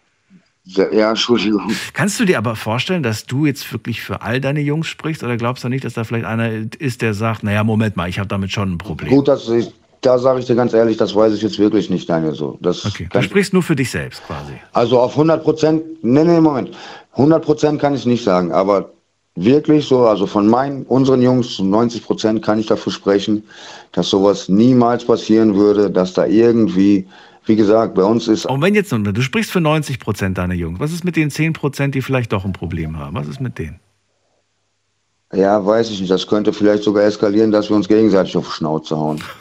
ja, 0.64 1.10
Entschuldigung. 1.10 1.70
Kannst 1.94 2.20
du 2.22 2.26
dir 2.26 2.38
aber 2.38 2.56
vorstellen, 2.56 3.04
dass 3.04 3.26
du 3.26 3.46
jetzt 3.46 3.72
wirklich 3.74 4.02
für 4.02 4.22
all 4.22 4.40
deine 4.40 4.62
Jungs 4.62 4.88
sprichst 4.88 5.24
oder 5.24 5.36
glaubst 5.36 5.64
du 5.64 5.68
nicht, 5.68 5.84
dass 5.84 5.94
da 5.94 6.06
vielleicht 6.06 6.26
einer 6.26 6.50
ist, 6.80 7.02
der 7.02 7.14
sagt, 7.14 7.44
naja, 7.44 7.66
Moment 7.66 7.98
mal, 7.98 8.08
ich 8.08 8.18
habe 8.18 8.30
damit 8.30 8.52
schon 8.52 8.72
ein 8.72 8.78
Problem? 8.78 9.10
Gut, 9.10 9.28
dass 9.28 9.50
ich, 9.50 9.74
da 10.02 10.18
sage 10.18 10.40
ich 10.40 10.46
dir 10.46 10.56
ganz 10.56 10.74
ehrlich, 10.74 10.98
das 10.98 11.16
weiß 11.16 11.34
ich 11.34 11.42
jetzt 11.42 11.60
wirklich 11.60 11.90
nicht, 11.90 12.10
Daniel, 12.10 12.34
so. 12.34 12.58
Das 12.62 12.86
Okay. 12.86 13.08
Du 13.12 13.22
sprichst 13.22 13.54
nur 13.54 13.64
für 13.64 13.76
dich 13.76 13.92
selbst 13.92 14.24
quasi. 14.26 14.54
Also 14.74 15.00
auf 15.00 15.12
100 15.12 15.44
Prozent, 15.44 15.84
nee, 16.02 16.24
nee, 16.24 16.40
Moment. 16.40 16.72
100 17.14 17.44
Prozent 17.44 17.82
kann 17.82 17.96
ich 17.96 18.06
nicht 18.06 18.24
sagen, 18.24 18.52
aber 18.52 18.92
wirklich 19.36 19.86
so, 19.86 20.06
also 20.06 20.26
von 20.26 20.48
meinen, 20.48 20.84
unseren 20.84 21.22
Jungs 21.22 21.56
zu 21.56 21.64
90 21.64 22.04
Prozent 22.04 22.42
kann 22.44 22.60
ich 22.60 22.68
dafür 22.68 22.92
sprechen, 22.92 23.44
dass 23.92 24.10
sowas 24.10 24.50
niemals 24.50 25.06
passieren 25.06 25.56
würde, 25.56 25.90
dass 25.90 26.14
da 26.14 26.26
irgendwie, 26.26 27.08
wie 27.46 27.56
gesagt, 27.56 27.96
bei 27.96 28.04
uns 28.04 28.28
ist, 28.28 28.46
Und 28.46 28.62
wenn 28.62 28.76
jetzt, 28.76 28.92
du 28.92 29.22
sprichst 29.22 29.52
für 29.52 29.62
90 29.62 30.00
Prozent 30.00 30.38
deiner 30.38 30.56
Jungs, 30.56 30.80
was 30.80 30.92
ist 30.92 31.04
mit 31.04 31.16
den 31.16 31.32
10 31.32 31.54
Prozent, 31.54 31.96
die 31.96 32.02
vielleicht 32.02 32.32
doch 32.32 32.46
ein 32.46 32.54
Problem 32.54 32.98
haben? 32.98 33.16
Was 33.16 33.28
ist 33.28 33.42
mit 33.42 33.58
denen? 33.58 33.80
Ja, 35.34 35.64
weiß 35.64 35.92
ich 35.92 36.02
nicht, 36.02 36.12
das 36.12 36.26
könnte 36.26 36.54
vielleicht 36.54 36.84
sogar 36.84 37.04
eskalieren, 37.04 37.52
dass 37.52 37.70
wir 37.70 37.76
uns 37.76 37.88
gegenseitig 37.88 38.36
auf 38.36 38.48
die 38.48 38.54
Schnauze 38.54 38.98
hauen. 38.98 39.24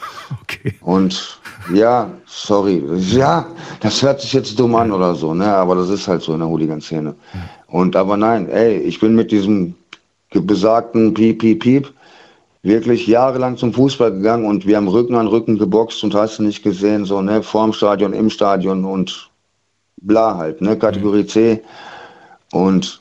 Okay. 0.42 0.74
Und 0.82 1.40
ja, 1.72 2.10
sorry, 2.26 2.84
ja, 2.98 3.46
das 3.80 4.02
hört 4.02 4.20
sich 4.20 4.34
jetzt 4.34 4.60
dumm 4.60 4.74
an 4.74 4.92
oder 4.92 5.14
so, 5.14 5.32
ne, 5.32 5.46
aber 5.46 5.74
das 5.74 5.88
ist 5.88 6.06
halt 6.06 6.20
so 6.20 6.34
in 6.34 6.40
der 6.40 6.48
Hooligan-Szene. 6.48 7.14
Und 7.68 7.96
aber 7.96 8.18
nein, 8.18 8.46
ey, 8.50 8.76
ich 8.76 9.00
bin 9.00 9.14
mit 9.14 9.30
diesem 9.30 9.74
besagten 10.34 11.14
Piep, 11.14 11.38
Piep, 11.38 11.60
Piep 11.60 11.94
wirklich 12.62 13.06
jahrelang 13.06 13.56
zum 13.56 13.72
Fußball 13.72 14.12
gegangen 14.12 14.44
und 14.44 14.66
wir 14.66 14.76
haben 14.76 14.88
Rücken 14.88 15.14
an 15.14 15.28
Rücken 15.28 15.58
geboxt 15.58 16.04
und 16.04 16.14
hast 16.14 16.38
du 16.38 16.42
nicht 16.42 16.62
gesehen, 16.62 17.04
so, 17.04 17.22
ne, 17.22 17.42
vorm 17.42 17.72
Stadion, 17.72 18.12
im 18.12 18.28
Stadion 18.30 18.84
und 18.84 19.30
bla 20.02 20.36
halt, 20.36 20.60
ne, 20.60 20.76
Kategorie 20.76 21.26
C. 21.26 21.62
Und 22.52 23.00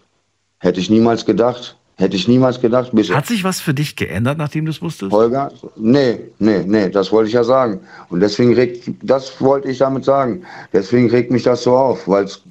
hätte 0.60 0.80
ich 0.80 0.90
niemals 0.90 1.26
gedacht, 1.26 1.77
hätte 1.98 2.16
ich 2.16 2.28
niemals 2.28 2.62
gedacht, 2.62 2.92
bis 2.94 3.10
Hat 3.10 3.26
sich 3.26 3.44
was 3.44 3.60
für 3.60 3.74
dich 3.74 3.96
geändert, 3.96 4.38
nachdem 4.38 4.66
du 4.66 4.72
es 4.72 4.82
wusstest? 4.82 5.12
Holger? 5.12 5.52
Nee, 5.76 6.20
nee, 6.40 6.64
nee, 6.66 6.90
das 6.90 7.12
wollte 7.12 7.28
ich 7.28 7.34
ja 7.34 7.44
sagen. 7.44 7.82
Und 8.10 8.20
deswegen 8.20 8.54
regt, 8.54 8.90
das 9.02 9.42
wollte 9.42 9.70
ich 9.70 9.80
damit 9.80 10.06
sagen. 10.06 10.44
Deswegen 10.72 11.10
regt 11.10 11.32
mich 11.32 11.44
das 11.44 11.64
so 11.64 11.76
auf, 11.76 12.08
weil 12.08 12.26
es 12.26 12.42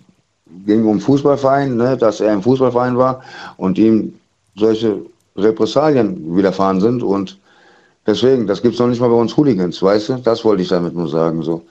ging 0.67 0.85
um 0.85 1.01
Fußballverein, 1.01 1.77
ne, 1.77 1.97
dass 1.97 2.21
er 2.21 2.33
im 2.33 2.43
Fußballverein 2.43 2.99
war 2.99 3.23
und 3.57 3.79
ihm 3.79 4.15
solche 4.57 5.01
Repressalien 5.37 6.37
widerfahren 6.37 6.81
sind 6.81 7.03
und 7.03 7.39
deswegen, 8.07 8.47
das 8.47 8.63
gibt's 8.63 8.79
noch 8.79 8.89
nicht 8.89 9.01
mal 9.01 9.09
bei 9.09 9.17
uns 9.17 9.37
Hooligans, 9.37 9.81
weißt 9.83 10.09
du? 10.09 10.15
Das 10.17 10.45
wollte 10.45 10.63
ich 10.63 10.69
damit 10.69 10.95
nur 10.95 11.09
sagen, 11.09 11.43
so. 11.43 11.63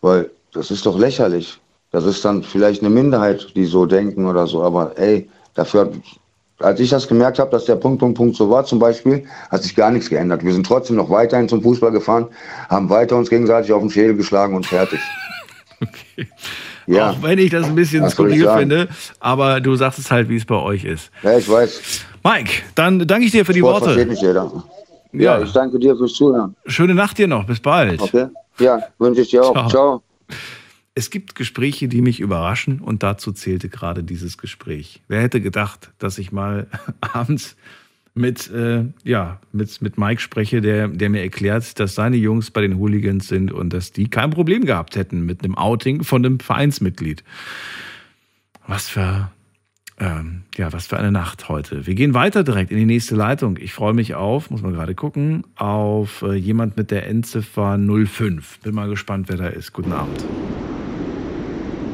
Weil 0.00 0.30
das 0.52 0.70
ist 0.70 0.86
doch 0.86 0.98
lächerlich. 0.98 1.58
Das 1.90 2.04
ist 2.04 2.24
dann 2.24 2.42
vielleicht 2.42 2.82
eine 2.82 2.90
Minderheit, 2.90 3.48
die 3.56 3.64
so 3.64 3.86
denken 3.86 4.26
oder 4.26 4.46
so, 4.46 4.62
aber 4.62 4.92
ey, 4.98 5.28
dafür, 5.54 5.90
als 6.58 6.80
ich 6.80 6.90
das 6.90 7.06
gemerkt 7.06 7.38
habe, 7.38 7.50
dass 7.50 7.64
der 7.66 7.76
Punkt, 7.76 8.00
Punkt, 8.00 8.16
Punkt 8.16 8.36
so 8.36 8.48
war 8.50 8.64
zum 8.64 8.78
Beispiel, 8.78 9.24
hat 9.50 9.62
sich 9.62 9.74
gar 9.76 9.90
nichts 9.90 10.08
geändert. 10.08 10.44
Wir 10.44 10.52
sind 10.52 10.66
trotzdem 10.66 10.96
noch 10.96 11.10
weiterhin 11.10 11.48
zum 11.48 11.62
Fußball 11.62 11.90
gefahren, 11.92 12.26
haben 12.68 12.88
weiter 12.88 13.16
uns 13.16 13.28
gegenseitig 13.30 13.72
auf 13.72 13.80
den 13.82 13.90
Schädel 13.90 14.16
geschlagen 14.16 14.54
und 14.54 14.66
fertig. 14.66 15.00
Ja, 16.86 17.10
Auch 17.10 17.22
wenn 17.22 17.38
ich 17.40 17.50
das 17.50 17.66
ein 17.66 17.74
bisschen 17.74 18.04
ich 18.06 18.12
skurril 18.12 18.48
finde, 18.56 18.88
aber 19.18 19.60
du 19.60 19.74
sagst 19.74 19.98
es 19.98 20.08
halt, 20.10 20.28
wie 20.28 20.36
es 20.36 20.44
bei 20.44 20.54
euch 20.54 20.84
ist. 20.84 21.10
ja, 21.24 21.36
ich 21.36 21.48
weiß. 21.48 21.80
Mike, 22.22 22.62
dann 22.76 23.00
danke 23.06 23.26
ich 23.26 23.32
dir 23.32 23.44
für 23.44 23.52
die 23.52 23.58
Sport 23.58 23.82
versteht 23.82 24.06
Worte. 24.06 24.10
nicht 24.12 24.22
jeder. 24.22 24.64
Ja, 25.12 25.40
ich 25.42 25.52
danke 25.52 25.80
dir 25.80 25.96
fürs 25.96 26.12
Zuhören. 26.12 26.54
Schöne 26.66 26.94
Nacht 26.94 27.18
dir 27.18 27.26
noch, 27.26 27.44
bis 27.44 27.58
bald. 27.58 28.00
Okay? 28.00 28.26
Ja, 28.60 28.80
wünsche 28.98 29.22
ich 29.22 29.30
dir 29.30 29.42
auch. 29.42 29.52
Ciao. 29.52 29.68
Ciao. 29.68 30.02
Es 30.98 31.10
gibt 31.10 31.34
Gespräche, 31.34 31.88
die 31.88 32.00
mich 32.00 32.20
überraschen 32.20 32.80
und 32.80 33.02
dazu 33.02 33.30
zählte 33.30 33.68
gerade 33.68 34.02
dieses 34.02 34.38
Gespräch. 34.38 35.02
Wer 35.08 35.20
hätte 35.20 35.42
gedacht, 35.42 35.90
dass 35.98 36.16
ich 36.16 36.32
mal 36.32 36.68
abends 37.02 37.54
mit, 38.14 38.50
äh, 38.50 38.86
ja, 39.04 39.38
mit, 39.52 39.82
mit 39.82 39.98
Mike 39.98 40.22
spreche, 40.22 40.62
der, 40.62 40.88
der 40.88 41.10
mir 41.10 41.20
erklärt, 41.20 41.78
dass 41.78 41.94
seine 41.94 42.16
Jungs 42.16 42.50
bei 42.50 42.62
den 42.62 42.78
Hooligans 42.78 43.28
sind 43.28 43.52
und 43.52 43.74
dass 43.74 43.92
die 43.92 44.08
kein 44.08 44.30
Problem 44.30 44.64
gehabt 44.64 44.96
hätten 44.96 45.26
mit 45.26 45.44
einem 45.44 45.54
Outing 45.54 46.02
von 46.02 46.24
einem 46.24 46.40
Vereinsmitglied. 46.40 47.22
Was 48.66 48.88
für, 48.88 49.30
ähm, 50.00 50.44
ja, 50.56 50.72
was 50.72 50.86
für 50.86 50.96
eine 50.96 51.12
Nacht 51.12 51.50
heute. 51.50 51.86
Wir 51.86 51.94
gehen 51.94 52.14
weiter 52.14 52.42
direkt 52.42 52.70
in 52.70 52.78
die 52.78 52.86
nächste 52.86 53.16
Leitung. 53.16 53.58
Ich 53.58 53.74
freue 53.74 53.92
mich 53.92 54.14
auf, 54.14 54.50
muss 54.50 54.62
man 54.62 54.72
gerade 54.72 54.94
gucken, 54.94 55.44
auf 55.56 56.22
äh, 56.22 56.32
jemand 56.32 56.78
mit 56.78 56.90
der 56.90 57.06
Endziffer 57.06 57.78
05. 57.78 58.60
Bin 58.60 58.74
mal 58.74 58.88
gespannt, 58.88 59.28
wer 59.28 59.36
da 59.36 59.48
ist. 59.48 59.74
Guten 59.74 59.92
Abend. 59.92 60.24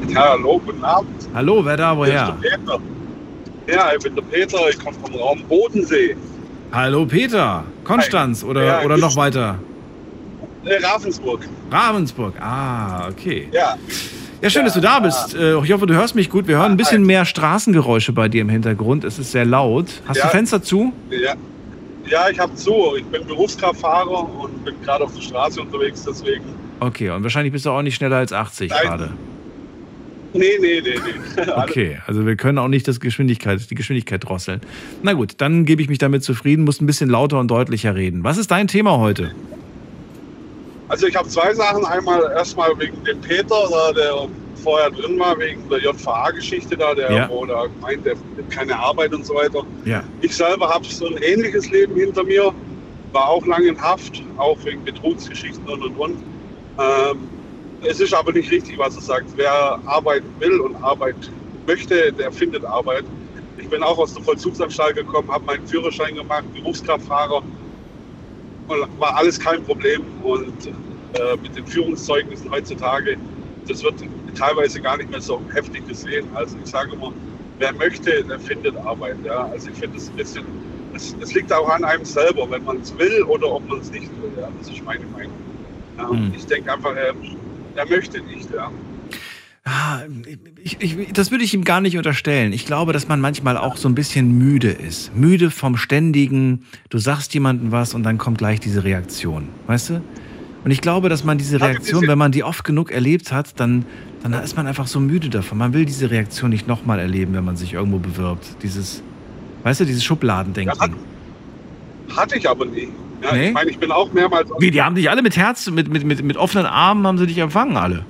Ja, 0.09 0.29
hallo, 0.31 0.59
guten 0.65 0.83
Abend. 0.83 1.27
Hallo, 1.33 1.63
wer 1.65 1.77
da, 1.77 1.95
Hier 1.95 2.03
ist 2.05 2.11
woher? 2.11 2.37
der 2.41 2.49
Peter. 2.57 2.79
Ja, 3.67 3.91
ich 3.95 4.03
bin 4.03 4.15
der 4.15 4.21
Peter, 4.23 4.57
ich 4.69 4.79
komme 4.79 4.97
vom 5.01 5.15
Raum 5.15 5.41
Bodensee. 5.47 6.15
Hallo 6.71 7.05
Peter, 7.05 7.63
Konstanz 7.83 8.43
oder, 8.43 8.63
Ja, 8.63 8.81
oder 8.83 8.97
noch 8.97 9.15
weiter? 9.15 9.59
Äh, 10.65 10.83
Ravensburg. 10.85 11.47
Ravensburg, 11.71 12.33
ah, 12.41 13.07
okay. 13.09 13.47
Ja. 13.51 13.75
Ja, 14.41 14.49
schön, 14.49 14.65
dass 14.65 14.73
du 14.73 14.81
da 14.81 14.99
bist. 14.99 15.35
Äh, 15.35 15.57
Ich 15.59 15.71
hoffe, 15.71 15.85
du 15.87 15.93
hörst 15.93 16.15
mich 16.15 16.29
gut. 16.29 16.47
Wir 16.47 16.57
hören 16.57 16.71
ein 16.71 16.77
bisschen 16.77 17.05
mehr 17.05 17.23
Straßengeräusche 17.25 18.11
bei 18.11 18.27
dir 18.27 18.41
im 18.41 18.49
Hintergrund. 18.49 19.05
Es 19.05 19.17
ist 19.19 19.31
sehr 19.31 19.45
laut. 19.45 19.85
Hast 20.05 20.17
Ja. 20.17 20.23
du 20.25 20.29
Fenster 20.31 20.61
zu? 20.61 20.91
Ja, 21.09 21.33
ja 22.09 22.29
ich 22.29 22.37
habe 22.39 22.53
zu. 22.55 22.95
Ich 22.97 23.05
bin 23.05 23.25
Berufskraftfahrer 23.25 24.29
und 24.41 24.65
bin 24.65 24.75
gerade 24.83 25.05
auf 25.05 25.13
der 25.13 25.21
Straße 25.21 25.61
unterwegs, 25.61 26.03
deswegen. 26.05 26.43
Okay, 26.81 27.09
und 27.09 27.23
wahrscheinlich 27.23 27.53
bist 27.53 27.65
du 27.65 27.69
auch 27.71 27.81
nicht 27.81 27.95
schneller 27.95 28.17
als 28.17 28.33
80 28.33 28.69
Nein. 28.69 28.79
gerade. 28.83 29.09
Nee, 30.33 30.57
nee, 30.59 30.81
nee, 30.81 30.95
nee. 30.95 31.43
Okay, 31.55 31.99
also 32.07 32.25
wir 32.25 32.35
können 32.35 32.57
auch 32.57 32.67
nicht 32.67 32.87
das 32.87 32.99
Geschwindigkeit, 32.99 33.59
die 33.69 33.75
Geschwindigkeit 33.75 34.27
drosseln. 34.27 34.61
Na 35.03 35.13
gut, 35.13 35.35
dann 35.37 35.65
gebe 35.65 35.81
ich 35.81 35.89
mich 35.89 35.99
damit 35.99 36.23
zufrieden, 36.23 36.63
muss 36.65 36.81
ein 36.81 36.85
bisschen 36.85 37.09
lauter 37.09 37.39
und 37.39 37.49
deutlicher 37.49 37.95
reden. 37.95 38.23
Was 38.23 38.37
ist 38.37 38.49
dein 38.51 38.67
Thema 38.67 38.97
heute? 38.97 39.31
Also 40.89 41.07
ich 41.07 41.15
habe 41.15 41.27
zwei 41.29 41.53
Sachen. 41.53 41.85
Einmal 41.85 42.21
erstmal 42.35 42.71
wegen 42.79 43.03
dem 43.03 43.19
Peter, 43.21 43.45
da, 43.71 43.91
der 43.93 44.27
vorher 44.63 44.89
drin 44.91 45.19
war, 45.19 45.37
wegen 45.39 45.67
der 45.69 45.79
JVA-Geschichte 45.79 46.77
da, 46.77 46.93
der 46.93 47.11
Ja. 47.11 47.29
wo 47.29 47.45
da 47.45 47.65
meint, 47.81 48.05
der 48.05 48.15
findet 48.15 48.49
keine 48.49 48.77
Arbeit 48.77 49.13
und 49.13 49.25
so 49.25 49.33
weiter. 49.35 49.63
Ja. 49.85 50.03
Ich 50.21 50.35
selber 50.35 50.69
habe 50.69 50.85
so 50.85 51.07
ein 51.07 51.17
ähnliches 51.21 51.69
Leben 51.71 51.95
hinter 51.95 52.23
mir, 52.23 52.53
war 53.11 53.27
auch 53.29 53.45
lange 53.45 53.67
in 53.67 53.81
Haft, 53.81 54.23
auch 54.37 54.57
wegen 54.65 54.83
Betrugsgeschichten 54.83 55.67
und 55.67 55.83
und 55.83 55.95
und. 55.97 56.17
Ähm, 56.79 57.17
es 57.85 57.99
ist 57.99 58.13
aber 58.13 58.31
nicht 58.31 58.51
richtig, 58.51 58.77
was 58.77 58.95
er 58.95 59.01
sagt. 59.01 59.25
Wer 59.35 59.79
arbeiten 59.85 60.27
will 60.39 60.59
und 60.59 60.75
Arbeit 60.77 61.15
möchte, 61.67 62.11
der 62.11 62.31
findet 62.31 62.63
Arbeit. 62.65 63.05
Ich 63.57 63.69
bin 63.69 63.83
auch 63.83 63.97
aus 63.97 64.13
der 64.13 64.23
Vollzugsanstalt 64.23 64.95
gekommen, 64.95 65.29
habe 65.31 65.45
meinen 65.45 65.65
Führerschein 65.67 66.15
gemacht, 66.15 66.43
Berufskraftfahrer. 66.53 67.43
Und 68.67 68.99
war 68.99 69.17
alles 69.17 69.39
kein 69.39 69.63
Problem. 69.63 70.03
Und 70.23 70.67
äh, 70.67 71.37
mit 71.41 71.55
den 71.55 71.65
Führungszeugnissen 71.67 72.49
heutzutage, 72.51 73.17
das 73.67 73.83
wird 73.83 73.95
teilweise 74.35 74.81
gar 74.81 74.97
nicht 74.97 75.11
mehr 75.11 75.21
so 75.21 75.41
heftig 75.53 75.87
gesehen. 75.87 76.27
Also 76.33 76.57
ich 76.63 76.69
sage 76.69 76.93
immer, 76.93 77.13
wer 77.59 77.73
möchte, 77.73 78.23
der 78.23 78.39
findet 78.39 78.75
Arbeit. 78.77 79.17
Ja? 79.23 79.45
Also 79.51 79.69
ich 79.69 79.77
finde 79.77 79.97
es 79.97 80.09
ein 80.09 80.15
bisschen, 80.15 80.43
es, 80.95 81.33
liegt 81.33 81.51
auch 81.51 81.69
an 81.69 81.83
einem 81.83 82.05
selber, 82.05 82.49
wenn 82.49 82.63
man 82.63 82.77
es 82.77 82.97
will 82.97 83.23
oder 83.23 83.51
ob 83.51 83.67
man 83.67 83.79
es 83.79 83.91
nicht 83.91 84.09
will. 84.21 84.31
Ja? 84.39 84.49
Das 84.59 84.69
ist 84.69 84.83
meine 84.83 85.05
Meinung. 85.07 85.33
Ja? 85.97 86.09
Hm. 86.09 86.33
Ich 86.35 86.45
denke 86.45 86.73
einfach, 86.73 86.95
er, 86.95 87.13
er 87.75 87.87
möchte 87.87 88.21
nicht. 88.21 88.49
Ja? 88.51 88.71
Ah, 89.65 90.01
ich, 90.61 90.77
ich, 90.81 91.13
das 91.13 91.31
würde 91.31 91.43
ich 91.43 91.53
ihm 91.53 91.63
gar 91.63 91.79
nicht 91.79 91.97
unterstellen. 91.97 92.51
Ich 92.51 92.65
glaube, 92.65 92.91
dass 92.91 93.07
man 93.07 93.21
manchmal 93.21 93.57
auch 93.57 93.77
so 93.77 93.87
ein 93.87 93.95
bisschen 93.95 94.37
müde 94.37 94.71
ist. 94.71 95.15
Müde 95.15 95.51
vom 95.51 95.77
ständigen, 95.77 96.65
du 96.89 96.97
sagst 96.97 97.33
jemandem 97.33 97.71
was 97.71 97.93
und 97.93 98.03
dann 98.03 98.17
kommt 98.17 98.39
gleich 98.39 98.59
diese 98.59 98.83
Reaktion. 98.83 99.47
Weißt 99.67 99.91
du? 99.91 100.01
Und 100.65 100.71
ich 100.71 100.81
glaube, 100.81 101.09
dass 101.09 101.23
man 101.23 101.37
diese 101.37 101.59
Reaktion, 101.59 102.07
wenn 102.07 102.17
man 102.17 102.31
die 102.31 102.43
oft 102.43 102.63
genug 102.63 102.91
erlebt 102.91 103.31
hat, 103.31 103.59
dann, 103.59 103.85
dann 104.21 104.33
ist 104.33 104.55
man 104.55 104.67
einfach 104.67 104.87
so 104.87 104.99
müde 104.99 105.29
davon. 105.29 105.57
Man 105.57 105.73
will 105.73 105.85
diese 105.85 106.09
Reaktion 106.09 106.49
nicht 106.49 106.67
nochmal 106.67 106.99
erleben, 106.99 107.33
wenn 107.33 107.43
man 107.43 107.57
sich 107.57 107.73
irgendwo 107.73 107.99
bewirbt. 107.99 108.45
Dieses, 108.63 109.01
weißt 109.63 109.81
du, 109.81 109.85
dieses 109.85 110.03
Schubladendenken. 110.03 110.95
Hatte 112.15 112.37
ich 112.37 112.49
aber 112.49 112.65
nie. 112.65 112.89
Ja? 113.23 113.33
Nee? 113.33 113.47
Ich 113.47 113.53
meine, 113.53 113.71
ich 113.71 113.79
bin 113.79 113.91
auch 113.91 114.11
mehrmals. 114.11 114.49
Wie, 114.59 114.71
die 114.71 114.81
haben 114.81 114.95
dich 114.95 115.09
alle 115.09 115.21
mit 115.21 115.37
Herz, 115.37 115.69
mit, 115.69 115.89
mit, 115.89 116.03
mit, 116.03 116.23
mit 116.23 116.37
offenen 116.37 116.65
Armen 116.65 117.05
haben 117.07 117.17
sie 117.17 117.27
dich 117.27 117.37
empfangen, 117.37 117.77
alle. 117.77 118.05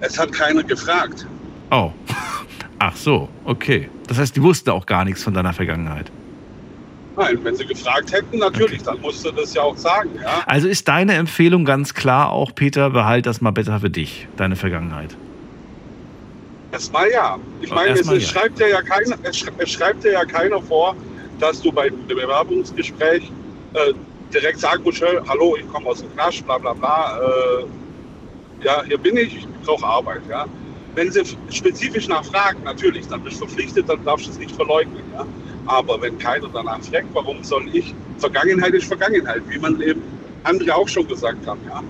Es 0.00 0.18
hat 0.18 0.32
keiner 0.32 0.62
gefragt. 0.62 1.26
Oh. 1.70 1.90
Ach 2.78 2.96
so, 2.96 3.28
okay. 3.44 3.88
Das 4.08 4.18
heißt, 4.18 4.34
die 4.34 4.42
wussten 4.42 4.70
auch 4.70 4.86
gar 4.86 5.04
nichts 5.04 5.22
von 5.22 5.32
deiner 5.32 5.52
Vergangenheit. 5.52 6.10
Nein, 7.16 7.38
wenn 7.42 7.54
sie 7.54 7.66
gefragt 7.66 8.10
hätten, 8.10 8.38
natürlich, 8.38 8.82
dann 8.82 9.00
musst 9.00 9.24
du 9.24 9.30
das 9.30 9.54
ja 9.54 9.62
auch 9.62 9.76
sagen. 9.76 10.10
Ja? 10.20 10.42
Also 10.46 10.66
ist 10.66 10.88
deine 10.88 11.14
Empfehlung 11.14 11.64
ganz 11.64 11.94
klar 11.94 12.30
auch, 12.30 12.54
Peter, 12.54 12.90
behalt 12.90 13.26
das 13.26 13.40
mal 13.40 13.50
besser 13.52 13.78
für 13.80 13.90
dich, 13.90 14.26
deine 14.36 14.56
Vergangenheit. 14.56 15.14
Erstmal 16.72 17.10
ja. 17.10 17.38
Ich 17.60 17.70
meine, 17.70 17.92
es, 17.92 18.06
ja. 18.06 18.18
schreibt 18.18 18.58
dir 18.58 18.68
ja 18.68 18.80
keiner, 18.80 19.16
es 19.22 19.70
schreibt 19.70 20.04
dir 20.04 20.12
ja 20.12 20.24
keiner 20.24 20.60
vor, 20.60 20.96
dass 21.38 21.60
du 21.60 21.70
beim 21.70 21.94
Bewerbungsgespräch 22.08 23.30
äh, 23.74 23.92
direkt 24.32 24.58
sagen 24.60 24.82
musst, 24.84 25.00
"Hör, 25.00 25.22
hallo, 25.28 25.56
ich 25.58 25.68
komme 25.68 25.86
aus 25.88 26.00
dem 26.00 26.12
Knast, 26.12 26.44
bla 26.44 26.58
bla 26.58 26.72
bla. 26.72 27.18
Äh, 27.20 27.64
ja, 28.64 28.82
hier 28.84 28.98
bin 28.98 29.16
ich, 29.16 29.36
ich 29.36 29.48
brauche 29.64 29.84
Arbeit. 29.86 30.22
Ja? 30.28 30.46
Wenn 30.94 31.10
sie 31.10 31.22
spezifisch 31.50 32.08
nachfragen, 32.08 32.62
natürlich, 32.64 33.06
dann 33.08 33.22
bist 33.22 33.40
du 33.40 33.46
verpflichtet, 33.46 33.88
dann 33.88 34.04
darfst 34.04 34.26
du 34.26 34.30
es 34.30 34.38
nicht 34.38 34.54
verleugnen. 34.54 35.02
Ja? 35.12 35.26
Aber 35.66 36.00
wenn 36.00 36.18
keiner 36.18 36.48
danach 36.52 36.80
fragt, 36.82 37.08
warum 37.12 37.42
soll 37.42 37.68
ich, 37.74 37.94
Vergangenheit 38.18 38.74
ist 38.74 38.86
Vergangenheit, 38.86 39.42
wie 39.48 39.58
man 39.58 39.80
eben 39.80 40.02
andere 40.44 40.74
auch 40.74 40.88
schon 40.88 41.06
gesagt 41.08 41.46
haben. 41.46 41.60
Ja? 41.68 41.82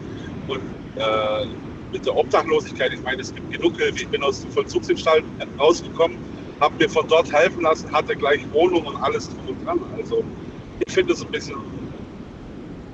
Und 0.49 0.61
äh, 0.97 1.47
mit 1.93 2.07
der 2.07 2.17
Obdachlosigkeit, 2.17 2.93
ich 2.95 3.03
meine, 3.03 3.21
es 3.21 3.35
gibt 3.35 3.53
genug 3.53 3.77
Hilfe. 3.77 3.97
Ich 4.03 4.09
bin 4.09 4.23
aus 4.23 4.43
der 4.43 4.51
Vollzugsanstalt 4.51 5.25
rausgekommen, 5.59 6.17
habe 6.61 6.75
mir 6.79 6.89
von 6.89 7.07
dort 7.09 7.31
helfen 7.33 7.63
lassen, 7.63 7.93
hatte 7.93 8.17
gleich 8.17 8.41
Wohnung 8.53 8.85
und 8.87 8.97
alles 8.97 9.29
drum 9.29 9.49
und 9.49 9.67
dran. 9.67 9.81
Also 9.97 10.25
ich 10.81 10.93
finde 10.93 11.13
es 11.13 11.23
ein 11.23 11.31
bisschen, 11.31 11.57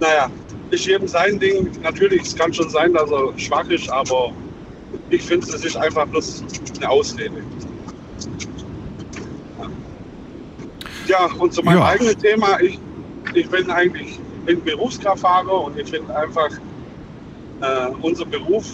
naja, 0.01 0.31
ist 0.71 0.87
jedem 0.87 1.09
sein 1.09 1.39
Ding. 1.39 1.71
Natürlich, 1.83 2.23
es 2.23 2.37
kann 2.37 2.53
schon 2.53 2.69
sein, 2.71 2.93
dass 2.93 3.11
er 3.11 3.37
schwach 3.39 3.69
ist, 3.69 3.89
aber 3.91 4.33
ich 5.11 5.23
finde, 5.23 5.47
es 5.47 5.65
ist 5.65 5.77
einfach 5.77 6.07
bloß 6.07 6.45
eine 6.77 6.91
Ausrede. 6.91 7.43
Ja, 11.07 11.27
und 11.39 11.53
zu 11.53 11.63
meinem 11.63 11.79
Ja. 11.79 11.87
eigenen 11.87 12.19
Thema, 12.19 12.61
ich, 12.61 12.79
ich 13.35 13.49
bin 13.49 13.71
eigentlich 13.71 14.19
bin 14.45 14.63
Berufskraftfahrer 14.63 15.65
und 15.65 15.79
ich 15.79 15.91
finde 15.91 16.15
einfach 16.17 16.51
äh, 17.61 17.89
unser 18.01 18.25
Beruf, 18.25 18.65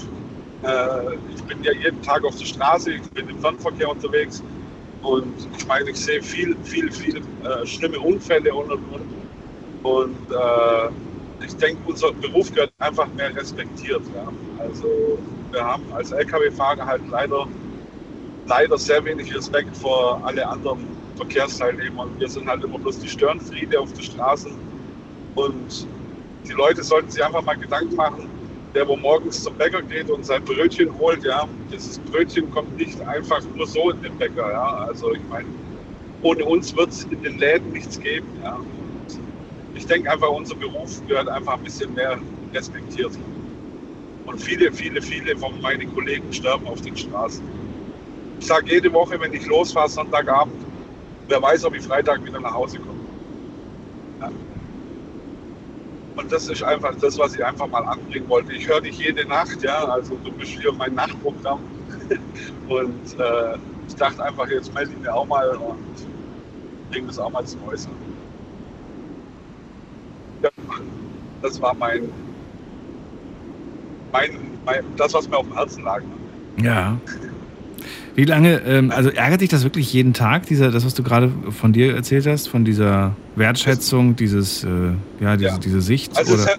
äh, 0.62 1.14
ich 1.34 1.42
bin 1.44 1.62
ja 1.62 1.72
jeden 1.72 2.00
Tag 2.02 2.24
auf 2.24 2.36
der 2.36 2.44
Straße, 2.44 2.92
ich 2.92 3.02
bin 3.11 3.28
im 3.28 3.38
Fernverkehr 3.40 3.88
unterwegs 3.90 4.42
und 5.05 5.48
ich 5.57 5.66
meine, 5.66 5.90
ich 5.90 5.96
sehe 5.96 6.22
viel, 6.22 6.57
viel, 6.64 6.90
viel 6.90 7.18
äh, 7.44 7.66
schlimme 7.66 8.00
Unfälle 8.00 8.52
und 8.55 8.72
und 8.72 8.84
und. 8.92 9.24
Und 9.82 10.16
äh, 10.30 11.44
ich 11.44 11.55
denke, 11.57 11.78
unser 11.86 12.12
Beruf 12.12 12.50
gehört 12.52 12.72
einfach 12.78 13.07
mehr 13.14 13.34
respektiert. 13.36 14.02
Ja. 14.14 14.32
Also 14.59 15.18
wir 15.50 15.62
haben 15.64 15.84
als 15.92 16.11
Lkw-Fahrer 16.12 16.86
halt 16.86 17.02
leider, 17.11 17.46
leider 18.46 18.78
sehr 18.78 19.05
wenig 19.05 19.34
Respekt 19.34 19.76
vor 19.76 20.20
alle 20.24 20.46
anderen 20.48 20.86
Verkehrsteilnehmern. 21.16 22.09
Wir 22.18 22.28
sind 22.28 22.48
halt 22.48 22.64
immer 22.64 22.78
bloß 22.78 22.98
die 23.00 23.09
Störenfriede 23.09 23.78
auf 23.78 23.92
den 23.92 24.02
Straßen. 24.02 24.52
Und 25.34 25.86
die 26.46 26.52
Leute 26.52 26.82
sollten 26.82 27.11
sich 27.11 27.22
einfach 27.22 27.42
mal 27.42 27.57
Gedanken 27.57 27.94
machen, 27.94 28.28
der 28.75 28.89
wo 28.89 28.97
morgens 28.97 29.43
zum 29.43 29.57
Bäcker 29.57 29.83
geht 29.83 30.11
und 30.11 30.27
sein 30.27 30.45
Brötchen 30.45 30.97
holt, 30.99 31.25
ja, 31.25 31.49
dieses 31.72 31.99
Brötchen 32.01 32.51
kommt 32.51 32.77
nicht 32.77 33.01
einfach 33.03 33.43
nur 33.55 33.66
so 33.66 33.91
in 33.91 34.03
den 34.03 34.18
Bäcker, 34.18 34.51
ja. 34.51 34.87
Also 34.89 35.12
ich 35.14 35.22
meine, 35.31 35.49
ohne 36.22 36.45
uns 36.45 36.75
wird 36.77 36.91
es 36.91 37.05
in 37.05 37.22
den 37.22 37.39
Läden 37.39 37.72
nichts 37.72 38.01
geben, 38.01 38.27
ja. 38.43 38.57
Und 38.57 39.20
ich 39.75 39.87
denke 39.87 40.11
einfach, 40.11 40.29
unser 40.29 40.57
Beruf 40.57 41.07
gehört 41.07 41.29
einfach 41.29 41.55
ein 41.55 41.62
bisschen 41.62 41.95
mehr 41.95 42.18
respektiert. 42.53 43.12
Und 44.27 44.41
viele, 44.41 44.72
viele, 44.72 45.01
viele 45.03 45.37
von 45.37 45.61
meinen 45.61 45.93
Kollegen 45.95 46.33
sterben 46.33 46.67
auf 46.67 46.80
den 46.80 46.96
Straßen. 46.96 47.45
Ich 48.41 48.46
sage 48.46 48.72
jede 48.72 48.92
Woche, 48.92 49.21
wenn 49.21 49.33
ich 49.33 49.46
losfahre, 49.46 49.88
Sonntagabend, 49.88 50.67
wer 51.29 51.41
weiß, 51.42 51.64
ob 51.64 51.76
ich 51.76 51.83
Freitag 51.83 52.25
wieder 52.25 52.41
nach 52.41 52.55
Hause 52.55 52.79
komme. 52.79 53.01
Ja. 54.21 54.30
Und 56.16 56.30
das 56.30 56.49
ist 56.49 56.62
einfach 56.62 56.95
das, 57.00 57.18
was 57.18 57.34
ich 57.34 57.45
einfach 57.45 57.68
mal 57.68 57.84
anbringen 57.84 58.28
wollte. 58.28 58.53
Ich 58.53 58.68
höre 58.68 58.80
dich 58.80 58.99
jede 58.99 59.26
Nacht, 59.26 59.62
ja, 59.62 59.84
also 59.84 60.16
du 60.24 60.30
bist 60.32 60.53
hier 60.53 60.72
mein 60.72 60.95
Nachtprogramm. 60.95 61.61
Und 62.68 63.18
äh, 63.18 63.57
ich 63.88 63.95
dachte 63.96 64.24
einfach, 64.24 64.49
jetzt 64.49 64.72
melde 64.74 64.92
ich 64.92 64.99
mir 64.99 65.14
auch 65.14 65.26
mal 65.26 65.49
und 65.57 65.76
bringe 66.91 67.07
das 67.08 67.18
auch 67.18 67.30
mal 67.30 67.45
zum 67.45 67.62
Äußeren. 67.68 67.95
Ja, 70.42 70.50
das 71.42 71.61
war 71.61 71.74
mein, 71.74 72.11
mein, 74.12 74.30
mein, 74.64 74.84
das, 74.96 75.12
was 75.12 75.28
mir 75.28 75.36
auf 75.36 75.46
dem 75.46 75.54
Herzen 75.54 75.84
lag. 75.84 76.03
Ja. 76.62 76.96
Wie 78.16 78.24
lange, 78.24 78.61
ähm, 78.64 78.91
also 78.92 79.11
ärgert 79.11 79.41
dich 79.41 79.49
das 79.50 79.64
wirklich 79.64 79.92
jeden 79.92 80.14
Tag, 80.14 80.46
dieser, 80.46 80.70
das, 80.70 80.84
was 80.84 80.95
du 80.95 81.03
gerade 81.03 81.32
von 81.50 81.72
dir 81.72 81.95
erzählt 81.96 82.26
hast, 82.26 82.49
von 82.49 82.64
dieser 82.64 83.16
Wertschätzung, 83.34 84.14
dieses, 84.14 84.62
äh, 84.62 84.68
ja, 85.20 85.36
diese, 85.36 85.49
Ja. 85.50 85.58
diese 85.58 85.80
Sicht? 85.80 86.16
Also 86.16 86.34
es, 86.34 86.45
oder? 86.45 86.54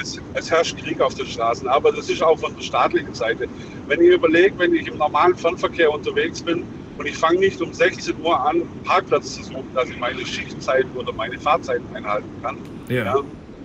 es, 0.00 0.18
es 0.34 0.50
herrscht 0.50 0.78
Krieg 0.78 1.00
auf 1.02 1.14
den 1.14 1.26
Straßen, 1.26 1.68
aber 1.68 1.92
das 1.92 2.08
ist 2.08 2.22
auch 2.22 2.38
von 2.38 2.54
der 2.56 2.62
staatlichen 2.62 3.14
Seite. 3.14 3.46
Wenn 3.86 4.00
ich 4.00 4.08
überlege, 4.14 4.58
wenn 4.58 4.74
ich 4.74 4.86
im 4.88 4.96
normalen 4.96 5.36
Fernverkehr 5.36 5.92
unterwegs 5.92 6.40
bin 6.40 6.64
und 6.96 7.06
ich 7.06 7.16
fange 7.18 7.38
nicht 7.40 7.60
um 7.60 7.72
16 7.72 8.14
Uhr 8.22 8.40
an, 8.40 8.56
einen 8.56 8.82
Parkplatz 8.84 9.34
zu 9.34 9.42
suchen, 9.42 9.68
dass 9.74 9.90
ich 9.90 9.98
meine 9.98 10.24
Schichtzeiten 10.24 10.90
oder 10.96 11.12
meine 11.12 11.38
Fahrzeiten 11.38 11.84
einhalten 11.94 12.28
kann, 12.42 12.56
Ja. 12.88 13.14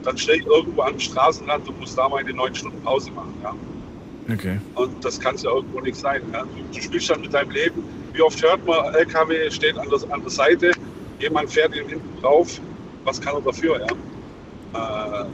dann 0.04 0.18
stehe 0.18 0.40
ich 0.40 0.46
irgendwo 0.46 0.82
am 0.82 1.00
Straßenrand 1.00 1.70
und 1.70 1.80
muss 1.80 1.96
da 1.96 2.10
meine 2.10 2.34
neun 2.34 2.54
Stunden 2.54 2.82
Pause 2.82 3.12
machen. 3.12 3.34
Ja. 3.42 3.54
Okay. 4.32 4.60
Und 4.76 5.04
das 5.04 5.20
kann 5.20 5.36
es 5.36 5.44
ja 5.44 5.52
irgendwo 5.52 5.80
nicht 5.80 5.96
sein. 5.96 6.22
Ja? 6.34 6.44
Du, 6.74 6.82
spielst 6.82 7.10
dann 7.10 7.22
mit 7.22 7.34
deinem 7.34 7.52
Leben. 7.52 7.84
Wie 8.14 8.22
oft 8.22 8.42
hört 8.44 8.66
man, 8.66 8.94
LKW 8.94 9.50
steht 9.52 9.78
an 9.78 9.90
der, 9.90 10.00
an 10.12 10.22
der 10.22 10.30
Seite, 10.30 10.72
jemand 11.20 11.52
fährt 11.52 11.76
ihn 11.76 11.88
hinten 11.88 12.22
drauf. 12.22 12.60
Was 13.04 13.22
kann 13.22 13.36
er 13.36 13.42
dafür? 13.42 13.80
Ja? 14.74 15.24
Äh, 15.24 15.26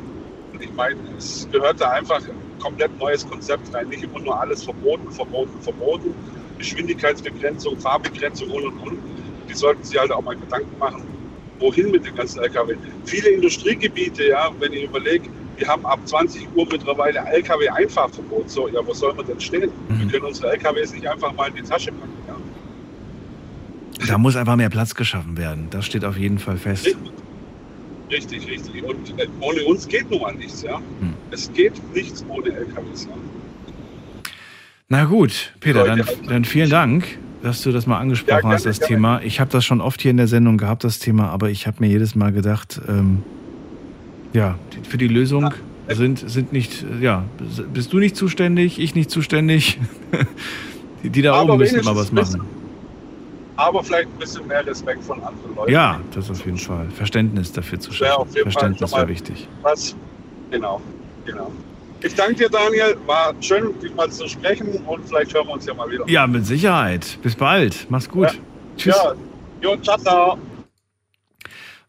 ich 0.59 0.73
meine, 0.73 0.97
es 1.17 1.47
gehört 1.51 1.81
da 1.81 1.91
einfach 1.91 2.19
ein 2.19 2.59
komplett 2.59 2.97
neues 2.99 3.27
Konzept 3.27 3.73
rein. 3.73 3.89
Nicht 3.89 4.03
immer 4.03 4.19
nur 4.19 4.39
alles 4.39 4.63
verboten, 4.63 5.11
verboten, 5.11 5.59
verboten. 5.61 6.13
Geschwindigkeitsbegrenzung, 6.59 7.77
Fahrbegrenzung 7.79 8.49
und 8.51 8.65
und 8.65 8.79
und. 8.79 8.99
Die 9.49 9.53
sollten 9.53 9.83
sich 9.83 9.99
halt 9.99 10.11
auch 10.11 10.21
mal 10.21 10.35
Gedanken 10.35 10.77
machen, 10.77 11.03
wohin 11.59 11.91
mit 11.91 12.05
den 12.05 12.15
ganzen 12.15 12.41
LKW. 12.41 12.75
Viele 13.05 13.29
Industriegebiete, 13.29 14.27
ja, 14.29 14.51
wenn 14.59 14.71
ich 14.71 14.83
überlege, 14.83 15.29
wir 15.57 15.67
haben 15.67 15.85
ab 15.85 15.99
20 16.05 16.47
Uhr 16.55 16.67
mittlerweile 16.71 17.19
LKW-Einfahrverbot. 17.19 18.49
So, 18.49 18.67
ja, 18.67 18.85
wo 18.85 18.93
soll 18.93 19.13
man 19.13 19.25
denn 19.25 19.39
stehen? 19.39 19.71
Mhm. 19.89 19.99
Wir 19.99 20.07
können 20.07 20.25
unsere 20.25 20.51
LKWs 20.51 20.93
nicht 20.93 21.07
einfach 21.07 21.34
mal 21.34 21.49
in 21.49 21.55
die 21.55 21.61
Tasche 21.61 21.91
packen. 21.91 22.13
Ja. 22.27 22.35
Da 24.07 24.17
muss 24.17 24.35
einfach 24.35 24.55
mehr 24.55 24.69
Platz 24.69 24.95
geschaffen 24.95 25.38
werden. 25.38 25.67
Das 25.69 25.85
steht 25.85 26.03
auf 26.03 26.17
jeden 26.17 26.39
Fall 26.39 26.57
fest. 26.57 26.88
Richtig, 28.09 28.47
richtig. 28.47 28.84
Und 28.84 29.19
äh, 29.19 29.27
ohne 29.39 29.63
uns 29.63 29.88
geht 29.88 30.09
nun 30.09 30.21
mal 30.21 30.34
nichts, 30.34 30.61
ja. 30.61 30.77
Hm. 30.77 31.13
Es 31.31 31.51
geht 31.53 31.73
nichts 31.93 32.25
ohne 32.27 32.51
LKWs, 32.51 33.05
ja. 33.05 33.15
Na 34.89 35.05
gut, 35.05 35.53
Peter, 35.59 35.85
dann, 35.85 35.99
ja. 35.99 36.05
dann 36.27 36.45
vielen 36.45 36.69
Dank, 36.69 37.17
dass 37.41 37.61
du 37.63 37.71
das 37.71 37.88
mal 37.88 37.99
angesprochen 37.99 38.35
Ja, 38.35 38.41
gerne, 38.41 38.55
hast, 38.55 38.65
das 38.65 38.80
gerne. 38.80 38.93
Thema. 38.93 39.21
Ich 39.23 39.39
habe 39.39 39.49
das 39.49 39.65
schon 39.65 39.81
oft 39.81 40.01
hier 40.01 40.11
in 40.11 40.17
der 40.17 40.27
Sendung 40.27 40.57
gehabt, 40.57 40.84
das 40.84 40.99
Thema, 40.99 41.30
aber 41.30 41.49
ich 41.49 41.65
habe 41.65 41.77
mir 41.80 41.88
jedes 41.88 42.13
Mal 42.13 42.31
gedacht, 42.31 42.80
ähm, 42.88 43.23
ja, 44.34 44.57
für 44.88 44.97
die 44.97 45.07
Lösung 45.07 45.53
sind, 45.89 46.30
sind 46.30 46.53
nicht, 46.53 46.84
äh, 46.84 47.03
ja, 47.03 47.23
bist 47.73 47.93
du 47.93 47.99
nicht 47.99 48.15
zuständig, 48.15 48.80
ich 48.80 48.95
nicht 48.95 49.10
zuständig. 49.10 49.80
die, 51.03 51.10
die 51.10 51.22
da 51.22 51.34
Aber 51.34 51.53
oben 51.53 51.60
müssen 51.60 51.84
mal 51.84 51.95
was 51.95 52.11
machen. 52.11 52.41
Aber 53.55 53.84
vielleicht 53.84 54.07
ein 54.07 54.18
bisschen 54.18 54.47
mehr 54.47 54.65
Respekt 54.65 55.03
von 55.03 55.22
anderen 55.22 55.55
Leuten. 55.55 55.72
Ja, 55.72 55.99
das 56.14 56.30
auf 56.31 56.43
jeden 56.45 56.57
Fall. 56.57 56.89
Verständnis 56.89 57.51
dafür 57.51 57.80
zu 57.80 57.93
schaffen. 57.93 58.22
auf 58.22 58.27
jeden 58.35 58.51
Fall 58.51 58.51
Verständnis 58.51 58.91
wäre 58.93 59.07
wichtig. 59.07 59.47
Was? 59.61 59.95
Genau, 60.49 60.81
genau. 61.26 61.51
Ich 62.01 62.15
danke 62.15 62.35
dir, 62.35 62.49
Daniel. 62.49 62.97
War 63.05 63.34
schön, 63.39 63.80
dich 63.80 63.93
mal 63.95 64.10
zu 64.10 64.27
sprechen 64.27 64.68
und 64.88 65.07
vielleicht 65.07 65.34
hören 65.34 65.47
wir 65.47 65.53
uns 65.53 65.65
ja 65.65 65.73
mal 65.73 65.89
wieder. 65.89 66.03
Ja, 66.10 66.26
mit 66.27 66.45
Sicherheit. 66.45 67.18
Bis 67.22 67.35
bald. 67.35 67.85
Mach's 67.89 68.10
gut. 68.10 68.39
Tschüss. 68.76 68.95
Ja, 68.95 69.14
jo, 69.61 69.77
ciao, 69.77 69.97
ciao. 69.97 70.38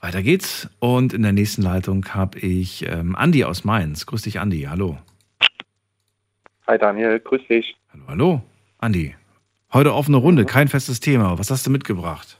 Weiter 0.04 0.22
geht's. 0.22 0.68
Und 0.80 1.14
in 1.14 1.22
der 1.22 1.32
nächsten 1.32 1.62
Leitung 1.62 2.04
habe 2.10 2.38
ich 2.38 2.86
ähm, 2.86 3.16
Andi 3.16 3.42
aus 3.44 3.64
Mainz. 3.64 4.04
Grüß 4.04 4.20
dich, 4.20 4.38
Andi. 4.38 4.66
Hallo. 4.68 4.98
Hi 6.66 6.76
Daniel, 6.76 7.18
grüß 7.20 7.40
dich. 7.48 7.74
Hallo, 7.90 8.02
hallo. 8.08 8.42
Andi. 8.76 9.14
Heute 9.72 9.94
offene 9.94 10.18
Runde, 10.18 10.44
kein 10.44 10.68
festes 10.68 11.00
Thema. 11.00 11.38
Was 11.38 11.50
hast 11.50 11.66
du 11.66 11.70
mitgebracht? 11.70 12.38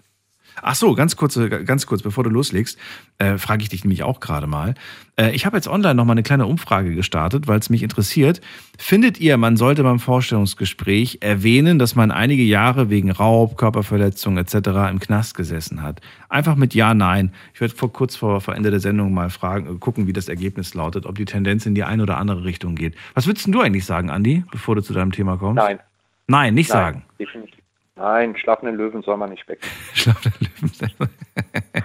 Ach 0.62 0.74
so, 0.74 0.94
ganz 0.94 1.16
kurz, 1.16 1.39
ganz 1.64 1.86
kurz, 1.86 2.02
bevor 2.02 2.24
du 2.24 2.31
loslegst, 2.31 2.78
äh, 3.18 3.39
frage 3.39 3.62
ich 3.62 3.68
dich 3.68 3.85
nämlich 3.85 4.02
auch 4.02 4.20
gerade 4.20 4.47
mal. 4.47 4.74
Äh, 5.16 5.31
ich 5.31 5.47
habe 5.47 5.56
jetzt 5.56 5.68
online 5.68 5.94
noch 5.94 6.05
mal 6.05 6.12
eine 6.12 6.22
kleine 6.22 6.47
Umfrage 6.47 6.94
gestartet, 6.94 7.47
weil 7.48 7.59
es 7.59 7.70
mich 7.70 7.82
interessiert. 7.82 8.40
Findet 8.78 9.20
ihr, 9.20 9.36
man 9.36 9.56
sollte 9.56 9.82
beim 9.82 9.98
Vorstellungsgespräch 9.98 11.18
erwähnen, 11.20 11.78
dass 11.78 11.94
man 11.94 12.10
einige 12.10 12.43
Jahre 12.43 12.90
wegen 12.90 13.10
Raub, 13.10 13.56
Körperverletzung 13.56 14.36
etc. 14.36 14.55
im 14.90 15.01
Knast 15.01 15.35
gesessen 15.35 15.82
hat? 15.82 16.01
Einfach 16.28 16.56
mit 16.56 16.74
Ja, 16.74 16.94
Nein. 16.94 17.32
Ich 17.52 17.60
werde 17.60 17.74
vor 17.74 17.93
kurz 17.93 18.16
vor, 18.16 18.40
vor 18.40 18.55
Ende 18.55 18.70
der 18.70 18.81
Sendung 18.81 19.12
mal 19.12 19.31
fragen, 19.31 19.76
äh, 19.76 19.78
gucken, 19.78 20.06
wie 20.06 20.12
das 20.12 20.28
Ergebnis 20.28 20.74
lautet, 20.74 21.06
ob 21.06 21.16
die 21.16 21.24
Tendenz 21.24 21.66
in 21.66 21.74
die 21.74 21.85
eine 21.85 22.02
oder 22.02 22.18
andere 22.18 22.44
Richtung 22.44 22.74
geht. 22.74 22.94
Was 23.14 23.26
würdest 23.26 23.47
du 23.47 23.60
eigentlich 23.60 23.85
sagen, 23.85 24.10
Andi, 24.10 24.44
bevor 24.51 24.74
du 24.74 24.82
zu 24.82 24.93
deinem 24.93 25.12
Thema 25.12 25.36
kommst? 25.36 25.56
Nein. 25.56 25.78
Nein, 26.26 26.55
nicht 26.55 26.70
Nein, 26.70 26.78
sagen. 26.78 27.05
Definitiv. 27.18 27.63
Nein, 27.96 28.36
schlafenden 28.36 28.76
Löwen 28.76 29.02
soll 29.02 29.16
man 29.16 29.30
nicht 29.30 29.46
weg. 29.48 29.60
Schlafende 29.94 30.38
Löwen. 30.40 31.10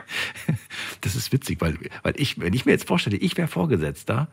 Das 1.01 1.15
ist 1.15 1.31
witzig, 1.31 1.61
weil, 1.61 1.77
weil 2.03 2.13
ich, 2.17 2.39
wenn 2.41 2.53
ich 2.53 2.65
mir 2.65 2.73
jetzt 2.73 2.87
vorstelle, 2.87 3.15
ich 3.15 3.37
wäre 3.37 3.47
Vorgesetzter, 3.47 4.27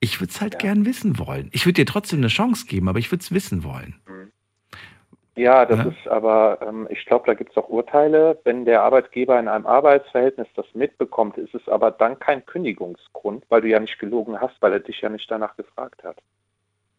ich 0.00 0.20
würde 0.20 0.30
es 0.32 0.40
halt 0.40 0.58
gern 0.58 0.84
wissen 0.84 1.18
wollen. 1.18 1.50
Ich 1.52 1.66
würde 1.66 1.74
dir 1.74 1.86
trotzdem 1.86 2.18
eine 2.18 2.26
Chance 2.28 2.66
geben, 2.66 2.88
aber 2.88 2.98
ich 2.98 3.12
würde 3.12 3.22
es 3.22 3.32
wissen 3.32 3.62
wollen. 3.62 4.00
Ja, 5.36 5.64
das 5.66 5.78
Ja. 5.78 5.84
ist 5.84 6.08
aber, 6.08 6.58
ähm, 6.66 6.88
ich 6.90 7.04
glaube, 7.06 7.26
da 7.26 7.34
gibt 7.34 7.52
es 7.52 7.56
auch 7.56 7.68
Urteile. 7.68 8.38
Wenn 8.44 8.64
der 8.64 8.82
Arbeitgeber 8.82 9.38
in 9.38 9.46
einem 9.46 9.66
Arbeitsverhältnis 9.66 10.48
das 10.56 10.66
mitbekommt, 10.74 11.38
ist 11.38 11.54
es 11.54 11.68
aber 11.68 11.92
dann 11.92 12.18
kein 12.18 12.44
Kündigungsgrund, 12.44 13.44
weil 13.48 13.60
du 13.60 13.68
ja 13.68 13.78
nicht 13.78 13.98
gelogen 14.00 14.40
hast, 14.40 14.60
weil 14.60 14.72
er 14.72 14.80
dich 14.80 15.00
ja 15.00 15.08
nicht 15.08 15.30
danach 15.30 15.56
gefragt 15.56 16.02
hat. 16.02 16.18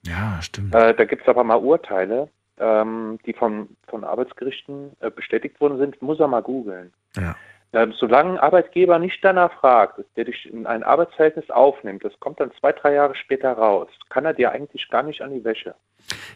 Ja, 0.05 0.41
stimmt. 0.41 0.73
Äh, 0.73 0.95
da 0.95 1.03
gibt 1.05 1.23
es 1.23 1.27
aber 1.27 1.43
mal 1.43 1.57
Urteile, 1.59 2.29
ähm, 2.61 3.19
die 3.25 3.33
von, 3.33 3.69
von 3.87 4.03
Arbeitsgerichten 4.03 4.91
äh, 4.99 5.09
bestätigt 5.09 5.59
worden 5.59 5.77
sind, 5.79 6.01
muss 6.01 6.19
er 6.19 6.27
mal 6.27 6.41
googeln. 6.41 6.93
Ja. 7.17 7.35
Ähm, 7.73 7.93
solange 7.97 8.31
ein 8.31 8.37
Arbeitgeber 8.37 8.99
nicht 8.99 9.23
danach 9.23 9.53
fragt, 9.53 10.01
der 10.17 10.25
dich 10.25 10.51
in 10.51 10.67
ein 10.67 10.83
Arbeitsverhältnis 10.83 11.49
aufnimmt, 11.49 12.03
das 12.03 12.19
kommt 12.19 12.41
dann 12.41 12.51
zwei, 12.59 12.73
drei 12.73 12.93
Jahre 12.93 13.15
später 13.15 13.53
raus, 13.53 13.87
kann 14.09 14.25
er 14.25 14.33
dir 14.33 14.51
eigentlich 14.51 14.89
gar 14.89 15.03
nicht 15.03 15.21
an 15.21 15.33
die 15.33 15.43
Wäsche. 15.45 15.73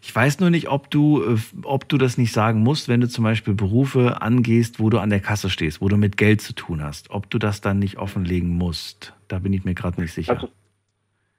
Ich 0.02 0.16
weiß 0.16 0.40
nur 0.40 0.50
nicht, 0.50 0.70
ob 0.70 0.90
du, 0.90 1.22
äh, 1.24 1.38
ob 1.64 1.90
du 1.90 1.98
das 1.98 2.18
nicht 2.18 2.32
sagen 2.32 2.62
musst, 2.62 2.88
wenn 2.88 3.02
du 3.02 3.10
zum 3.10 3.26
Beispiel 3.26 3.54
Berufe 3.54 4.22
angehst, 4.22 4.80
wo 4.80 4.90
du 4.90 5.00
an 5.00 5.10
der 5.10 5.20
Kasse 5.20 5.50
stehst, 5.50 5.82
wo 5.82 5.90
du 5.90 5.98
mit 5.98 6.16
Geld 6.16 6.42
zu 6.42 6.54
tun 6.54 6.82
hast, 6.82 7.10
ob 7.12 7.30
du 7.30 7.38
das 7.38 7.60
dann 7.60 7.80
nicht 7.80 7.98
offenlegen 7.98 8.50
musst. 8.50 9.14
Da 9.28 9.40
bin 9.40 9.52
ich 9.52 9.66
mir 9.66 9.74
gerade 9.74 10.00
nicht 10.00 10.14
sicher. 10.14 10.34
Also, 10.34 10.48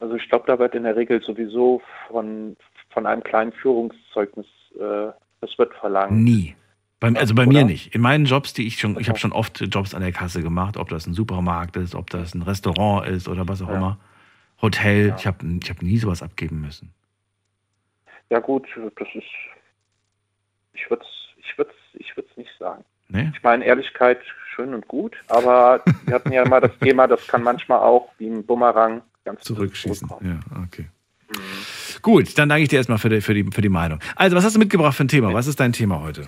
also 0.01 0.15
ich 0.17 0.29
glaube, 0.29 0.45
da 0.47 0.59
wird 0.59 0.75
in 0.75 0.83
der 0.83 0.97
Regel 0.97 1.23
sowieso 1.23 1.81
von, 2.09 2.57
von 2.91 3.07
einem 3.07 3.23
kleinen 3.23 3.53
Führungszeugnis, 3.53 4.47
äh, 4.77 5.13
das 5.41 5.59
wird 5.59 5.75
verlangt. 5.75 6.13
Nie. 6.13 6.55
Bei, 6.99 7.13
also 7.15 7.35
bei 7.35 7.43
Oder? 7.43 7.53
mir 7.53 7.65
nicht. 7.65 7.95
In 7.95 8.01
meinen 8.01 8.25
Jobs, 8.25 8.55
die 8.55 8.67
ich 8.67 8.79
schon, 8.79 8.99
ich 8.99 9.09
habe 9.09 9.19
schon 9.19 9.33
oft 9.33 9.61
Jobs 9.61 9.95
an 9.95 10.01
der 10.01 10.13
Kasse 10.13 10.43
gemacht, 10.43 10.77
ob 10.77 10.89
das 10.89 11.07
ein 11.07 11.13
Supermarkt 11.13 11.77
ist, 11.77 11.95
ob 11.95 12.09
das 12.11 12.35
ein 12.35 12.43
Restaurant 12.43 13.07
ist 13.09 13.29
oder 13.29 13.47
was 13.47 13.61
auch 13.63 13.69
Ja. 13.69 13.77
immer. 13.77 13.99
Hotel, 14.63 15.15
ich 15.19 15.27
habe 15.27 15.45
ich 15.63 15.69
hab 15.69 15.83
nie 15.83 15.99
sowas 15.99 16.23
abgeben 16.23 16.63
müssen. 16.63 16.91
Ja 18.31 18.39
gut, 18.41 18.67
das 18.99 19.09
ist, 19.15 19.25
ich 20.73 20.89
würde 20.91 21.03
es 21.05 21.45
ich 21.45 21.59
würd's, 21.59 21.75
ich 21.95 22.17
würd's 22.17 22.37
nicht 22.37 22.51
sagen. 22.59 22.85
Nee? 23.09 23.31
Ich 23.35 23.43
meine, 23.43 23.65
Ehrlichkeit 23.65 24.19
schön 24.55 24.75
und 24.75 24.89
gut, 24.89 25.15
aber 25.29 25.83
wir 26.07 26.15
hatten 26.15 26.33
ja 26.33 26.43
immer 26.43 26.61
das 26.61 26.77
Thema, 26.79 27.07
das 27.07 27.27
kann 27.27 27.43
manchmal 27.43 27.79
auch 27.81 28.11
wie 28.19 28.29
ein 28.29 28.45
Bumerang 28.45 29.03
ganz 29.25 29.43
Zurückschießen. 29.43 30.09
Ja, 30.23 30.41
okay. 30.65 30.87
Gut, 32.03 32.39
dann 32.39 32.49
danke 32.49 32.63
ich 32.63 32.69
dir 32.69 32.77
erstmal 32.77 32.99
für 32.99 33.09
die, 33.09 33.21
für, 33.21 33.35
die, 33.35 33.45
für 33.45 33.63
die 33.63 33.69
Meinung. 33.69 33.99
Also, 34.15 34.37
was 34.37 34.45
hast 34.45 34.55
du 34.55 34.59
mitgebracht 34.59 34.97
für 34.97 35.05
ein 35.05 35.09
Thema? 35.09 35.33
Was 35.35 35.47
ist 35.47 35.59
dein 35.59 35.73
Thema 35.73 36.01
heute? 36.03 36.27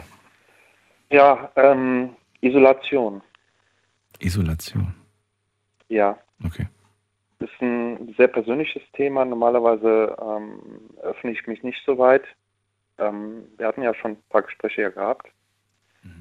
Ja, 1.11 1.51
ähm, 1.57 2.11
Isolation. 2.41 3.23
Isolation. 4.19 4.95
Ja. 5.89 6.19
Okay. 6.45 6.67
Das 7.39 7.49
ist 7.51 7.63
ein 7.63 8.15
sehr 8.17 8.29
persönliches 8.29 8.83
Thema. 8.95 9.25
Normalerweise 9.25 10.17
ähm, 10.21 10.61
öffne 11.03 11.31
ich 11.31 11.47
mich 11.47 11.63
nicht 11.63 11.81
so 11.87 11.97
weit. 11.99 12.25
Ähm, 12.99 13.45
wir 13.57 13.67
hatten 13.67 13.83
ja 13.83 13.95
schon 13.95 14.13
ein 14.13 14.23
paar 14.29 14.43
Gespräche 14.43 14.83
ja 14.83 14.89
gehabt. 14.91 15.29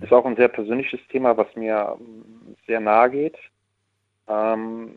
Ist 0.01 0.11
auch 0.11 0.25
ein 0.25 0.35
sehr 0.35 0.47
persönliches 0.47 0.99
Thema, 1.09 1.37
was 1.37 1.47
mir 1.55 1.97
ähm, 1.99 2.55
sehr 2.65 2.79
nahe 2.79 3.09
geht, 3.09 3.37
ähm, 4.27 4.95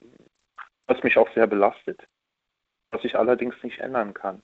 was 0.86 1.02
mich 1.02 1.16
auch 1.16 1.28
sehr 1.34 1.46
belastet, 1.46 2.00
was 2.90 3.04
ich 3.04 3.16
allerdings 3.16 3.54
nicht 3.62 3.78
ändern 3.80 4.14
kann. 4.14 4.42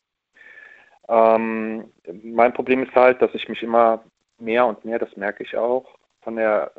Ähm, 1.09 1.93
mein 2.23 2.53
Problem 2.53 2.83
ist 2.83 2.95
halt, 2.95 3.23
dass 3.23 3.35
ich 3.35 3.49
mich 3.49 3.63
immer 3.63 4.05
mehr 4.39 4.67
und 4.67 4.85
mehr, 4.85 4.99
das 4.99 5.17
merke 5.17 5.43
ich 5.45 5.57
auch, 5.57 5.99
von 6.23 6.37
der 6.37 6.73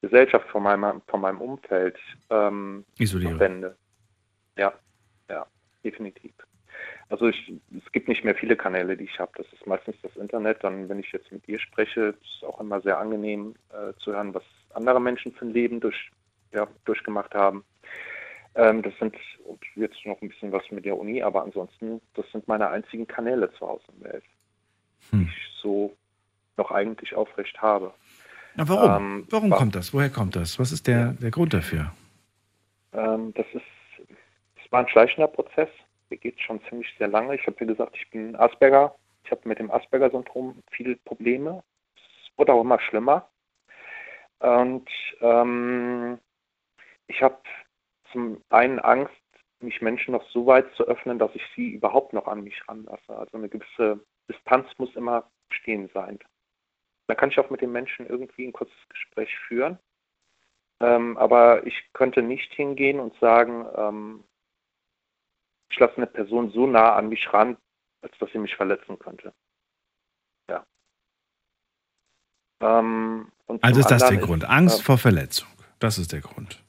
Gesellschaft, 0.00 0.48
von 0.48 0.62
meinem, 0.62 1.02
von 1.06 1.20
meinem 1.20 1.40
Umfeld 1.40 1.96
ähm, 2.30 2.84
Isoliere. 2.98 3.34
abwende. 3.34 3.76
Ja, 4.56 4.72
ja, 5.28 5.46
definitiv. 5.84 6.32
Also 7.08 7.28
ich, 7.28 7.52
es 7.76 7.92
gibt 7.92 8.08
nicht 8.08 8.24
mehr 8.24 8.34
viele 8.34 8.56
Kanäle, 8.56 8.96
die 8.96 9.04
ich 9.04 9.18
habe. 9.20 9.32
Das 9.36 9.46
ist 9.52 9.66
meistens 9.66 9.96
das 10.02 10.16
Internet. 10.16 10.64
Dann, 10.64 10.88
wenn 10.88 10.98
ich 10.98 11.12
jetzt 11.12 11.30
mit 11.30 11.46
dir 11.46 11.58
spreche, 11.58 12.16
ist 12.20 12.36
es 12.38 12.42
auch 12.44 12.60
immer 12.60 12.80
sehr 12.80 12.98
angenehm 12.98 13.54
äh, 13.70 13.92
zu 13.98 14.12
hören, 14.12 14.34
was 14.34 14.44
andere 14.74 15.00
Menschen 15.00 15.32
für 15.32 15.44
ein 15.44 15.52
Leben 15.52 15.80
durch, 15.80 16.10
ja, 16.52 16.66
durchgemacht 16.84 17.34
haben. 17.34 17.64
Ähm, 18.54 18.82
das 18.82 18.92
sind 18.98 19.16
jetzt 19.76 20.04
noch 20.04 20.20
ein 20.20 20.28
bisschen 20.28 20.52
was 20.52 20.62
mit 20.70 20.84
der 20.84 20.98
Uni, 20.98 21.22
aber 21.22 21.42
ansonsten, 21.42 22.00
das 22.14 22.30
sind 22.32 22.46
meine 22.48 22.68
einzigen 22.68 23.06
Kanäle 23.06 23.50
zu 23.54 23.66
Hause 23.66 23.84
der 24.00 24.12
Welt, 24.12 24.24
die 25.12 25.22
ich 25.22 25.48
so 25.60 25.96
noch 26.58 26.70
eigentlich 26.70 27.14
aufrecht 27.14 27.60
habe. 27.62 27.94
Na, 28.54 28.68
warum? 28.68 28.90
Ähm, 28.90 29.26
warum 29.30 29.50
wa- 29.50 29.56
kommt 29.56 29.74
das? 29.74 29.94
Woher 29.94 30.10
kommt 30.10 30.36
das? 30.36 30.58
Was 30.58 30.70
ist 30.72 30.86
der, 30.86 31.12
der 31.14 31.30
Grund 31.30 31.54
dafür? 31.54 31.92
Ähm, 32.92 33.32
das 33.34 33.46
ist, 33.54 34.06
das 34.56 34.70
war 34.70 34.80
ein 34.80 34.88
schleichender 34.88 35.28
Prozess. 35.28 35.70
Mir 36.10 36.18
geht 36.18 36.34
es 36.36 36.42
schon 36.42 36.60
ziemlich 36.68 36.88
sehr 36.98 37.08
lange. 37.08 37.34
Ich 37.34 37.46
habe 37.46 37.58
wie 37.60 37.66
gesagt, 37.66 37.96
ich 37.96 38.10
bin 38.10 38.36
Asperger. 38.36 38.94
Ich 39.24 39.30
habe 39.30 39.48
mit 39.48 39.58
dem 39.58 39.70
Asperger-Syndrom 39.70 40.62
viele 40.72 40.96
Probleme. 40.96 41.62
Es 41.96 42.36
wurde 42.38 42.52
auch 42.52 42.60
immer 42.60 42.78
schlimmer. 42.80 43.26
Und 44.40 44.88
ähm, 45.20 46.18
ich 47.06 47.22
habe 47.22 47.38
zum 48.12 48.42
einen 48.50 48.78
Angst, 48.78 49.12
mich 49.60 49.80
Menschen 49.80 50.12
noch 50.12 50.28
so 50.30 50.46
weit 50.46 50.72
zu 50.74 50.84
öffnen, 50.84 51.18
dass 51.18 51.34
ich 51.34 51.42
sie 51.54 51.70
überhaupt 51.70 52.12
noch 52.12 52.26
an 52.26 52.42
mich 52.42 52.68
ranlasse. 52.68 53.16
Also 53.16 53.36
eine 53.36 53.48
gewisse 53.48 54.00
Distanz 54.28 54.66
muss 54.78 54.94
immer 54.96 55.30
stehen 55.50 55.88
sein. 55.94 56.18
Da 57.06 57.14
kann 57.14 57.30
ich 57.30 57.38
auch 57.38 57.50
mit 57.50 57.60
den 57.60 57.72
Menschen 57.72 58.06
irgendwie 58.06 58.46
ein 58.46 58.52
kurzes 58.52 58.76
Gespräch 58.88 59.36
führen. 59.46 59.78
Ähm, 60.80 61.16
aber 61.16 61.66
ich 61.66 61.92
könnte 61.92 62.22
nicht 62.22 62.52
hingehen 62.54 62.98
und 62.98 63.14
sagen, 63.20 63.66
ähm, 63.76 64.24
ich 65.70 65.78
lasse 65.78 65.96
eine 65.96 66.06
Person 66.06 66.50
so 66.50 66.66
nah 66.66 66.94
an 66.94 67.08
mich 67.08 67.32
ran, 67.32 67.56
als 68.02 68.16
dass 68.18 68.30
sie 68.32 68.38
mich 68.38 68.56
verletzen 68.56 68.98
könnte. 68.98 69.32
Ja. 70.50 70.66
Ähm, 72.60 73.30
also 73.60 73.80
ist 73.80 73.90
das 73.90 74.08
der 74.08 74.18
Grund? 74.18 74.44
Angst 74.44 74.80
äh, 74.80 74.82
vor 74.82 74.98
Verletzung. 74.98 75.48
Das 75.78 75.98
ist 75.98 76.12
der 76.12 76.20
Grund. 76.20 76.61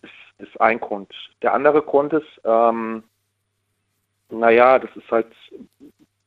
Ist, 0.43 0.59
ein 0.61 0.79
Grund. 0.79 1.13
Der 1.41 1.53
andere 1.53 1.81
Grund 1.81 2.13
ist, 2.13 2.41
ähm, 2.43 3.03
naja, 4.29 4.79
das 4.79 4.95
ist 4.95 5.09
halt 5.11 5.33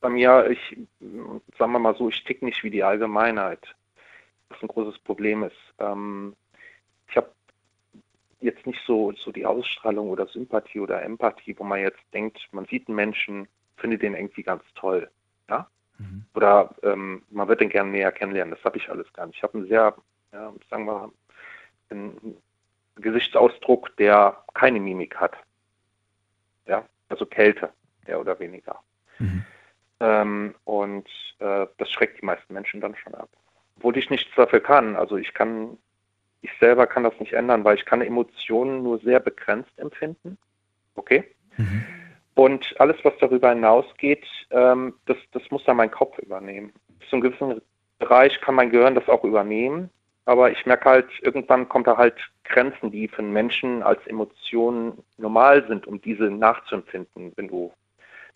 bei 0.01 0.09
mir, 0.09 0.49
ich, 0.51 0.79
sagen 1.59 1.73
wir 1.73 1.79
mal 1.79 1.97
so, 1.97 2.09
ich 2.09 2.23
tick 2.25 2.43
nicht 2.43 2.63
wie 2.63 2.71
die 2.71 2.85
Allgemeinheit. 2.85 3.75
Was 4.49 4.63
ein 4.63 4.69
großes 4.69 4.99
Problem 5.01 5.43
ist. 5.43 5.57
Ähm, 5.79 6.37
ich 7.09 7.17
habe 7.17 7.31
jetzt 8.41 8.67
nicht 8.67 8.81
so, 8.87 9.13
so 9.13 9.33
die 9.33 9.45
Ausstrahlung 9.45 10.09
oder 10.09 10.27
Sympathie 10.29 10.81
oder 10.81 11.03
Empathie, 11.03 11.59
wo 11.59 11.65
man 11.65 11.81
jetzt 11.81 12.03
denkt, 12.13 12.39
man 12.53 12.67
sieht 12.67 12.89
einen 12.89 12.97
Menschen, 12.97 13.49
findet 13.77 14.03
den 14.03 14.15
irgendwie 14.15 14.45
ganz 14.45 14.63
toll. 14.75 15.11
Ja? 15.49 15.69
Mhm. 15.99 16.25
Oder 16.35 16.75
ähm, 16.83 17.23
man 17.31 17.49
wird 17.49 17.61
den 17.61 17.71
gerne 17.71 17.91
näher 17.91 18.13
kennenlernen. 18.13 18.55
Das 18.55 18.65
habe 18.65 18.79
ich 18.79 18.89
alles 18.89 19.13
gar 19.13 19.27
nicht. 19.27 19.37
Ich 19.37 19.43
habe 19.43 19.59
einen 19.59 19.67
sehr, 19.67 19.95
ja, 20.33 20.53
sagen 20.71 20.87
wir, 20.87 21.13
einen 21.91 22.37
Gesichtsausdruck, 22.97 23.97
der 23.97 24.43
keine 24.55 24.81
Mimik 24.81 25.17
hat. 25.17 25.37
Ja, 26.67 26.85
also 27.09 27.27
Kälte, 27.27 27.71
mehr 28.07 28.21
oder 28.21 28.39
weniger. 28.39 28.81
Mhm. 29.19 29.45
Ähm, 30.01 30.55
und 30.65 31.09
äh, 31.39 31.67
das 31.79 31.91
schreckt 31.91 32.21
die 32.21 32.27
meisten 32.27 32.53
Menschen 32.53 32.81
dann 32.81 32.97
schon 32.97 33.15
ab. 33.15 33.29
Obwohl 33.77 33.97
ich 33.97 34.11
nichts 34.11 34.31
dafür 34.37 34.61
kann. 34.61 34.97
Also 34.97 35.17
ich 35.17 35.33
kann, 35.35 35.79
ich 36.43 36.51
selber 36.59 36.87
kann 36.87 37.05
das 37.05 37.19
nicht 37.21 37.33
ändern, 37.33 37.65
weil 37.65 37.77
ich 37.77 37.85
kann 37.85 38.03
Emotionen 38.03 38.83
nur 38.83 38.99
sehr 38.99 39.21
begrenzt 39.21 39.79
empfinden. 39.79 40.39
Okay? 40.95 41.25
Mhm. 41.57 41.85
Und 42.35 42.75
alles, 42.79 42.97
was 43.03 43.15
darüber 43.19 43.51
hinausgeht, 43.51 44.27
ähm, 44.51 44.95
das, 45.07 45.17
das 45.33 45.43
muss 45.51 45.65
dann 45.65 45.79
mein 45.79 45.91
Kopf 45.91 46.19
übernehmen. 46.19 46.73
Bis 46.99 47.09
zu 47.09 47.17
einem 47.17 47.23
gewissen 47.23 47.63
Bereich 47.99 48.39
kann 48.43 48.55
mein 48.55 48.71
Gehirn 48.71 48.95
das 48.95 49.09
auch 49.09 49.25
übernehmen. 49.25 49.89
Aber 50.27 50.51
ich 50.51 50.67
merke 50.67 50.91
halt, 50.91 51.09
irgendwann 51.23 51.69
kommt 51.69 51.87
da 51.87 51.97
halt 51.97 52.17
Grenzen, 52.45 52.91
die 52.91 53.09
für 53.09 53.21
einen 53.21 53.33
Menschen 53.33 53.83
als 53.83 54.05
Emotionen 54.07 54.99
normal 55.19 55.65
sind, 55.69 55.87
um 55.87 56.01
diese 56.01 56.25
nachzuempfinden, 56.25 57.33
wenn 57.37 57.49
du, 57.49 57.73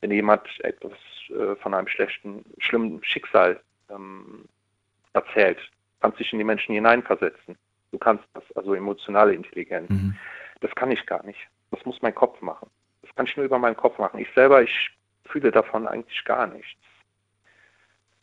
wenn 0.00 0.12
jemand 0.12 0.46
etwas 0.64 0.92
äh, 1.28 1.56
von 1.56 1.74
einem 1.74 1.88
schlechten, 1.88 2.44
schlimmen 2.58 3.02
Schicksal 3.02 3.60
ähm, 3.90 4.44
erzählt, 5.12 5.58
kannst 6.00 6.20
dich 6.20 6.32
in 6.32 6.38
die 6.38 6.44
Menschen 6.44 6.74
hineinversetzen. 6.74 7.56
Du 7.90 7.98
kannst 7.98 8.24
das, 8.34 8.44
also 8.54 8.74
emotionale 8.74 9.34
Intelligenz. 9.34 9.90
Mhm. 9.90 10.14
Das 10.60 10.72
kann 10.76 10.92
ich 10.92 11.04
gar 11.06 11.24
nicht. 11.24 11.40
Das 11.72 11.84
muss 11.84 12.00
mein 12.02 12.14
Kopf 12.14 12.40
machen. 12.40 12.70
Das 13.02 13.12
kann 13.16 13.26
ich 13.26 13.36
nur 13.36 13.46
über 13.46 13.58
meinen 13.58 13.76
Kopf 13.76 13.98
machen. 13.98 14.20
Ich 14.20 14.28
selber, 14.34 14.62
ich 14.62 14.90
fühle 15.24 15.50
davon 15.50 15.88
eigentlich 15.88 16.24
gar 16.24 16.46
nichts. 16.46 16.80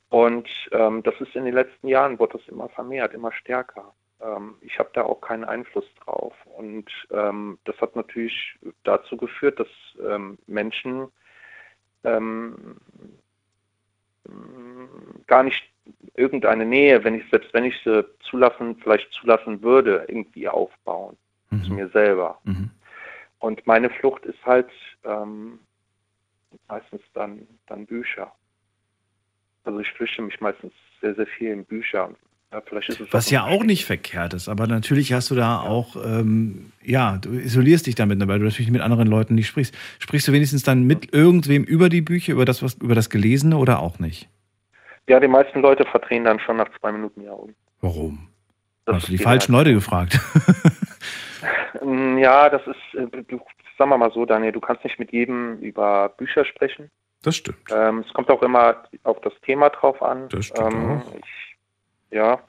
Und 0.09 0.49
ähm, 0.71 1.03
das 1.03 1.19
ist 1.19 1.35
in 1.35 1.45
den 1.45 1.53
letzten 1.53 1.87
Jahren, 1.87 2.19
wird 2.19 2.33
das 2.33 2.47
immer 2.47 2.69
vermehrt, 2.69 3.13
immer 3.13 3.31
stärker. 3.31 3.93
Ähm, 4.21 4.55
ich 4.61 4.79
habe 4.79 4.89
da 4.93 5.03
auch 5.03 5.21
keinen 5.21 5.43
Einfluss 5.43 5.85
drauf. 6.03 6.33
Und 6.45 6.89
ähm, 7.11 7.59
das 7.65 7.79
hat 7.81 7.95
natürlich 7.95 8.57
dazu 8.83 9.17
geführt, 9.17 9.59
dass 9.59 9.67
ähm, 10.01 10.37
Menschen 10.47 11.07
ähm, 12.03 12.77
gar 15.27 15.43
nicht 15.43 15.69
irgendeine 16.15 16.65
Nähe, 16.65 17.03
wenn 17.03 17.15
ich, 17.15 17.29
selbst 17.29 17.53
wenn 17.53 17.65
ich 17.65 17.75
sie 17.83 18.05
zulassen, 18.29 18.77
vielleicht 18.77 19.11
zulassen 19.13 19.61
würde, 19.61 20.05
irgendwie 20.07 20.47
aufbauen 20.47 21.17
mhm. 21.49 21.63
zu 21.63 21.73
mir 21.73 21.89
selber. 21.89 22.39
Mhm. 22.43 22.71
Und 23.39 23.65
meine 23.67 23.89
Flucht 23.89 24.25
ist 24.25 24.43
halt 24.45 24.69
ähm, 25.03 25.59
meistens 26.67 27.01
dann, 27.13 27.47
dann 27.67 27.85
Bücher. 27.85 28.31
Also 29.67 29.81
ich 29.81 29.91
flüchte 29.91 30.21
mich 30.21 30.39
meistens 30.39 30.71
sehr, 31.01 31.13
sehr 31.15 31.27
viel 31.27 31.51
in 31.51 31.65
Bücher. 31.65 32.09
Ja, 32.53 32.61
Was 33.11 33.29
ja 33.29 33.43
auch 33.43 33.65
nicht 33.65 33.83
verkehrt 33.83 34.33
ist, 34.33 34.47
aber 34.47 34.67
natürlich 34.67 35.11
hast 35.11 35.29
du 35.29 35.35
da 35.35 35.41
ja. 35.41 35.69
auch, 35.69 35.97
ähm, 35.97 36.71
ja, 36.81 37.17
du 37.17 37.31
isolierst 37.31 37.85
dich 37.85 37.95
damit, 37.95 38.25
weil 38.25 38.39
du 38.39 38.45
natürlich 38.45 38.71
mit 38.71 38.81
anderen 38.81 39.09
Leuten 39.09 39.35
nicht 39.35 39.47
sprichst. 39.47 39.75
Sprichst 39.99 40.29
du 40.29 40.31
wenigstens 40.31 40.63
dann 40.63 40.83
mit 40.83 41.13
irgendwem 41.13 41.65
über 41.65 41.89
die 41.89 41.99
Bücher, 41.99 42.31
über 42.31 42.45
das, 42.45 42.63
was, 42.63 42.75
über 42.75 42.95
das 42.95 43.09
Gelesene 43.09 43.57
oder 43.57 43.79
auch 43.79 43.99
nicht? 43.99 44.29
Ja, 45.09 45.19
die 45.19 45.27
meisten 45.27 45.59
Leute 45.59 45.83
verdrehen 45.83 46.23
dann 46.23 46.39
schon 46.39 46.55
nach 46.55 46.69
zwei 46.79 46.93
Minuten 46.93 47.19
die 47.19 47.29
Augen. 47.29 47.53
Warum? 47.81 48.29
Das 48.85 48.95
hast 48.95 49.07
du 49.09 49.11
die 49.11 49.17
falschen 49.17 49.51
Leute 49.51 49.73
gefragt? 49.73 50.17
ja, 52.17 52.49
das 52.49 52.61
ist, 52.65 52.97
äh, 52.97 53.07
sagen 53.77 53.89
wir 53.89 53.97
mal 53.97 54.11
so, 54.13 54.25
Daniel, 54.25 54.53
du 54.53 54.61
kannst 54.61 54.85
nicht 54.85 54.99
mit 54.99 55.11
jedem 55.11 55.59
über 55.59 56.07
Bücher 56.17 56.45
sprechen. 56.45 56.89
Das 57.23 57.35
stimmt. 57.35 57.59
Ähm, 57.71 58.03
es 58.07 58.13
kommt 58.13 58.29
auch 58.29 58.41
immer 58.41 58.83
auf 59.03 59.19
das 59.21 59.33
Thema 59.45 59.69
drauf 59.69 60.01
an. 60.01 60.29
Das 60.29 60.45
stimmt 60.45 60.73
ähm. 60.73 61.01
Ich, 61.19 62.15
ja, 62.15 62.39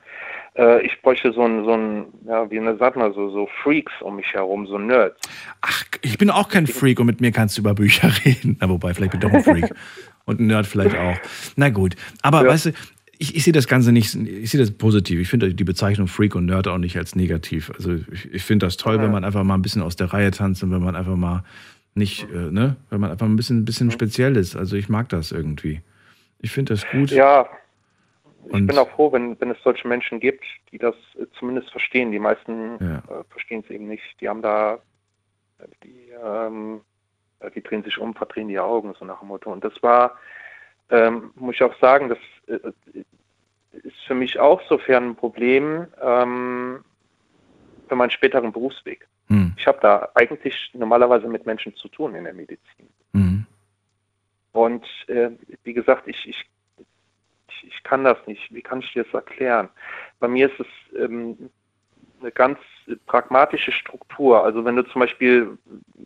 äh, 0.59 0.85
ich 0.85 1.01
bräuchte 1.03 1.33
so 1.33 1.43
ein, 1.43 1.65
so 1.65 1.73
ein, 1.73 2.07
ja, 2.27 2.51
wie 2.51 2.59
eine, 2.59 2.77
sagt 2.77 2.97
man 2.97 3.13
so, 3.15 3.31
so 3.31 3.49
Freaks 3.63 3.93
um 4.01 4.17
mich 4.17 4.33
herum, 4.33 4.67
so 4.67 4.79
Nerds. 4.79 5.17
Ach, 5.61 5.85
ich 6.03 6.19
bin 6.19 6.31
auch 6.31 6.49
kein 6.49 6.67
Freak 6.67 7.01
und 7.01 7.07
mit 7.07 7.21
mir 7.21 7.33
kannst 7.33 7.57
du 7.57 7.63
über 7.63 7.75
Bücher 7.75 8.11
reden. 8.25 8.57
Na, 8.61 8.69
wobei, 8.69 8.93
vielleicht 8.93 9.13
bin 9.13 9.21
ich 9.21 9.27
doch 9.27 9.35
ein 9.35 9.45
Freak. 9.45 9.75
und 10.25 10.41
ein 10.41 10.47
Nerd 10.47 10.67
vielleicht 10.67 10.97
auch. 10.97 11.17
Na 11.57 11.71
gut. 11.71 11.95
Aber 12.23 12.43
ja. 12.43 12.49
weißt 12.49 12.67
du, 12.67 12.73
ich, 13.19 13.35
ich 13.35 13.45
sehe 13.45 13.53
das 13.53 13.67
Ganze 13.67 13.93
nicht, 13.93 14.15
ich 14.15 14.51
sehe 14.51 14.61
das 14.61 14.71
positiv. 14.71 15.21
Ich 15.21 15.29
finde 15.29 15.55
die 15.55 15.65
Bezeichnung 15.65 16.07
Freak 16.07 16.35
und 16.35 16.47
Nerd 16.47 16.69
auch 16.69 16.79
nicht 16.79 16.97
als 16.97 17.17
negativ. 17.17 17.71
Also 17.75 17.95
ich, 18.13 18.33
ich 18.33 18.45
finde 18.45 18.67
das 18.67 18.77
toll, 18.77 18.97
ja. 18.97 19.03
wenn 19.03 19.11
man 19.11 19.25
einfach 19.25 19.43
mal 19.45 19.55
ein 19.55 19.63
bisschen 19.63 19.83
aus 19.83 19.97
der 19.97 20.13
Reihe 20.13 20.31
tanzt 20.31 20.63
und 20.63 20.71
wenn 20.71 20.83
man 20.83 20.95
einfach 20.95 21.17
mal 21.17 21.43
nicht, 21.99 22.25
äh, 22.31 22.51
ne, 22.51 22.77
wenn 22.91 23.01
man 23.01 23.11
einfach 23.11 23.27
ein 23.27 23.37
bisschen, 23.37 23.61
ein 23.61 23.65
bisschen 23.65 23.91
speziell 23.91 24.37
ist. 24.37 24.57
Also 24.57 24.77
ich 24.77 24.89
mag 24.89 25.09
das 25.09 25.33
irgendwie. 25.33 25.83
Ich 26.39 26.51
finde 26.53 26.75
das 26.75 26.87
gut. 26.91 27.11
Ja, 27.11 27.49
ich 28.47 28.53
und 28.53 28.67
bin 28.67 28.79
auch 28.79 28.89
froh, 28.91 29.13
wenn, 29.13 29.39
wenn 29.41 29.51
es 29.51 29.63
solche 29.63 29.87
Menschen 29.87 30.21
gibt, 30.21 30.45
die 30.73 30.79
das 30.79 30.95
äh, 31.19 31.27
zumindest 31.39 31.71
verstehen. 31.71 32.13
Die 32.13 32.19
meisten 32.19 32.79
ja. 32.81 32.99
äh, 32.99 33.25
verstehen 33.31 33.63
es 33.65 33.71
eben 33.71 33.89
nicht. 33.89 34.03
Die 34.21 34.29
haben 34.29 34.43
da, 34.43 34.79
die, 35.85 36.11
ähm, 36.25 36.81
äh, 37.41 37.51
die 37.51 37.63
drehen 37.63 37.83
sich 37.83 37.99
um, 37.99 38.15
verdrehen 38.15 38.49
die 38.49 38.59
Augen, 38.59 38.95
so 38.99 39.05
nach 39.05 39.19
dem 39.21 39.29
Motto. 39.29 39.53
Und 39.53 39.65
das 39.65 39.75
war, 39.83 40.17
ähm, 40.91 41.33
muss 41.35 41.57
ich 41.57 41.63
auch 41.63 41.79
sagen, 41.81 42.09
das 42.09 42.19
äh, 42.47 42.71
ist 43.73 43.99
für 44.07 44.15
mich 44.15 44.39
auch 44.39 44.63
sofern 44.69 45.11
ein 45.11 45.17
Problem 45.17 45.87
ähm, 46.01 46.85
für 47.89 47.97
meinen 47.97 48.11
späteren 48.11 48.53
Berufsweg. 48.53 49.07
Hm. 49.29 49.55
Ich 49.57 49.67
habe 49.67 49.79
da 49.81 50.09
eigentlich 50.15 50.71
normalerweise 50.75 51.29
mit 51.29 51.47
Menschen 51.47 51.75
zu 51.77 51.89
tun 51.89 52.15
in 52.15 52.25
der 52.25 52.35
Medizin. 52.35 52.89
Hm. 53.13 53.47
Und 54.53 54.87
äh, 55.09 55.31
wie 55.65 55.75
gesagt, 55.75 56.09
ich, 56.09 56.29
ich, 56.29 56.45
ich, 57.63 57.83
kann 57.83 58.05
das 58.05 58.19
nicht. 58.27 58.53
Wie 58.53 58.63
kann 58.63 58.81
ich 58.81 58.93
dir 58.93 59.05
das 59.05 59.15
erklären? 59.15 59.69
Bei 60.19 60.29
mir 60.29 60.51
ist 60.51 60.61
es 60.61 60.99
ähm, 60.99 61.51
eine 62.21 62.33
ganz 62.33 62.59
pragmatische 63.07 63.73
Struktur. 63.73 64.43
Also 64.45 64.65
wenn 64.65 64.77
du 64.77 64.83
zum 64.83 65.01
Beispiel 65.01 65.59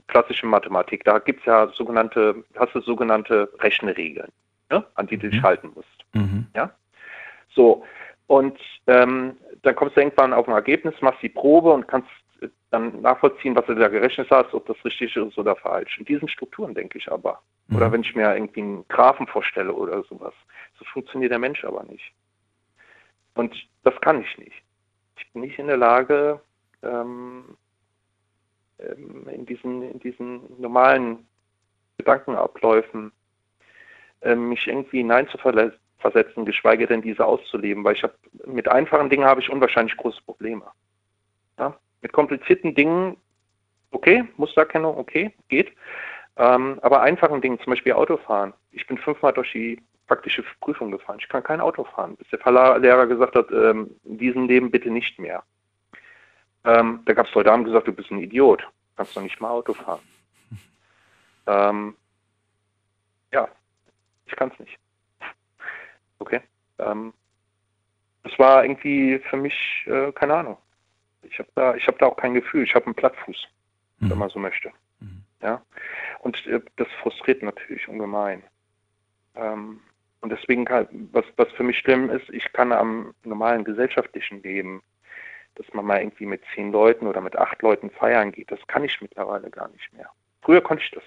klassische 0.08 0.46
Mathematik, 0.46 1.04
da 1.04 1.18
gibt 1.18 1.40
es 1.40 1.46
ja 1.46 1.68
sogenannte, 1.68 2.44
hast 2.56 2.74
du 2.74 2.80
sogenannte 2.80 3.50
Rechenregeln, 3.60 4.30
ne, 4.70 4.84
an 4.94 5.06
die 5.06 5.16
du 5.16 5.30
dich 5.30 5.40
mhm. 5.40 5.44
halten 5.44 5.72
musst. 5.74 6.04
Mhm. 6.12 6.46
Ja? 6.54 6.72
So, 7.54 7.84
und 8.26 8.58
ähm, 8.86 9.36
dann 9.62 9.74
kommst 9.76 9.96
du 9.96 10.00
irgendwann 10.00 10.32
auf 10.32 10.48
ein 10.48 10.54
Ergebnis, 10.54 10.94
machst 11.00 11.22
die 11.22 11.28
Probe 11.28 11.70
und 11.72 11.86
kannst 11.86 12.08
dann 12.72 13.02
nachvollziehen, 13.02 13.54
was 13.54 13.66
du 13.66 13.74
da 13.74 13.88
gerechnet 13.88 14.30
hast, 14.30 14.54
ob 14.54 14.66
das 14.66 14.82
richtig 14.84 15.14
ist 15.14 15.38
oder 15.38 15.54
falsch. 15.54 15.98
In 15.98 16.06
diesen 16.06 16.26
Strukturen 16.28 16.74
denke 16.74 16.96
ich 16.98 17.12
aber. 17.12 17.42
Mhm. 17.68 17.76
Oder 17.76 17.92
wenn 17.92 18.00
ich 18.00 18.14
mir 18.14 18.34
irgendwie 18.34 18.62
einen 18.62 18.88
Graphen 18.88 19.26
vorstelle 19.26 19.72
oder 19.72 20.02
sowas. 20.04 20.32
So 20.78 20.84
funktioniert 20.86 21.32
der 21.32 21.38
Mensch 21.38 21.64
aber 21.64 21.84
nicht. 21.84 22.12
Und 23.34 23.54
das 23.84 23.94
kann 24.00 24.22
ich 24.22 24.38
nicht. 24.38 24.62
Ich 25.18 25.30
bin 25.32 25.42
nicht 25.42 25.58
in 25.58 25.66
der 25.66 25.76
Lage, 25.76 26.40
ähm, 26.82 27.56
ähm, 28.78 29.28
in, 29.28 29.44
diesen, 29.44 29.82
in 29.82 30.00
diesen 30.00 30.60
normalen 30.60 31.26
Gedankenabläufen 31.98 33.12
äh, 34.22 34.34
mich 34.34 34.66
irgendwie 34.66 34.98
hineinzuversetzen, 34.98 36.46
geschweige 36.46 36.86
denn 36.86 37.02
diese 37.02 37.26
auszuleben, 37.26 37.84
weil 37.84 37.96
ich 37.96 38.02
habe 38.02 38.14
mit 38.46 38.68
einfachen 38.68 39.10
Dingen 39.10 39.24
habe 39.24 39.42
ich 39.42 39.50
unwahrscheinlich 39.50 39.96
große 39.98 40.22
Probleme. 40.22 40.64
Ja? 41.58 41.78
Mit 42.02 42.12
komplizierten 42.12 42.74
Dingen, 42.74 43.16
okay, 43.92 44.24
Mustererkennung, 44.36 44.96
okay, 44.98 45.34
geht. 45.48 45.72
Ähm, 46.36 46.78
aber 46.82 47.02
einfachen 47.02 47.40
Dingen, 47.40 47.58
zum 47.60 47.72
Beispiel 47.72 47.92
Autofahren. 47.92 48.52
Ich 48.70 48.86
bin 48.86 48.98
fünfmal 48.98 49.32
durch 49.32 49.52
die 49.52 49.80
praktische 50.06 50.44
Prüfung 50.60 50.90
gefahren. 50.90 51.18
Ich 51.20 51.28
kann 51.28 51.42
kein 51.42 51.60
Auto 51.60 51.84
fahren, 51.84 52.16
bis 52.16 52.28
der 52.28 52.38
Fahrlehrer 52.38 53.06
gesagt 53.06 53.34
hat, 53.34 53.50
ähm, 53.50 53.96
in 54.04 54.18
diesem 54.18 54.46
Leben 54.46 54.70
bitte 54.70 54.90
nicht 54.90 55.18
mehr. 55.18 55.42
Ähm, 56.64 57.00
da 57.04 57.14
gab 57.14 57.26
es 57.26 57.34
Leute, 57.34 57.48
die 57.48 57.52
haben 57.52 57.64
gesagt, 57.64 57.88
du 57.88 57.92
bist 57.92 58.10
ein 58.10 58.18
Idiot. 58.20 58.66
Kannst 58.96 59.16
doch 59.16 59.22
nicht 59.22 59.40
mal 59.40 59.50
Auto 59.50 59.74
fahren. 59.74 60.00
Ähm, 61.46 61.96
ja, 63.32 63.48
ich 64.26 64.36
kann 64.36 64.50
es 64.52 64.58
nicht. 64.60 64.78
Okay. 66.18 66.40
Ähm, 66.78 67.12
das 68.22 68.38
war 68.38 68.64
irgendwie 68.64 69.18
für 69.30 69.36
mich, 69.36 69.84
äh, 69.86 70.12
keine 70.12 70.34
Ahnung. 70.34 70.58
Ich 71.22 71.38
habe 71.38 71.48
da, 71.54 71.74
ich 71.74 71.86
habe 71.86 71.98
da 71.98 72.06
auch 72.06 72.16
kein 72.16 72.34
Gefühl. 72.34 72.64
Ich 72.64 72.74
habe 72.74 72.86
einen 72.86 72.94
Plattfuß, 72.94 73.48
Mhm. 73.98 74.10
wenn 74.10 74.18
man 74.18 74.28
so 74.30 74.38
möchte. 74.38 74.70
Ja. 75.42 75.60
Und 76.20 76.46
äh, 76.46 76.60
das 76.76 76.88
frustriert 77.00 77.42
natürlich 77.42 77.88
ungemein. 77.88 78.42
Ähm, 79.34 79.80
und 80.20 80.30
deswegen 80.30 80.64
kann, 80.64 80.86
was, 81.12 81.24
was 81.36 81.50
für 81.52 81.64
mich 81.64 81.78
schlimm 81.78 82.10
ist, 82.10 82.28
ich 82.30 82.52
kann 82.52 82.72
am 82.72 83.12
normalen 83.24 83.64
gesellschaftlichen 83.64 84.40
Leben, 84.42 84.82
dass 85.56 85.66
man 85.74 85.84
mal 85.84 86.00
irgendwie 86.00 86.26
mit 86.26 86.42
zehn 86.54 86.70
Leuten 86.70 87.06
oder 87.08 87.20
mit 87.20 87.36
acht 87.36 87.60
Leuten 87.62 87.90
feiern 87.90 88.30
geht, 88.30 88.50
das 88.52 88.64
kann 88.68 88.84
ich 88.84 89.00
mittlerweile 89.00 89.50
gar 89.50 89.68
nicht 89.68 89.92
mehr. 89.92 90.08
Früher 90.42 90.60
konnte 90.60 90.84
ich 90.84 90.90
das. 90.92 91.02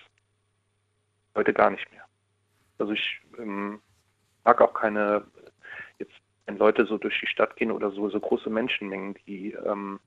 Heute 1.35 1.53
gar 1.53 1.69
nicht 1.69 1.89
mehr. 1.91 2.03
Also 2.77 2.91
ich 2.91 3.21
ähm, 3.39 3.81
mag 4.43 4.59
auch 4.61 4.73
keine, 4.73 5.25
wenn 6.45 6.57
Leute 6.57 6.85
so 6.85 6.97
durch 6.97 7.19
die 7.19 7.27
Stadt 7.27 7.55
gehen 7.55 7.72
oder 7.72 7.91
so, 7.91 8.09
so 8.09 8.19
große 8.19 8.49
Menschenmengen, 8.49 9.15
die, 9.27 9.51
ähm, 9.65 9.99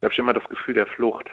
da 0.00 0.06
habe 0.06 0.12
ich 0.12 0.18
immer 0.18 0.32
das 0.32 0.48
Gefühl 0.48 0.74
der 0.74 0.86
Flucht. 0.86 1.28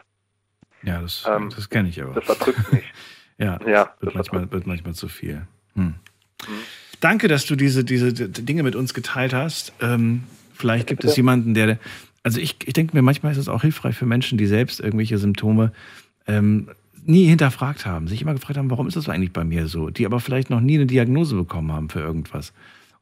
Ja, 0.84 1.02
das, 1.02 1.26
Ähm, 1.28 1.50
das 1.56 1.70
kenne 1.70 1.90
ich 1.90 2.02
aber. 2.02 2.14
Das 2.14 2.26
verdrückt 2.26 2.72
mich. 2.72 2.84
Ja, 3.38 3.60
Ja, 3.68 3.94
das 4.00 4.02
wird, 4.02 4.16
manchmal, 4.16 4.52
wird 4.52 4.66
manchmal 4.66 4.94
zu 4.94 5.10
viel. 5.10 5.46
Hm. 5.74 5.84
Mhm. 5.88 5.96
Danke, 7.02 7.28
dass 7.28 7.46
du 7.46 7.58
diese, 7.58 7.84
diese 7.84 8.14
Dinge 8.14 8.64
mit 8.64 8.78
uns 8.78 8.94
geteilt 8.94 9.34
hast. 9.34 9.74
Ähm, 9.82 10.24
vielleicht 10.54 10.88
gibt 10.88 11.04
es 11.04 11.18
jemanden, 11.18 11.54
der. 11.54 11.78
Also 12.24 12.40
ich, 12.40 12.56
ich 12.66 12.74
denke 12.74 12.96
mir, 12.96 13.02
manchmal 13.02 13.34
ist 13.34 13.38
es 13.38 13.50
auch 13.50 13.62
hilfreich 13.62 13.98
für 13.98 14.06
Menschen, 14.06 14.38
die 14.38 14.46
selbst 14.46 14.80
irgendwelche 14.80 15.18
Symptome 15.18 15.74
ähm, 16.28 16.70
nie 17.04 17.28
hinterfragt 17.28 17.86
haben, 17.86 18.08
sich 18.08 18.22
immer 18.22 18.34
gefragt 18.34 18.58
haben, 18.58 18.72
warum 18.72 18.88
ist 18.88 18.96
das 18.96 19.10
eigentlich 19.10 19.34
bei 19.34 19.44
mir 19.44 19.68
so? 19.68 19.90
Die 19.90 20.06
aber 20.06 20.22
vielleicht 20.22 20.50
noch 20.50 20.62
nie 20.62 20.76
eine 20.76 20.86
Diagnose 20.86 21.36
bekommen 21.36 21.72
haben 21.72 21.90
für 21.90 22.00
irgendwas. 22.00 22.54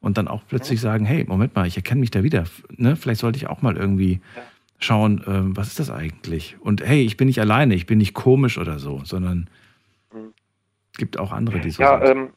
Und 0.04 0.18
dann 0.18 0.28
auch 0.28 0.42
plötzlich 0.48 0.80
sagen, 0.80 1.04
hey, 1.04 1.24
Moment 1.26 1.54
mal, 1.54 1.66
ich 1.66 1.76
erkenne 1.76 2.00
mich 2.00 2.10
da 2.10 2.22
wieder. 2.22 2.44
Ne? 2.76 2.94
Vielleicht 2.94 3.20
sollte 3.20 3.38
ich 3.38 3.46
auch 3.46 3.62
mal 3.62 3.76
irgendwie 3.76 4.20
schauen, 4.78 5.24
ähm, 5.26 5.56
was 5.56 5.68
ist 5.68 5.78
das 5.80 5.90
eigentlich? 5.90 6.56
Und 6.60 6.84
hey, 6.86 7.02
ich 7.04 7.16
bin 7.16 7.26
nicht 7.26 7.40
alleine, 7.40 7.74
ich 7.74 7.86
bin 7.86 7.98
nicht 7.98 8.12
komisch 8.14 8.58
oder 8.58 8.78
so, 8.78 9.00
sondern 9.04 9.48
es 10.92 10.98
gibt 10.98 11.18
auch 11.18 11.32
andere, 11.32 11.58
die 11.58 11.70
so 11.70 11.82
Ja, 11.82 11.98
sind. 12.06 12.16
ähm, 12.16 12.30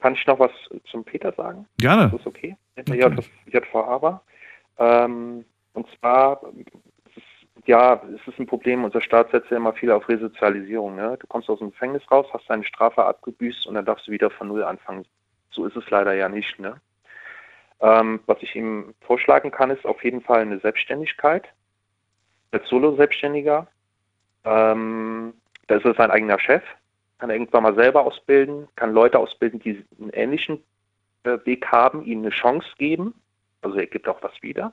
kann 0.00 0.14
ich 0.14 0.26
noch 0.26 0.38
was 0.38 0.52
zum 0.90 1.04
Peter 1.04 1.32
sagen? 1.32 1.66
Gerne. 1.78 2.06
Ist 2.06 2.14
das 2.14 2.26
okay? 2.26 2.56
Ja, 2.88 3.08
das 3.10 3.26
JVA 3.46 4.00
war. 4.00 4.22
Ähm, 4.78 5.44
und 5.74 5.86
zwar, 5.98 6.40
ist, 7.16 7.66
ja, 7.66 8.00
es 8.14 8.26
ist 8.32 8.38
ein 8.38 8.46
Problem, 8.46 8.84
unser 8.84 9.00
Staat 9.00 9.30
setzt 9.32 9.50
ja 9.50 9.56
immer 9.56 9.72
viel 9.72 9.90
auf 9.90 10.08
Resozialisierung. 10.08 10.94
Ne? 10.96 11.16
Du 11.20 11.26
kommst 11.26 11.50
aus 11.50 11.58
dem 11.58 11.70
Gefängnis 11.70 12.02
raus, 12.10 12.26
hast 12.32 12.48
deine 12.48 12.64
Strafe 12.64 13.04
abgebüßt 13.04 13.66
und 13.66 13.74
dann 13.74 13.84
darfst 13.84 14.06
du 14.06 14.12
wieder 14.12 14.30
von 14.30 14.48
Null 14.48 14.62
anfangen. 14.64 15.04
So 15.50 15.66
ist 15.66 15.76
es 15.76 15.88
leider 15.90 16.14
ja 16.14 16.28
nicht. 16.28 16.58
Ne? 16.58 16.76
Ähm, 17.80 18.20
was 18.26 18.38
ich 18.40 18.54
ihm 18.54 18.94
vorschlagen 19.00 19.50
kann, 19.50 19.70
ist 19.70 19.84
auf 19.84 20.02
jeden 20.04 20.20
Fall 20.20 20.40
eine 20.40 20.58
Selbstständigkeit. 20.60 21.44
Als 22.52 22.68
Solo-Selbstständiger. 22.68 23.66
Ähm, 24.44 25.34
da 25.66 25.76
ist 25.76 25.84
er 25.84 25.94
sein 25.94 26.10
eigener 26.10 26.38
Chef, 26.38 26.62
kann 27.18 27.30
er 27.30 27.36
irgendwann 27.36 27.62
mal 27.62 27.74
selber 27.74 28.04
ausbilden, 28.04 28.68
kann 28.76 28.92
Leute 28.92 29.18
ausbilden, 29.18 29.58
die 29.60 29.84
einen 29.98 30.10
ähnlichen 30.10 30.62
äh, 31.24 31.38
Weg 31.44 31.66
haben, 31.68 32.04
ihnen 32.04 32.22
eine 32.22 32.30
Chance 32.30 32.68
geben. 32.78 33.14
Also 33.62 33.78
er 33.78 33.86
gibt 33.86 34.06
auch 34.08 34.22
was 34.22 34.42
wieder. 34.42 34.72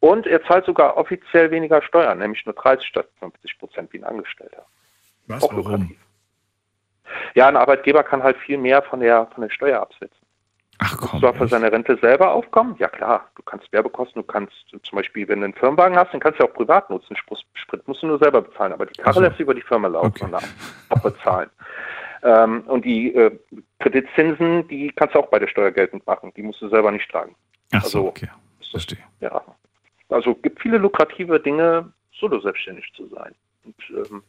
Und 0.00 0.26
er 0.26 0.42
zahlt 0.44 0.66
sogar 0.66 0.96
offiziell 0.96 1.50
weniger 1.50 1.82
Steuern, 1.82 2.18
nämlich 2.18 2.44
nur 2.46 2.54
30 2.54 2.86
statt 2.86 3.08
50 3.18 3.58
Prozent 3.58 3.92
wie 3.92 3.98
ein 3.98 4.04
Angestellter. 4.04 4.64
Was? 5.26 5.42
Auch 5.42 5.52
Warum? 5.52 5.96
Ja, 7.34 7.48
ein 7.48 7.56
Arbeitgeber 7.56 8.02
kann 8.02 8.22
halt 8.22 8.36
viel 8.38 8.58
mehr 8.58 8.82
von 8.82 9.00
der, 9.00 9.26
von 9.26 9.42
der 9.42 9.50
Steuer 9.50 9.80
absetzen. 9.80 10.17
Ach 10.80 10.96
Du 10.96 11.06
komm. 11.08 11.20
zwar 11.20 11.34
für 11.34 11.48
seine 11.48 11.72
Rente 11.72 11.96
selber 12.00 12.30
aufkommen, 12.32 12.76
ja 12.78 12.88
klar, 12.88 13.28
du 13.34 13.42
kannst 13.42 13.72
Werbekosten, 13.72 14.22
du 14.22 14.26
kannst 14.26 14.52
zum 14.70 14.96
Beispiel, 14.96 15.26
wenn 15.28 15.40
du 15.40 15.46
einen 15.46 15.54
Firmenwagen 15.54 15.96
hast, 15.98 16.12
den 16.12 16.20
kannst 16.20 16.38
du 16.40 16.44
auch 16.44 16.52
privat 16.54 16.88
nutzen. 16.88 17.16
Sprit, 17.16 17.86
musst 17.88 18.02
du 18.02 18.06
nur 18.06 18.18
selber 18.18 18.42
bezahlen, 18.42 18.72
aber 18.72 18.86
die 18.86 18.94
Karre 18.94 19.10
Ach 19.10 19.14
so. 19.14 19.20
lässt 19.20 19.32
sich 19.32 19.40
über 19.40 19.54
die 19.54 19.62
Firma 19.62 19.88
laufen 19.88 20.22
und 20.26 20.34
auch 20.34 21.02
bezahlen. 21.02 21.50
Ähm, 22.22 22.62
und 22.66 22.84
die 22.84 23.14
äh, 23.14 23.36
Kreditzinsen, 23.80 24.66
die 24.68 24.92
kannst 24.94 25.14
du 25.14 25.20
auch 25.20 25.28
bei 25.28 25.38
der 25.38 25.48
Steuer 25.48 25.70
geltend 25.70 26.06
machen, 26.06 26.32
die 26.36 26.42
musst 26.42 26.60
du 26.60 26.68
selber 26.68 26.90
nicht 26.92 27.10
tragen. 27.10 27.34
Ach 27.72 27.82
so, 27.84 27.98
Also, 27.98 28.08
okay. 28.08 28.28
Verstehe. 28.70 28.98
Ja, 29.20 29.40
also 30.10 30.34
gibt 30.34 30.60
viele 30.60 30.78
lukrative 30.78 31.40
Dinge, 31.40 31.90
solo 32.12 32.38
selbstständig 32.40 32.92
zu 32.94 33.06
sein. 33.08 33.34
Und 33.64 33.74
ähm, 33.90 34.22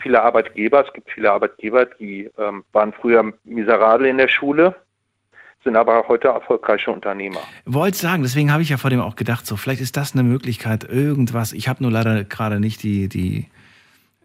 viele 0.00 0.22
Arbeitgeber, 0.22 0.86
es 0.86 0.92
gibt 0.92 1.10
viele 1.10 1.30
Arbeitgeber, 1.32 1.84
die 1.86 2.30
ähm, 2.38 2.64
waren 2.72 2.92
früher 2.92 3.32
miserabel 3.44 4.06
in 4.06 4.18
der 4.18 4.28
Schule, 4.28 4.74
sind 5.64 5.76
aber 5.76 6.04
heute 6.08 6.28
erfolgreiche 6.28 6.90
Unternehmer. 6.90 7.40
Wollte 7.64 7.98
sagen, 7.98 8.22
deswegen 8.22 8.52
habe 8.52 8.62
ich 8.62 8.68
ja 8.68 8.76
vor 8.76 8.90
dem 8.90 9.00
auch 9.00 9.16
gedacht, 9.16 9.46
so 9.46 9.56
vielleicht 9.56 9.80
ist 9.80 9.96
das 9.96 10.12
eine 10.12 10.22
Möglichkeit, 10.22 10.84
irgendwas. 10.84 11.52
Ich 11.52 11.68
habe 11.68 11.82
nur 11.82 11.90
leider 11.90 12.22
gerade 12.24 12.60
nicht 12.60 12.82
die, 12.82 13.08
die, 13.08 13.46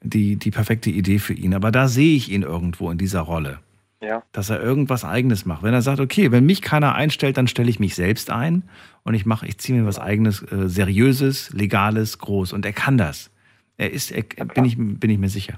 die, 0.01 0.35
die 0.35 0.51
perfekte 0.51 0.89
Idee 0.89 1.19
für 1.19 1.33
ihn, 1.33 1.55
aber 1.55 1.71
da 1.71 1.87
sehe 1.87 2.15
ich 2.15 2.29
ihn 2.29 2.43
irgendwo 2.43 2.91
in 2.91 2.97
dieser 2.97 3.21
Rolle. 3.21 3.59
Ja. 4.01 4.23
Dass 4.31 4.49
er 4.49 4.61
irgendwas 4.61 5.03
Eigenes 5.03 5.45
macht. 5.45 5.61
Wenn 5.63 5.73
er 5.73 5.81
sagt, 5.81 5.99
okay, 5.99 6.31
wenn 6.31 6.45
mich 6.45 6.61
keiner 6.61 6.95
einstellt, 6.95 7.35
dann 7.35 7.47
stelle 7.47 7.69
ich 7.69 7.79
mich 7.81 7.95
selbst 7.95 8.29
ein 8.29 8.63
und 9.03 9.13
ich 9.13 9.25
mache, 9.25 9.45
ich 9.45 9.57
ziehe 9.57 9.77
mir 9.77 9.85
was 9.85 9.99
Eigenes, 9.99 10.41
äh, 10.41 10.69
Seriöses, 10.69 11.51
Legales, 11.51 12.17
groß. 12.19 12.53
Und 12.53 12.65
er 12.65 12.71
kann 12.71 12.97
das. 12.97 13.29
Er 13.75 13.91
ist, 13.91 14.11
er, 14.11 14.23
bin, 14.23 14.65
ich, 14.65 14.75
bin 14.77 15.09
ich 15.09 15.17
mir 15.17 15.29
sicher. 15.29 15.55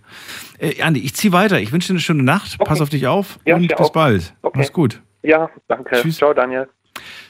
Äh, 0.59 0.81
Andi, 0.81 0.99
ich 1.01 1.15
ziehe 1.15 1.33
weiter. 1.33 1.59
Ich 1.59 1.71
wünsche 1.71 1.87
dir 1.87 1.93
eine 1.93 1.99
schöne 2.01 2.23
Nacht. 2.23 2.57
Pass 2.59 2.81
auf 2.81 2.89
dich 2.89 3.05
auf 3.07 3.39
Ja, 3.45 3.55
und 3.55 3.67
bis 3.67 3.77
auch. 3.77 3.91
bald. 3.91 4.33
Okay. 4.41 4.59
Mach's 4.59 4.73
gut. 4.73 5.01
Ja, 5.23 5.49
danke. 5.67 6.09
Ciao, 6.09 6.33
Daniel. 6.33 6.67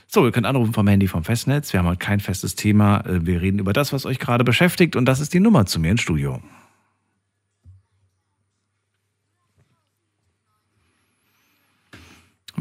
So, 0.08 0.26
ihr 0.26 0.32
könnt 0.32 0.46
anrufen 0.46 0.74
vom 0.74 0.88
Handy 0.88 1.08
vom 1.08 1.24
Festnetz. 1.24 1.72
Wir 1.72 1.80
haben 1.80 1.88
heute 1.88 2.00
kein 2.00 2.20
festes 2.20 2.56
Thema. 2.56 3.02
Äh, 3.06 3.26
Wir 3.26 3.42
reden 3.42 3.60
über 3.60 3.74
das, 3.74 3.94
was 3.94 4.06
euch 4.06 4.20
gerade 4.20 4.44
beschäftigt. 4.44 4.96
Und 4.96 5.06
das 5.06 5.20
ist 5.20 5.34
die 5.34 5.40
Nummer 5.40 5.66
zu 5.66 5.80
mir 5.80 5.92
ins 5.92 6.02
Studio. 6.02 6.42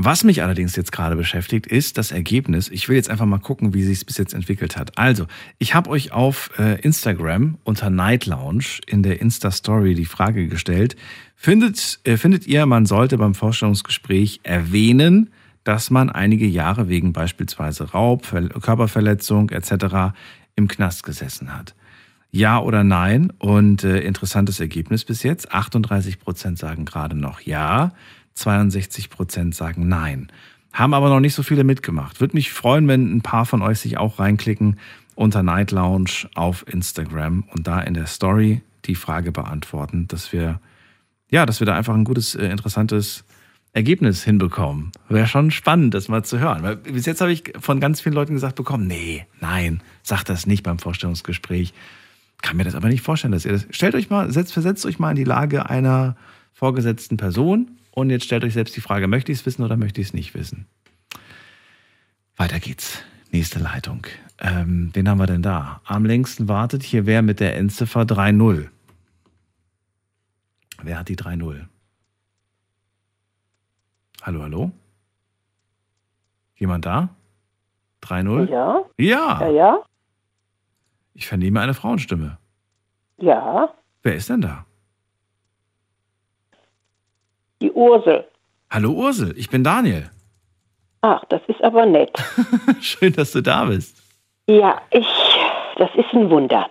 Was 0.02 0.24
mich 0.24 0.42
allerdings 0.42 0.76
jetzt 0.76 0.92
gerade 0.92 1.14
beschäftigt, 1.14 1.66
ist 1.66 1.98
das 1.98 2.10
Ergebnis. 2.10 2.70
Ich 2.70 2.88
will 2.88 2.96
jetzt 2.96 3.10
einfach 3.10 3.26
mal 3.26 3.36
gucken, 3.36 3.74
wie 3.74 3.82
sich 3.82 3.98
es 3.98 4.04
bis 4.06 4.16
jetzt 4.16 4.32
entwickelt 4.32 4.78
hat. 4.78 4.96
Also, 4.96 5.26
ich 5.58 5.74
habe 5.74 5.90
euch 5.90 6.10
auf 6.10 6.50
äh, 6.58 6.80
Instagram 6.80 7.58
unter 7.64 7.90
Night 7.90 8.24
Lounge 8.24 8.64
in 8.86 9.02
der 9.02 9.20
Insta-Story 9.20 9.94
die 9.94 10.06
Frage 10.06 10.48
gestellt, 10.48 10.96
findet, 11.36 12.00
äh, 12.04 12.16
findet 12.16 12.46
ihr, 12.46 12.64
man 12.64 12.86
sollte 12.86 13.18
beim 13.18 13.34
Vorstellungsgespräch 13.34 14.40
erwähnen, 14.42 15.28
dass 15.64 15.90
man 15.90 16.08
einige 16.08 16.46
Jahre 16.46 16.88
wegen 16.88 17.12
beispielsweise 17.12 17.90
Raub, 17.90 18.24
Ver 18.24 18.48
Körperverletzung 18.48 19.50
etc. 19.50 20.14
im 20.56 20.66
Knast 20.66 21.02
gesessen 21.02 21.54
hat? 21.54 21.74
Ja 22.30 22.58
oder 22.60 22.84
nein? 22.84 23.34
Und 23.38 23.84
äh, 23.84 24.00
interessantes 24.00 24.60
Ergebnis 24.60 25.04
bis 25.04 25.24
jetzt. 25.24 25.52
38 25.52 26.20
Prozent 26.20 26.58
sagen 26.58 26.86
gerade 26.86 27.16
noch 27.16 27.42
ja, 27.42 27.92
62 28.40 29.10
Prozent 29.10 29.54
sagen 29.54 29.88
nein. 29.88 30.30
Haben 30.72 30.94
aber 30.94 31.08
noch 31.08 31.20
nicht 31.20 31.34
so 31.34 31.42
viele 31.42 31.64
mitgemacht. 31.64 32.20
Würde 32.20 32.36
mich 32.36 32.52
freuen, 32.52 32.86
wenn 32.88 33.16
ein 33.16 33.22
paar 33.22 33.44
von 33.44 33.62
euch 33.62 33.80
sich 33.80 33.98
auch 33.98 34.18
reinklicken 34.18 34.78
unter 35.14 35.42
Night 35.42 35.72
Lounge 35.72 36.28
auf 36.34 36.64
Instagram 36.66 37.44
und 37.52 37.66
da 37.66 37.80
in 37.80 37.94
der 37.94 38.06
Story 38.06 38.62
die 38.84 38.94
Frage 38.94 39.32
beantworten, 39.32 40.08
dass 40.08 40.32
wir, 40.32 40.60
ja, 41.30 41.44
dass 41.44 41.60
wir 41.60 41.66
da 41.66 41.74
einfach 41.74 41.94
ein 41.94 42.04
gutes, 42.04 42.34
äh, 42.34 42.46
interessantes 42.46 43.24
Ergebnis 43.72 44.24
hinbekommen. 44.24 44.90
Wäre 45.08 45.26
schon 45.26 45.50
spannend, 45.50 45.94
das 45.94 46.08
mal 46.08 46.24
zu 46.24 46.38
hören. 46.38 46.62
Weil 46.62 46.76
bis 46.76 47.06
jetzt 47.06 47.20
habe 47.20 47.32
ich 47.32 47.52
von 47.60 47.78
ganz 47.78 48.00
vielen 48.00 48.14
Leuten 48.14 48.34
gesagt 48.34 48.56
bekommen, 48.56 48.86
nee, 48.86 49.26
nein, 49.40 49.82
sagt 50.02 50.28
das 50.28 50.46
nicht 50.46 50.62
beim 50.62 50.78
Vorstellungsgespräch. 50.78 51.74
Kann 52.42 52.56
mir 52.56 52.64
das 52.64 52.74
aber 52.74 52.88
nicht 52.88 53.02
vorstellen, 53.02 53.32
dass 53.32 53.44
ihr 53.44 53.52
das. 53.52 53.66
Stellt 53.70 53.94
euch 53.94 54.08
mal, 54.08 54.32
setzt, 54.32 54.52
versetzt 54.52 54.86
euch 54.86 54.98
mal 54.98 55.10
in 55.10 55.16
die 55.16 55.24
Lage 55.24 55.68
einer 55.68 56.16
vorgesetzten 56.54 57.16
Person 57.16 57.79
und 58.00 58.10
jetzt 58.10 58.24
stellt 58.24 58.44
euch 58.44 58.54
selbst 58.54 58.76
die 58.76 58.80
Frage, 58.80 59.06
möchte 59.06 59.32
ich 59.32 59.38
es 59.38 59.46
wissen 59.46 59.62
oder 59.62 59.76
möchte 59.76 60.00
ich 60.00 60.08
es 60.08 60.14
nicht 60.14 60.34
wissen? 60.34 60.66
Weiter 62.36 62.58
geht's. 62.58 63.02
Nächste 63.32 63.60
Leitung. 63.60 64.06
Ähm, 64.38 64.90
wen 64.92 65.08
haben 65.08 65.18
wir 65.18 65.26
denn 65.26 65.42
da? 65.42 65.80
Am 65.84 66.04
längsten 66.04 66.48
wartet 66.48 66.82
hier 66.82 67.06
wer 67.06 67.22
mit 67.22 67.38
der 67.38 67.56
Endziffer 67.56 68.02
3.0. 68.02 68.68
Wer 70.82 70.98
hat 70.98 71.08
die 71.08 71.16
3.0? 71.16 71.66
Hallo, 74.22 74.42
hallo? 74.42 74.72
Jemand 76.56 76.86
da? 76.86 77.10
3.0? 78.02 78.50
Ja. 78.50 78.84
Ja. 78.98 79.40
Ja, 79.40 79.50
ja. 79.50 79.82
Ich 81.14 81.26
vernehme 81.26 81.60
eine 81.60 81.74
Frauenstimme. 81.74 82.38
Ja. 83.18 83.74
Wer 84.02 84.14
ist 84.14 84.28
denn 84.28 84.40
da? 84.40 84.64
Die 87.60 87.72
Ursel. 87.72 88.24
Hallo 88.70 88.90
Ursel, 88.92 89.36
ich 89.36 89.50
bin 89.50 89.64
Daniel. 89.64 90.10
Ach, 91.02 91.24
das 91.28 91.40
ist 91.48 91.62
aber 91.62 91.86
nett. 91.86 92.12
Schön, 92.80 93.12
dass 93.12 93.32
du 93.32 93.40
da 93.40 93.64
bist. 93.64 93.96
Ja, 94.46 94.80
ich, 94.90 95.06
das 95.76 95.90
ist 95.94 96.12
ein 96.12 96.30
Wunder. 96.30 96.68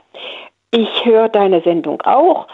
Ich 0.72 1.06
höre 1.06 1.30
deine 1.30 1.62
Sendung 1.62 2.02
auch 2.02 2.48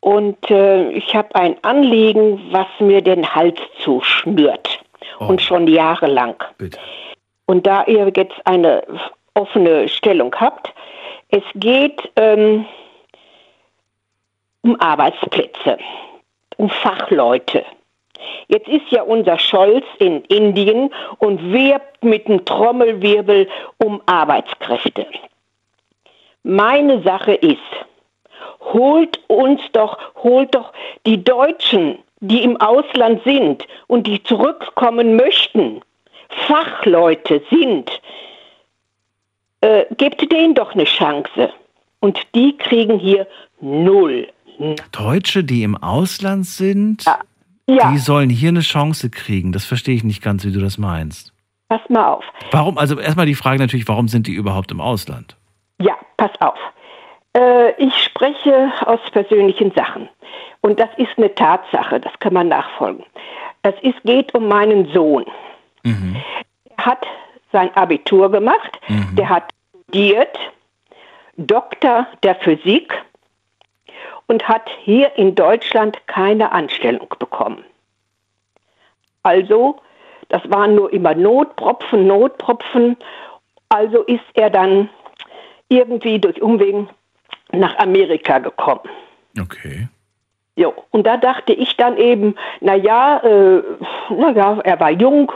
Und 0.00 0.50
äh, 0.50 0.90
ich 0.92 1.14
habe 1.14 1.34
ein 1.34 1.56
Anliegen, 1.62 2.40
was 2.50 2.66
mir 2.78 3.02
den 3.02 3.34
Hals 3.34 3.58
zuschnürt. 3.82 4.80
Und 5.18 5.42
schon 5.42 5.68
jahrelang. 5.68 6.34
Und 7.44 7.66
da 7.66 7.84
ihr 7.84 8.10
jetzt 8.16 8.34
eine 8.46 8.82
offene 9.34 9.86
Stellung 9.88 10.34
habt, 10.34 10.72
es 11.28 11.42
geht 11.54 12.10
ähm, 12.16 12.64
um 14.62 14.80
Arbeitsplätze, 14.80 15.76
um 16.60 16.68
Fachleute. 16.68 17.64
Jetzt 18.48 18.68
ist 18.68 18.90
ja 18.90 19.02
unser 19.02 19.38
Scholz 19.38 19.86
in 19.98 20.22
Indien 20.24 20.92
und 21.18 21.52
wirbt 21.52 22.04
mit 22.04 22.26
einem 22.26 22.44
Trommelwirbel 22.44 23.48
um 23.78 24.02
Arbeitskräfte. 24.04 25.06
Meine 26.42 27.00
Sache 27.02 27.32
ist, 27.32 27.58
holt 28.60 29.18
uns 29.28 29.62
doch, 29.72 29.96
holt 30.22 30.54
doch 30.54 30.74
die 31.06 31.24
Deutschen, 31.24 31.98
die 32.20 32.42
im 32.42 32.60
Ausland 32.60 33.22
sind 33.24 33.66
und 33.86 34.06
die 34.06 34.22
zurückkommen 34.22 35.16
möchten, 35.16 35.80
Fachleute 36.46 37.42
sind, 37.50 37.90
äh, 39.62 39.86
gebt 39.96 40.30
denen 40.30 40.54
doch 40.54 40.74
eine 40.74 40.84
Chance. 40.84 41.50
Und 42.00 42.20
die 42.34 42.56
kriegen 42.58 42.98
hier 42.98 43.26
null. 43.60 44.28
Deutsche, 44.92 45.44
die 45.44 45.62
im 45.62 45.76
Ausland 45.76 46.46
sind, 46.46 47.04
Ja. 47.68 47.90
die 47.92 47.98
sollen 47.98 48.30
hier 48.30 48.48
eine 48.50 48.60
Chance 48.60 49.10
kriegen. 49.10 49.52
Das 49.52 49.64
verstehe 49.64 49.94
ich 49.94 50.04
nicht 50.04 50.22
ganz, 50.22 50.44
wie 50.44 50.52
du 50.52 50.60
das 50.60 50.78
meinst. 50.78 51.32
Pass 51.68 51.80
mal 51.88 52.06
auf. 52.08 52.24
Warum, 52.50 52.78
also 52.78 52.98
erstmal 52.98 53.26
die 53.26 53.34
Frage 53.34 53.58
natürlich, 53.58 53.86
warum 53.88 54.08
sind 54.08 54.26
die 54.26 54.32
überhaupt 54.32 54.72
im 54.72 54.80
Ausland? 54.80 55.36
Ja, 55.80 55.94
pass 56.16 56.32
auf. 56.40 56.58
Äh, 57.36 57.70
ich 57.82 57.94
spreche 58.04 58.72
aus 58.86 58.98
persönlichen 59.12 59.70
Sachen. 59.72 60.08
Und 60.62 60.78
das 60.80 60.90
ist 60.96 61.10
eine 61.16 61.32
Tatsache, 61.34 62.00
das 62.00 62.12
kann 62.18 62.34
man 62.34 62.48
nachfolgen. 62.48 63.04
Es 63.62 63.74
ist, 63.82 64.02
geht 64.02 64.34
um 64.34 64.48
meinen 64.48 64.92
Sohn. 64.92 65.24
Er 65.84 66.84
hat 66.84 67.06
sein 67.52 67.74
Abitur 67.76 68.30
gemacht, 68.30 68.78
der 69.16 69.28
hat 69.28 69.50
studiert, 69.88 70.36
Doktor 71.36 72.06
der 72.22 72.34
Physik 72.36 72.92
und 74.30 74.46
hat 74.46 74.70
hier 74.84 75.18
in 75.18 75.34
Deutschland 75.34 76.06
keine 76.06 76.52
Anstellung 76.52 77.08
bekommen. 77.18 77.64
Also, 79.24 79.80
das 80.28 80.48
waren 80.48 80.76
nur 80.76 80.92
immer 80.92 81.16
Notpropfen, 81.16 82.06
Notpropfen. 82.06 82.96
Also 83.70 84.02
ist 84.02 84.24
er 84.34 84.48
dann 84.48 84.88
irgendwie 85.68 86.20
durch 86.20 86.40
Umwegen 86.40 86.88
nach 87.50 87.76
Amerika 87.78 88.38
gekommen. 88.38 88.88
Okay. 89.40 89.88
Jo, 90.54 90.74
und 90.90 91.08
da 91.08 91.16
dachte 91.16 91.52
ich 91.52 91.76
dann 91.76 91.96
eben, 91.96 92.36
naja, 92.60 93.18
äh, 93.24 93.62
naja, 94.10 94.60
er 94.62 94.78
war 94.78 94.92
jung, 94.92 95.32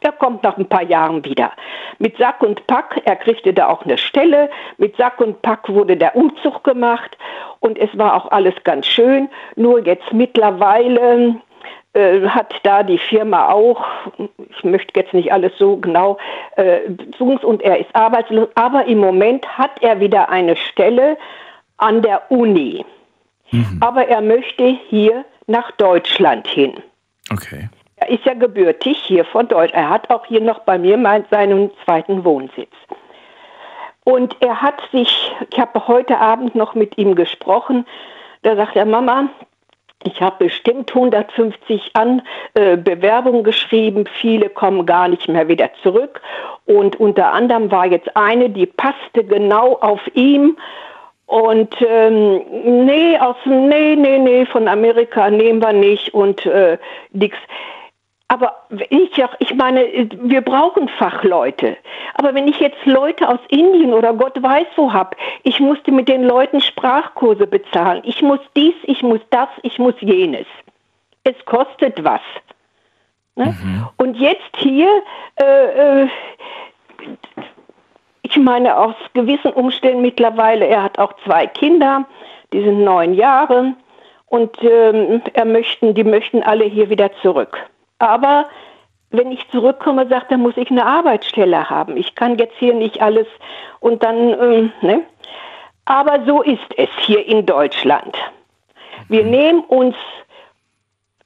er 0.00 0.12
kommt 0.12 0.42
nach 0.42 0.56
ein 0.56 0.68
paar 0.68 0.82
Jahren 0.82 1.24
wieder. 1.24 1.52
Mit 1.98 2.16
Sack 2.16 2.42
und 2.42 2.66
Pack, 2.66 3.00
er 3.04 3.16
kriegte 3.16 3.52
da 3.52 3.68
auch 3.68 3.84
eine 3.84 3.98
Stelle, 3.98 4.50
mit 4.78 4.96
Sack 4.96 5.20
und 5.20 5.40
Pack 5.42 5.68
wurde 5.68 5.96
der 5.96 6.14
Umzug 6.16 6.64
gemacht 6.64 7.16
und 7.60 7.78
es 7.78 7.96
war 7.96 8.14
auch 8.14 8.30
alles 8.30 8.54
ganz 8.64 8.86
schön. 8.86 9.28
Nur 9.56 9.84
jetzt 9.84 10.12
mittlerweile 10.12 11.36
äh, 11.94 12.26
hat 12.28 12.54
da 12.62 12.82
die 12.82 12.98
Firma 12.98 13.48
auch, 13.48 13.84
ich 14.18 14.64
möchte 14.64 14.98
jetzt 15.00 15.14
nicht 15.14 15.32
alles 15.32 15.52
so 15.58 15.76
genau, 15.76 16.18
äh, 16.56 16.80
und 17.18 17.62
er 17.62 17.78
ist 17.78 17.94
arbeitslos, 17.94 18.48
aber 18.54 18.84
im 18.86 18.98
Moment 18.98 19.46
hat 19.56 19.82
er 19.82 20.00
wieder 20.00 20.28
eine 20.28 20.56
Stelle 20.56 21.16
an 21.78 22.02
der 22.02 22.30
Uni. 22.30 22.84
Aber 23.80 24.08
er 24.08 24.20
möchte 24.20 24.76
hier 24.88 25.24
nach 25.46 25.70
Deutschland 25.72 26.46
hin. 26.48 26.74
Okay. 27.32 27.68
Er 28.06 28.12
ist 28.12 28.24
ja 28.24 28.34
gebürtig 28.34 28.98
hier 29.02 29.24
von 29.24 29.48
Deutschland. 29.48 29.74
Er 29.74 29.90
hat 29.90 30.10
auch 30.10 30.24
hier 30.26 30.40
noch 30.40 30.60
bei 30.60 30.78
mir 30.78 30.96
seinen 31.28 31.72
zweiten 31.84 32.24
Wohnsitz. 32.24 32.70
Und 34.04 34.36
er 34.38 34.62
hat 34.62 34.80
sich, 34.92 35.34
ich 35.50 35.58
habe 35.58 35.88
heute 35.88 36.18
Abend 36.18 36.54
noch 36.54 36.76
mit 36.76 36.96
ihm 36.98 37.16
gesprochen, 37.16 37.84
da 38.42 38.54
sagt 38.54 38.76
er, 38.76 38.86
Mama, 38.86 39.28
ich 40.04 40.20
habe 40.20 40.44
bestimmt 40.44 40.94
150 40.94 41.90
an, 41.94 42.22
äh, 42.54 42.76
Bewerbungen 42.76 43.42
geschrieben, 43.42 44.04
viele 44.20 44.50
kommen 44.50 44.86
gar 44.86 45.08
nicht 45.08 45.26
mehr 45.26 45.48
wieder 45.48 45.70
zurück. 45.82 46.20
Und 46.64 47.00
unter 47.00 47.32
anderem 47.32 47.72
war 47.72 47.86
jetzt 47.86 48.16
eine, 48.16 48.50
die 48.50 48.66
passte 48.66 49.24
genau 49.24 49.78
auf 49.80 50.00
ihn. 50.14 50.56
Und 51.26 51.74
ähm, 51.80 52.40
nee, 52.86 53.18
aus 53.18 53.34
nee, 53.46 53.96
nee, 53.96 54.18
nee, 54.18 54.46
von 54.46 54.68
Amerika 54.68 55.28
nehmen 55.28 55.60
wir 55.60 55.72
nicht 55.72 56.14
und 56.14 56.46
äh, 56.46 56.78
nix. 57.10 57.36
Aber 58.28 58.56
ich, 58.90 59.22
ich 59.38 59.54
meine, 59.54 60.08
wir 60.22 60.40
brauchen 60.40 60.88
Fachleute. 60.88 61.76
Aber 62.14 62.34
wenn 62.34 62.48
ich 62.48 62.58
jetzt 62.58 62.84
Leute 62.84 63.28
aus 63.28 63.38
Indien 63.48 63.94
oder 63.94 64.12
Gott 64.14 64.42
weiß 64.42 64.66
wo 64.74 64.92
hab, 64.92 65.16
ich 65.44 65.60
musste 65.60 65.92
mit 65.92 66.08
den 66.08 66.24
Leuten 66.24 66.60
Sprachkurse 66.60 67.46
bezahlen. 67.46 68.02
Ich 68.04 68.22
muss 68.22 68.40
dies, 68.56 68.74
ich 68.84 69.02
muss 69.02 69.20
das, 69.30 69.48
ich 69.62 69.78
muss 69.78 69.94
jenes. 70.00 70.46
Es 71.22 71.36
kostet 71.44 72.02
was. 72.02 72.20
Ne? 73.36 73.54
Und 73.96 74.16
jetzt 74.16 74.56
hier, 74.56 74.88
äh, 75.36 76.02
äh, 76.02 76.08
ich 78.22 78.36
meine, 78.36 78.76
aus 78.76 78.94
gewissen 79.12 79.52
Umständen 79.52 80.02
mittlerweile, 80.02 80.66
er 80.66 80.82
hat 80.82 80.98
auch 80.98 81.12
zwei 81.24 81.46
Kinder, 81.46 82.04
die 82.52 82.62
sind 82.62 82.82
neun 82.82 83.14
Jahre 83.14 83.74
und 84.26 84.56
ähm, 84.62 85.22
er 85.32 85.44
möchten, 85.44 85.94
die 85.94 86.04
möchten 86.04 86.42
alle 86.42 86.64
hier 86.64 86.90
wieder 86.90 87.12
zurück. 87.22 87.58
Aber 87.98 88.46
wenn 89.10 89.32
ich 89.32 89.48
zurückkomme, 89.50 90.08
sagt 90.08 90.30
er, 90.30 90.38
muss 90.38 90.56
ich 90.56 90.70
eine 90.70 90.84
Arbeitsstelle 90.84 91.70
haben. 91.70 91.96
Ich 91.96 92.14
kann 92.14 92.38
jetzt 92.38 92.56
hier 92.58 92.74
nicht 92.74 93.00
alles 93.00 93.26
und 93.80 94.02
dann, 94.02 94.16
ähm, 94.16 94.72
ne? 94.82 95.02
Aber 95.84 96.24
so 96.26 96.42
ist 96.42 96.66
es 96.76 96.88
hier 97.04 97.24
in 97.26 97.46
Deutschland. 97.46 98.16
Wir 99.08 99.24
nehmen 99.24 99.60
uns 99.60 99.94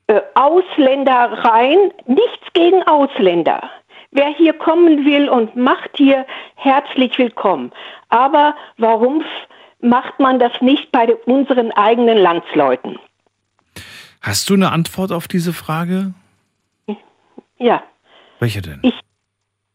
äh, 0.06 0.20
Ausländer 0.34 1.44
rein, 1.44 1.78
nichts 2.06 2.52
gegen 2.52 2.82
Ausländer. 2.86 3.70
Wer 4.10 4.28
hier 4.28 4.52
kommen 4.52 5.04
will 5.06 5.28
und 5.28 5.56
macht 5.56 5.90
hier 5.96 6.26
herzlich 6.56 7.16
willkommen. 7.16 7.72
Aber 8.08 8.54
warum 8.76 9.24
macht 9.80 10.18
man 10.18 10.38
das 10.38 10.52
nicht 10.60 10.92
bei 10.92 11.14
unseren 11.26 11.72
eigenen 11.72 12.18
Landsleuten? 12.18 12.98
Hast 14.20 14.50
du 14.50 14.54
eine 14.54 14.72
Antwort 14.72 15.12
auf 15.12 15.28
diese 15.28 15.52
Frage? 15.52 16.12
Ja, 17.60 17.82
Welche 18.40 18.62
denn? 18.62 18.80
ich, 18.82 18.94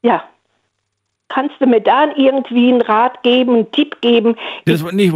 ja. 0.01 0.23
Kannst 1.27 1.55
du 1.59 1.65
mir 1.65 1.81
da 1.81 2.05
irgendwie 2.15 2.69
einen 2.71 2.81
Rat 2.81 3.23
geben, 3.23 3.55
einen 3.55 3.71
Tipp 3.71 3.99
geben? 4.01 4.35
Das, 4.65 4.81
ich, 4.81 4.91
nee, 4.93 5.11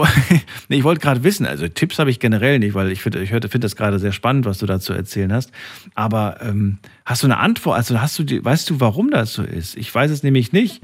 ich 0.69 0.83
wollte 0.83 0.99
gerade 0.99 1.23
wissen, 1.23 1.45
also 1.45 1.67
Tipps 1.67 1.99
habe 1.99 2.09
ich 2.09 2.19
generell 2.19 2.57
nicht, 2.59 2.73
weil 2.73 2.91
ich 2.91 3.01
finde 3.01 3.21
ich 3.21 3.29
finde 3.29 3.59
das 3.59 3.75
gerade 3.75 3.99
sehr 3.99 4.11
spannend, 4.11 4.45
was 4.45 4.57
du 4.57 4.65
da 4.65 4.79
zu 4.79 4.91
erzählen 4.93 5.31
hast. 5.31 5.51
Aber 5.93 6.37
ähm, 6.41 6.79
hast 7.05 7.21
du 7.23 7.27
eine 7.27 7.37
Antwort? 7.37 7.77
Also 7.77 8.01
hast 8.01 8.17
du 8.17 8.23
die, 8.23 8.43
weißt 8.43 8.69
du, 8.69 8.79
warum 8.79 9.11
das 9.11 9.33
so 9.33 9.43
ist? 9.43 9.77
Ich 9.77 9.93
weiß 9.93 10.09
es 10.09 10.23
nämlich 10.23 10.51
nicht. 10.51 10.81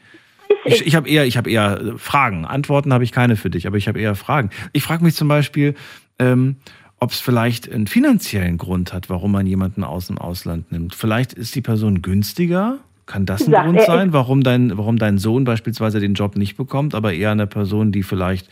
Ich, 0.63 0.85
ich 0.85 0.95
habe 0.95 1.09
eher, 1.09 1.25
ich 1.25 1.37
habe 1.37 1.49
eher 1.49 1.95
Fragen. 1.97 2.45
Antworten 2.45 2.93
habe 2.93 3.03
ich 3.03 3.11
keine 3.11 3.35
für 3.35 3.49
dich, 3.49 3.65
aber 3.65 3.77
ich 3.77 3.87
habe 3.87 3.99
eher 3.99 4.15
Fragen. 4.15 4.51
Ich 4.73 4.83
frage 4.83 5.03
mich 5.03 5.15
zum 5.15 5.27
Beispiel, 5.27 5.73
ähm, 6.19 6.57
ob 6.99 7.11
es 7.11 7.19
vielleicht 7.19 7.72
einen 7.72 7.88
finanziellen 7.88 8.57
Grund 8.57 8.93
hat, 8.93 9.09
warum 9.09 9.31
man 9.31 9.45
jemanden 9.45 9.84
aus 9.84 10.07
dem 10.07 10.17
Ausland 10.17 10.72
nimmt. 10.72 10.95
Vielleicht 10.95 11.34
ist 11.34 11.55
die 11.55 11.61
Person 11.61 12.01
günstiger. 12.01 12.80
Kann 13.05 13.26
das 13.26 13.45
ein 13.45 13.51
Sagt 13.51 13.65
Grund 13.65 13.80
er, 13.80 13.85
sein, 13.85 14.13
warum 14.13 14.41
dein, 14.41 14.77
warum 14.77 14.97
dein 14.97 15.19
Sohn 15.19 15.43
beispielsweise 15.43 15.99
den 15.99 16.15
Job 16.15 16.35
nicht 16.35 16.57
bekommt, 16.57 16.95
aber 16.95 17.13
eher 17.13 17.31
eine 17.31 17.45
Person, 17.45 17.91
die 17.91 18.01
vielleicht, 18.01 18.49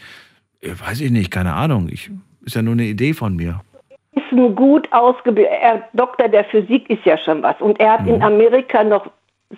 äh, 0.61 0.69
weiß 0.69 1.01
ich 1.01 1.09
nicht, 1.09 1.31
keine 1.31 1.53
Ahnung, 1.53 1.89
ich, 1.89 2.11
ist 2.45 2.55
ja 2.55 2.61
nur 2.61 2.73
eine 2.73 2.85
Idee 2.85 3.13
von 3.13 3.35
mir. 3.35 3.61
ist 4.11 4.31
ein 4.31 4.53
gut 4.53 4.87
ausgebildeter 4.91 5.55
er, 5.59 5.83
Doktor 5.93 6.27
der 6.27 6.43
Physik 6.45 6.89
ist 6.89 7.03
ja 7.05 7.17
schon 7.17 7.41
was. 7.41 7.59
Und 7.61 7.79
er 7.79 7.93
hat 7.93 8.07
in 8.07 8.21
Amerika 8.21 8.83
noch 8.83 9.09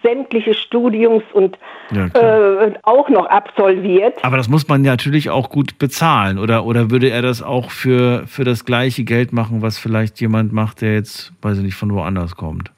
sämtliche 0.03 0.53
Studiums 0.53 1.23
und 1.33 1.57
Ja, 1.91 2.07
äh, 2.07 2.73
auch 2.83 3.09
noch 3.09 3.25
absolviert. 3.27 4.23
Aber 4.23 4.37
das 4.37 4.49
muss 4.49 4.67
man 4.67 4.81
natürlich 4.81 5.29
auch 5.29 5.49
gut 5.49 5.77
bezahlen. 5.77 6.39
Oder, 6.39 6.65
oder 6.65 6.91
würde 6.91 7.09
er 7.09 7.21
das 7.21 7.41
auch 7.43 7.71
für, 7.71 8.25
für 8.27 8.43
das 8.43 8.65
gleiche 8.65 9.03
Geld 9.03 9.33
machen, 9.33 9.61
was 9.61 9.77
vielleicht 9.77 10.19
jemand 10.21 10.53
macht, 10.53 10.81
der 10.81 10.93
jetzt, 10.95 11.33
weiß 11.41 11.57
ich 11.57 11.63
nicht, 11.63 11.75
von 11.75 11.93
woanders 11.93 12.35
kommt? 12.35 12.71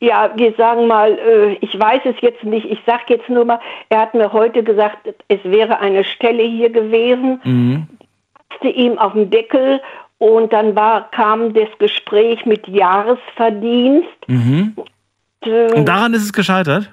Ja, 0.00 0.30
wir 0.36 0.52
sagen 0.54 0.86
mal, 0.86 1.12
äh, 1.12 1.52
ich 1.60 1.78
weiß 1.78 2.02
es 2.04 2.16
jetzt 2.20 2.44
nicht, 2.44 2.66
ich 2.66 2.78
sage 2.84 3.04
jetzt 3.08 3.28
nur 3.28 3.44
mal, 3.44 3.60
er 3.88 4.00
hat 4.00 4.14
mir 4.14 4.32
heute 4.32 4.62
gesagt, 4.62 4.98
es 5.28 5.38
wäre 5.44 5.78
eine 5.80 6.04
Stelle 6.04 6.42
hier 6.42 6.68
gewesen, 6.70 7.40
Mhm. 7.44 7.86
passte 8.50 8.68
ihm 8.68 8.98
auf 8.98 9.14
den 9.14 9.30
Deckel 9.30 9.80
und 10.18 10.52
dann 10.52 10.76
war, 10.76 11.10
kam 11.10 11.54
das 11.54 11.68
Gespräch 11.78 12.44
mit 12.44 12.66
Jahresverdienst. 12.68 14.08
Mhm. 14.26 14.74
Äh, 15.46 15.72
Und 15.74 15.86
daran 15.88 16.14
ist 16.14 16.22
es 16.22 16.32
gescheitert? 16.32 16.90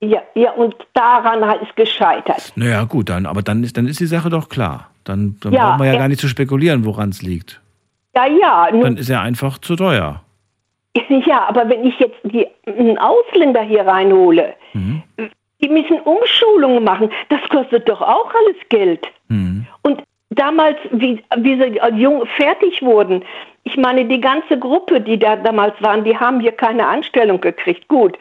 ja, 0.00 0.20
ja, 0.34 0.50
und 0.52 0.74
daran 0.92 1.44
hat 1.46 1.60
es 1.62 1.74
gescheitert. 1.74 2.52
Naja, 2.56 2.84
gut, 2.84 3.08
dann, 3.08 3.24
aber 3.26 3.42
dann 3.42 3.64
ist, 3.64 3.76
dann 3.76 3.86
ist 3.86 4.00
die 4.00 4.06
Sache 4.06 4.28
doch 4.30 4.48
klar. 4.48 4.90
Dann, 5.04 5.36
dann 5.40 5.52
Ja, 5.52 5.70
brauchen 5.70 5.80
wir 5.80 5.86
ja 5.86 5.92
er- 5.94 5.98
gar 5.98 6.08
nicht 6.08 6.20
zu 6.20 6.28
spekulieren, 6.28 6.84
woran 6.84 7.08
es 7.10 7.22
liegt. 7.22 7.60
Ja, 8.14 8.26
ja. 8.26 8.68
Nur, 8.70 8.82
Dann 8.84 8.96
ist 8.96 9.08
er 9.10 9.20
einfach 9.22 9.58
zu 9.58 9.76
teuer. 9.76 10.22
ja, 11.26 11.46
aber 11.48 11.68
wenn 11.68 11.84
ich 11.86 11.98
jetzt 11.98 12.16
die, 12.24 12.46
einen 12.66 12.98
Ausländer 12.98 13.62
hier 13.62 13.86
reinhole, 13.86 14.54
Mhm. 14.74 15.02
die 15.62 15.68
müssen 15.68 16.00
Umschulungen 16.00 16.84
machen, 16.84 17.10
das 17.30 17.40
kostet 17.48 17.88
doch 17.88 18.00
auch 18.02 18.28
alles 18.34 18.56
Geld. 18.68 19.06
Mhm. 19.28 19.66
Und 19.82 20.02
damals, 20.34 20.76
wie, 20.90 21.22
wie 21.36 21.60
sie 21.60 21.80
als 21.80 21.96
jung 21.96 22.26
fertig 22.26 22.82
wurden, 22.82 23.24
ich 23.64 23.76
meine, 23.76 24.04
die 24.04 24.20
ganze 24.20 24.58
Gruppe, 24.58 25.00
die 25.00 25.18
da 25.18 25.36
damals 25.36 25.74
waren, 25.80 26.04
die 26.04 26.16
haben 26.16 26.40
hier 26.40 26.52
keine 26.52 26.86
Anstellung 26.86 27.40
gekriegt. 27.40 27.88
Gut. 27.88 28.18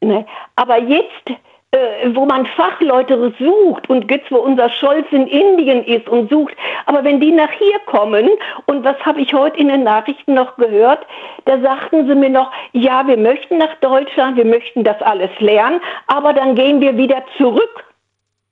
Ne? 0.00 0.24
Aber 0.56 0.80
jetzt, 0.80 1.30
äh, 1.72 2.14
wo 2.14 2.24
man 2.24 2.46
Fachleute 2.46 3.32
sucht 3.38 3.90
und 3.90 4.08
jetzt, 4.08 4.30
wo 4.30 4.36
unser 4.36 4.68
Scholz 4.68 5.06
in 5.10 5.26
Indien 5.26 5.84
ist 5.84 6.08
und 6.08 6.30
sucht, 6.30 6.54
aber 6.86 7.02
wenn 7.02 7.20
die 7.20 7.32
nach 7.32 7.50
hier 7.50 7.78
kommen, 7.86 8.28
und 8.66 8.84
was 8.84 8.96
habe 9.00 9.20
ich 9.20 9.34
heute 9.34 9.58
in 9.58 9.68
den 9.68 9.82
Nachrichten 9.82 10.34
noch 10.34 10.56
gehört, 10.56 11.04
da 11.46 11.58
sagten 11.60 12.06
sie 12.06 12.14
mir 12.14 12.30
noch, 12.30 12.52
ja, 12.72 13.06
wir 13.06 13.16
möchten 13.16 13.58
nach 13.58 13.74
Deutschland, 13.80 14.36
wir 14.36 14.44
möchten 14.44 14.84
das 14.84 15.00
alles 15.02 15.30
lernen, 15.40 15.80
aber 16.06 16.32
dann 16.32 16.54
gehen 16.54 16.80
wir 16.80 16.96
wieder 16.96 17.24
zurück. 17.36 17.84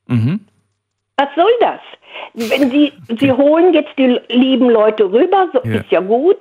Mhm. 0.07 0.41
Was 1.23 1.28
soll 1.36 1.51
das? 1.61 1.81
Wenn 2.51 2.70
Sie, 2.70 2.93
Sie 3.19 3.31
holen 3.32 3.73
jetzt 3.74 3.93
die 3.97 4.19
lieben 4.28 4.70
Leute 4.70 5.05
rüber, 5.05 5.49
so 5.53 5.61
Ja. 5.69 5.77
ist 5.81 5.90
ja 5.90 6.01
gut. 6.01 6.39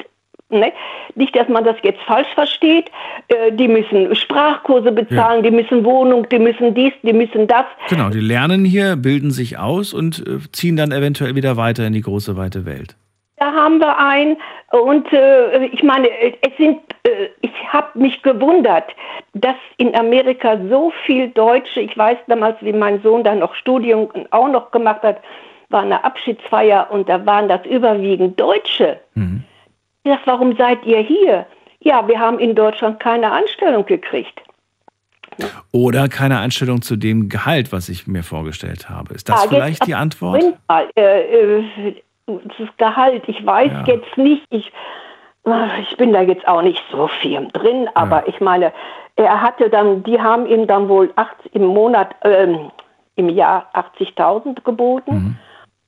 Ne? 0.50 0.74
Nicht, 1.16 1.34
dass 1.36 1.48
man 1.48 1.64
das 1.64 1.78
jetzt 1.84 2.02
falsch 2.02 2.28
versteht. 2.34 2.92
Äh, 3.30 3.54
die 3.54 3.70
müssen 3.70 4.14
Sprachkurse 4.16 4.92
bezahlen, 4.92 5.44
die 5.44 5.52
müssen 5.52 5.86
Wohnung, 5.86 6.28
die 6.30 6.40
müssen 6.40 6.74
dies, 6.74 6.92
die 7.04 7.14
müssen 7.14 7.48
das. 7.48 7.64
Genau, 7.90 8.10
die 8.10 8.20
lernen 8.20 8.66
hier, 8.66 8.98
bilden 8.98 9.32
sich 9.32 9.58
aus 9.58 9.94
und 9.94 10.20
äh, 10.28 10.40
ziehen 10.52 10.76
dann 10.76 10.92
eventuell 10.92 11.36
wieder 11.36 11.56
weiter 11.56 11.86
in 11.88 11.94
die 11.94 12.02
große, 12.02 12.36
weite 12.36 12.66
Welt. 12.66 12.98
Da 13.42 13.52
haben 13.54 13.80
wir 13.80 13.98
einen 13.98 14.38
und 14.72 15.12
äh, 15.12 15.66
ich 15.66 15.82
meine, 15.82 16.08
äh, 16.08 16.38
es 16.42 16.56
sind, 16.58 16.80
äh, 17.02 17.30
ich 17.42 17.52
habe 17.74 17.98
mich 17.98 18.22
gewundert, 18.22 18.86
dass 19.34 19.56
in 19.78 19.96
Amerika 19.96 20.60
so 20.70 20.94
viel 21.08 21.28
Deutsche, 21.30 21.82
ich 21.82 21.98
weiß 21.98 22.20
damals, 22.28 22.58
wie 22.62 22.72
mein 22.72 23.02
Sohn 23.02 23.24
dann 23.24 23.40
noch 23.40 23.56
Studium 23.56 24.12
auch 24.30 24.48
noch 24.48 24.70
gemacht 24.70 25.02
hat, 25.02 25.22
war 25.70 25.82
eine 25.82 26.04
Abschiedsfeier 26.04 26.88
und 26.92 27.10
da 27.10 27.26
waren 27.26 27.50
das 27.50 27.66
überwiegend 27.66 28.40
Deutsche. 28.40 29.00
Ich 30.04 30.12
sag, 30.12 30.20
warum 30.26 30.56
seid 30.56 30.86
ihr 30.86 31.00
hier? 31.00 31.48
Ja, 31.80 32.08
wir 32.08 32.20
haben 32.20 32.38
in 32.38 32.54
Deutschland 32.54 33.00
keine 33.00 33.32
Anstellung 33.32 33.88
gekriegt. 33.88 34.40
Oder 35.72 36.10
keine 36.10 36.38
Einstellung 36.38 36.84
zu 36.84 36.96
dem 36.96 37.28
Gehalt, 37.28 37.72
was 37.72 37.90
ich 37.90 38.06
mir 38.06 38.22
vorgestellt 38.22 38.88
habe. 38.88 39.16
Ist 39.16 39.30
das 39.30 39.46
jetzt 39.46 39.50
vielleicht 39.50 39.88
die 39.88 39.96
Antwort? 39.96 40.44
Mal, 40.68 40.90
äh, 40.96 41.22
äh, 41.22 41.96
das 42.28 42.68
Gehalt, 42.78 43.24
ich 43.28 43.46
weiß 43.46 43.72
Ja. 43.72 43.94
jetzt 43.94 44.18
nicht, 44.18 44.44
ich, 44.50 44.72
äh, 45.46 45.82
ich 45.82 45.98
bin 45.98 46.14
da 46.14 46.22
jetzt 46.22 46.48
auch 46.48 46.62
nicht 46.62 46.84
so 46.92 47.08
firm 47.08 47.50
drin, 47.52 47.90
aber 47.94 48.28
ich 48.28 48.40
meine, 48.42 48.72
er 49.16 49.42
hatte 49.42 49.70
dann, 49.70 50.04
die 50.04 50.22
haben 50.22 50.46
ihm 50.46 50.68
dann 50.68 50.88
wohl 50.90 51.12
80, 51.16 51.54
im 51.56 51.66
Monat, 51.66 52.16
ähm, 52.24 52.72
im 53.16 53.30
Jahr 53.30 53.66
80.000 53.74 54.64
geboten. 54.64 55.14
Mhm. 55.14 55.38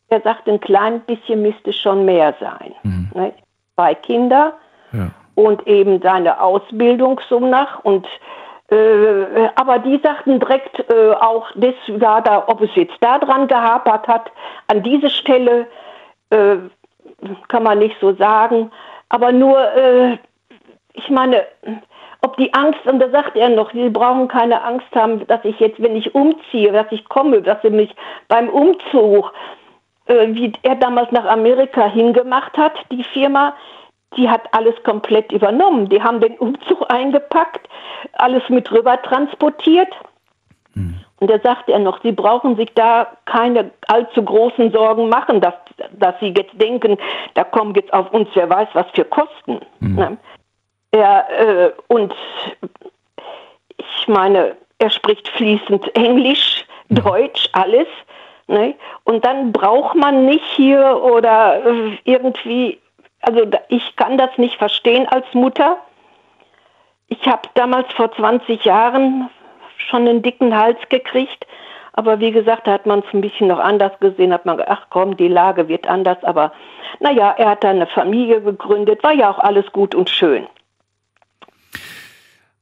Er 0.10 0.22
sagt, 0.22 0.48
ein 0.48 0.60
klein 0.60 1.00
bisschen 1.02 1.42
müsste 1.42 1.74
schon 1.74 2.06
mehr 2.06 2.36
sein. 2.40 2.76
Ne? 3.16 3.34
Zwei 3.76 3.96
Kinder 3.96 4.54
Mhm. 4.92 5.00
Ja. 5.00 5.44
und 5.44 5.66
eben 5.68 6.00
seine 6.02 6.40
Ausbildung 6.40 7.20
so 7.30 7.40
nach 7.40 7.80
und 7.84 8.06
äh, 8.70 9.50
aber 9.56 9.80
die 9.80 10.00
sagten 10.04 10.40
direkt 10.40 10.80
äh, 10.92 11.12
auch, 11.14 11.48
das, 11.56 11.74
ja, 11.88 12.22
da, 12.22 12.44
ob 12.48 12.62
es 12.62 12.70
jetzt 12.76 12.96
da 13.02 13.18
dran 13.20 13.48
gehapert 13.48 14.08
hat, 14.08 14.32
an 14.68 14.82
diese 14.84 15.10
Stelle 15.10 15.68
äh, 16.34 16.58
kann 17.48 17.64
man 17.64 17.80
nicht 17.80 17.96
so 18.02 18.14
sagen. 18.16 18.72
Aber 19.10 19.32
nur, 19.32 19.60
äh, 19.76 20.18
ich 20.94 21.10
meine, 21.10 21.46
ob 22.22 22.38
die 22.38 22.54
Angst, 22.54 22.86
und 22.86 23.00
da 23.00 23.10
sagt 23.10 23.36
er 23.36 23.50
noch, 23.50 23.72
sie 23.74 23.90
brauchen 23.90 24.28
keine 24.28 24.62
Angst 24.64 24.88
haben, 24.96 25.26
dass 25.28 25.44
ich 25.44 25.60
jetzt, 25.60 25.82
wenn 25.82 25.96
ich 25.96 26.16
umziehe, 26.16 26.72
dass 26.72 26.88
ich 26.92 27.04
komme, 27.10 27.42
dass 27.42 27.62
sie 27.62 27.70
mich 27.70 27.94
beim 28.28 28.50
Umzug, 28.50 29.34
äh, 30.06 30.28
wie 30.30 30.54
er 30.64 30.76
damals 30.76 31.12
nach 31.12 31.26
Amerika 31.26 31.86
hingemacht 31.88 32.58
hat, 32.58 32.74
die 32.92 33.04
Firma, 33.04 33.54
die 34.16 34.30
hat 34.30 34.42
alles 34.52 34.76
komplett 34.84 35.32
übernommen. 35.32 35.90
Die 35.90 36.02
haben 36.02 36.22
den 36.22 36.38
Umzug 36.38 36.92
eingepackt, 36.92 37.68
alles 38.14 38.48
mit 38.50 38.72
rüber 38.72 39.02
transportiert. 39.02 39.94
Und 41.24 41.30
da 41.30 41.40
sagt 41.40 41.70
er 41.70 41.80
noch, 41.80 42.02
Sie 42.02 42.12
brauchen 42.12 42.58
sich 42.58 42.74
da 42.74 43.08
keine 43.24 43.72
allzu 43.88 44.22
großen 44.24 44.74
Sorgen 44.74 45.08
machen, 45.08 45.40
dass, 45.40 45.54
dass 45.94 46.20
Sie 46.20 46.34
jetzt 46.36 46.62
denken, 46.62 46.98
da 47.34 47.46
kommen 47.46 47.74
jetzt 47.76 47.94
auf 47.94 48.12
uns 48.12 48.28
wer 48.34 48.50
weiß 48.50 48.68
was 48.74 48.88
für 48.94 49.06
Kosten. 49.06 49.62
Ne? 49.80 50.18
Er, 50.92 51.26
äh, 51.40 51.72
und 51.88 52.14
ich 53.78 54.08
meine, 54.10 54.58
er 54.80 54.90
spricht 54.90 55.30
fließend 55.30 55.96
Englisch, 55.96 56.66
Deutsch, 56.90 57.48
alles. 57.54 57.88
Ne? 58.48 58.76
Und 59.06 59.24
dann 59.24 59.54
braucht 59.54 59.96
man 59.96 60.26
nicht 60.26 60.44
hier 60.58 61.02
oder 61.02 61.66
äh, 61.66 61.98
irgendwie, 62.04 62.82
also 63.22 63.48
ich 63.70 63.96
kann 63.96 64.18
das 64.18 64.38
nicht 64.38 64.58
verstehen 64.58 65.08
als 65.08 65.26
Mutter. 65.34 65.78
Ich 67.08 67.26
habe 67.26 67.48
damals 67.54 67.94
vor 67.94 68.12
20 68.12 68.66
Jahren 68.66 69.30
schon 69.90 70.08
einen 70.08 70.22
dicken 70.22 70.56
Hals 70.56 70.80
gekriegt. 70.90 71.46
Aber 71.94 72.20
wie 72.20 72.32
gesagt, 72.32 72.66
da 72.66 72.74
hat 72.74 72.86
man 72.86 73.00
es 73.00 73.06
ein 73.14 73.22
bisschen 73.22 73.48
noch 73.48 73.60
anders 73.60 73.92
gesehen, 74.00 74.34
hat 74.34 74.46
man 74.46 74.58
gedacht, 74.58 74.80
ach 74.82 74.88
komm, 74.90 75.16
die 75.16 75.28
Lage 75.28 75.68
wird 75.68 75.88
anders. 75.88 76.18
Aber 76.24 76.52
naja, 77.00 77.36
er 77.38 77.52
hat 77.52 77.64
da 77.64 77.70
eine 77.70 77.88
Familie 77.88 78.42
gegründet, 78.42 79.04
war 79.04 79.14
ja 79.14 79.30
auch 79.30 79.40
alles 79.40 79.66
gut 79.72 79.94
und 79.94 80.10
schön. 80.10 80.48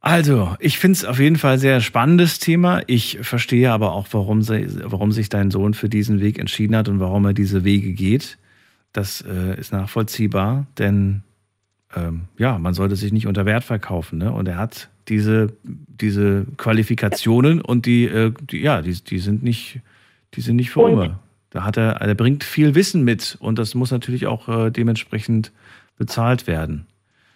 Also, 0.04 0.56
ich 0.60 0.80
finde 0.80 0.98
es 0.98 1.06
auf 1.06 1.20
jeden 1.20 1.36
Fall 1.36 1.60
sehr 1.60 1.80
spannendes 1.80 2.40
Thema. 2.40 2.82
Ich 2.88 3.20
verstehe 3.22 3.72
aber 3.72 3.94
auch, 3.94 4.08
warum, 4.12 4.42
sie, 4.42 4.68
warum 4.84 5.12
sich 5.12 5.30
dein 5.30 5.52
Sohn 5.52 5.76
für 5.76 5.90
diesen 5.90 6.20
Weg 6.20 6.40
entschieden 6.40 6.76
hat 6.76 6.90
und 6.90 7.00
warum 7.00 7.24
er 7.26 7.34
diese 7.34 7.64
Wege 7.64 7.94
geht. 7.94 8.40
Das 8.94 9.22
äh, 9.22 9.58
ist 9.60 9.72
nachvollziehbar, 9.72 10.66
denn 10.80 11.24
ähm, 11.96 12.24
ja, 12.38 12.58
man 12.58 12.74
sollte 12.74 12.96
sich 12.96 13.14
nicht 13.14 13.28
unter 13.28 13.46
Wert 13.46 13.64
verkaufen. 13.64 14.18
Ne? 14.18 14.32
Und 14.32 14.48
er 14.48 14.58
hat 14.58 14.90
diese, 15.08 15.54
diese 15.64 16.46
Qualifikationen 16.58 17.62
und 17.62 17.86
die, 17.86 18.06
äh, 18.06 18.32
die 18.50 18.62
ja, 18.62 18.82
die, 18.82 18.94
die 18.94 19.20
sind 19.20 19.44
nicht, 19.44 19.80
die 20.36 20.42
sind 20.42 20.56
nicht 20.56 20.72
für 20.72 20.82
Und- 20.82 20.94
Umme. 20.94 21.20
Da 21.54 21.66
hat 21.66 21.76
er, 21.76 21.98
er 22.00 22.16
bringt 22.16 22.46
viel 22.46 22.76
Wissen 22.76 23.04
mit 23.04 23.38
und 23.42 23.60
das 23.60 23.76
muss 23.76 23.92
natürlich 23.92 24.26
auch 24.26 24.48
äh, 24.48 24.70
dementsprechend 24.72 25.52
bezahlt 25.98 26.48
werden. 26.48 26.88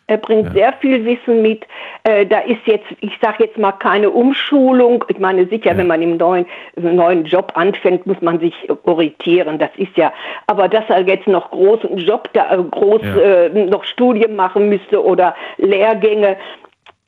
Er 0.08 0.18
bringt 0.18 0.46
Ja. 0.46 0.54
sehr 0.54 0.74
viel 0.80 1.04
Wissen 1.04 1.42
mit. 1.42 1.66
Äh, 2.04 2.26
da 2.26 2.40
ist 2.40 2.62
jetzt, 2.66 2.86
ich 3.02 3.12
sage 3.22 3.44
jetzt 3.46 3.58
mal, 3.58 3.74
keine 3.74 4.10
Umschulung. 4.12 5.04
Ich 5.10 5.18
meine, 5.20 5.48
sicher, 5.48 5.76
wenn 5.76 5.88
man 5.88 6.02
im 6.02 6.16
neuen, 6.16 6.46
im 6.78 6.96
neuen 6.96 7.26
Job 7.26 7.52
anfängt, 7.56 8.06
muss 8.06 8.22
man 8.22 8.40
sich 8.40 8.54
orientieren. 8.84 9.58
Das 9.60 9.72
ist 9.78 9.98
ja, 9.98 10.14
aber 10.48 10.70
dass 10.70 10.86
er 10.90 11.02
jetzt 11.06 11.28
noch 11.28 11.50
großen 11.52 11.98
Job, 11.98 12.30
da, 12.34 12.54
äh, 12.56 12.64
groß 12.64 13.02
Ja. 13.02 13.18
äh, 13.18 13.66
noch 13.66 13.84
Studien 13.84 14.36
machen 14.38 14.70
müsste 14.70 15.04
oder 15.04 15.36
Lehrgänge, 15.58 16.38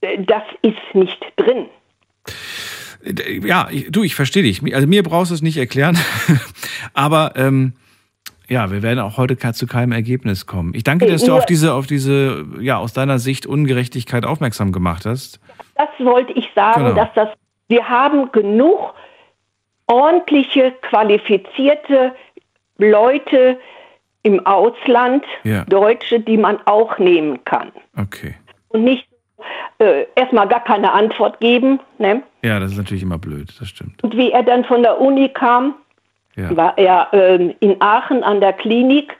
das 0.01 0.43
ist 0.61 0.77
nicht 0.93 1.19
drin. 1.35 1.65
Ja, 3.45 3.67
ich, 3.71 3.91
du, 3.91 4.03
ich 4.03 4.15
verstehe 4.15 4.43
dich. 4.43 4.61
Also 4.73 4.87
mir 4.87 5.03
brauchst 5.03 5.31
du 5.31 5.35
es 5.35 5.41
nicht 5.41 5.57
erklären. 5.57 5.97
Aber 6.93 7.33
ähm, 7.35 7.73
ja, 8.49 8.71
wir 8.71 8.81
werden 8.81 8.99
auch 8.99 9.17
heute 9.17 9.37
zu 9.53 9.67
keinem 9.67 9.91
Ergebnis 9.91 10.45
kommen. 10.45 10.73
Ich 10.73 10.83
danke 10.83 11.05
dir, 11.05 11.11
dass 11.13 11.23
du 11.23 11.33
auf 11.33 11.45
diese, 11.45 11.73
auf 11.73 11.87
diese, 11.87 12.45
ja, 12.59 12.77
aus 12.77 12.93
deiner 12.93 13.19
Sicht 13.19 13.45
Ungerechtigkeit 13.45 14.25
aufmerksam 14.25 14.71
gemacht 14.71 15.05
hast. 15.05 15.39
Das 15.75 15.89
wollte 15.99 16.33
ich 16.33 16.49
sagen, 16.55 16.85
Genau. 16.85 16.95
dass 16.95 17.09
das, 17.13 17.29
wir 17.67 17.87
haben 17.87 18.31
genug 18.31 18.93
ordentliche, 19.87 20.73
qualifizierte 20.81 22.13
Leute 22.77 23.59
im 24.23 24.45
Ausland, 24.45 25.23
Ja. 25.43 25.63
Deutsche, 25.65 26.19
die 26.19 26.37
man 26.37 26.59
auch 26.65 26.97
nehmen 26.99 27.43
kann. 27.45 27.71
Okay. 27.95 28.35
Und 28.69 28.83
nicht 28.83 29.07
äh, 29.79 30.05
erstmal 30.15 30.47
gar 30.47 30.63
keine 30.63 30.91
Antwort 30.91 31.39
geben. 31.39 31.79
Ne? 31.99 32.23
Ja, 32.43 32.59
das 32.59 32.71
ist 32.71 32.77
natürlich 32.77 33.03
immer 33.03 33.17
blöd, 33.17 33.53
das 33.59 33.67
stimmt. 33.67 34.03
Und 34.03 34.15
wie 34.17 34.31
er 34.31 34.43
dann 34.43 34.63
von 34.65 34.81
der 34.83 34.99
Uni 34.99 35.29
kam, 35.29 35.75
Ja. 36.35 36.55
war 36.55 36.77
er 36.77 37.07
ähm, 37.13 37.53
in 37.59 37.81
Aachen 37.81 38.23
an 38.23 38.39
der 38.41 38.53
Klinik. 38.53 39.15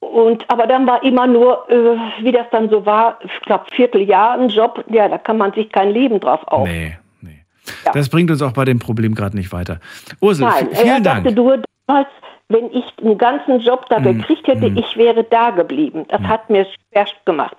Und, 0.00 0.44
aber 0.50 0.66
dann 0.66 0.86
war 0.86 1.02
immer 1.02 1.26
nur, 1.26 1.68
äh, 1.70 1.96
wie 2.22 2.30
das 2.32 2.46
dann 2.50 2.68
so 2.68 2.84
war, 2.86 3.18
ich 3.24 3.40
glaube, 3.42 3.64
Vierteljahr 3.72 4.32
ein 4.38 4.48
Job, 4.50 4.84
ja, 4.90 5.08
da 5.08 5.18
kann 5.18 5.38
man 5.38 5.52
sich 5.52 5.70
kein 5.72 5.90
Leben 5.90 6.20
drauf 6.20 6.46
auf. 6.48 6.68
Nee, 6.68 6.96
nee. 7.22 7.44
Das 7.92 8.08
bringt 8.08 8.30
uns 8.30 8.42
auch 8.42 8.52
bei 8.52 8.64
dem 8.66 8.78
Problem 8.78 9.14
gerade 9.14 9.36
nicht 9.36 9.52
weiter. 9.52 9.80
Ursel, 10.20 10.46
Nein, 10.46 10.68
vielen 10.72 10.86
er 10.86 11.00
Dank. 11.00 11.24
sagte 11.24 11.32
nur 11.34 11.62
damals, 11.86 12.08
wenn 12.48 12.70
ich 12.70 12.84
einen 13.02 13.18
ganzen 13.18 13.58
Job 13.60 13.86
da 13.88 13.98
Mm, 13.98 14.04
gekriegt 14.18 14.46
hätte, 14.46 14.66
ich 14.66 14.96
wäre 14.96 15.24
da 15.24 15.50
geblieben. 15.50 16.04
Das 16.08 16.20
hat 16.20 16.48
mir 16.50 16.66
schwer 16.92 17.06
gemacht. 17.24 17.56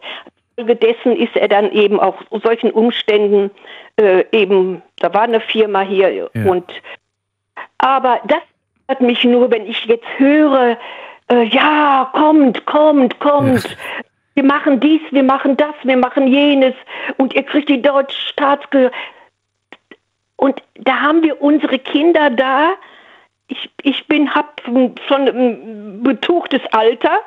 Folge 0.58 0.76
dessen 0.76 1.16
ist 1.16 1.36
er 1.36 1.48
dann 1.48 1.72
eben 1.72 2.00
auf 2.00 2.16
solchen 2.32 2.72
Umständen 2.72 3.52
äh, 4.00 4.26
eben, 4.32 4.82
da 5.00 5.14
war 5.14 5.22
eine 5.22 5.40
Firma 5.40 5.82
hier 5.82 6.30
Ja. 6.34 6.52
und 6.52 6.66
aber 7.78 8.20
das 8.26 8.42
hat 8.88 9.02
mich 9.02 9.24
nur, 9.24 9.52
wenn 9.52 9.68
ich 9.68 9.86
jetzt 9.86 10.08
höre, 10.18 10.78
äh, 11.32 11.44
ja, 11.44 12.10
kommt, 12.14 12.66
kommt, 12.66 13.20
kommt. 13.20 13.78
Wir 14.34 14.44
machen 14.44 14.80
dies, 14.80 15.02
wir 15.12 15.24
machen 15.24 15.58
das, 15.58 15.76
wir 15.84 15.98
machen 15.98 16.28
jenes 16.28 16.74
und 17.18 17.36
ihr 17.36 17.44
kriegt 17.44 17.70
die 17.70 17.82
deutsche 17.82 18.20
Staatsgehörigkeit. 18.30 19.00
Und 20.38 20.62
da 20.76 21.00
haben 21.02 21.24
wir 21.24 21.42
unsere 21.42 21.80
Kinder 21.80 22.30
da. 22.30 22.74
Ich, 23.48 23.70
ich 23.82 24.08
bin, 24.08 24.34
hab 24.34 24.62
schon 25.08 25.28
ein 25.28 26.04
betuchtes 26.04 26.62
Alter 26.72 27.22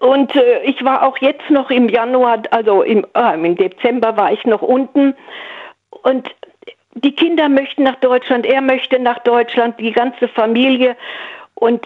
und 0.00 0.34
äh, 0.34 0.62
ich 0.62 0.82
war 0.82 1.06
auch 1.06 1.18
jetzt 1.18 1.48
noch 1.50 1.70
im 1.70 1.88
Januar, 1.88 2.42
also 2.50 2.82
im, 2.82 3.06
äh, 3.14 3.34
im 3.34 3.54
Dezember 3.54 4.16
war 4.16 4.32
ich 4.32 4.44
noch 4.44 4.62
unten 4.62 5.14
und 6.02 6.28
die 6.94 7.12
Kinder 7.14 7.48
möchten 7.48 7.84
nach 7.84 7.96
Deutschland, 7.96 8.46
er 8.46 8.62
möchte 8.62 8.98
nach 8.98 9.18
Deutschland, 9.20 9.78
die 9.78 9.92
ganze 9.92 10.26
Familie 10.28 10.96
und 11.54 11.84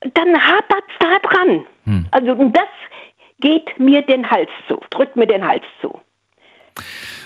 dann 0.00 0.34
hapert 0.34 0.84
es 0.88 0.98
da 0.98 1.18
dran. 1.28 1.66
Hm. 1.84 2.06
Also 2.10 2.34
das 2.34 2.68
geht 3.40 3.78
mir 3.78 4.00
den 4.02 4.28
Hals 4.30 4.50
zu, 4.66 4.80
drückt 4.90 5.14
mir 5.14 5.26
den 5.26 5.46
Hals 5.46 5.64
zu. 5.82 6.00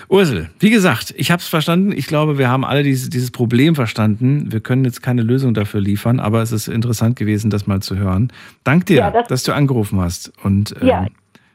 Ursel, 0.09 0.49
wie 0.59 0.69
gesagt, 0.69 1.13
ich 1.17 1.31
habe 1.31 1.41
es 1.41 1.47
verstanden. 1.47 1.91
Ich 1.91 2.07
glaube, 2.07 2.37
wir 2.37 2.49
haben 2.49 2.63
alle 2.63 2.83
dieses, 2.83 3.09
dieses 3.09 3.31
Problem 3.31 3.75
verstanden. 3.75 4.51
Wir 4.51 4.61
können 4.61 4.85
jetzt 4.85 5.03
keine 5.03 5.21
Lösung 5.21 5.53
dafür 5.53 5.81
liefern, 5.81 6.19
aber 6.19 6.41
es 6.41 6.51
ist 6.51 6.67
interessant 6.67 7.17
gewesen, 7.17 7.49
das 7.49 7.67
mal 7.67 7.81
zu 7.81 7.97
hören. 7.97 8.31
Dank 8.63 8.85
dir, 8.85 8.97
ja, 8.97 9.11
das 9.11 9.27
dass 9.27 9.43
du 9.43 9.53
angerufen 9.53 9.99
hast. 9.99 10.31
Und 10.43 10.75
ähm, 10.81 10.87
ja, 10.87 11.07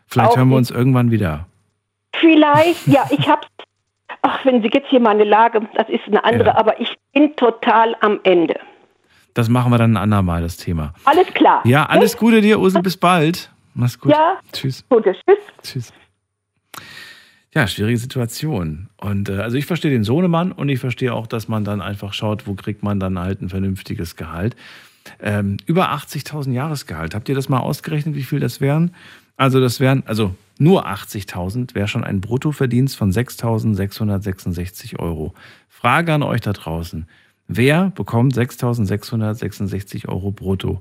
vielleicht 0.06 0.36
hören 0.36 0.50
wir 0.50 0.56
uns 0.56 0.70
irgendwann 0.70 1.10
wieder. 1.10 1.46
Vielleicht, 2.14 2.86
ja, 2.86 3.08
ich 3.10 3.26
habe 3.26 3.46
Ach, 4.22 4.44
wenn 4.44 4.62
Sie 4.62 4.68
jetzt 4.72 4.88
hier 4.88 5.00
meine 5.00 5.24
Lage, 5.24 5.60
das 5.74 5.88
ist 5.88 6.06
eine 6.06 6.22
andere, 6.24 6.50
ja. 6.50 6.56
aber 6.56 6.80
ich 6.80 6.94
bin 7.12 7.34
total 7.34 7.96
am 8.00 8.20
Ende. 8.22 8.58
Das 9.34 9.48
machen 9.48 9.72
wir 9.72 9.78
dann 9.78 9.94
ein 9.94 9.96
andermal, 9.96 10.42
das 10.42 10.56
Thema. 10.56 10.94
Alles 11.04 11.26
klar. 11.34 11.62
Ja, 11.64 11.86
alles 11.86 12.16
Gute 12.16 12.40
dir, 12.40 12.60
Ursel. 12.60 12.82
Bis 12.82 12.96
bald. 12.96 13.50
Mach's 13.74 13.98
gut. 13.98 14.12
Ja. 14.12 14.38
Tschüss. 14.52 14.84
Gute. 14.88 15.16
Tschüss. 15.26 15.38
Tschüss. 15.62 15.92
Ja, 17.54 17.66
schwierige 17.66 17.98
Situation. 17.98 18.88
Und 18.96 19.28
äh, 19.28 19.34
also 19.34 19.58
ich 19.58 19.66
verstehe 19.66 19.90
den 19.90 20.04
Sohnemann 20.04 20.52
und 20.52 20.68
ich 20.70 20.78
verstehe 20.78 21.12
auch, 21.12 21.26
dass 21.26 21.48
man 21.48 21.64
dann 21.64 21.82
einfach 21.82 22.14
schaut, 22.14 22.46
wo 22.46 22.54
kriegt 22.54 22.82
man 22.82 22.98
dann 22.98 23.18
halt 23.18 23.42
ein 23.42 23.50
vernünftiges 23.50 24.16
Gehalt. 24.16 24.56
Ähm, 25.20 25.58
über 25.66 25.92
80.000 25.92 26.52
Jahresgehalt. 26.52 27.14
Habt 27.14 27.28
ihr 27.28 27.34
das 27.34 27.48
mal 27.48 27.58
ausgerechnet, 27.58 28.14
wie 28.14 28.22
viel 28.22 28.40
das 28.40 28.60
wären? 28.60 28.94
Also 29.36 29.60
das 29.60 29.80
wären, 29.80 30.02
also 30.06 30.34
nur 30.58 30.86
80.000 30.86 31.74
wäre 31.74 31.88
schon 31.88 32.04
ein 32.04 32.20
Bruttoverdienst 32.20 32.96
von 32.96 33.12
6.666 33.12 34.98
Euro. 34.98 35.34
Frage 35.68 36.14
an 36.14 36.22
euch 36.22 36.40
da 36.40 36.52
draußen. 36.52 37.06
Wer 37.48 37.90
bekommt 37.90 38.34
6.666 38.34 40.08
Euro 40.08 40.30
brutto? 40.30 40.80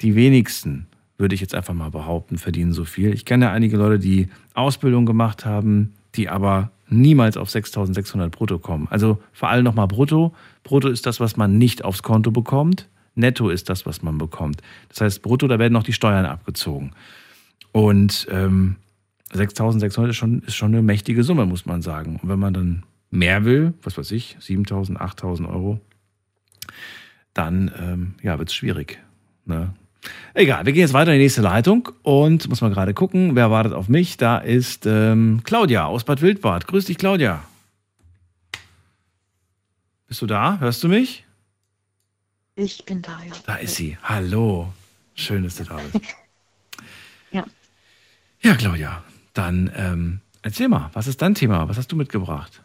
Die 0.00 0.14
wenigsten, 0.14 0.86
würde 1.18 1.34
ich 1.34 1.40
jetzt 1.40 1.54
einfach 1.54 1.74
mal 1.74 1.90
behaupten, 1.90 2.38
verdienen 2.38 2.72
so 2.72 2.84
viel. 2.84 3.12
Ich 3.12 3.24
kenne 3.24 3.50
einige 3.50 3.76
Leute, 3.76 3.98
die 3.98 4.28
Ausbildung 4.54 5.04
gemacht 5.04 5.44
haben, 5.44 5.94
die 6.16 6.28
aber 6.28 6.70
niemals 6.88 7.36
auf 7.36 7.48
6.600 7.48 8.28
brutto 8.30 8.58
kommen. 8.58 8.86
Also 8.90 9.20
vor 9.32 9.48
allem 9.48 9.64
nochmal 9.64 9.88
brutto. 9.88 10.34
Brutto 10.62 10.88
ist 10.88 11.06
das, 11.06 11.20
was 11.20 11.36
man 11.36 11.58
nicht 11.58 11.84
aufs 11.84 12.02
Konto 12.02 12.30
bekommt. 12.30 12.88
Netto 13.14 13.48
ist 13.48 13.68
das, 13.68 13.86
was 13.86 14.02
man 14.02 14.18
bekommt. 14.18 14.62
Das 14.88 15.00
heißt, 15.00 15.22
brutto, 15.22 15.48
da 15.48 15.58
werden 15.58 15.72
noch 15.72 15.82
die 15.82 15.92
Steuern 15.92 16.26
abgezogen. 16.26 16.92
Und 17.72 18.26
ähm, 18.30 18.76
6.600 19.32 20.08
ist 20.08 20.16
schon, 20.16 20.42
ist 20.42 20.54
schon 20.54 20.72
eine 20.72 20.82
mächtige 20.82 21.24
Summe, 21.24 21.46
muss 21.46 21.66
man 21.66 21.82
sagen. 21.82 22.18
Und 22.22 22.28
wenn 22.28 22.38
man 22.38 22.54
dann 22.54 22.82
mehr 23.10 23.44
will, 23.44 23.74
was 23.82 23.98
weiß 23.98 24.12
ich, 24.12 24.36
7.000, 24.40 24.98
8.000 24.98 25.48
Euro, 25.48 25.80
dann 27.34 27.70
ähm, 27.78 28.14
ja, 28.22 28.38
wird 28.38 28.50
es 28.50 28.54
schwierig. 28.54 28.98
Ne? 29.44 29.74
Egal, 30.34 30.66
wir 30.66 30.72
gehen 30.72 30.82
jetzt 30.82 30.92
weiter 30.92 31.12
in 31.12 31.18
die 31.18 31.24
nächste 31.24 31.40
Leitung 31.42 31.88
und 32.02 32.48
muss 32.48 32.60
mal 32.60 32.70
gerade 32.70 32.94
gucken, 32.94 33.34
wer 33.34 33.50
wartet 33.50 33.72
auf 33.72 33.88
mich. 33.88 34.16
Da 34.16 34.38
ist 34.38 34.84
ähm, 34.86 35.40
Claudia 35.44 35.86
aus 35.86 36.04
Bad 36.04 36.20
Wildbad. 36.20 36.66
Grüß 36.66 36.84
dich, 36.84 36.98
Claudia. 36.98 37.42
Bist 40.08 40.22
du 40.22 40.26
da? 40.26 40.58
Hörst 40.60 40.84
du 40.84 40.88
mich? 40.88 41.24
Ich 42.54 42.84
bin 42.84 43.02
da, 43.02 43.18
ja. 43.26 43.32
Da 43.46 43.56
ist 43.56 43.74
sie. 43.74 43.98
Hallo. 44.02 44.72
Schön, 45.14 45.42
dass 45.42 45.56
du 45.56 45.64
da 45.64 45.76
bist. 45.76 46.04
ja. 47.32 47.44
Ja, 48.42 48.54
Claudia, 48.54 49.02
dann 49.34 49.70
ähm, 49.74 50.20
erzähl 50.42 50.68
mal, 50.68 50.90
was 50.92 51.06
ist 51.06 51.20
dein 51.22 51.34
Thema? 51.34 51.68
Was 51.68 51.78
hast 51.78 51.90
du 51.90 51.96
mitgebracht? 51.96 52.62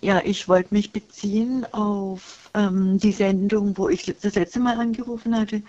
Ja, 0.00 0.22
ich 0.24 0.48
wollte 0.48 0.72
mich 0.72 0.92
beziehen 0.92 1.66
auf 1.72 2.39
ähm, 2.54 2.98
die 2.98 3.12
Sendung, 3.12 3.76
wo 3.76 3.88
ich 3.88 4.04
das 4.20 4.34
letzte 4.34 4.60
Mal 4.60 4.78
angerufen 4.78 5.36
hatte. 5.36 5.62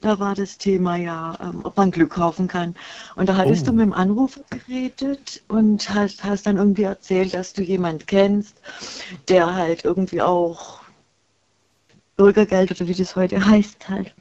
Da 0.00 0.18
war 0.18 0.34
das 0.34 0.58
Thema 0.58 0.96
ja, 0.96 1.38
ähm, 1.40 1.60
ob 1.62 1.76
man 1.76 1.92
Glück 1.92 2.10
kaufen 2.10 2.48
kann. 2.48 2.74
Und 3.14 3.28
da 3.28 3.36
hattest 3.36 3.62
oh. 3.62 3.66
du 3.66 3.72
mit 3.72 3.86
dem 3.86 3.92
Anrufer 3.92 4.40
geredet 4.50 5.42
und 5.46 5.88
hast, 5.94 6.24
hast 6.24 6.46
dann 6.46 6.56
irgendwie 6.56 6.82
erzählt, 6.82 7.34
dass 7.34 7.52
du 7.52 7.62
jemanden 7.62 8.04
kennst, 8.06 8.56
der 9.28 9.54
halt 9.54 9.84
irgendwie 9.84 10.20
auch 10.20 10.82
Bürgergeld 12.16 12.72
oder 12.72 12.88
wie 12.88 12.94
das 12.94 13.16
heute 13.16 13.44
heißt 13.44 13.88
halt, 13.88 14.12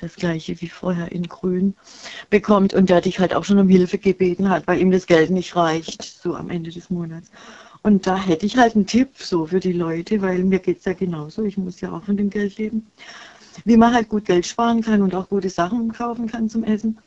das 0.00 0.16
gleiche 0.16 0.60
wie 0.60 0.68
vorher 0.68 1.10
in 1.12 1.24
Grün, 1.24 1.74
bekommt 2.28 2.74
und 2.74 2.90
der 2.90 3.00
dich 3.00 3.18
halt 3.18 3.34
auch 3.34 3.44
schon 3.44 3.58
um 3.58 3.68
Hilfe 3.68 3.98
gebeten 3.98 4.50
hat, 4.50 4.66
weil 4.66 4.80
ihm 4.80 4.90
das 4.90 5.06
Geld 5.06 5.30
nicht 5.30 5.56
reicht, 5.56 6.02
so 6.02 6.34
am 6.34 6.50
Ende 6.50 6.70
des 6.70 6.90
Monats. 6.90 7.30
Und 7.86 8.04
da 8.08 8.16
hätte 8.16 8.46
ich 8.46 8.56
halt 8.56 8.74
einen 8.74 8.88
Tipp 8.88 9.10
so 9.14 9.46
für 9.46 9.60
die 9.60 9.72
Leute, 9.72 10.20
weil 10.20 10.42
mir 10.42 10.58
geht 10.58 10.80
es 10.80 10.86
ja 10.86 10.92
genauso, 10.92 11.44
ich 11.44 11.56
muss 11.56 11.80
ja 11.80 11.92
auch 11.92 12.02
von 12.02 12.16
dem 12.16 12.30
Geld 12.30 12.58
leben, 12.58 12.88
wie 13.64 13.76
man 13.76 13.94
halt 13.94 14.08
gut 14.08 14.24
Geld 14.24 14.44
sparen 14.44 14.82
kann 14.82 15.02
und 15.02 15.14
auch 15.14 15.28
gute 15.28 15.50
Sachen 15.50 15.92
kaufen 15.92 16.26
kann 16.26 16.48
zum 16.48 16.64
Essen. 16.64 16.98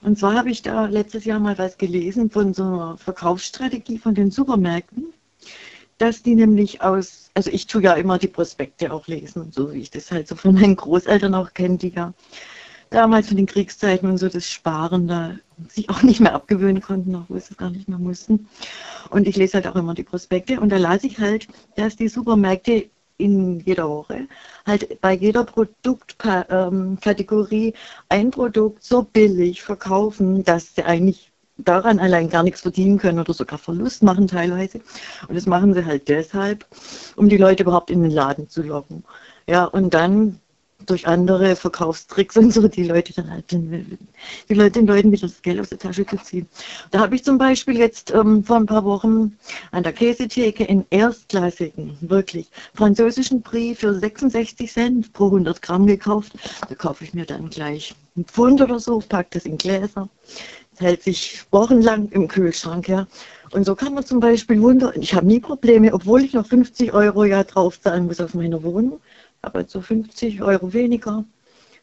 Und 0.00 0.16
zwar 0.16 0.34
habe 0.34 0.48
ich 0.48 0.62
da 0.62 0.86
letztes 0.86 1.24
Jahr 1.24 1.40
mal 1.40 1.58
was 1.58 1.76
gelesen 1.76 2.30
von 2.30 2.54
so 2.54 2.62
einer 2.62 2.96
Verkaufsstrategie 2.98 3.98
von 3.98 4.14
den 4.14 4.30
Supermärkten, 4.30 5.06
dass 5.98 6.22
die 6.22 6.36
nämlich 6.36 6.82
aus, 6.82 7.32
also 7.34 7.50
ich 7.50 7.66
tue 7.66 7.82
ja 7.82 7.94
immer 7.94 8.18
die 8.18 8.28
Prospekte 8.28 8.92
auch 8.92 9.08
lesen, 9.08 9.50
so 9.50 9.72
wie 9.72 9.80
ich 9.80 9.90
das 9.90 10.12
halt 10.12 10.28
so 10.28 10.36
von 10.36 10.54
meinen 10.54 10.76
Großeltern 10.76 11.34
auch 11.34 11.52
kenne, 11.52 11.78
die 11.78 11.88
ja 11.88 12.14
damals 12.90 13.26
von 13.26 13.38
den 13.38 13.46
Kriegszeiten 13.46 14.08
und 14.08 14.18
so 14.18 14.28
das 14.28 14.48
Sparen 14.48 15.08
da 15.08 15.34
sich 15.68 15.88
auch 15.90 16.02
nicht 16.02 16.20
mehr 16.20 16.34
abgewöhnen 16.34 16.82
konnten, 16.82 17.14
obwohl 17.14 17.40
sie 17.40 17.52
es 17.52 17.56
gar 17.56 17.70
nicht 17.70 17.88
mehr 17.88 17.98
mussten. 17.98 18.48
Und 19.10 19.26
ich 19.26 19.36
lese 19.36 19.54
halt 19.54 19.66
auch 19.66 19.76
immer 19.76 19.94
die 19.94 20.04
Prospekte 20.04 20.60
und 20.60 20.70
da 20.70 20.76
las 20.76 21.04
ich 21.04 21.18
halt, 21.18 21.48
dass 21.76 21.96
die 21.96 22.08
Supermärkte 22.08 22.90
in 23.18 23.60
jeder 23.60 23.88
Woche 23.88 24.26
halt 24.66 25.00
bei 25.00 25.12
jeder 25.12 25.44
Produktkategorie 25.44 27.68
ähm, 27.68 27.74
ein 28.08 28.30
Produkt 28.30 28.82
so 28.84 29.02
billig 29.02 29.62
verkaufen, 29.62 30.44
dass 30.44 30.74
sie 30.74 30.84
eigentlich 30.84 31.30
daran 31.58 31.98
allein 31.98 32.30
gar 32.30 32.44
nichts 32.44 32.60
verdienen 32.62 32.98
können 32.98 33.18
oder 33.18 33.34
sogar 33.34 33.58
Verlust 33.58 34.04
machen 34.04 34.28
teilweise. 34.28 34.80
Und 35.28 35.34
das 35.34 35.46
machen 35.46 35.74
sie 35.74 35.84
halt 35.84 36.08
deshalb, 36.08 36.64
um 37.16 37.28
die 37.28 37.36
Leute 37.36 37.64
überhaupt 37.64 37.90
in 37.90 38.02
den 38.02 38.12
Laden 38.12 38.48
zu 38.48 38.62
locken. 38.62 39.04
Ja, 39.48 39.64
und 39.64 39.94
dann 39.94 40.40
durch 40.90 41.06
andere 41.06 41.56
Verkaufstricks 41.56 42.36
und 42.36 42.52
so 42.52 42.68
die 42.68 42.84
Leute 42.84 43.12
dann 43.12 43.30
halt 43.30 43.50
den, 43.52 43.98
die 44.48 44.54
Leute 44.54 44.72
den 44.72 44.86
Leuten 44.86 45.12
wieder 45.12 45.26
das 45.26 45.42
Geld 45.42 45.60
aus 45.60 45.68
der 45.68 45.78
Tasche 45.78 46.06
zu 46.06 46.16
ziehen. 46.18 46.48
Da 46.90 47.00
habe 47.00 47.14
ich 47.14 47.24
zum 47.24 47.38
Beispiel 47.38 47.76
jetzt 47.78 48.12
ähm, 48.12 48.44
vor 48.44 48.56
ein 48.56 48.66
paar 48.66 48.84
Wochen 48.84 49.36
an 49.70 49.82
der 49.82 49.92
Käsetheke 49.92 50.64
in 50.64 50.84
erstklassigen, 50.90 51.96
wirklich 52.00 52.48
französischen 52.74 53.42
Brie 53.42 53.74
für 53.74 53.94
66 53.94 54.72
Cent 54.72 55.12
pro 55.12 55.26
100 55.26 55.60
Gramm 55.62 55.86
gekauft. 55.86 56.32
Da 56.68 56.74
kaufe 56.74 57.04
ich 57.04 57.14
mir 57.14 57.26
dann 57.26 57.50
gleich 57.50 57.94
ein 58.16 58.24
Pfund 58.24 58.60
oder 58.60 58.80
so, 58.80 58.98
packe 59.00 59.30
das 59.32 59.44
in 59.44 59.58
Gläser. 59.58 60.08
Das 60.72 60.80
hält 60.80 61.02
sich 61.02 61.44
wochenlang 61.50 62.08
im 62.10 62.28
Kühlschrank, 62.28 62.88
ja. 62.88 63.06
Und 63.50 63.64
so 63.64 63.74
kann 63.74 63.94
man 63.94 64.04
zum 64.04 64.20
Beispiel 64.20 64.60
wunder, 64.60 64.94
ich 64.96 65.14
habe 65.14 65.26
nie 65.26 65.40
Probleme, 65.40 65.92
obwohl 65.94 66.22
ich 66.22 66.34
noch 66.34 66.46
50 66.46 66.92
Euro 66.92 67.24
ja 67.24 67.42
draufzahlen 67.44 68.06
muss 68.06 68.20
auf 68.20 68.34
meine 68.34 68.62
Wohnung 68.62 69.00
aber 69.42 69.66
so 69.66 69.80
50 69.80 70.42
Euro 70.42 70.72
weniger 70.72 71.24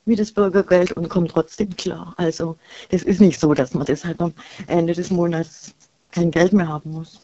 wie 0.06 0.16
das 0.16 0.32
Bürgergeld 0.32 0.92
und 0.92 1.10
kommt 1.10 1.32
trotzdem 1.32 1.76
klar. 1.76 2.14
Also 2.18 2.58
das 2.90 3.04
ist 3.04 3.20
nicht 3.22 3.40
so, 3.40 3.54
dass 3.54 3.74
man 3.74 3.86
deshalb 3.86 4.22
am 4.22 4.34
Ende 4.68 4.94
des 4.94 5.10
Monats 5.10 5.74
kein 6.12 6.32
Geld 6.32 6.54
mehr 6.54 6.68
haben 6.68 6.92
muss. 6.92 7.20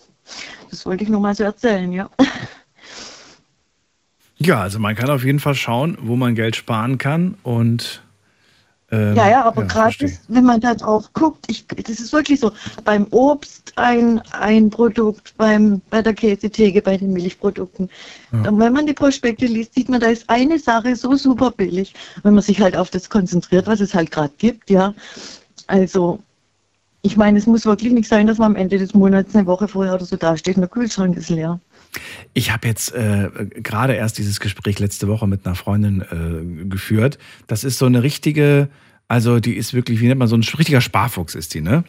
Das 0.69 0.85
wollte 0.85 1.03
ich 1.03 1.09
nur 1.09 1.21
mal 1.21 1.35
so 1.35 1.43
erzählen, 1.43 1.91
ja. 1.91 2.09
Ja, 4.37 4.61
also 4.61 4.79
man 4.79 4.95
kann 4.95 5.11
auf 5.11 5.23
jeden 5.23 5.39
Fall 5.39 5.53
schauen, 5.53 5.97
wo 6.01 6.15
man 6.15 6.33
Geld 6.33 6.55
sparen 6.55 6.97
kann 6.97 7.37
und 7.43 8.01
ähm, 8.91 9.15
ja, 9.15 9.30
ja, 9.30 9.45
aber 9.45 9.61
ja, 9.61 9.68
gerade 9.68 10.11
wenn 10.27 10.43
man 10.43 10.59
da 10.59 10.76
drauf 10.76 11.09
guckt, 11.13 11.45
ich, 11.47 11.65
das 11.68 11.99
ist 11.99 12.11
wirklich 12.11 12.41
so, 12.41 12.51
beim 12.84 13.07
Obst 13.11 13.72
ein, 13.77 14.22
ein 14.31 14.69
Produkt, 14.69 15.34
beim, 15.38 15.81
bei 15.89 16.01
der 16.01 16.13
Käsetheke, 16.13 16.81
bei 16.81 16.97
den 16.97 17.13
Milchprodukten. 17.13 17.89
Ja. 18.34 18.49
Und 18.49 18.59
wenn 18.59 18.73
man 18.73 18.85
die 18.85 18.93
Prospekte 18.93 19.45
liest, 19.45 19.76
sieht 19.76 19.88
man, 19.88 20.01
da 20.01 20.07
ist 20.07 20.30
eine 20.30 20.59
Sache 20.59 20.95
so 20.97 21.15
super 21.15 21.51
billig, 21.51 21.93
wenn 22.23 22.34
man 22.34 22.43
sich 22.43 22.59
halt 22.59 22.76
auf 22.76 22.89
das 22.89 23.09
konzentriert, 23.09 23.65
was 23.68 23.80
es 23.80 23.93
halt 23.93 24.11
gerade 24.11 24.34
gibt, 24.38 24.69
ja. 24.69 24.93
Also 25.68 26.19
ich 27.01 27.18
meine, 27.18 27.39
es 27.39 27.47
muss 27.47 27.65
wirklich 27.65 27.93
nicht 27.93 28.09
sein, 28.09 28.27
dass 28.27 28.38
man 28.38 28.51
am 28.51 28.55
Ende 28.55 28.77
des 28.77 28.93
Monats 28.93 29.34
eine 29.34 29.47
Woche 29.47 29.68
vorher 29.68 29.95
oder 29.95 30.05
so 30.05 30.18
dasteht 30.18 30.55
und 30.55 30.61
der 30.61 30.69
Kühlschrank 30.69 31.15
ist 31.18 31.30
leer. 31.30 31.59
Ich 32.34 32.51
habe 32.51 32.68
jetzt 32.68 32.93
äh, 32.93 33.30
gerade 33.61 33.93
erst 33.93 34.18
dieses 34.18 34.39
Gespräch 34.39 34.80
letzte 34.80 35.07
Woche 35.07 35.27
mit 35.27 35.45
einer 35.45 35.55
Freundin 35.55 36.01
äh, 36.01 36.65
geführt. 36.65 37.18
Das 37.47 37.63
ist 37.63 37.77
so 37.77 37.85
eine 37.85 38.03
richtige, 38.03 38.69
also 39.07 39.39
die 39.39 39.55
ist 39.55 39.73
wirklich, 39.73 39.99
wie 39.99 40.07
nennt 40.07 40.19
man 40.19 40.27
so 40.27 40.35
ein 40.35 40.43
richtiger 40.57 40.81
Sparfuchs 40.81 41.35
ist 41.35 41.53
die, 41.53 41.61
ne? 41.61 41.84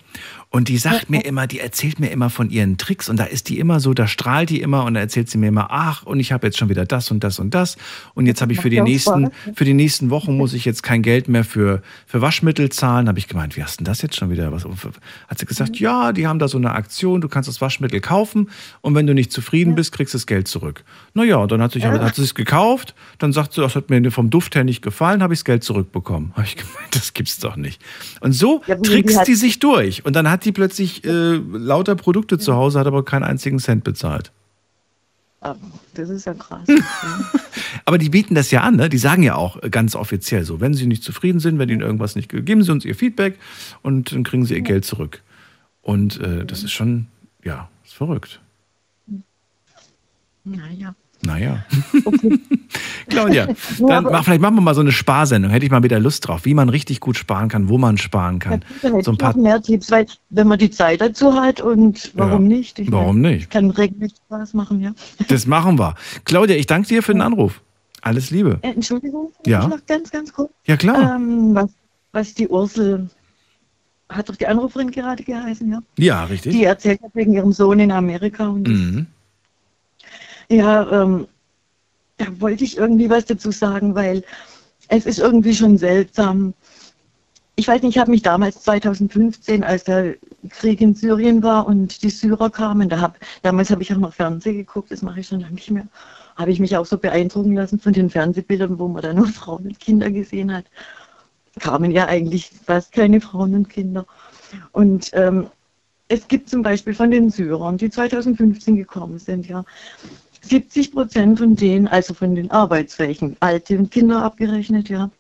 Und 0.55 0.69
die 0.69 0.77
sagt 0.77 1.09
mir 1.09 1.25
immer, 1.25 1.47
die 1.47 1.61
erzählt 1.61 1.99
mir 1.99 2.11
immer 2.11 2.29
von 2.29 2.51
ihren 2.51 2.77
Tricks 2.77 3.09
und 3.09 3.17
da 3.17 3.25
ist 3.25 3.49
die 3.49 3.59
immer 3.59 3.81
so, 3.81 3.95
da 3.95 4.07
strahlt 4.07 4.51
die 4.51 4.61
immer 4.61 4.85
und 4.85 4.93
da 4.93 5.01
erzählt 5.01 5.31
sie 5.31 5.39
mir 5.39 5.49
immer, 5.49 5.69
ach, 5.71 6.03
und 6.03 6.21
ich 6.21 6.31
habe 6.31 6.47
jetzt 6.47 6.59
schon 6.59 6.69
wieder 6.69 6.85
das 6.85 7.11
und 7.11 7.25
das 7.25 7.39
und 7.39 7.55
das 7.55 7.79
und 8.13 8.27
jetzt 8.27 8.43
habe 8.43 8.53
ich 8.53 8.61
für 8.61 8.69
die 8.69 8.83
nächsten, 8.83 9.31
für 9.55 9.65
die 9.65 9.73
nächsten 9.73 10.11
Wochen 10.11 10.37
muss 10.37 10.53
ich 10.53 10.67
jetzt 10.67 10.83
kein 10.83 11.01
Geld 11.01 11.27
mehr 11.27 11.45
für, 11.45 11.81
für 12.07 12.21
Waschmittel 12.21 12.69
zahlen. 12.69 13.09
Habe 13.09 13.19
ich 13.19 13.29
gemeint, 13.29 13.57
wie 13.57 13.63
hast 13.63 13.79
denn 13.81 13.87
das 13.87 14.03
jetzt 14.03 14.17
schon 14.17 14.29
wieder? 14.29 14.53
Was, 14.53 14.67
hat 15.27 15.39
sie 15.39 15.47
gesagt, 15.47 15.81
ja, 15.81 16.13
die 16.13 16.27
haben 16.27 16.39
da 16.39 16.49
so 16.49 16.59
eine 16.59 16.73
Aktion, 16.73 17.23
du 17.23 17.29
kannst 17.29 17.49
das 17.49 17.63
Waschmittel 17.63 18.01
kaufen 18.01 18.51
und 18.83 18.95
wenn 18.95 19.07
du 19.07 19.15
nicht 19.15 19.33
zufrieden 19.33 19.75
bist, 19.75 19.93
kriegst 19.93 20.13
du 20.13 20.19
das 20.19 20.27
Geld 20.27 20.49
zurück. 20.49 20.85
Naja, 21.15 21.37
und 21.37 21.51
dann 21.51 21.63
hat, 21.63 21.73
sich, 21.73 21.83
hat 21.87 22.15
sie 22.15 22.23
es 22.25 22.35
gekauft, 22.35 22.95
dann 23.19 23.33
sagt 23.33 23.55
sie, 23.55 23.63
das 23.63 23.75
hat 23.75 23.89
mir 23.89 24.11
vom 24.11 24.29
Duft 24.29 24.55
her 24.55 24.65
nicht 24.65 24.83
gefallen, 24.83 25.23
habe 25.23 25.33
ich 25.33 25.41
das 25.41 25.45
Geld 25.47 25.65
zurückbekommen. 25.65 26.33
Habe 26.37 26.45
ich 26.47 26.57
gemeint, 26.57 26.95
das 26.95 27.15
gibt's 27.15 27.39
doch 27.39 27.57
nicht. 27.57 27.81
Und 28.21 28.33
so 28.33 28.63
trickst 28.83 29.21
hat- 29.21 29.29
die 29.29 29.35
sich 29.35 29.59
durch 29.59 30.05
und 30.05 30.15
dann 30.15 30.29
hat 30.31 30.42
die 30.43 30.53
plötzlich 30.53 31.05
äh, 31.05 31.37
lauter 31.37 31.95
Produkte 31.97 32.39
zu 32.39 32.55
Hause, 32.55 32.79
hat 32.79 32.87
aber 32.87 33.05
keinen 33.05 33.23
einzigen 33.25 33.59
Cent 33.59 33.85
bezahlt. 33.85 34.33
Aber 35.41 35.59
Das 35.95 36.09
ist 36.09 36.25
ja 36.27 36.35
krass. 36.35 36.69
Aber 37.85 37.99
die 37.99 38.11
bieten 38.11 38.37
das 38.37 38.53
ja 38.53 38.61
an, 38.61 38.77
ne? 38.77 38.89
Die 38.89 38.99
sagen 38.99 39.25
ja 39.25 39.35
auch 39.35 39.61
ganz 39.73 39.97
offiziell 39.97 40.45
so, 40.45 40.61
wenn 40.61 40.73
sie 40.75 40.87
nicht 40.87 41.03
zufrieden 41.03 41.41
sind, 41.41 41.59
wenn 41.59 41.69
ihnen 41.69 41.81
irgendwas 41.81 42.15
nicht 42.15 42.29
ge- 42.29 42.43
geben 42.43 42.63
sie 42.63 42.71
uns 42.71 42.85
ihr 42.85 42.95
Feedback 42.95 43.39
und 43.83 44.13
dann 44.13 44.23
kriegen 44.23 44.45
sie 44.47 44.55
ihr 44.55 44.61
Geld 44.61 44.85
zurück. 44.85 45.21
Und 45.83 46.21
äh, 46.21 46.45
das 46.45 46.63
ist 46.63 46.71
schon, 46.71 47.09
ja, 47.43 47.69
ist 47.85 47.95
verrückt. 47.95 48.41
naja. 50.45 50.95
Naja. 51.25 51.65
Claudia, 53.09 53.49
Ja, 53.49 53.55
dann 53.87 54.05
mach, 54.05 54.25
vielleicht 54.25 54.41
machen 54.41 54.57
wir 54.57 54.61
mal 54.61 54.75
so 54.75 54.81
eine 54.81 54.93
Sparsendung. 54.93 55.51
Hätte 55.53 55.65
ich 55.65 55.71
mal 55.71 55.83
wieder 55.83 56.01
Lust 56.01 56.27
drauf, 56.27 56.45
wie 56.45 56.55
man 56.55 56.69
richtig 56.69 57.01
gut 57.01 57.17
sparen 57.17 57.49
kann, 57.49 57.69
wo 57.69 57.79
man 57.79 57.97
sparen 57.99 58.39
kann. 58.39 58.65
Dann 58.83 58.93
hätte 58.95 59.05
So 59.05 59.13
ein 59.13 59.19
paar, 59.19 59.37
mehr 59.37 59.63
Tipps, 59.63 59.91
weil 59.91 60.07
wenn 60.31 60.49
man 60.49 60.59
die 60.59 60.71
Zeit 60.71 61.01
dazu 61.01 61.35
hat 61.35 61.61
und 61.61 62.11
warum 62.15 62.51
Ja, 62.51 62.57
nicht? 62.57 62.79
Ich 62.79 62.91
warum 62.91 63.21
meine, 63.21 63.37
nicht? 63.37 63.51
Kann 63.51 63.71
regelmäßig 63.71 64.19
Spaß 64.27 64.55
machen, 64.55 64.81
ja. 64.81 64.93
das 65.29 65.47
machen 65.47 65.79
wir. 65.79 65.95
Claudia, 66.25 66.57
ich 66.57 66.67
danke 66.67 66.89
dir 66.89 67.03
für 67.03 67.13
den 67.13 67.23
Anruf. 67.23 67.61
Alles 68.01 68.31
Liebe. 68.31 68.59
Äh, 68.63 68.71
Entschuldigung, 68.73 69.33
Ja. 69.47 69.69
noch 69.69 69.85
ganz, 69.87 70.11
ganz 70.11 70.33
kurz. 70.33 70.51
Ja, 70.67 70.77
klar. 70.77 71.15
Ähm, 71.17 71.55
was, 71.55 71.71
was 72.13 72.35
die 72.35 72.49
Ursel, 72.49 73.09
hat 74.09 74.29
doch 74.29 74.35
die 74.37 74.47
Anruferin 74.49 74.91
gerade 74.91 75.23
geheißen, 75.23 75.71
ja? 75.71 75.83
Ja, 75.99 76.25
richtig. 76.25 76.53
Die 76.53 76.65
erzählt 76.65 77.01
hat 77.01 77.15
wegen 77.15 77.33
ihrem 77.33 77.53
Sohn 77.53 77.79
in 77.79 77.93
Amerika 77.93 78.49
und 78.49 78.67
Mhm. 78.67 79.07
Ja, 80.53 81.03
ähm, 81.03 81.29
da 82.19 82.27
wollte 82.39 82.65
ich 82.65 82.77
irgendwie 82.77 83.09
was 83.09 83.25
dazu 83.25 83.51
sagen, 83.51 83.95
weil 83.95 84.23
es 84.89 85.07
ist 85.07 85.19
irgendwie 85.19 85.55
schon 85.55 85.79
seltsam. 85.79 86.53
Ich 87.57 87.69
weiß 87.69 87.81
nicht, 87.81 87.97
ich 87.97 87.99
habe 87.99 88.11
mich 88.11 88.21
damals 88.21 88.63
2015, 88.63 89.65
als 89.65 89.85
der 89.85 90.17
Krieg 90.51 90.83
in 90.83 90.95
Syrien 90.95 91.43
war 91.43 91.67
und 91.67 92.03
die 92.03 92.11
Syrer 92.11 92.51
kamen, 92.51 92.91
da 92.91 93.01
hab, 93.01 93.19
damals 93.41 93.71
habe 93.71 93.81
ich 93.83 93.95
auch 93.95 93.99
noch 93.99 94.13
Fernsehen 94.13 94.59
geguckt, 94.59 94.91
das 94.91 95.01
mache 95.01 95.21
ich 95.21 95.29
schon 95.29 95.41
lange 95.41 95.55
nicht 95.55 95.71
mehr, 95.71 95.87
habe 96.37 96.51
ich 96.51 96.61
mich 96.61 96.77
auch 96.77 96.85
so 96.85 96.99
beeindrucken 96.99 97.55
lassen 97.55 97.81
von 97.81 97.95
den 97.95 98.11
Fernsehbildern, 98.11 98.79
wo 98.79 98.89
man 98.89 99.01
da 99.01 99.15
nur 99.15 99.29
Frauen 99.29 99.65
und 99.69 99.81
Kinder 99.81 100.11
gesehen 100.11 100.53
hat. 100.55 100.67
Kamen 101.61 101.93
ja 101.93 102.07
eigentlich 102.09 102.51
fast 102.67 102.93
keine 102.93 103.23
Frauen 103.23 103.55
und 103.55 103.71
Kinder. 103.71 104.05
Und 104.73 105.09
ähm, 105.15 105.47
es 106.09 106.29
gibt 106.29 106.51
zum 106.51 106.63
Beispiel 106.63 106.93
von 106.93 107.11
den 107.11 107.31
Syrern, 107.31 107.79
die 107.79 107.89
2015 107.89 108.77
gekommen 108.77 109.19
sind, 109.19 109.49
ja, 109.49 109.65
70 110.43 110.93
Prozent 110.93 111.39
von 111.39 111.57
denen, 111.57 111.89
also 111.89 112.15
von 112.15 112.35
den 112.35 112.51
Arbeitsfähigen, 112.51 113.37
Alte 113.41 113.79
und 113.79 113.91
Kinder 113.91 114.23
abgerechnet, 114.23 114.89
ja, 114.89 115.11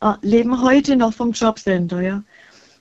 äh, 0.00 0.14
leben 0.22 0.62
heute 0.62 0.96
noch 0.96 1.12
vom 1.14 1.32
Jobcenter, 1.32 2.00
ja. 2.00 2.22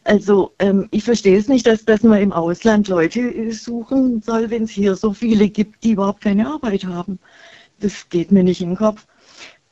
Also 0.06 0.54
ähm, 0.60 0.90
ich 0.92 1.04
verstehe 1.04 1.38
es 1.38 1.48
nicht, 1.48 1.66
dass, 1.66 1.86
dass 1.86 2.04
man 2.04 2.22
im 2.22 2.34
Ausland 2.34 2.88
Leute 2.90 3.22
äh, 3.22 3.52
suchen 3.52 4.22
soll, 4.22 4.50
wenn 4.50 4.64
es 4.64 4.72
hier 4.72 4.96
so 4.96 5.14
viele 5.14 5.48
gibt, 5.50 5.84
die 5.84 5.92
überhaupt 5.92 6.22
keine 6.22 6.48
Arbeit 6.48 6.86
haben. 6.86 7.20
Das 7.80 8.10
geht 8.10 8.32
mir 8.32 8.44
nicht 8.44 8.62
in 8.62 8.72
den 8.72 8.78
Kopf. 8.78 9.06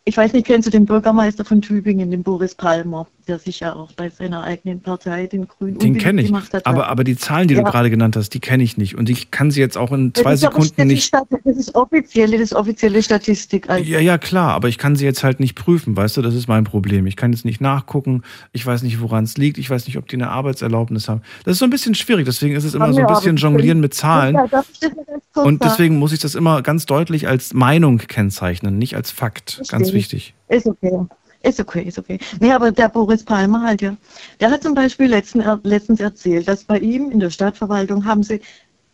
Ich 0.03 0.17
weiß 0.17 0.33
nicht, 0.33 0.47
kennst 0.47 0.65
du 0.65 0.71
den 0.71 0.85
Bürgermeister 0.85 1.45
von 1.45 1.61
Tübingen, 1.61 2.09
den 2.09 2.23
Boris 2.23 2.55
Palmer, 2.55 3.05
der 3.27 3.37
sich 3.37 3.59
ja 3.59 3.73
auch 3.75 3.91
bei 3.91 4.09
seiner 4.09 4.41
eigenen 4.41 4.81
Partei, 4.81 5.27
den 5.27 5.47
Grünen, 5.47 5.77
Den 5.77 5.95
kenne 5.99 6.23
ich. 6.23 6.33
hat. 6.33 6.65
Aber, 6.65 6.87
aber 6.87 7.03
die 7.03 7.15
Zahlen, 7.15 7.47
die 7.47 7.53
Ja. 7.53 7.61
du 7.61 7.69
gerade 7.69 7.91
genannt 7.91 8.15
hast, 8.15 8.33
die 8.33 8.39
kenne 8.39 8.63
ich 8.63 8.77
nicht. 8.77 8.95
Und 8.95 9.11
ich 9.11 9.29
kann 9.29 9.51
sie 9.51 9.59
jetzt 9.59 9.77
auch 9.77 9.91
in 9.91 10.11
zwei 10.15 10.35
Sekunden 10.35 10.73
das 10.75 10.85
ist 10.87 11.13
nicht. 11.13 11.13
Das 11.45 11.55
ist 11.55 11.75
offizielle, 11.75 12.31
das 12.39 12.45
ist 12.45 12.53
offizielle 12.55 13.03
Statistik. 13.03 13.69
Also. 13.69 13.83
Ja, 13.83 13.99
ja, 13.99 14.17
klar, 14.17 14.53
aber 14.53 14.69
ich 14.69 14.79
kann 14.79 14.95
sie 14.95 15.05
jetzt 15.05 15.23
halt 15.23 15.39
nicht 15.39 15.53
prüfen, 15.53 15.95
weißt 15.95 16.17
du, 16.17 16.23
das 16.23 16.33
ist 16.33 16.47
mein 16.47 16.63
Problem. 16.63 17.05
Ich 17.05 17.15
kann 17.15 17.31
jetzt 17.31 17.45
nicht 17.45 17.61
nachgucken, 17.61 18.23
ich 18.53 18.65
weiß 18.65 18.81
nicht, 18.81 19.01
woran 19.01 19.23
es 19.25 19.37
liegt, 19.37 19.59
ich 19.59 19.69
weiß 19.69 19.85
nicht, 19.85 19.99
ob 19.99 20.07
die 20.07 20.15
eine 20.15 20.29
Arbeitserlaubnis 20.31 21.09
haben. 21.09 21.21
Das 21.45 21.53
ist 21.53 21.59
so 21.59 21.65
ein 21.65 21.69
bisschen 21.71 21.93
schwierig, 21.93 22.25
deswegen 22.25 22.55
ist 22.55 22.63
es 22.63 22.73
immer 22.73 22.85
Haben 22.85 22.93
so 22.93 23.01
ein 23.01 23.07
bisschen 23.07 23.35
Jonglieren 23.35 23.79
mit 23.79 23.93
Zahlen. 23.93 24.35
Ja, 24.35 25.43
Und 25.43 25.63
deswegen 25.63 25.99
muss 25.99 26.11
ich 26.11 26.19
das 26.19 26.33
immer 26.33 26.63
ganz 26.63 26.87
deutlich 26.87 27.27
als 27.27 27.53
Meinung 27.53 27.99
kennzeichnen, 27.99 28.79
nicht 28.79 28.95
als 28.95 29.11
Fakt. 29.11 29.61
Ganz 29.69 29.90
Wichtig. 29.93 30.33
Ist 30.49 30.67
okay. 30.67 31.05
Ist 31.43 31.59
okay, 31.59 31.81
ist 31.81 31.97
okay. 31.97 32.19
Nee, 32.39 32.51
aber 32.51 32.71
der 32.71 32.89
Boris 32.89 33.23
Palmer 33.23 33.61
halt, 33.61 33.81
ja. 33.81 33.97
Der 34.39 34.51
hat 34.51 34.61
zum 34.61 34.75
Beispiel 34.75 35.07
letzten, 35.07 35.43
letztens 35.63 35.99
erzählt, 35.99 36.47
dass 36.47 36.63
bei 36.63 36.77
ihm 36.77 37.09
in 37.09 37.19
der 37.19 37.31
Stadtverwaltung 37.31 38.05
haben 38.05 38.21
sie 38.21 38.41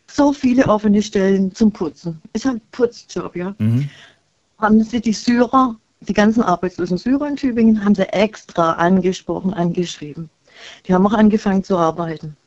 so 0.10 0.32
viele 0.32 0.66
offene 0.68 1.02
Stellen 1.02 1.54
zum 1.54 1.72
Putzen. 1.72 2.22
Ist 2.32 2.46
halt 2.46 2.58
ein 2.58 2.62
Putzjob, 2.72 3.36
ja. 3.36 3.54
Mhm. 3.58 3.90
Haben 4.60 4.82
sie 4.82 5.02
die 5.02 5.14
Syrer, 5.14 5.76
die 6.00 6.14
ganzen 6.14 6.42
arbeitslosen 6.42 6.98
Syrer 6.98 7.28
in 7.28 7.36
Tübingen, 7.36 7.84
haben 7.84 7.96
sie 7.96 8.08
extra 8.14 8.74
angesprochen, 8.74 9.54
angeschrieben. 9.54 10.30
Die 10.88 10.94
haben 10.94 11.06
auch 11.06 11.14
angefangen 11.14 11.64
zu 11.64 11.78
arbeiten. 11.78 12.38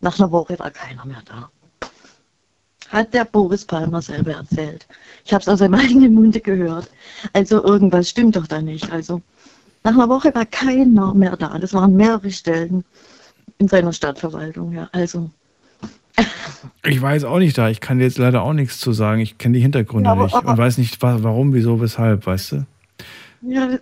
Nach 0.00 0.18
einer 0.18 0.30
Woche 0.30 0.56
war 0.58 0.70
keiner 0.70 1.04
mehr 1.04 1.22
da. 1.24 1.50
Hat 2.92 3.12
der 3.14 3.24
Boris 3.24 3.64
Palmer 3.64 4.00
selber 4.02 4.32
erzählt. 4.32 4.86
Ich 5.24 5.32
habe 5.32 5.42
es 5.42 5.48
aus 5.48 5.58
seinem 5.58 5.74
eigenen 5.80 6.14
Munde 6.14 6.40
gehört. 6.40 6.88
Also 7.32 7.64
irgendwas 7.64 8.08
stimmt 8.08 8.36
doch 8.36 8.46
da 8.46 8.62
nicht. 8.62 8.92
Also 8.92 9.20
nach 9.82 9.92
einer 9.94 10.08
Woche 10.08 10.32
war 10.34 10.46
keiner 10.46 11.12
mehr 11.14 11.36
da. 11.36 11.58
Das 11.58 11.74
waren 11.74 11.96
mehrere 11.96 12.30
Stellen 12.30 12.84
in 13.58 13.66
seiner 13.68 13.92
Stadtverwaltung. 13.92 14.72
Ja, 14.72 14.88
also 14.92 15.30
Ich 16.84 17.00
weiß 17.00 17.24
auch 17.24 17.38
nicht 17.38 17.56
da, 17.58 17.68
ich 17.70 17.80
kann 17.80 17.98
dir 17.98 18.04
jetzt 18.04 18.18
leider 18.18 18.42
auch 18.42 18.52
nichts 18.52 18.78
zu 18.78 18.92
sagen. 18.92 19.20
Ich 19.20 19.38
kenne 19.38 19.54
die 19.56 19.62
Hintergründe 19.62 20.04
Ja, 20.08 20.12
aber- 20.12 20.24
nicht 20.24 20.34
aber- 20.34 20.50
und 20.52 20.58
weiß 20.58 20.78
nicht, 20.78 21.00
wa- 21.02 21.18
warum, 21.22 21.54
wieso, 21.54 21.80
weshalb, 21.80 22.26
weißt 22.26 22.52
du? 22.52 22.66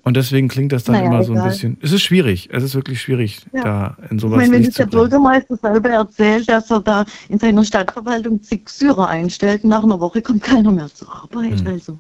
Und 0.03 0.17
deswegen 0.17 0.49
klingt 0.49 0.73
das 0.73 0.85
dann 0.85 0.95
Naja, 0.97 1.07
immer 1.09 1.23
so 1.23 1.33
ein 1.33 1.39
egal. 1.39 1.51
bisschen. 1.51 1.77
Es 1.83 1.93
ist 1.93 2.03
schwierig, 2.03 2.49
es 2.51 2.63
ist 2.63 2.75
wirklich 2.75 3.01
schwierig, 3.03 3.41
Ja. 3.53 3.63
da 3.63 3.97
in 4.09 4.17
ich 4.17 4.23
sowas 4.23 4.39
meine, 4.39 4.53
wenn 4.53 4.65
zu 4.73 4.79
der 4.79 4.87
Bürgermeister 4.87 5.57
selber 5.57 5.91
erzählt, 5.91 6.49
dass 6.49 6.71
er 6.71 6.81
da 6.81 7.05
in 7.29 7.39
seiner 7.39 7.63
Stadtverwaltung 7.65 8.43
zig 8.43 8.69
Syrer 8.71 9.09
einstellt, 9.09 9.65
nach 9.65 9.83
einer 9.85 10.01
Woche 10.01 10.23
kommt 10.23 10.43
keiner 10.43 10.73
mehr 10.73 10.89
zur 10.93 11.15
Arbeit. 11.15 11.61
Hm. 11.61 11.67
Also 11.67 11.99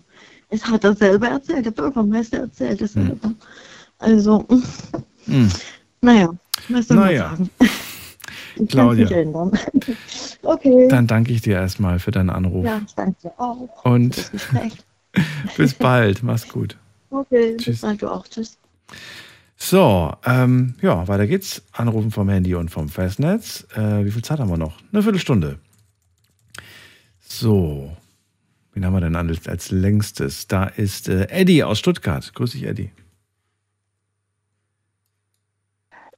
es 0.48 0.66
hat 0.66 0.84
er 0.84 0.94
selber 0.96 1.28
erzählt, 1.28 1.66
der 1.66 1.70
Bürgermeister 1.72 2.38
erzählt 2.38 2.80
es 2.80 2.94
Hm. 2.94 3.06
selber. 3.08 3.34
Also, 3.98 4.46
Hm. 5.26 5.50
naja, 6.00 6.30
was 6.70 6.88
soll 6.88 6.96
Naja. 6.96 7.28
man 7.28 7.36
sagen? 7.36 7.50
Ich 8.56 8.68
Claudia. 8.68 9.08
okay. 10.42 10.88
Dann 10.88 11.06
danke 11.06 11.32
ich 11.32 11.40
dir 11.40 11.54
erstmal 11.54 11.98
für 11.98 12.10
deinen 12.10 12.30
Anruf. 12.30 12.64
Ja, 12.64 12.80
ich 12.84 12.94
danke 12.94 13.16
dir 13.22 13.32
auch. 13.38 13.84
Und 13.84 14.30
bis 15.56 15.74
bald, 15.74 16.22
mach's 16.22 16.48
gut. 16.48 16.76
Okay, 17.10 17.56
Tschüss. 17.56 17.80
du 17.80 18.08
auch. 18.08 18.26
Tschüss. 18.26 18.58
So, 19.56 20.12
ähm, 20.24 20.74
ja, 20.80 21.06
weiter 21.06 21.26
geht's. 21.26 21.62
Anrufen 21.72 22.10
vom 22.10 22.28
Handy 22.28 22.54
und 22.54 22.70
vom 22.70 22.88
Festnetz. 22.88 23.66
Äh, 23.74 24.04
wie 24.04 24.10
viel 24.10 24.22
Zeit 24.22 24.40
haben 24.40 24.48
wir 24.48 24.56
noch? 24.56 24.78
Eine 24.92 25.02
Viertelstunde. 25.02 25.58
So, 27.20 27.94
wen 28.72 28.86
haben 28.86 28.94
wir 28.94 29.00
denn 29.00 29.16
als, 29.16 29.46
als 29.46 29.70
längstes? 29.70 30.48
Da 30.48 30.64
ist 30.64 31.08
äh, 31.08 31.26
Eddie 31.30 31.62
aus 31.62 31.78
Stuttgart. 31.78 32.32
Grüß 32.34 32.52
dich, 32.52 32.64
Eddie. 32.64 32.90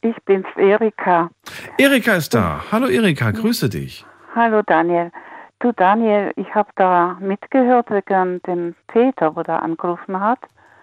Ich 0.03 0.17
bin's, 0.25 0.47
Erika. 0.57 1.31
Erika 1.79 2.15
ist 2.15 2.35
da. 2.35 2.65
Hallo 2.71 2.89
Erika, 2.89 3.31
grüße 3.31 3.69
dich. 3.69 4.05
Hallo 4.35 4.63
Daniel. 4.67 5.13
Du 5.61 5.73
Daniel, 5.73 6.33
ich 6.37 6.53
habe 6.55 6.71
da 6.75 7.17
mitgehört 7.21 7.91
wegen 7.91 8.43
dem 8.43 8.75
Peter, 8.89 9.37
wo 9.37 9.43
der 9.43 9.63
angerufen 9.63 10.19
hat. 10.19 10.41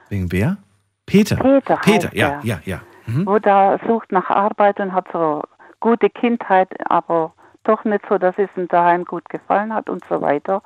Wegen 0.10 0.32
wer? 0.32 0.58
Peter. 1.06 1.38
Peter 1.38 1.78
Peter, 1.78 2.10
ja, 2.14 2.40
ja, 2.44 2.60
ja. 2.66 2.82
Mhm. 3.08 3.26
Wo 3.26 3.40
der 3.40 3.80
sucht 3.88 4.12
nach 4.12 4.30
Arbeit 4.30 4.80
und 4.80 4.94
hat 4.94 5.08
so 5.12 5.42
gute 5.80 6.10
Kindheit, 6.10 6.70
aber 6.90 7.34
doch 7.64 7.84
nicht 7.84 8.06
so, 8.08 8.18
dass 8.18 8.38
es 8.38 8.50
ihm 8.56 8.68
daheim 8.68 9.06
gut 9.06 9.28
gefallen 9.30 9.74
hat 9.74 9.90
und 9.90 10.04
so 10.06 10.22
weiter. 10.22 10.62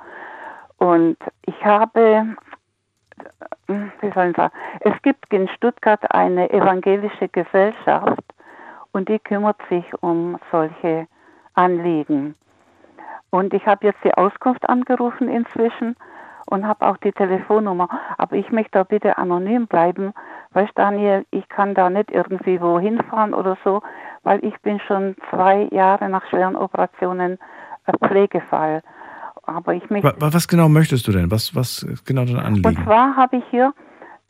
Und 0.77 1.17
ich 1.45 1.63
habe, 1.63 2.35
wie 3.67 4.11
soll 4.13 4.29
ich 4.29 4.35
sagen, 4.35 4.53
es 4.81 5.01
gibt 5.01 5.31
in 5.33 5.47
Stuttgart 5.49 5.99
eine 6.11 6.49
evangelische 6.49 7.29
Gesellschaft 7.29 8.23
und 8.91 9.07
die 9.07 9.19
kümmert 9.19 9.57
sich 9.69 9.85
um 10.01 10.37
solche 10.51 11.07
Anliegen. 11.53 12.35
Und 13.29 13.53
ich 13.53 13.65
habe 13.65 13.87
jetzt 13.87 14.03
die 14.03 14.13
Auskunft 14.13 14.67
angerufen 14.69 15.27
inzwischen 15.27 15.95
und 16.47 16.67
habe 16.67 16.85
auch 16.87 16.97
die 16.97 17.11
Telefonnummer. 17.11 17.87
Aber 18.17 18.35
ich 18.35 18.51
möchte 18.51 18.71
da 18.73 18.83
bitte 18.83 19.17
anonym 19.17 19.67
bleiben. 19.67 20.13
Weißt 20.51 20.71
Daniel, 20.75 21.25
ich 21.31 21.47
kann 21.49 21.73
da 21.73 21.89
nicht 21.89 22.11
irgendwie 22.11 22.59
wohin 22.61 23.01
fahren 23.03 23.33
oder 23.33 23.57
so, 23.63 23.81
weil 24.23 24.43
ich 24.45 24.55
bin 24.61 24.79
schon 24.81 25.15
zwei 25.29 25.67
Jahre 25.71 26.09
nach 26.09 26.25
schweren 26.29 26.55
Operationen 26.55 27.39
äh, 27.87 28.07
Pflegefall. 28.07 28.81
Aber 29.45 29.73
ich 29.73 29.89
möchte 29.89 30.07
Wa- 30.21 30.27
Was 30.33 30.47
genau 30.47 30.69
möchtest 30.69 31.07
du 31.07 31.11
denn? 31.11 31.29
Was, 31.31 31.55
was 31.55 31.85
genau 32.05 32.23
dein 32.25 32.37
und 32.37 32.45
Anliegen? 32.45 32.83
zwar 32.83 33.15
habe 33.15 33.37
ich 33.37 33.43
hier 33.49 33.73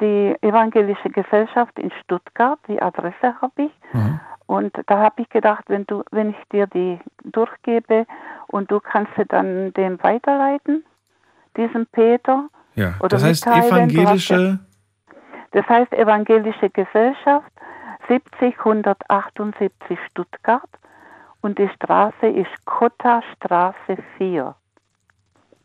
die 0.02 0.35
Evangelische 0.41 1.10
Gesellschaft 1.10 1.77
in 1.77 1.91
Stuttgart, 2.03 2.57
die 2.68 2.81
Adresse 2.81 3.40
habe 3.41 3.64
ich. 3.64 3.72
Mhm. 3.94 4.19
Und 4.48 4.73
da 4.88 4.99
habe 4.99 5.22
ich 5.22 5.30
gedacht, 5.30 5.64
wenn 5.68 5.85
du, 5.85 6.03
wenn 6.11 6.31
ich 6.31 6.44
dir 6.52 6.68
die 6.68 6.99
durchgebe 7.23 8.06
und 8.48 8.69
du 8.72 8.80
kannst 8.80 9.11
sie 9.18 9.26
dann 9.26 9.72
dem 9.73 10.02
weiterleiten, 10.03 10.84
diesem 11.58 11.86
Peter. 11.88 12.48
Ja, 12.76 12.96
Oder 13.00 13.10
das 13.10 13.24
heißt 13.24 13.46
hast 13.46 13.68
evangelische. 13.68 14.60
Das 15.52 15.68
heißt 15.68 15.94
Evangelische 15.94 16.70
Gesellschaft 16.72 17.52
70178 18.08 19.98
Stuttgart 20.10 20.70
und 21.42 21.58
die 21.60 21.70
Straße 21.76 22.28
ist 22.28 22.50
Kotta 22.66 23.22
Straße 23.36 23.98
4. 24.18 24.56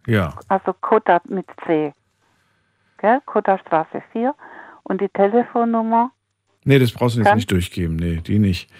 Ja, 0.06 0.34
Also 0.48 0.72
Kotta 0.80 1.20
mit 1.28 1.46
C. 1.66 1.92
Gell? 2.98 3.20
Kotta 3.26 3.58
Straße 3.58 4.02
4 4.12 4.34
und 4.84 5.00
die 5.00 5.08
Telefonnummer 5.08 6.10
nee, 6.64 6.78
das 6.78 6.92
brauchst 6.92 7.14
du 7.16 7.20
jetzt 7.20 7.28
Kann- 7.28 7.36
nicht 7.36 7.50
durchgeben. 7.50 7.96
Nee, 7.96 8.16
die 8.16 8.38
nicht. 8.38 8.70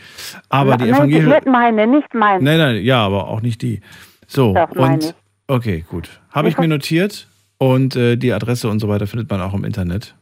Aber 0.51 0.77
die 0.77 0.85
Nein, 0.91 0.95
evangelische. 0.95 1.29
nicht 1.31 1.47
meine, 1.47 1.87
nicht 1.87 2.13
meine. 2.15 2.45
Nein, 2.45 2.59
nein, 2.59 2.77
ja, 2.83 3.05
aber 3.05 3.29
auch 3.29 3.41
nicht 3.41 3.63
die. 3.63 3.81
So, 4.27 4.53
Das 4.53 4.71
und. 4.73 5.15
Okay, 5.49 5.85
gut. 5.89 6.21
Habe 6.33 6.49
ich 6.49 6.59
mir 6.59 6.69
notiert 6.69 7.27
und 7.59 7.97
äh, 7.97 8.17
die 8.17 8.33
Adresse 8.33 8.69
und 8.69 8.79
so 8.79 8.89
weiter 8.89 9.07
findet 9.07 9.29
man 9.31 9.41
auch 9.41 9.55
im 9.55 9.65
Internet. 9.65 10.15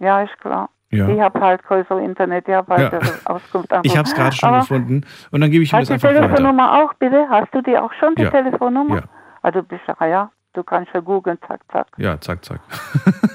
Ja, 0.00 0.22
ist 0.22 0.38
klar. 0.40 0.70
Ja. 0.90 1.06
Ich 1.08 1.20
habe 1.20 1.38
halt 1.40 1.60
so 1.88 1.98
Internet, 1.98 2.48
ja, 2.48 2.66
weil 2.66 2.80
Ja. 2.82 2.88
das 2.90 3.26
Auskunft 3.26 3.70
Ich 3.82 3.96
habe 3.96 4.08
es 4.08 4.14
gerade 4.14 4.34
schon 4.34 4.48
Aber 4.48 4.60
gefunden 4.60 5.04
und 5.30 5.40
dann 5.42 5.50
gebe 5.50 5.62
ich 5.62 5.72
ihm 5.72 5.76
Hast 5.78 5.90
das 5.90 6.00
du 6.00 6.06
die 6.08 6.14
einfach 6.14 6.22
weiter. 6.30 6.36
Telefonnummer 6.36 6.82
auch, 6.82 6.94
bitte? 6.94 7.26
Hast 7.28 7.52
du 7.54 7.60
die 7.60 7.76
auch 7.76 7.92
schon, 8.00 8.14
die 8.14 8.22
Ja. 8.22 8.30
Telefonnummer? 8.30 8.96
Ja. 8.96 9.02
Also 9.42 9.62
bist 9.62 9.82
du, 9.86 9.92
ja, 10.06 10.30
du 10.58 10.64
kannst 10.64 10.92
ja 10.92 11.00
googeln, 11.00 11.38
zack, 11.46 11.60
zack. 11.72 11.86
Ja, 11.96 12.20
zack, 12.20 12.44
zack. 12.44 12.60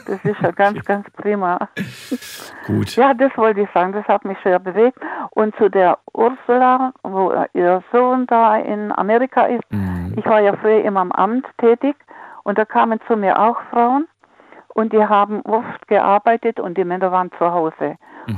Das 0.06 0.24
ist 0.26 0.40
ja 0.41 0.52
ganz, 0.52 0.84
ganz 0.84 1.10
prima. 1.12 1.58
Gut. 2.68 2.95
Ja, 2.98 3.14
das 3.14 3.32
wollte 3.38 3.62
ich 3.62 3.70
sagen, 3.74 3.94
das 3.94 4.06
hat 4.08 4.26
mich 4.26 4.38
sehr 4.44 4.60
bewegt. 4.60 5.00
Und 5.32 5.56
zu 5.56 5.70
der 5.70 5.98
Ursula, 6.14 6.91
wo 7.04 7.34
ihr 7.54 7.82
Sohn 7.91 8.28
da 8.28 8.58
in 8.58 8.91
Amerika 8.91 9.45
ist, 9.45 9.64
Mhm. 9.72 10.14
ich 10.18 10.26
war 10.26 10.41
ja 10.41 10.56
früher 10.58 10.84
immer 10.84 11.00
am 11.00 11.12
Amt 11.14 11.45
tätig 11.58 11.95
und 12.44 12.58
da 12.58 12.66
kamen 12.66 13.00
zu 13.08 13.16
mir 13.16 13.40
auch 13.40 13.58
Frauen 13.72 14.08
und 14.76 14.91
die 14.94 15.04
haben 15.04 15.41
oft 15.44 15.88
gearbeitet 15.88 16.60
und 16.60 16.78
die 16.78 16.84
Männer 16.86 17.12
waren 17.12 17.32
zu 17.40 17.52
Hause. 17.52 17.95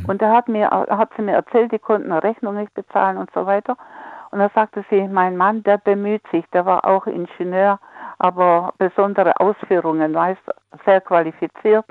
Und 0.08 0.22
da 0.22 0.32
hat, 0.32 0.48
mir, 0.48 0.70
hat 0.72 1.10
sie 1.16 1.22
mir 1.24 1.34
erzählt, 1.34 1.72
die 1.72 1.80
konnten 1.80 2.12
eine 2.12 2.24
Rechnung 2.24 2.56
nicht 2.56 2.74
bezahlen 2.74 3.18
und 3.18 3.30
so 3.34 3.46
weiter. 3.46 3.76
Und 4.36 4.42
da 4.42 4.50
sagte 4.54 4.84
sie, 4.90 5.08
mein 5.08 5.38
Mann, 5.38 5.64
der 5.64 5.78
bemüht 5.78 6.22
sich, 6.30 6.46
der 6.52 6.66
war 6.66 6.84
auch 6.84 7.08
Ingenieur, 7.08 7.80
aber 8.20 8.74
besondere 8.78 9.40
Ausführungen, 9.40 10.14
weißt, 10.14 10.42
sehr 10.84 11.00
qualifiziert. 11.00 11.86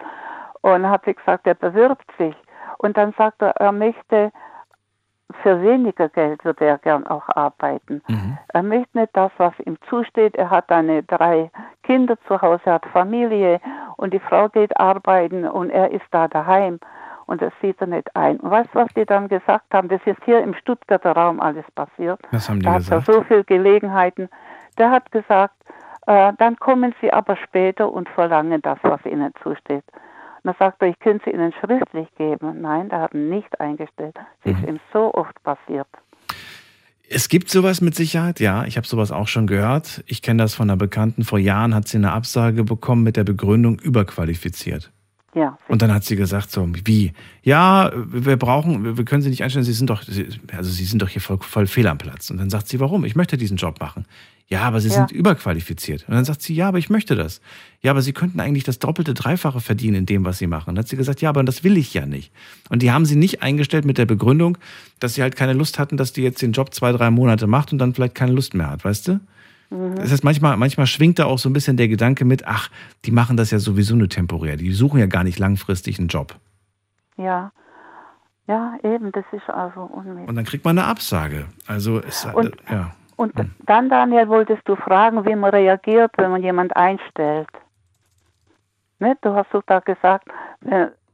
Und 0.61 0.87
hat 0.87 1.07
sie 1.07 1.15
gesagt, 1.15 1.47
er 1.47 1.55
bewirbt 1.55 2.05
sich. 2.19 2.37
Und 2.77 2.99
dann 2.99 3.15
sagt 3.17 3.41
er, 3.41 3.57
er 3.57 3.73
möchte 3.73 4.31
für 5.43 5.63
weniger 5.63 6.11
Geld 6.11 6.45
würde 6.45 6.67
er 6.67 6.77
gern 6.77 7.07
auch 7.07 7.27
arbeiten. 7.29 8.03
Er 8.49 8.63
möchte 8.63 8.99
nicht 8.99 9.17
das, 9.17 9.33
was 9.39 9.55
ihm 9.65 9.79
zusteht. 9.89 10.37
Er 10.37 10.51
hat 10.51 10.71
eine 10.71 11.03
drei 11.03 11.51
Kinder 11.83 12.19
zu 12.29 12.43
Hause, 12.43 12.61
er 12.67 12.75
hat 12.75 12.87
Familie 12.93 13.59
und 13.97 14.13
die 14.13 14.21
Frau 14.21 14.51
geht 14.51 14.79
arbeiten 14.79 15.47
und 15.47 15.71
er 15.71 15.93
ist 15.93 16.05
da 16.11 16.29
daheim. 16.29 16.79
Und 17.27 17.41
das 17.43 17.53
sieht 17.63 17.81
er 17.81 17.87
nicht 17.87 18.15
ein. 18.17 18.39
Und 18.39 18.51
weißt 18.51 18.71
du, 18.73 18.79
was 18.81 18.89
die 18.97 19.05
dann 19.07 19.29
gesagt 19.29 19.73
haben? 19.73 19.89
Das 19.89 20.01
ist 20.05 20.19
hier 20.25 20.43
im 20.43 20.55
Stuttgarter 20.55 21.13
Raum 21.13 21.41
alles 21.41 21.65
passiert. 21.75 22.21
Was 22.33 22.49
haben 22.49 22.61
die 22.61 22.65
da 22.67 22.73
hat 22.75 22.83
er 22.91 22.99
gesagt? 23.01 23.07
so 23.07 23.23
viele 23.23 23.45
Gelegenheiten. 23.45 24.29
Der 24.79 24.91
hat 24.91 25.11
gesagt, 25.13 25.55
äh, 26.07 26.33
dann 26.39 26.57
kommen 26.57 26.95
Sie 27.01 27.13
aber 27.13 27.37
später 27.37 27.91
und 27.91 28.09
verlangen 28.11 28.61
das, 28.63 28.79
was 28.83 29.05
Ihnen 29.07 29.33
zusteht. 29.43 29.85
Und 30.43 30.45
dann 30.45 30.55
sagt 30.59 30.83
er, 30.83 30.89
ich 30.89 30.99
könnte 30.99 31.31
es 31.31 31.35
Ihnen 31.35 31.53
schriftlich 31.55 32.09
geben. 32.17 32.61
Nein, 32.61 32.91
der 32.91 33.01
hat 33.01 33.15
ihn 33.15 33.31
nicht 33.31 33.59
eingestellt. 33.61 34.15
Das 34.45 34.53
Mhm. 34.53 34.59
ist 34.63 34.69
ihm 34.69 34.81
so 34.93 35.15
oft 35.15 35.43
passiert. 35.43 35.87
Es 37.09 37.29
gibt 37.29 37.51
sowas 37.51 37.81
mit 37.81 37.95
Sicherheit, 37.95 38.41
ja. 38.41 38.65
Ich 38.65 38.77
habe 38.77 38.87
sowas 38.87 39.13
auch 39.13 39.29
schon 39.29 39.47
gehört. 39.47 40.03
Ich 40.07 40.23
kenne 40.23 40.43
das 40.43 40.55
von 40.55 40.69
einer 40.69 40.77
Bekannten. 40.79 41.23
Vor 41.25 41.39
Jahren 41.39 41.75
hat 41.75 41.87
sie 41.87 41.99
eine 41.99 42.13
Absage 42.13 42.65
bekommen 42.65 43.03
mit 43.03 43.17
der 43.17 43.25
Begründung 43.25 43.79
überqualifiziert. 43.79 44.91
Ja. 45.35 45.59
Und 45.69 45.83
dann 45.83 45.93
hat 45.93 46.05
sie 46.05 46.15
gesagt 46.17 46.51
so, 46.51 46.69
wie? 46.85 47.13
Ja, 47.43 47.91
wir 48.07 48.37
brauchen, 48.37 48.97
wir 48.97 49.05
können 49.05 49.21
Sie 49.23 49.31
nicht 49.31 49.43
einstellen, 49.43 49.65
Sie 49.65 49.73
sind 49.73 49.91
doch, 49.91 50.03
Sie- 50.03 50.29
also 50.57 50.71
Sie 50.71 50.85
sind 50.85 51.03
doch 51.03 51.09
hier 51.09 51.21
voll, 51.21 51.39
voll 51.41 51.67
fehl 51.67 51.87
am 51.89 51.99
Platz. 51.99 52.31
Und 52.31 52.37
dann 52.39 52.51
sagt 52.51 52.69
sie, 52.69 52.79
warum? 52.81 53.05
Ich 53.05 53.17
möchte 53.17 53.37
diesen 53.37 53.57
Job 53.57 53.81
machen. 53.81 54.07
Ja, 54.47 54.61
aber 54.63 54.81
Sie 54.81 54.89
Ja. 54.89 54.95
sind 54.95 55.11
überqualifiziert. 55.11 56.05
Und 56.07 56.15
dann 56.15 56.25
sagt 56.25 56.43
sie, 56.43 56.55
ja, 56.55 56.69
aber 56.69 56.79
ich 56.79 56.89
möchte 56.91 57.17
das. 57.17 57.41
Ja, 57.83 57.91
aber 57.91 58.03
Sie 58.03 58.13
könnten 58.13 58.41
eigentlich 58.41 58.63
das 58.65 58.79
doppelte, 58.79 59.13
dreifache 59.15 59.61
verdienen 59.61 59.97
in 59.97 60.07
dem, 60.07 60.25
was 60.25 60.39
Sie 60.39 60.47
machen. 60.47 60.69
Und 60.71 60.75
dann 60.77 60.85
hat 60.85 60.89
sie 60.89 60.97
gesagt, 60.97 61.21
ja, 61.21 61.31
aber 61.31 61.43
das 61.43 61.65
will 61.65 61.77
ich 61.79 61.93
ja 61.95 62.07
nicht. 62.07 62.31
Und 62.69 62.83
die 62.83 62.93
haben 62.93 63.05
sie 63.07 63.17
nicht 63.17 63.43
eingestellt 63.43 63.85
mit 63.87 63.99
der 63.99 64.07
Begründung, 64.07 64.57
dass 65.01 65.15
sie 65.15 65.23
halt 65.23 65.35
keine 65.35 65.55
Lust 65.55 65.79
hatten, 65.79 65.97
dass 65.97 66.13
die 66.13 66.23
jetzt 66.23 66.43
den 66.43 66.53
Job 66.53 66.73
zwei, 66.75 66.93
drei 66.93 67.11
Monate 67.11 67.47
macht 67.47 67.73
und 67.73 67.79
dann 67.79 67.93
vielleicht 67.95 68.15
keine 68.15 68.33
Lust 68.33 68.55
mehr 68.55 68.71
hat, 68.71 68.85
weißt 68.85 69.09
du? 69.09 69.21
Mhm. 69.75 69.97
Das 69.97 70.13
heißt, 70.13 70.23
manchmal, 70.25 70.57
manchmal 70.57 70.87
schwingt 70.87 71.19
da 71.19 71.25
auch 71.25 71.39
so 71.39 71.49
ein 71.49 71.53
bisschen 71.53 71.77
der 71.77 71.89
Gedanke 71.89 72.25
mit, 72.25 72.47
ach, 72.47 72.71
die 73.05 73.11
machen 73.11 73.37
das 73.37 73.51
ja 73.51 73.59
sowieso 73.59 73.97
nur 73.97 74.09
temporär. 74.09 74.57
Die 74.57 74.73
suchen 74.73 75.01
ja 75.01 75.07
gar 75.07 75.25
nicht 75.25 75.39
langfristig 75.39 75.99
einen 75.99 76.09
Job. 76.09 76.37
Ja. 77.17 77.51
Ja, 78.47 78.77
eben, 78.83 79.11
das 79.13 79.25
ist 79.33 79.49
also 79.49 79.81
unmöglich. 79.81 80.29
Und 80.29 80.37
dann 80.37 80.45
kriegt 80.45 80.65
man 80.65 80.79
eine 80.79 80.87
Absage. 80.87 81.47
Also, 81.67 82.01
es, 82.01 82.25
Und- 82.27 82.57
ja. 82.71 82.93
Und 83.17 83.33
dann, 83.67 83.89
Daniel, 83.89 84.29
wolltest 84.29 84.63
du 84.69 84.75
fragen, 84.75 85.25
wie 85.25 85.37
man 85.37 85.51
reagiert, 85.51 86.11
wenn 86.17 86.33
man 86.33 86.43
jemand 86.43 86.77
einstellt. 86.77 87.49
Ne? 88.99 89.17
Du 89.23 89.33
hast 89.35 89.47
doch 89.53 89.63
da 89.67 89.79
gesagt, 89.79 90.27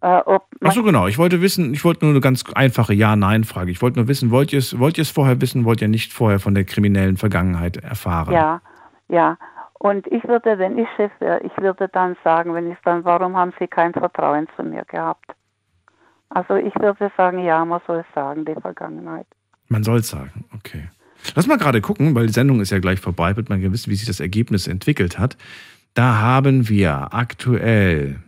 äh, 0.02 0.38
Ach 0.62 0.72
so, 0.72 0.82
genau. 0.82 1.06
Ich 1.06 1.18
wollte 1.18 1.42
wissen, 1.42 1.74
ich 1.74 1.84
wollte 1.84 2.04
nur 2.04 2.14
eine 2.14 2.20
ganz 2.20 2.44
einfache 2.54 2.94
Ja-Nein-Frage. 2.94 3.70
Ich 3.70 3.82
wollte 3.82 3.98
nur 3.98 4.08
wissen, 4.08 4.30
wollt 4.30 4.52
ihr 4.52 4.58
es, 4.58 4.78
wollt 4.78 4.98
ihr 4.98 5.02
es 5.02 5.10
vorher 5.10 5.40
wissen, 5.40 5.64
wollt 5.64 5.82
ihr 5.82 5.88
nicht 5.88 6.12
vorher 6.12 6.40
von 6.40 6.54
der 6.54 6.64
kriminellen 6.64 7.16
Vergangenheit 7.16 7.76
erfahren? 7.76 8.32
Ja, 8.32 8.60
ja. 9.08 9.36
Und 9.74 10.06
ich 10.08 10.24
würde, 10.24 10.58
wenn 10.58 10.78
ich 10.78 10.88
Chef 10.96 11.10
wäre, 11.20 11.40
ich 11.40 11.56
würde 11.56 11.88
dann 11.88 12.16
sagen, 12.22 12.54
wenn 12.54 12.70
ich 12.70 12.76
dann, 12.84 13.04
warum 13.04 13.36
haben 13.36 13.52
Sie 13.58 13.66
kein 13.66 13.92
Vertrauen 13.92 14.46
zu 14.56 14.62
mir 14.62 14.84
gehabt? 14.84 15.34
Also 16.28 16.54
ich 16.54 16.74
würde 16.76 17.10
sagen, 17.16 17.38
ja, 17.44 17.64
man 17.64 17.80
soll 17.86 17.98
es 17.98 18.14
sagen, 18.14 18.44
die 18.44 18.54
Vergangenheit. 18.60 19.26
Man 19.68 19.82
soll 19.82 19.98
es 19.98 20.08
sagen, 20.08 20.44
okay. 20.54 20.88
Lass 21.34 21.46
mal 21.46 21.58
gerade 21.58 21.80
gucken, 21.80 22.14
weil 22.14 22.26
die 22.26 22.32
Sendung 22.32 22.60
ist 22.60 22.70
ja 22.70 22.78
gleich 22.78 23.00
vorbei, 23.00 23.36
wird 23.36 23.48
man 23.48 23.60
ja 23.60 23.72
wissen, 23.72 23.90
wie 23.90 23.96
sich 23.96 24.06
das 24.06 24.20
Ergebnis 24.20 24.66
entwickelt 24.66 25.18
hat. 25.18 25.36
Da 25.94 26.20
haben 26.20 26.68
wir 26.68 27.12
aktuell, 27.12 28.20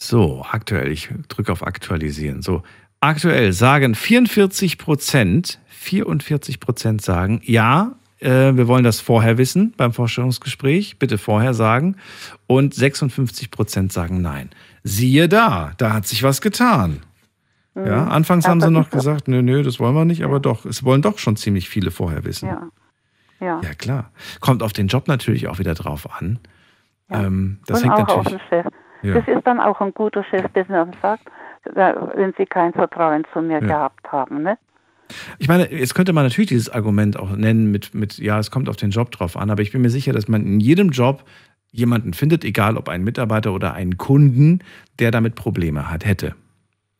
so, 0.00 0.44
aktuell, 0.48 0.92
ich 0.92 1.08
drücke 1.26 1.50
auf 1.50 1.66
Aktualisieren. 1.66 2.40
So, 2.40 2.62
aktuell 3.00 3.52
sagen 3.52 3.96
44 3.96 4.78
Prozent, 4.78 5.58
44 5.66 6.60
Prozent 6.60 7.02
sagen, 7.02 7.40
ja, 7.42 7.96
äh, 8.20 8.54
wir 8.54 8.68
wollen 8.68 8.84
das 8.84 9.00
vorher 9.00 9.38
wissen 9.38 9.74
beim 9.76 9.92
Vorstellungsgespräch, 9.92 11.00
bitte 11.00 11.18
vorher 11.18 11.52
sagen. 11.52 11.96
Und 12.46 12.74
56 12.74 13.50
Prozent 13.50 13.92
sagen 13.92 14.22
nein. 14.22 14.50
Siehe 14.84 15.28
da, 15.28 15.72
da 15.78 15.92
hat 15.92 16.06
sich 16.06 16.22
was 16.22 16.40
getan. 16.40 17.00
Ja, 17.74 18.02
Mhm. 18.02 18.08
anfangs 18.08 18.44
Ja, 18.44 18.50
haben 18.52 18.60
sie 18.60 18.70
noch 18.70 18.90
gesagt, 18.90 19.26
nö, 19.26 19.42
nö, 19.42 19.62
das 19.64 19.80
wollen 19.80 19.94
wir 19.96 20.04
nicht, 20.04 20.22
aber 20.22 20.38
doch, 20.38 20.64
es 20.64 20.84
wollen 20.84 21.02
doch 21.02 21.18
schon 21.18 21.36
ziemlich 21.36 21.68
viele 21.68 21.90
vorher 21.90 22.24
wissen. 22.24 22.48
Ja. 22.48 22.68
Ja. 23.40 23.60
Ja, 23.62 23.74
klar. 23.74 24.12
Kommt 24.40 24.62
auf 24.62 24.72
den 24.72 24.86
Job 24.88 25.08
natürlich 25.08 25.48
auch 25.48 25.58
wieder 25.58 25.74
drauf 25.74 26.08
an. 26.20 26.38
Ähm, 27.10 27.58
das 27.66 27.82
Und 27.82 27.90
hängt 27.90 28.08
auch 28.08 28.16
auf 28.18 28.24
natürlich. 28.24 28.42
den 28.50 28.62
Chef. 28.62 28.72
Ja. 29.02 29.14
Das 29.14 29.28
ist 29.28 29.46
dann 29.46 29.60
auch 29.60 29.80
ein 29.80 29.92
guter 29.94 30.24
Chef, 30.24 30.46
der 30.54 30.64
dann 30.64 30.92
sagt, 31.02 31.24
wenn 31.64 32.32
Sie 32.36 32.46
kein 32.46 32.72
Vertrauen 32.72 33.24
zu 33.32 33.40
mir 33.40 33.60
Ja. 33.60 33.66
gehabt 33.66 34.10
haben. 34.10 34.42
Ne? 34.42 34.58
Ich 35.38 35.48
meine, 35.48 35.70
jetzt 35.72 35.94
könnte 35.94 36.12
man 36.12 36.24
natürlich 36.24 36.48
dieses 36.48 36.68
Argument 36.70 37.18
auch 37.18 37.30
nennen 37.30 37.70
mit, 37.70 37.94
mit, 37.94 38.18
ja, 38.18 38.38
es 38.38 38.50
kommt 38.50 38.68
auf 38.68 38.76
den 38.76 38.90
Job 38.90 39.10
drauf 39.10 39.36
an, 39.36 39.50
aber 39.50 39.62
ich 39.62 39.72
bin 39.72 39.80
mir 39.82 39.90
sicher, 39.90 40.12
dass 40.12 40.28
man 40.28 40.44
in 40.44 40.60
jedem 40.60 40.90
Job 40.90 41.24
jemanden 41.70 42.12
findet, 42.14 42.44
egal 42.44 42.76
ob 42.76 42.88
einen 42.88 43.04
Mitarbeiter 43.04 43.52
oder 43.52 43.74
einen 43.74 43.98
Kunden, 43.98 44.60
der 44.98 45.10
damit 45.10 45.34
Probleme 45.34 45.90
hat, 45.90 46.04
hätte. 46.04 46.34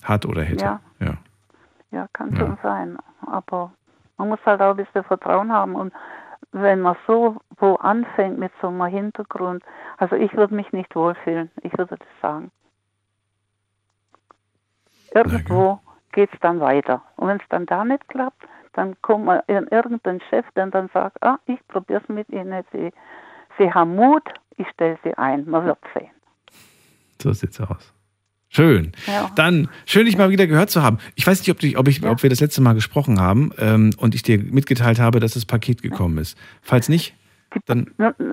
Hat 0.02 0.24
oder 0.26 0.42
hätte. 0.42 0.64
Ja. 0.64 0.80
ja. 1.00 1.14
Ja, 1.90 2.06
kann 2.12 2.36
schon 2.36 2.58
sein. 2.62 2.98
Aber 3.26 3.72
man 4.18 4.28
muss 4.28 4.38
halt 4.44 4.60
auch 4.60 4.70
ein 4.70 4.76
bisschen 4.76 5.04
Vertrauen 5.04 5.50
haben. 5.50 5.74
Und 5.74 5.92
wenn 6.52 6.80
man 6.80 6.96
so 7.06 7.36
wo 7.58 7.74
anfängt 7.76 8.38
mit 8.38 8.52
so 8.60 8.68
einem 8.68 8.84
Hintergrund, 8.86 9.62
also 9.96 10.16
ich 10.16 10.32
würde 10.34 10.54
mich 10.54 10.72
nicht 10.72 10.94
wohlfühlen. 10.94 11.50
Ich 11.62 11.76
würde 11.76 11.96
das 11.96 12.08
sagen. 12.22 12.50
Irgendwo 15.14 15.80
geht 16.12 16.32
es 16.32 16.40
dann 16.40 16.60
weiter. 16.60 17.02
Und 17.16 17.28
wenn 17.28 17.38
es 17.38 17.48
dann 17.48 17.66
da 17.66 17.84
nicht 17.84 18.06
klappt, 18.08 18.42
dann 18.74 19.00
kommt 19.02 19.24
mal 19.24 19.42
irgendein 19.46 20.20
Chef, 20.30 20.46
der 20.54 20.66
dann 20.68 20.88
sagt, 20.94 21.22
ah, 21.22 21.38
ich 21.46 21.66
probiere 21.68 22.00
es 22.02 22.08
mit 22.08 22.28
Ihnen, 22.28 22.64
Sie, 22.72 22.92
Sie 23.58 23.72
haben 23.72 23.96
Mut, 23.96 24.22
ich 24.56 24.68
stelle 24.68 24.98
Sie 25.02 25.14
ein, 25.14 25.48
man 25.48 25.64
wird 25.66 25.78
sehen. 25.94 26.10
So 27.20 27.32
sieht's 27.32 27.60
aus. 27.60 27.92
Schön. 28.50 28.92
Ja. 29.06 29.30
Dann 29.36 29.68
schön, 29.84 30.06
dich 30.06 30.16
mal 30.16 30.30
wieder 30.30 30.46
gehört 30.46 30.70
zu 30.70 30.82
haben. 30.82 30.98
Ich 31.16 31.26
weiß 31.26 31.40
nicht, 31.40 31.50
ob, 31.50 31.58
dich, 31.58 31.76
ob, 31.76 31.86
ich, 31.88 32.04
ob 32.04 32.22
wir 32.22 32.30
das 32.30 32.40
letzte 32.40 32.62
Mal 32.62 32.72
gesprochen 32.74 33.20
haben 33.20 33.50
ähm, 33.58 33.90
und 33.98 34.14
ich 34.14 34.22
dir 34.22 34.38
mitgeteilt 34.38 34.98
habe, 35.00 35.20
dass 35.20 35.34
das 35.34 35.44
Paket 35.44 35.82
gekommen 35.82 36.16
ist. 36.18 36.38
Falls 36.62 36.88
nicht, 36.88 37.14
dann 37.66 37.88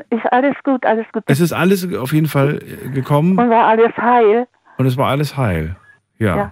Ist 0.10 0.26
alles 0.32 0.56
gut, 0.64 0.86
alles 0.86 1.06
gut. 1.12 1.24
es 1.28 1.40
ist 1.40 1.52
alles 1.54 1.94
auf 1.96 2.14
jeden 2.14 2.28
Fall 2.28 2.60
äh, 2.62 2.90
gekommen 2.90 3.38
Und 3.38 3.50
war 3.50 3.68
alles 3.68 3.96
heil. 3.98 4.48
und 4.78 4.86
es 4.86 4.96
war 4.98 5.10
alles 5.10 5.36
heil. 5.38 5.76
Ja. 6.18 6.36
Ja. 6.38 6.52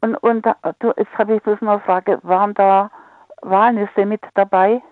Und, 0.00 0.16
und 0.16 0.44
du, 0.80 0.92
jetzt 0.96 1.12
habe 1.16 1.36
ich 1.36 1.42
bloß 1.42 1.60
noch 1.60 1.72
eine 1.72 1.80
Frage, 1.82 2.18
waren 2.22 2.52
da 2.54 2.90
Walnüsse 3.42 4.04
mit 4.04 4.20
dabei? 4.34 4.82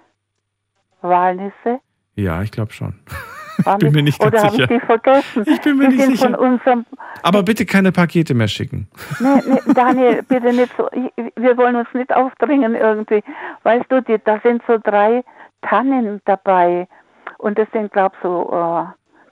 Walnüsse? 1.02 1.80
Ja, 2.14 2.42
ich 2.42 2.50
glaube 2.50 2.72
schon. 2.72 2.94
Waren 3.64 3.78
bin 3.78 3.88
die- 3.90 3.96
mir 3.96 4.02
nicht 4.02 4.18
ganz 4.20 4.32
Oder 4.32 4.42
habe 4.44 4.54
ich 4.56 4.62
sicher. 4.62 4.66
die 4.68 4.80
vergessen? 4.86 5.44
Ich 5.46 5.60
bin 5.60 5.76
mir 5.78 5.90
Wir 5.90 6.06
nicht 6.06 6.20
sicher. 6.20 6.84
Aber 7.22 7.42
bitte 7.42 7.66
keine 7.66 7.92
Pakete 7.92 8.34
mehr 8.34 8.48
schicken. 8.48 8.88
Nee, 9.18 9.28
nee, 9.46 9.72
Daniel, 9.74 10.22
bitte 10.22 10.52
nicht 10.52 10.72
so. 10.76 10.88
Ich, 10.92 11.32
wir 11.36 11.56
wollen 11.56 11.76
uns 11.76 11.88
nicht 11.94 12.14
aufdringen 12.14 12.74
irgendwie. 12.74 13.22
Weißt 13.62 13.86
du, 13.90 14.02
die, 14.02 14.18
da 14.24 14.40
sind 14.42 14.62
so 14.66 14.78
drei 14.82 15.24
Tannen 15.62 16.20
dabei. 16.24 16.88
Und 17.38 17.58
das 17.58 17.68
sind, 17.72 17.92
glaub 17.92 18.12
so, 18.22 18.50
äh, 18.52 18.84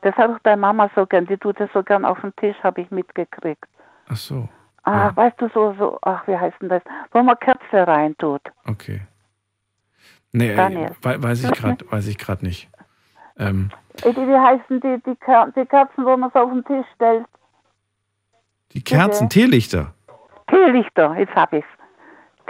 das 0.03 0.15
hat 0.17 0.31
auch 0.31 0.39
deine 0.43 0.61
Mama 0.61 0.91
so 0.95 1.07
gern. 1.07 1.27
Die 1.27 1.37
tut 1.37 1.59
das 1.61 1.69
so 1.75 1.83
gern 1.83 2.05
auf 2.05 2.21
den 2.21 2.35
Tisch, 2.37 2.57
habe 2.63 2.81
ich 2.81 2.91
mitgekriegt. 2.91 3.65
Ach 4.09 4.17
so, 4.17 4.49
Ah, 4.85 5.11
weißt 5.15 5.39
du, 5.39 5.51
so, 5.53 5.75
so, 5.79 5.99
ach, 6.01 6.27
wie 6.27 6.35
heißt 6.37 6.57
denn 6.63 6.71
das? 6.71 6.83
Wo 7.13 7.23
man 7.23 7.39
Kerze 7.39 7.87
reintut. 7.87 8.41
okay. 8.67 9.03
Nee, 10.33 10.51
äh, 10.53 10.57
Daniel. 10.57 10.91
ich 10.99 11.05
weiß 11.05 12.07
ich 12.07 12.19
gerade 12.19 12.45
nicht. 12.47 12.69
Ähm, 13.39 13.71
Äh, 14.03 14.13
Die, 14.13 14.27
wie 14.29 14.37
heißen 14.39 14.81
die, 14.81 15.03
die, 15.05 15.17
Ker 15.17 15.51
die 15.57 15.67
Kerzen, 15.67 16.05
wo 16.05 16.17
man 16.17 16.31
so 16.33 16.41
auf 16.41 16.51
den 16.51 16.65
Tisch 16.65 16.87
stellt? 16.95 17.27
die 18.73 18.83
Kerzen, 18.85 19.29
Bitte? 19.29 19.41
Teelichter. 19.41 19.95
Teelichter, 20.49 21.15
jetzt 21.17 21.35
hab 21.35 21.53
ich's. 21.53 21.67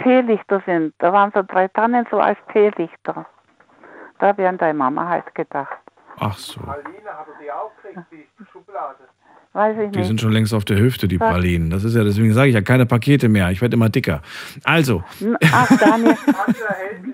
Teelichter 0.03 0.61
sind, 0.65 0.93
da 0.99 1.11
waren 1.11 1.31
so 1.33 1.41
drei 1.43 1.67
Tannen 1.69 2.05
so 2.11 2.19
als 2.19 2.37
Teelichter. 2.53 3.25
Da 4.19 4.37
wären 4.37 4.57
deine 4.57 4.73
Mama 4.77 5.07
halt 5.07 5.33
gedacht. 5.35 5.77
Ach 6.19 6.37
so. 6.37 6.59
Weiß 9.51 9.75
ich 9.79 9.91
Die 9.91 9.97
nicht. 9.97 10.07
sind 10.07 10.21
schon 10.21 10.31
längst 10.31 10.53
auf 10.53 10.63
der 10.63 10.77
Hüfte, 10.77 11.07
die 11.07 11.19
Was? 11.19 11.31
Pralinen. 11.31 11.71
Das 11.71 11.83
ist 11.83 11.95
ja, 11.95 12.03
deswegen 12.03 12.31
sage 12.33 12.49
ich 12.49 12.53
ja 12.55 12.61
keine 12.61 12.85
Pakete 12.85 13.29
mehr. 13.29 13.49
Ich 13.49 13.61
werde 13.61 13.75
immer 13.75 13.89
dicker. 13.89 14.21
Also, 14.63 15.03
Ach, 15.51 15.67
Daniel, 15.79 16.15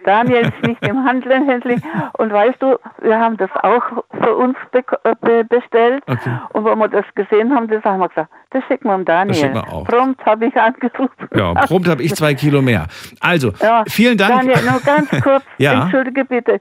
Daniel 0.03 0.41
ist 0.41 0.67
nicht 0.67 0.85
im 0.85 1.03
Handel 1.05 1.31
erhältlich. 1.31 1.81
Und 2.17 2.33
weißt 2.33 2.61
du, 2.61 2.77
wir 3.01 3.17
haben 3.17 3.37
das 3.37 3.49
auch 3.63 4.03
für 4.21 4.35
uns 4.35 4.57
äh, 4.73 4.81
be 5.21 5.45
bestellt. 5.45 6.03
Okay. 6.07 6.37
Und 6.53 6.65
wenn 6.65 6.77
wir 6.77 6.89
das 6.89 7.05
gesehen 7.15 7.53
haben, 7.55 7.67
das 7.69 7.83
haben 7.85 7.99
wir 7.99 8.09
gesagt, 8.09 8.29
das 8.55 8.63
schicken 8.67 8.87
wir 8.87 8.95
dem 8.95 9.03
Daniel. 9.05 9.27
Das 9.33 9.37
schicken 9.41 9.53
wir 9.55 9.71
auch. 9.73 9.83
Prompt 9.85 10.25
habe 10.25 10.45
ich 10.47 10.55
angerufen. 10.55 11.27
ja, 11.35 11.53
prompt 11.53 11.87
habe 11.89 12.01
ich 12.03 12.15
zwei 12.15 12.33
Kilo 12.33 12.61
mehr. 12.61 12.87
Also, 13.19 13.51
Ja, 13.61 13.83
vielen 13.87 14.17
Dank. 14.17 14.33
Daniel, 14.33 14.61
nur 14.69 14.79
ganz 14.79 15.09
kurz, 15.23 15.43
Ja. 15.57 15.83
entschuldige 15.83 16.23
bitte. 16.23 16.59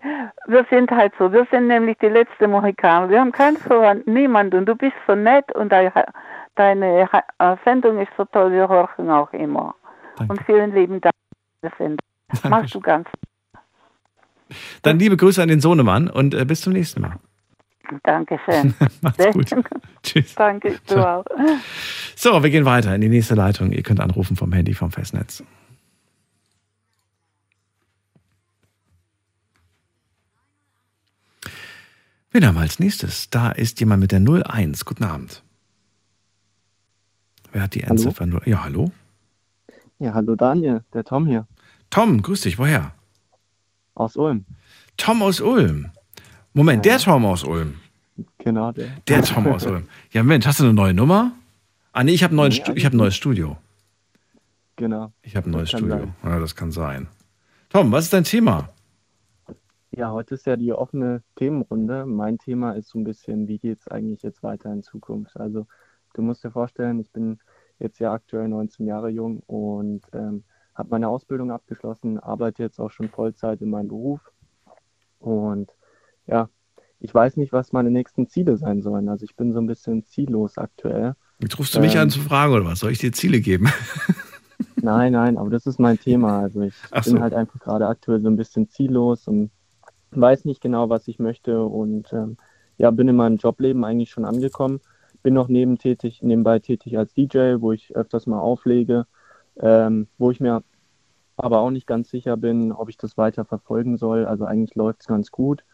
Wir 0.48 0.66
sind 0.70 0.90
halt 0.90 1.12
so, 1.18 1.32
wir 1.32 1.46
sind 1.52 1.68
nämlich 1.68 1.96
die 1.98 2.08
letzte 2.08 2.48
Mohikaner. 2.48 3.08
Wir 3.08 3.20
haben 3.20 3.32
keinen 3.32 3.56
Verwandten, 3.56 4.12
niemand. 4.12 4.54
Und 4.54 4.66
du 4.66 4.74
bist 4.74 4.94
so 5.06 5.14
nett 5.14 5.50
und 5.54 5.70
deine, 5.70 5.92
äh, 6.58 7.56
Sendung 7.64 8.00
ist 8.00 8.10
so 8.16 8.24
toll, 8.24 8.50
wir 8.52 8.68
horchen 8.68 9.08
auch 9.10 9.32
immer. 9.32 9.74
Und 10.28 10.40
vielen 10.46 10.74
lieben 10.74 11.00
Dank 11.00 11.14
für 11.60 11.68
die 11.70 11.74
Sendung. 11.78 12.50
Machst 12.50 12.74
du 12.74 12.80
ganz. 12.80 13.08
Dann 14.82 14.98
liebe 14.98 15.16
Grüße 15.16 15.42
an 15.42 15.48
den 15.48 15.60
Sohnemann 15.60 16.08
und 16.10 16.34
äh, 16.34 16.44
bis 16.44 16.60
zum 16.60 16.72
nächsten 16.72 17.00
Mal. 17.02 17.14
Dankeschön. 18.02 18.74
Macht's 19.01 19.32
gut. 19.32 19.51
Tschüss. 20.02 20.35
Danke, 20.35 20.78
du 20.86 21.06
auch. 21.06 21.24
So, 22.16 22.43
wir 22.43 22.51
gehen 22.51 22.65
weiter 22.65 22.94
in 22.94 23.01
die 23.01 23.09
nächste 23.09 23.35
Leitung. 23.35 23.73
Ihr 23.73 23.82
könnt 23.82 24.01
anrufen 24.01 24.36
vom 24.36 24.52
Handy 24.52 24.74
vom 24.74 24.90
Festnetz. 24.90 25.43
Wen 32.31 32.44
haben 32.44 32.56
wir 32.56 32.62
als 32.62 32.81
nächstes? 32.81 33.31
Da 33.31 33.52
ist 33.52 33.78
jemand 33.78 34.01
mit 34.01 34.11
der 34.11 34.20
01. 34.20 34.85
Guten 34.85 35.05
Abend. 35.05 35.44
Wer 37.52 37.62
hat 37.62 37.74
die 37.74 37.85
Endziffer 37.85 38.27
0? 38.27 38.43
Ja, 38.47 38.65
hallo? 38.65 38.90
Ja, 40.01 40.15
hallo 40.15 40.35
Daniel, 40.35 40.82
der 40.93 41.05
Tom 41.05 41.27
hier. 41.27 41.47
Tom, 41.90 42.20
grüß 42.20 42.40
dich. 42.40 42.59
Woher? 42.59 42.93
Aus 43.94 44.16
Ulm. 44.16 44.44
Tom 44.97 45.23
aus 45.23 45.40
Ulm. 45.40 45.90
Moment, 46.55 46.85
der 46.85 46.98
Tom 46.98 47.24
aus 47.26 47.44
Ulm. 47.44 47.74
Genau, 48.39 48.70
der. 48.72 48.89
Der 49.09 49.22
Tom 49.22 49.47
aus 49.48 49.66
Ulm. 49.66 49.89
Ja, 50.12 50.22
Mensch, 50.22 50.47
hast 50.47 50.60
du 50.60 50.64
eine 50.64 50.72
neue 50.72 50.94
Nummer? 50.94 51.32
Ah, 51.93 52.05
nee, 52.05 52.12
ich 52.12 52.22
habe 52.22 52.35
Nee, 52.35 52.51
Stu- 52.52 52.72
ich 52.74 52.85
hab 52.86 52.93
ein 52.93 52.97
neues 52.98 53.16
Studio. 53.16 53.56
Genau. 54.76 55.12
Ich 55.22 55.36
habe 55.36 55.48
ein 55.48 55.52
neues 55.52 55.70
Studio. 55.70 55.89
sein. 55.98 56.14
Ja, 56.24 56.39
das 56.39 56.55
kann 56.55 56.70
sein. 56.72 57.09
Tom, 57.70 57.90
was 57.93 58.05
ist 58.05 58.12
dein 58.12 58.24
Thema? 58.24 58.68
Ja, 59.90 60.10
heute 60.10 60.35
ist 60.35 60.47
ja 60.47 60.56
die 60.56 60.72
offene 60.72 61.22
Themenrunde. 61.36 62.06
Mein 62.06 62.39
Thema 62.39 62.72
ist 62.72 62.89
so 62.89 62.98
ein 62.98 63.05
bisschen, 63.05 63.47
wie 63.47 63.59
geht 63.59 63.78
es 63.81 63.89
eigentlich 63.89 64.22
jetzt 64.22 64.43
weiter 64.43 64.72
in 64.72 64.82
Zukunft? 64.82 65.36
Also, 65.36 65.66
du 66.14 66.22
musst 66.22 66.43
dir 66.44 66.51
vorstellen, 66.51 66.98
ich 67.01 67.10
bin 67.12 67.39
jetzt 67.78 67.98
ja 68.01 68.12
aktuell 68.12 68.48
19 68.48 68.86
Jahre 68.86 69.09
jung 69.10 69.40
und 69.47 70.02
ähm, 70.12 70.43
habe 70.74 70.89
meine 70.90 71.09
Ausbildung 71.09 71.52
abgeschlossen, 71.52 72.18
arbeite 72.18 72.62
jetzt 72.64 72.81
auch 72.81 72.90
schon 72.90 73.09
Vollzeit 73.09 73.60
in 73.60 73.70
meinem 73.70 73.89
Beruf. 73.89 74.20
Und 75.20 75.70
ja, 76.26 76.48
ich 77.01 77.14
weiß 77.14 77.36
nicht, 77.36 77.52
was 77.52 77.72
meine 77.72 77.90
nächsten 77.90 78.28
Ziele 78.28 78.56
sein 78.56 78.82
sollen. 78.82 79.09
Also, 79.09 79.24
ich 79.24 79.36
bin 79.36 79.52
so 79.52 79.60
ein 79.60 79.66
bisschen 79.66 80.05
ziellos 80.05 80.59
aktuell. 80.59 81.14
Jetzt 81.40 81.59
rufst 81.59 81.74
du 81.74 81.80
mich 81.80 81.96
Ähm, 81.96 81.98
an 81.98 82.10
zu 82.10 82.20
fragen, 82.20 82.52
oder 82.52 82.64
was? 82.64 82.80
Soll 82.80 82.92
ich 82.92 82.98
dir 82.98 83.12
Ziele 83.12 83.40
geben? 83.40 83.68
Nein, 84.80 85.12
nein, 85.12 85.38
aber 85.38 85.51
das 85.51 85.66
ist 85.66 85.78
mein 85.78 85.98
Thema. 85.98 86.40
Also 86.40 86.62
ich 86.62 86.88
Ach 86.90 87.05
bin 87.05 87.18
so. 87.18 87.20
halt 87.20 87.34
einfach 87.34 87.59
gerade 87.60 87.86
aktuell 87.88 88.20
so 88.20 88.28
ein 88.28 88.36
bisschen 88.36 88.68
ziellos 88.68 89.26
und 89.28 89.51
weiß 90.12 90.44
nicht 90.46 90.60
genau, 90.60 90.90
was 90.90 91.09
ich 91.09 91.18
möchte 91.18 91.64
und 91.64 92.12
ähm, 92.12 92.38
ja, 92.78 92.90
bin 92.90 93.09
in 93.09 93.16
meinem 93.16 93.36
Jobleben 93.38 93.84
eigentlich 93.84 94.10
schon 94.10 94.24
angekommen. 94.24 94.80
Bin 95.22 95.34
noch 95.34 95.48
nebentätig, 95.48 96.22
nebenbei 96.22 96.59
tätig 96.60 96.98
als 96.98 97.14
DJ, 97.14 97.56
wo 97.60 97.72
ich 97.72 97.96
öfters 97.96 98.26
mal 98.26 98.40
auflege, 98.40 99.06
ähm, 99.60 100.09
wo 100.18 100.30
ich 100.30 100.40
mir 100.40 100.64
aber 101.36 101.60
auch 101.60 101.70
nicht 101.70 101.86
ganz 101.86 102.10
sicher 102.10 102.36
bin, 102.36 102.72
ob 102.72 102.88
ich 102.90 102.96
das 102.98 103.16
weiter 103.18 103.44
verfolgen 103.44 103.96
soll. 103.98 104.26
Also 104.26 104.44
eigentlich 104.46 104.74
läuft 104.76 105.02
es 105.02 105.06
ganz 105.09 105.30
gut, 105.30 105.64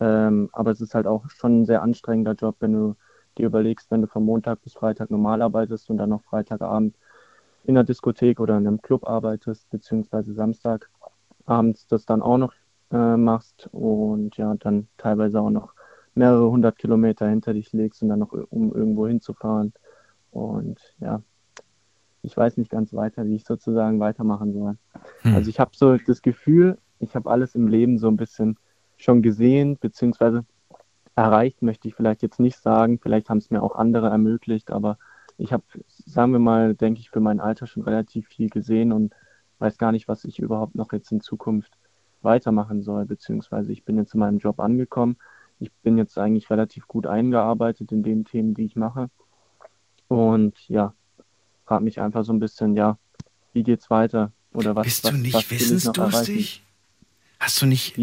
ähm, 0.00 0.50
aber 0.52 0.70
es 0.70 0.80
ist 0.80 0.94
halt 0.94 1.06
auch 1.06 1.28
schon 1.30 1.60
ein 1.60 1.66
sehr 1.66 1.82
anstrengender 1.82 2.32
Job, 2.32 2.56
wenn 2.60 2.72
du 2.72 2.96
dir 3.38 3.46
überlegst, 3.46 3.90
wenn 3.90 4.02
du 4.02 4.06
von 4.06 4.24
Montag 4.24 4.62
bis 4.62 4.74
Freitag 4.74 5.10
normal 5.10 5.42
arbeitest 5.42 5.90
und 5.90 5.96
dann 5.96 6.10
noch 6.10 6.22
Freitagabend 6.22 6.96
in 7.64 7.74
der 7.74 7.84
Diskothek 7.84 8.40
oder 8.40 8.56
in 8.58 8.66
einem 8.66 8.82
Club 8.82 9.08
arbeitest, 9.08 9.70
beziehungsweise 9.70 10.34
Samstagabends 10.34 11.86
das 11.86 12.06
dann 12.06 12.22
auch 12.22 12.38
noch 12.38 12.52
äh, 12.92 13.16
machst 13.16 13.68
und 13.72 14.36
ja, 14.36 14.54
dann 14.54 14.88
teilweise 14.98 15.40
auch 15.40 15.50
noch 15.50 15.74
mehrere 16.14 16.48
hundert 16.50 16.78
Kilometer 16.78 17.28
hinter 17.28 17.54
dich 17.54 17.72
legst 17.72 18.02
und 18.02 18.08
dann 18.08 18.20
noch 18.20 18.32
um 18.32 18.72
irgendwo 18.72 19.08
hinzufahren. 19.08 19.72
Und 20.30 20.80
ja, 21.00 21.22
ich 22.22 22.36
weiß 22.36 22.56
nicht 22.56 22.70
ganz 22.70 22.92
weiter, 22.94 23.26
wie 23.26 23.36
ich 23.36 23.44
sozusagen 23.44 24.00
weitermachen 24.00 24.52
soll. 24.52 24.76
Hm. 25.22 25.34
Also 25.34 25.50
ich 25.50 25.60
habe 25.60 25.72
so 25.74 25.96
das 25.96 26.22
Gefühl, 26.22 26.78
ich 26.98 27.16
habe 27.16 27.30
alles 27.30 27.54
im 27.54 27.66
Leben 27.68 27.98
so 27.98 28.08
ein 28.08 28.16
bisschen 28.16 28.58
schon 29.04 29.22
gesehen, 29.22 29.78
beziehungsweise 29.78 30.44
erreicht, 31.14 31.62
möchte 31.62 31.88
ich 31.88 31.94
vielleicht 31.94 32.22
jetzt 32.22 32.40
nicht 32.40 32.58
sagen. 32.58 32.98
Vielleicht 32.98 33.30
haben 33.30 33.38
es 33.38 33.50
mir 33.50 33.62
auch 33.62 33.76
andere 33.76 34.08
ermöglicht, 34.08 34.70
aber 34.70 34.98
ich 35.36 35.52
habe, 35.52 35.64
sagen 35.88 36.32
wir 36.32 36.38
mal, 36.38 36.74
denke 36.74 37.00
ich, 37.00 37.10
für 37.10 37.20
mein 37.20 37.40
Alter 37.40 37.66
schon 37.66 37.84
relativ 37.84 38.28
viel 38.28 38.48
gesehen 38.48 38.92
und 38.92 39.14
weiß 39.58 39.78
gar 39.78 39.92
nicht, 39.92 40.08
was 40.08 40.24
ich 40.24 40.38
überhaupt 40.38 40.74
noch 40.74 40.92
jetzt 40.92 41.12
in 41.12 41.20
Zukunft 41.20 41.72
weitermachen 42.22 42.82
soll, 42.82 43.04
beziehungsweise 43.04 43.72
ich 43.72 43.84
bin 43.84 43.96
jetzt 43.96 44.14
in 44.14 44.20
meinem 44.20 44.38
Job 44.38 44.58
angekommen. 44.58 45.16
Ich 45.60 45.70
bin 45.72 45.98
jetzt 45.98 46.18
eigentlich 46.18 46.50
relativ 46.50 46.88
gut 46.88 47.06
eingearbeitet 47.06 47.92
in 47.92 48.02
den 48.02 48.24
Themen, 48.24 48.54
die 48.54 48.64
ich 48.64 48.76
mache. 48.76 49.08
Und 50.08 50.68
ja, 50.68 50.94
frage 51.64 51.84
mich 51.84 52.00
einfach 52.00 52.24
so 52.24 52.32
ein 52.32 52.40
bisschen, 52.40 52.74
ja, 52.74 52.98
wie 53.52 53.62
geht's 53.62 53.90
weiter? 53.90 54.32
Oder 54.52 54.74
was, 54.74 54.84
Bist 54.84 55.04
was, 55.04 55.10
du 55.12 55.16
nicht 55.18 55.34
was 55.34 55.44
erreichen? 55.44 55.60
wissensdurstig? 55.60 56.63
Hast 57.44 57.60
du 57.60 57.66
nicht. 57.66 57.94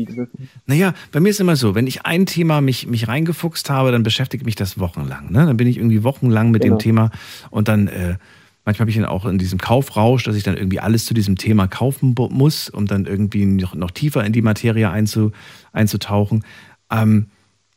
Naja, 0.68 0.94
bei 1.12 1.20
mir 1.20 1.30
ist 1.30 1.40
immer 1.40 1.56
so, 1.56 1.74
wenn 1.74 1.88
ich 1.88 2.06
ein 2.06 2.28
Thema 2.28 2.62
mich, 2.62 2.86
mich 2.86 3.08
reingefuchst 3.08 3.72
habe, 3.72 3.92
dann 3.92 4.04
beschäftigt 4.04 4.46
mich 4.46 4.56
das 4.56 4.78
wochenlang. 4.78 5.32
Ne? 5.32 5.48
Dann 5.48 5.58
bin 5.58 5.68
ich 5.68 5.78
irgendwie 5.78 6.04
wochenlang 6.04 6.52
mit 6.52 6.62
Genau. 6.62 6.76
dem 6.76 6.80
Thema 6.80 7.10
und 7.50 7.68
dann 7.68 7.88
äh, 7.88 8.18
manchmal 8.66 8.86
bin 8.86 8.92
ich 8.92 8.98
dann 9.02 9.10
auch 9.10 9.26
in 9.26 9.40
diesem 9.40 9.58
Kaufrausch, 9.58 10.24
dass 10.26 10.36
ich 10.36 10.44
dann 10.44 10.58
irgendwie 10.58 10.80
alles 10.80 11.06
zu 11.06 11.16
diesem 11.16 11.40
Thema 11.40 11.68
kaufen 11.68 12.14
muss, 12.30 12.70
um 12.70 12.86
dann 12.86 13.06
irgendwie 13.08 13.46
noch, 13.48 13.74
noch 13.74 13.90
tiefer 13.90 14.24
in 14.24 14.32
die 14.32 14.44
Materie 14.44 14.92
einzu, 14.92 15.32
einzutauchen. 15.74 16.44
Ähm, 16.92 17.26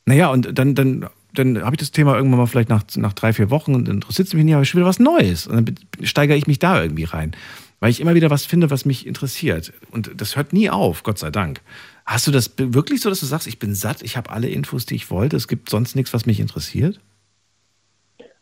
naja, 0.05 0.29
und 0.29 0.59
dann, 0.59 0.75
dann, 0.75 1.07
dann 1.33 1.63
habe 1.63 1.77
ich 1.77 1.81
das 1.81 1.93
Thema 1.93 2.15
irgendwann 2.15 2.41
mal 2.41 2.47
vielleicht 2.47 2.69
nach, 2.69 2.85
nach 2.97 3.15
drei, 3.15 3.33
vier 3.33 3.49
Wochen 3.49 3.75
und 3.75 3.89
dann 3.89 3.95
interessiert 3.97 4.29
es 4.29 4.35
mich 4.35 4.45
nicht, 4.45 4.55
aber 4.55 4.67
schon 4.67 4.81
wieder 4.81 4.89
was 4.89 4.99
Neues. 4.99 5.47
Und 5.47 5.57
dann 5.57 5.75
steigere 6.07 6.37
ich 6.37 6.47
mich 6.47 6.59
da 6.59 6.83
irgendwie 6.83 7.05
rein. 7.05 7.33
Weil 7.81 7.91
ich 7.91 8.01
immer 8.01 8.15
wieder 8.15 8.31
was 8.31 8.47
finde, 8.47 8.71
was 8.71 8.85
mich 8.85 9.07
interessiert. 9.07 9.73
Und 9.91 10.21
das 10.21 10.37
hört 10.37 10.53
nie 10.53 10.71
auf, 10.71 11.03
Gott 11.03 11.19
sei 11.19 11.31
Dank. 11.31 11.61
Hast 12.07 12.27
du 12.27 12.31
das 12.31 12.53
wirklich 12.59 13.01
so, 13.01 13.09
dass 13.09 13.21
du 13.21 13.27
sagst, 13.27 13.47
ich 13.47 13.59
bin 13.59 13.75
satt, 13.75 14.03
ich 14.03 14.17
habe 14.17 14.31
alle 14.31 14.49
Infos, 14.49 14.87
die 14.87 14.95
ich 14.95 15.11
wollte, 15.11 15.37
es 15.37 15.49
gibt 15.49 15.71
sonst 15.71 15.95
nichts, 15.95 16.13
was 16.13 16.27
mich 16.27 16.41
interessiert? 16.41 17.01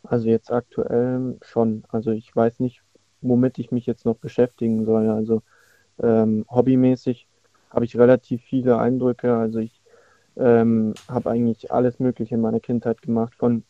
Also 0.05 0.29
jetzt 0.29 0.51
aktuell 0.51 1.39
schon. 1.43 1.85
Also 1.89 2.11
ich 2.11 2.35
weiß 2.35 2.61
nicht, 2.61 2.83
womit 3.21 3.59
ich 3.59 3.71
mich 3.71 3.87
jetzt 3.87 4.05
noch 4.05 4.17
beschäftigen 4.17 4.85
soll. 4.85 5.09
Also 5.09 5.43
ähm, 6.03 6.45
hobbymäßig 6.51 7.27
habe 7.71 7.85
ich 7.85 7.97
relativ 7.97 8.43
viele 8.43 8.79
Eindrücke. 8.79 9.37
Also 9.37 9.61
ich 9.61 9.81
ähm, 10.37 10.95
habe 11.09 11.31
eigentlich 11.31 11.73
alles 11.73 11.99
Mögliche 11.99 12.35
in 12.35 12.41
meiner 12.41 12.61
Kindheit 12.61 13.01
gemacht, 13.03 13.35
von 13.37 13.65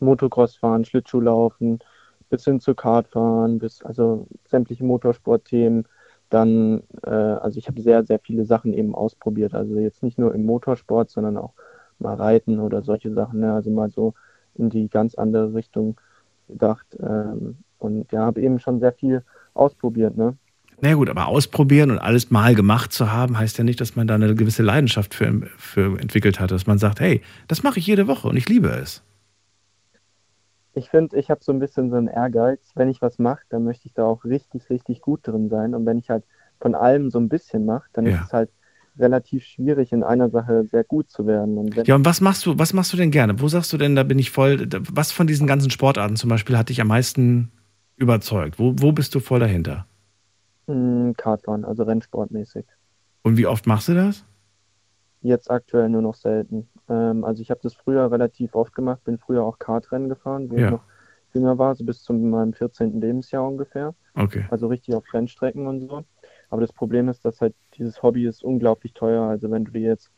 Motocross-Fahren, 0.00 0.84
Schlittschuhlaufen 0.84 1.80
bis 2.28 2.44
hin 2.44 2.60
zu 2.60 2.74
Kartfahren, 2.74 3.58
bis 3.58 3.82
also 3.82 4.26
sämtliche 4.46 4.84
Motorsportthemen. 4.84 5.86
Dann, 6.30 6.82
äh, 7.04 7.10
also 7.10 7.58
ich 7.58 7.68
habe 7.68 7.80
sehr, 7.80 8.04
sehr 8.04 8.18
viele 8.18 8.44
Sachen 8.44 8.72
eben 8.72 8.94
ausprobiert. 8.94 9.54
Also 9.54 9.78
jetzt 9.78 10.02
nicht 10.02 10.18
nur 10.18 10.34
im 10.34 10.44
Motorsport, 10.44 11.10
sondern 11.10 11.36
auch 11.36 11.52
mal 11.98 12.14
Reiten 12.14 12.58
oder 12.58 12.82
solche 12.82 13.12
Sachen. 13.12 13.40
Ne? 13.40 13.52
Also 13.52 13.70
mal 13.70 13.90
so 13.90 14.14
in 14.54 14.70
die 14.70 14.88
ganz 14.88 15.14
andere 15.14 15.54
Richtung 15.54 16.00
gedacht. 16.48 16.86
Ähm, 17.00 17.56
und 17.78 18.10
ja, 18.10 18.20
habe 18.20 18.40
eben 18.40 18.58
schon 18.58 18.80
sehr 18.80 18.92
viel 18.92 19.22
ausprobiert. 19.54 20.16
Ne? 20.16 20.36
Na 20.80 20.92
gut, 20.94 21.08
aber 21.08 21.28
ausprobieren 21.28 21.90
und 21.90 21.98
alles 21.98 22.30
mal 22.30 22.54
gemacht 22.54 22.92
zu 22.92 23.10
haben, 23.10 23.38
heißt 23.38 23.56
ja 23.58 23.64
nicht, 23.64 23.80
dass 23.80 23.96
man 23.96 24.06
da 24.06 24.14
eine 24.14 24.34
gewisse 24.34 24.62
Leidenschaft 24.62 25.14
für, 25.14 25.42
für 25.56 25.98
entwickelt 25.98 26.38
hat, 26.38 26.50
dass 26.50 26.66
man 26.66 26.78
sagt, 26.78 27.00
hey, 27.00 27.22
das 27.48 27.62
mache 27.62 27.78
ich 27.78 27.86
jede 27.86 28.06
Woche 28.08 28.28
und 28.28 28.36
ich 28.36 28.48
liebe 28.48 28.68
es. 28.68 29.02
Ich 30.76 30.90
finde, 30.90 31.16
ich 31.16 31.30
habe 31.30 31.42
so 31.42 31.52
ein 31.52 31.58
bisschen 31.58 31.88
so 31.88 31.96
einen 31.96 32.06
Ehrgeiz. 32.06 32.60
Wenn 32.74 32.90
ich 32.90 33.00
was 33.00 33.18
mache, 33.18 33.42
dann 33.48 33.64
möchte 33.64 33.86
ich 33.88 33.94
da 33.94 34.04
auch 34.04 34.24
richtig, 34.24 34.68
richtig 34.68 35.00
gut 35.00 35.20
drin 35.26 35.48
sein. 35.48 35.74
Und 35.74 35.86
wenn 35.86 35.96
ich 35.96 36.10
halt 36.10 36.22
von 36.60 36.74
allem 36.74 37.10
so 37.10 37.18
ein 37.18 37.30
bisschen 37.30 37.64
mache, 37.64 37.88
dann 37.94 38.04
ja. 38.04 38.16
ist 38.16 38.26
es 38.26 38.32
halt 38.34 38.50
relativ 38.98 39.44
schwierig, 39.44 39.92
in 39.92 40.02
einer 40.02 40.28
Sache 40.28 40.64
sehr 40.66 40.84
gut 40.84 41.10
zu 41.10 41.26
werden. 41.26 41.56
Und 41.56 41.74
ja, 41.86 41.94
und 41.94 42.04
was 42.04 42.20
machst 42.20 42.44
du, 42.44 42.58
was 42.58 42.74
machst 42.74 42.92
du 42.92 42.98
denn 42.98 43.10
gerne? 43.10 43.40
Wo 43.40 43.48
sagst 43.48 43.72
du 43.72 43.78
denn, 43.78 43.96
da 43.96 44.02
bin 44.02 44.18
ich 44.18 44.30
voll, 44.30 44.68
was 44.92 45.12
von 45.12 45.26
diesen 45.26 45.46
ganzen 45.46 45.70
Sportarten 45.70 46.16
zum 46.16 46.28
Beispiel 46.28 46.58
hat 46.58 46.68
dich 46.68 46.82
am 46.82 46.88
meisten 46.88 47.52
überzeugt? 47.96 48.58
Wo, 48.58 48.74
wo 48.76 48.92
bist 48.92 49.14
du 49.14 49.20
voll 49.20 49.40
dahinter? 49.40 49.86
Kartfahren, 51.16 51.64
also 51.64 51.84
rennsportmäßig. 51.84 52.66
Und 53.22 53.38
wie 53.38 53.46
oft 53.46 53.66
machst 53.66 53.88
du 53.88 53.94
das? 53.94 54.26
Jetzt 55.22 55.50
aktuell 55.50 55.88
nur 55.88 56.02
noch 56.02 56.14
selten. 56.14 56.68
Ähm, 56.88 57.24
also 57.24 57.42
ich 57.42 57.50
habe 57.50 57.60
das 57.62 57.74
früher 57.74 58.10
relativ 58.10 58.54
oft 58.54 58.74
gemacht, 58.74 59.04
bin 59.04 59.18
früher 59.18 59.42
auch 59.42 59.58
Kartrennen 59.58 60.08
gefahren, 60.08 60.50
wie 60.50 60.60
ja. 60.60 60.66
ich 60.66 60.72
noch 60.72 60.84
jünger 61.34 61.58
war, 61.58 61.74
so 61.74 61.84
bis 61.84 62.02
zu 62.02 62.12
meinem 62.12 62.52
14. 62.52 63.00
Lebensjahr 63.00 63.46
ungefähr. 63.46 63.94
Okay. 64.14 64.44
Also 64.50 64.68
richtig 64.68 64.94
auf 64.94 65.04
Rennstrecken 65.12 65.66
und 65.66 65.80
so. 65.80 66.04
Aber 66.48 66.60
das 66.60 66.72
Problem 66.72 67.08
ist, 67.08 67.24
dass 67.24 67.40
halt 67.40 67.54
dieses 67.74 68.02
Hobby 68.02 68.26
ist 68.26 68.42
unglaublich 68.42 68.94
teuer. 68.94 69.22
Also 69.22 69.50
wenn 69.50 69.64
du 69.64 69.72
dir 69.72 69.82
jetzt 69.82 70.10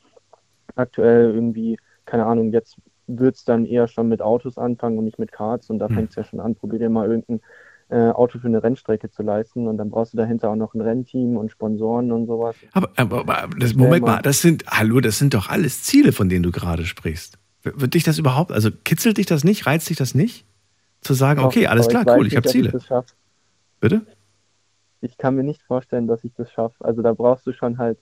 aktuell 0.76 1.30
irgendwie, 1.34 1.78
keine 2.04 2.26
Ahnung, 2.26 2.52
jetzt 2.52 2.76
wird 3.06 3.36
es 3.36 3.44
dann 3.44 3.64
eher 3.64 3.88
schon 3.88 4.08
mit 4.08 4.20
Autos 4.20 4.58
anfangen 4.58 4.98
und 4.98 5.04
nicht 5.04 5.18
mit 5.18 5.32
Karts 5.32 5.70
und 5.70 5.78
da 5.78 5.88
hm. 5.88 5.94
fängt 5.94 6.10
es 6.10 6.16
ja 6.16 6.24
schon 6.24 6.40
an. 6.40 6.54
Probier 6.54 6.78
dir 6.78 6.90
mal 6.90 7.08
irgendein 7.08 7.40
äh, 7.90 8.10
Auto 8.10 8.38
für 8.38 8.48
eine 8.48 8.62
Rennstrecke 8.62 9.10
zu 9.10 9.22
leisten 9.22 9.66
und 9.66 9.78
dann 9.78 9.90
brauchst 9.90 10.12
du 10.12 10.16
dahinter 10.16 10.50
auch 10.50 10.56
noch 10.56 10.74
ein 10.74 10.80
Rennteam 10.80 11.36
und 11.36 11.50
Sponsoren 11.50 12.12
und 12.12 12.26
sowas. 12.26 12.54
Aber, 12.72 12.90
aber, 12.96 13.20
aber 13.20 13.56
das, 13.58 13.74
Moment 13.74 14.04
mal, 14.04 14.20
das 14.22 14.42
sind, 14.42 14.64
hallo, 14.66 15.00
das 15.00 15.18
sind 15.18 15.34
doch 15.34 15.48
alles 15.48 15.82
Ziele, 15.82 16.12
von 16.12 16.28
denen 16.28 16.42
du 16.42 16.50
gerade 16.50 16.84
sprichst. 16.84 17.38
Wird 17.62 17.94
dich 17.94 18.04
das 18.04 18.18
überhaupt, 18.18 18.52
also 18.52 18.70
kitzelt 18.70 19.18
dich 19.18 19.26
das 19.26 19.44
nicht, 19.44 19.66
reizt 19.66 19.88
dich 19.88 19.96
das 19.96 20.14
nicht? 20.14 20.44
Zu 21.00 21.14
sagen, 21.14 21.40
okay, 21.40 21.66
alles 21.66 21.88
klar, 21.88 22.04
cool, 22.08 22.26
ich 22.26 22.36
habe 22.36 22.48
Ziele. 22.48 22.72
Ich 22.76 22.88
Bitte? 23.80 24.02
Ich 25.00 25.16
kann 25.16 25.36
mir 25.36 25.44
nicht 25.44 25.62
vorstellen, 25.62 26.08
dass 26.08 26.24
ich 26.24 26.32
das 26.34 26.50
schaffe. 26.50 26.84
Also 26.84 27.02
da 27.02 27.12
brauchst 27.14 27.46
du 27.46 27.52
schon 27.52 27.78
halt 27.78 27.98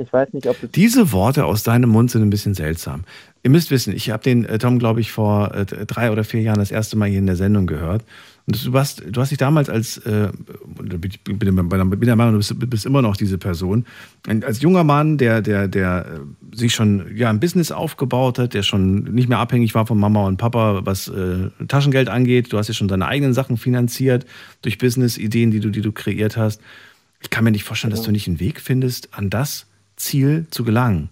ich 0.00 0.10
weiß 0.10 0.32
nicht, 0.32 0.48
ob 0.48 0.58
das 0.58 0.70
Diese 0.70 1.12
Worte 1.12 1.44
aus 1.44 1.62
deinem 1.62 1.90
Mund 1.90 2.10
sind 2.10 2.22
ein 2.22 2.30
bisschen 2.30 2.54
seltsam. 2.54 3.04
Ihr 3.42 3.50
müsst 3.50 3.70
wissen, 3.70 3.94
ich 3.94 4.10
habe 4.10 4.22
den 4.22 4.46
äh, 4.46 4.58
Tom, 4.58 4.78
glaube 4.78 5.02
ich, 5.02 5.12
vor 5.12 5.54
äh, 5.54 5.66
drei 5.66 6.10
oder 6.10 6.24
vier 6.24 6.40
Jahren 6.40 6.58
das 6.58 6.70
erste 6.70 6.96
Mal 6.96 7.10
hier 7.10 7.18
in 7.18 7.26
der 7.26 7.36
Sendung 7.36 7.66
gehört. 7.66 8.02
Und 8.46 8.66
du 8.66 8.72
hast, 8.78 9.02
du 9.06 9.20
hast 9.20 9.30
dich 9.30 9.38
damals 9.38 9.68
als, 9.68 9.98
äh, 9.98 10.30
ich 11.04 11.20
bin, 11.22 11.38
der 11.38 12.16
Meinung, 12.16 12.32
du 12.32 12.38
bist, 12.38 12.70
bist, 12.70 12.86
immer 12.86 13.02
noch 13.02 13.16
diese 13.16 13.38
Person, 13.38 13.84
als 14.26 14.60
junger 14.60 14.84
Mann, 14.84 15.18
der, 15.18 15.42
der, 15.42 15.68
der 15.68 16.06
äh, 16.06 16.56
sich 16.56 16.74
schon 16.74 17.16
ja, 17.16 17.30
ein 17.30 17.40
Business 17.40 17.70
aufgebaut 17.70 18.38
hat, 18.38 18.54
der 18.54 18.62
schon 18.62 19.04
nicht 19.04 19.28
mehr 19.28 19.38
abhängig 19.38 19.74
war 19.74 19.86
von 19.86 19.98
Mama 19.98 20.26
und 20.26 20.36
Papa, 20.36 20.80
was 20.84 21.08
äh, 21.08 21.50
Taschengeld 21.68 22.08
angeht. 22.08 22.52
Du 22.52 22.58
hast 22.58 22.68
ja 22.68 22.74
schon 22.74 22.88
deine 22.88 23.06
eigenen 23.06 23.34
Sachen 23.34 23.56
finanziert 23.56 24.26
durch 24.62 24.78
Business-Ideen, 24.78 25.50
die 25.50 25.60
du, 25.60 25.70
die 25.70 25.82
du 25.82 25.92
kreiert 25.92 26.36
hast. 26.36 26.60
Ich 27.20 27.30
kann 27.30 27.44
mir 27.44 27.50
nicht 27.50 27.64
vorstellen, 27.64 27.90
dass 27.90 28.02
du 28.02 28.10
nicht 28.10 28.26
einen 28.26 28.40
Weg 28.40 28.60
findest, 28.60 29.14
an 29.14 29.30
das 29.30 29.66
Ziel 29.96 30.46
zu 30.50 30.64
gelangen, 30.64 31.10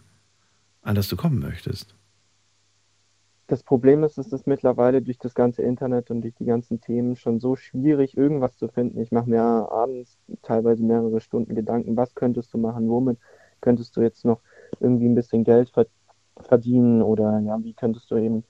an 0.82 0.94
das 0.94 1.08
du 1.08 1.16
kommen 1.16 1.38
möchtest. 1.38 1.94
Das 3.48 3.62
Problem 3.62 4.04
ist, 4.04 4.18
es 4.18 4.30
ist 4.30 4.46
mittlerweile 4.46 5.00
durch 5.00 5.18
das 5.18 5.34
ganze 5.34 5.62
Internet 5.62 6.10
und 6.10 6.20
durch 6.20 6.34
die 6.34 6.44
ganzen 6.44 6.82
Themen 6.82 7.16
schon 7.16 7.40
so 7.40 7.56
schwierig, 7.56 8.14
irgendwas 8.14 8.58
zu 8.58 8.68
finden. 8.68 9.00
Ich 9.00 9.10
mache 9.10 9.30
mir 9.30 9.40
abends 9.40 10.18
teilweise 10.42 10.84
mehrere 10.84 11.20
Stunden 11.20 11.54
Gedanken, 11.54 11.96
was 11.96 12.14
könntest 12.14 12.52
du 12.52 12.58
machen, 12.58 12.90
womit 12.90 13.18
könntest 13.62 13.96
du 13.96 14.02
jetzt 14.02 14.26
noch 14.26 14.40
irgendwie 14.80 15.06
ein 15.08 15.14
bisschen 15.14 15.44
Geld 15.44 15.72
verdienen 16.40 17.02
oder 17.02 17.40
ja, 17.40 17.58
wie 17.64 17.72
könntest 17.72 18.10
du 18.10 18.16
eben 18.16 18.44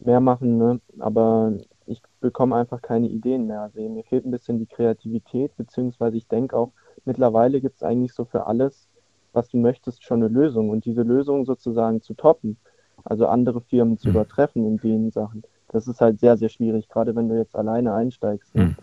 mehr 0.00 0.20
machen. 0.20 0.58
Ne? 0.58 0.80
Aber 0.98 1.54
ich 1.86 2.02
bekomme 2.20 2.54
einfach 2.56 2.82
keine 2.82 3.08
Ideen 3.08 3.46
mehr. 3.46 3.62
Also 3.62 3.80
mir 3.80 4.04
fehlt 4.04 4.26
ein 4.26 4.30
bisschen 4.30 4.58
die 4.58 4.66
Kreativität, 4.66 5.56
beziehungsweise 5.56 6.18
ich 6.18 6.28
denke 6.28 6.56
auch, 6.58 6.72
mittlerweile 7.06 7.62
gibt 7.62 7.76
es 7.76 7.82
eigentlich 7.82 8.12
so 8.12 8.26
für 8.26 8.46
alles 8.46 8.86
was 9.32 9.48
du 9.48 9.56
möchtest, 9.56 10.04
schon 10.04 10.22
eine 10.22 10.32
Lösung. 10.32 10.70
Und 10.70 10.84
diese 10.84 11.02
Lösung 11.02 11.44
sozusagen 11.44 12.02
zu 12.02 12.14
toppen, 12.14 12.58
also 13.04 13.26
andere 13.26 13.60
Firmen 13.60 13.98
zu 13.98 14.08
mhm. 14.08 14.14
übertreffen 14.14 14.66
in 14.66 14.78
den 14.78 15.10
Sachen, 15.10 15.42
das 15.68 15.88
ist 15.88 16.00
halt 16.00 16.20
sehr, 16.20 16.36
sehr 16.36 16.48
schwierig, 16.48 16.88
gerade 16.88 17.16
wenn 17.16 17.28
du 17.28 17.36
jetzt 17.36 17.56
alleine 17.56 17.94
einsteigst. 17.94 18.54
Ne? 18.54 18.76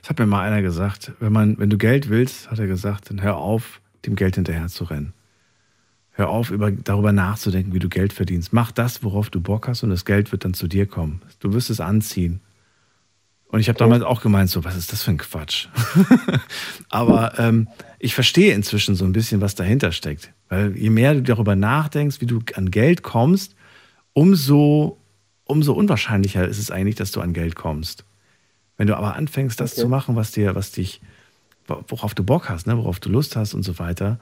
Das 0.00 0.10
hat 0.10 0.18
mir 0.18 0.26
mal 0.26 0.42
einer 0.42 0.62
gesagt, 0.62 1.12
wenn, 1.20 1.32
man, 1.32 1.58
wenn 1.58 1.70
du 1.70 1.78
Geld 1.78 2.08
willst, 2.08 2.50
hat 2.50 2.58
er 2.58 2.66
gesagt, 2.66 3.10
dann 3.10 3.22
hör 3.22 3.38
auf, 3.38 3.80
dem 4.06 4.16
Geld 4.16 4.34
hinterher 4.34 4.66
zu 4.68 4.84
rennen. 4.84 5.14
Hör 6.12 6.28
auf, 6.28 6.50
über, 6.50 6.70
darüber 6.70 7.12
nachzudenken, 7.12 7.72
wie 7.72 7.78
du 7.78 7.88
Geld 7.88 8.12
verdienst. 8.12 8.52
Mach 8.52 8.70
das, 8.70 9.02
worauf 9.02 9.30
du 9.30 9.40
Bock 9.40 9.66
hast 9.66 9.82
und 9.82 9.90
das 9.90 10.04
Geld 10.04 10.30
wird 10.30 10.44
dann 10.44 10.54
zu 10.54 10.68
dir 10.68 10.86
kommen. 10.86 11.22
Du 11.40 11.52
wirst 11.54 11.70
es 11.70 11.80
anziehen. 11.80 12.40
Und 13.54 13.60
ich 13.60 13.68
habe 13.68 13.78
damals 13.78 14.02
auch 14.02 14.20
gemeint, 14.20 14.50
so, 14.50 14.64
was 14.64 14.74
ist 14.74 14.92
das 14.92 15.04
für 15.04 15.12
ein 15.12 15.16
Quatsch? 15.16 15.68
Aber 16.88 17.38
ähm, 17.38 17.68
ich 18.00 18.12
verstehe 18.12 18.52
inzwischen 18.52 18.96
so 18.96 19.04
ein 19.04 19.12
bisschen, 19.12 19.40
was 19.40 19.54
dahinter 19.54 19.92
steckt. 19.92 20.32
Weil 20.48 20.76
je 20.76 20.90
mehr 20.90 21.14
du 21.14 21.22
darüber 21.22 21.54
nachdenkst, 21.54 22.20
wie 22.20 22.26
du 22.26 22.40
an 22.56 22.72
Geld 22.72 23.04
kommst, 23.04 23.54
umso, 24.12 24.98
umso 25.44 25.72
unwahrscheinlicher 25.72 26.48
ist 26.48 26.58
es 26.58 26.72
eigentlich, 26.72 26.96
dass 26.96 27.12
du 27.12 27.20
an 27.20 27.32
Geld 27.32 27.54
kommst. 27.54 28.04
Wenn 28.76 28.88
du 28.88 28.96
aber 28.96 29.14
anfängst, 29.14 29.60
das 29.60 29.74
okay. 29.74 29.82
zu 29.82 29.88
machen, 29.88 30.16
was 30.16 30.32
dir, 30.32 30.56
was 30.56 30.72
dich, 30.72 31.00
worauf 31.68 32.12
du 32.16 32.24
Bock 32.24 32.48
hast, 32.48 32.66
ne, 32.66 32.76
worauf 32.76 32.98
du 32.98 33.08
Lust 33.08 33.36
hast 33.36 33.54
und 33.54 33.62
so 33.62 33.78
weiter, 33.78 34.18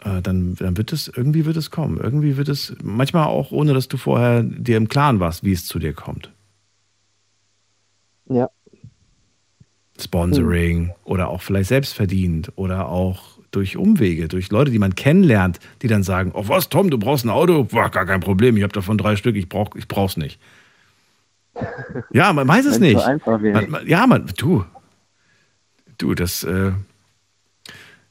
äh, 0.00 0.20
dann, 0.22 0.56
dann 0.56 0.76
wird 0.76 0.92
es, 0.92 1.06
irgendwie 1.06 1.44
wird 1.44 1.56
es 1.56 1.70
kommen. 1.70 1.98
Irgendwie 1.98 2.36
wird 2.36 2.48
es, 2.48 2.74
manchmal 2.82 3.26
auch 3.26 3.52
ohne, 3.52 3.74
dass 3.74 3.86
du 3.86 3.96
vorher 3.96 4.42
dir 4.42 4.76
im 4.76 4.88
Klaren 4.88 5.20
warst, 5.20 5.44
wie 5.44 5.52
es 5.52 5.66
zu 5.66 5.78
dir 5.78 5.92
kommt. 5.92 6.32
Ja. 8.28 8.50
Sponsoring 10.02 10.86
mhm. 10.86 10.92
oder 11.04 11.28
auch 11.28 11.42
vielleicht 11.42 11.68
selbstverdient 11.68 12.52
oder 12.56 12.88
auch 12.88 13.36
durch 13.50 13.76
Umwege, 13.76 14.28
durch 14.28 14.50
Leute, 14.50 14.70
die 14.70 14.78
man 14.78 14.94
kennenlernt, 14.94 15.60
die 15.82 15.88
dann 15.88 16.02
sagen, 16.02 16.32
oh 16.34 16.48
was, 16.48 16.68
Tom, 16.68 16.90
du 16.90 16.98
brauchst 16.98 17.24
ein 17.24 17.30
Auto? 17.30 17.64
Boah, 17.64 17.90
gar 17.90 18.04
kein 18.04 18.20
Problem, 18.20 18.56
ich 18.56 18.62
habe 18.62 18.72
davon 18.72 18.98
drei 18.98 19.16
Stück, 19.16 19.36
ich, 19.36 19.48
brauch, 19.48 19.74
ich 19.76 19.88
brauch's 19.88 20.16
nicht. 20.16 20.38
Ja, 22.10 22.32
man 22.32 22.46
weiß 22.46 22.66
es 22.66 22.78
nicht. 22.78 23.00
So 23.00 23.38
man, 23.38 23.70
man, 23.70 23.86
ja, 23.86 24.06
man, 24.06 24.26
du, 24.36 24.64
du, 25.96 26.14
das, 26.14 26.44
äh, 26.44 26.72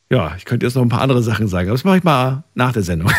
ja, 0.09 0.35
ich 0.35 0.45
könnte 0.45 0.65
jetzt 0.65 0.75
noch 0.75 0.81
ein 0.81 0.89
paar 0.89 1.01
andere 1.01 1.21
Sachen 1.21 1.47
sagen, 1.47 1.67
aber 1.67 1.75
das 1.75 1.83
mache 1.83 1.97
ich 1.97 2.03
mal 2.03 2.43
nach 2.55 2.73
der 2.73 2.83
Sendung. 2.83 3.11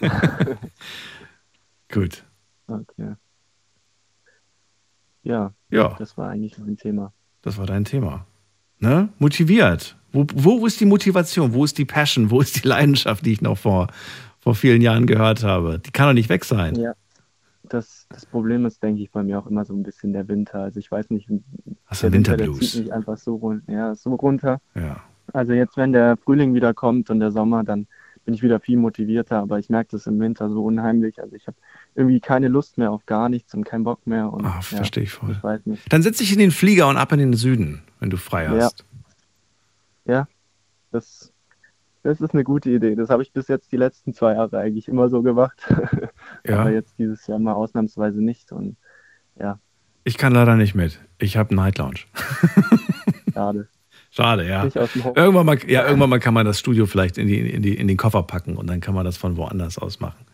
Gut. 1.92 2.24
Okay. 2.66 3.14
Ja, 5.22 5.52
ja. 5.70 5.94
Das 5.98 6.16
war 6.16 6.30
eigentlich 6.30 6.58
mein 6.58 6.76
Thema. 6.76 7.12
Das 7.48 7.58
war 7.58 7.66
dein 7.66 7.84
Thema. 7.84 8.26
Ne? 8.78 9.08
Motiviert. 9.18 9.96
Wo, 10.12 10.26
wo 10.34 10.66
ist 10.66 10.80
die 10.80 10.84
Motivation? 10.84 11.54
Wo 11.54 11.64
ist 11.64 11.78
die 11.78 11.84
Passion? 11.84 12.30
Wo 12.30 12.40
ist 12.40 12.62
die 12.62 12.68
Leidenschaft, 12.68 13.24
die 13.24 13.32
ich 13.32 13.40
noch 13.40 13.56
vor, 13.56 13.88
vor 14.38 14.54
vielen 14.54 14.82
Jahren 14.82 15.06
gehört 15.06 15.44
habe? 15.44 15.78
Die 15.78 15.90
kann 15.90 16.08
doch 16.08 16.14
nicht 16.14 16.28
weg 16.28 16.44
sein. 16.44 16.74
Ja. 16.76 16.92
Das, 17.62 18.06
das 18.10 18.24
Problem 18.26 18.64
ist, 18.66 18.82
denke 18.82 19.02
ich, 19.02 19.10
bei 19.10 19.22
mir 19.22 19.38
auch 19.38 19.46
immer 19.46 19.64
so 19.64 19.74
ein 19.74 19.82
bisschen 19.82 20.12
der 20.12 20.28
Winter. 20.28 20.60
Also 20.60 20.78
ich 20.78 20.90
weiß 20.90 21.10
nicht, 21.10 21.28
Hast 21.86 22.02
der 22.02 22.12
Winter, 22.12 22.36
der 22.36 22.52
zieht 22.52 22.84
mich 22.84 22.92
einfach 22.92 23.16
so, 23.16 23.36
run 23.36 23.62
ja, 23.66 23.94
so 23.94 24.14
runter. 24.14 24.60
Ja. 24.74 25.02
Also 25.32 25.52
jetzt, 25.52 25.76
wenn 25.76 25.92
der 25.92 26.16
Frühling 26.16 26.54
wieder 26.54 26.72
kommt 26.74 27.10
und 27.10 27.20
der 27.20 27.30
Sommer, 27.30 27.64
dann 27.64 27.86
bin 28.24 28.34
ich 28.34 28.42
wieder 28.42 28.60
viel 28.60 28.76
motivierter, 28.76 29.38
aber 29.38 29.58
ich 29.58 29.70
merke 29.70 29.92
das 29.92 30.06
im 30.06 30.20
Winter 30.20 30.50
so 30.50 30.64
unheimlich. 30.64 31.20
Also 31.20 31.34
ich 31.34 31.46
habe 31.46 31.56
irgendwie 31.98 32.20
keine 32.20 32.46
Lust 32.46 32.78
mehr 32.78 32.92
auf 32.92 33.04
gar 33.06 33.28
nichts 33.28 33.52
und 33.54 33.64
keinen 33.64 33.82
Bock 33.82 34.06
mehr. 34.06 34.32
Und, 34.32 34.44
Ach, 34.46 34.62
verstehe 34.62 35.02
ich 35.02 35.10
voll. 35.10 35.32
Ich 35.32 35.42
weiß 35.42 35.66
nicht. 35.66 35.92
Dann 35.92 36.02
setze 36.02 36.22
ich 36.22 36.32
in 36.32 36.38
den 36.38 36.52
Flieger 36.52 36.86
und 36.88 36.96
ab 36.96 37.10
in 37.12 37.18
den 37.18 37.32
Süden. 37.34 37.82
wenn 37.98 38.08
du 38.08 38.16
frei 38.16 38.44
Ja. 38.44 38.50
hast. 38.52 38.84
Ja, 40.04 40.28
das, 40.92 41.32
das 42.04 42.20
ist 42.20 42.32
eine 42.34 42.44
gute 42.44 42.70
Idee. 42.70 42.94
Das 42.94 43.10
habe 43.10 43.22
ich 43.24 43.32
bis 43.32 43.48
jetzt 43.48 43.72
die 43.72 43.76
letzten 43.76 44.14
zwei 44.14 44.34
Jahre 44.34 44.58
eigentlich 44.58 44.86
immer 44.88 45.08
so 45.08 45.22
gemacht. 45.22 45.58
Ja. 46.46 46.60
Aber 46.60 46.70
jetzt 46.70 46.94
dieses 46.98 47.26
Jahr 47.26 47.38
mal 47.38 47.54
ausnahmsweise 47.54 48.22
nicht. 48.22 48.52
Und 48.52 48.76
ja, 49.40 49.58
Ich 50.04 50.18
kann 50.18 50.32
leider 50.32 50.56
nicht 50.56 50.74
mit. 50.74 51.00
Ich 51.18 51.36
habe 51.36 51.54
Night 51.54 51.78
Lounge. 51.78 52.00
schade. 53.34 53.68
Schade, 54.10 54.46
ja. 54.48 54.64
Irgendwann 55.14 55.46
mal, 55.46 55.58
ja, 55.66 55.84
irgendwann 55.86 56.10
mal 56.10 56.20
kann 56.20 56.34
man 56.34 56.46
das 56.46 56.58
Studio 56.58 56.86
vielleicht 56.86 57.18
in, 57.18 57.26
die, 57.26 57.40
in, 57.50 57.62
die, 57.62 57.74
in 57.74 57.88
den 57.88 57.96
Koffer 57.96 58.22
packen 58.22 58.56
und 58.56 58.66
dann 58.68 58.80
kann 58.80 58.94
man 58.94 59.04
das 59.04 59.16
von 59.16 59.36
woanders 59.36 59.78
aus 59.78 60.00
machen. 60.00 60.24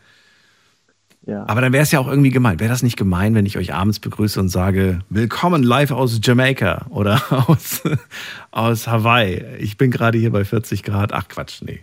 Ja. 1.26 1.44
Aber 1.48 1.60
dann 1.60 1.72
wäre 1.72 1.82
es 1.82 1.90
ja 1.90 2.01
auch 2.01 2.09
irgendwie 2.09 2.30
gemein. 2.30 2.60
Wäre 2.60 2.70
das 2.70 2.82
nicht 2.82 2.96
gemein, 2.96 3.34
wenn 3.34 3.46
ich 3.46 3.56
euch 3.56 3.72
abends 3.72 3.98
begrüße 3.98 4.38
und 4.38 4.51
sage, 4.51 5.01
willkommen 5.09 5.62
live 5.62 5.90
aus 5.90 6.20
Jamaika 6.22 6.86
oder 6.90 7.22
aus, 7.48 7.82
aus 8.51 8.86
Hawaii. 8.86 9.42
Ich 9.59 9.78
bin 9.78 9.90
gerade 9.90 10.18
hier 10.18 10.30
bei 10.30 10.44
40 10.44 10.82
Grad. 10.82 11.12
Ach 11.14 11.28
Quatsch, 11.28 11.62
nee. 11.62 11.80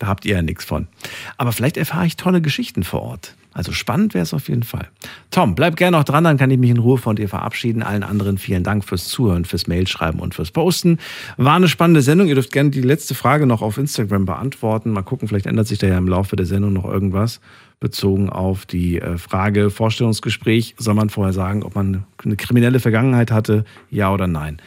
Da 0.00 0.08
habt 0.08 0.24
ihr 0.24 0.34
ja 0.34 0.42
nichts 0.42 0.64
von. 0.64 0.88
Aber 1.36 1.52
vielleicht 1.52 1.76
erfahre 1.76 2.06
ich 2.06 2.16
tolle 2.16 2.40
Geschichten 2.40 2.82
vor 2.82 3.02
Ort. 3.02 3.36
Also 3.54 3.70
spannend 3.70 4.14
wäre 4.14 4.22
es 4.22 4.34
auf 4.34 4.48
jeden 4.48 4.62
Fall. 4.64 4.88
Tom, 5.30 5.54
bleib 5.54 5.76
gerne 5.76 5.96
noch 5.98 6.04
dran, 6.04 6.24
dann 6.24 6.38
kann 6.38 6.50
ich 6.50 6.58
mich 6.58 6.70
in 6.70 6.78
Ruhe 6.78 6.98
von 6.98 7.16
dir 7.16 7.28
verabschieden. 7.28 7.82
Allen 7.82 8.02
anderen 8.02 8.38
vielen 8.38 8.64
Dank 8.64 8.84
fürs 8.84 9.08
Zuhören, 9.08 9.44
fürs 9.44 9.66
Mailschreiben 9.66 10.20
und 10.20 10.34
fürs 10.34 10.50
Posten. 10.50 10.98
War 11.36 11.54
eine 11.54 11.68
spannende 11.68 12.02
Sendung. 12.02 12.28
Ihr 12.28 12.34
dürft 12.34 12.50
gerne 12.50 12.70
die 12.70 12.80
letzte 12.80 13.14
Frage 13.14 13.46
noch 13.46 13.62
auf 13.62 13.78
Instagram 13.78 14.24
beantworten. 14.24 14.90
Mal 14.90 15.02
gucken, 15.02 15.28
vielleicht 15.28 15.46
ändert 15.46 15.68
sich 15.68 15.78
da 15.78 15.86
ja 15.86 15.98
im 15.98 16.08
Laufe 16.08 16.34
der 16.34 16.46
Sendung 16.46 16.72
noch 16.72 16.86
irgendwas 16.86 17.40
bezogen 17.82 18.30
auf 18.30 18.64
die 18.64 18.98
äh, 18.98 19.18
Frage 19.18 19.68
Vorstellungsgespräch. 19.68 20.76
Soll 20.78 20.94
man 20.94 21.10
vorher 21.10 21.34
sagen, 21.34 21.62
ob 21.62 21.74
man 21.74 22.04
eine 22.24 22.36
kriminelle 22.36 22.80
Vergangenheit 22.80 23.30
hatte? 23.30 23.64
Ja 23.90 24.14
oder 24.14 24.26
nein? 24.26 24.62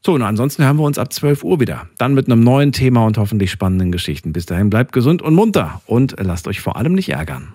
So, 0.00 0.14
und 0.14 0.22
ansonsten 0.22 0.64
hören 0.64 0.78
wir 0.78 0.84
uns 0.84 0.98
ab 0.98 1.12
12 1.12 1.42
Uhr 1.44 1.60
wieder. 1.60 1.88
Dann 1.98 2.14
mit 2.14 2.30
einem 2.30 2.42
neuen 2.42 2.72
Thema 2.72 3.04
und 3.04 3.18
hoffentlich 3.18 3.50
spannenden 3.50 3.92
Geschichten. 3.92 4.32
Bis 4.32 4.46
dahin 4.46 4.70
bleibt 4.70 4.92
gesund 4.92 5.20
und 5.20 5.34
munter 5.34 5.82
und 5.84 6.14
lasst 6.18 6.46
euch 6.46 6.60
vor 6.60 6.76
allem 6.76 6.94
nicht 6.94 7.10
ärgern. 7.10 7.54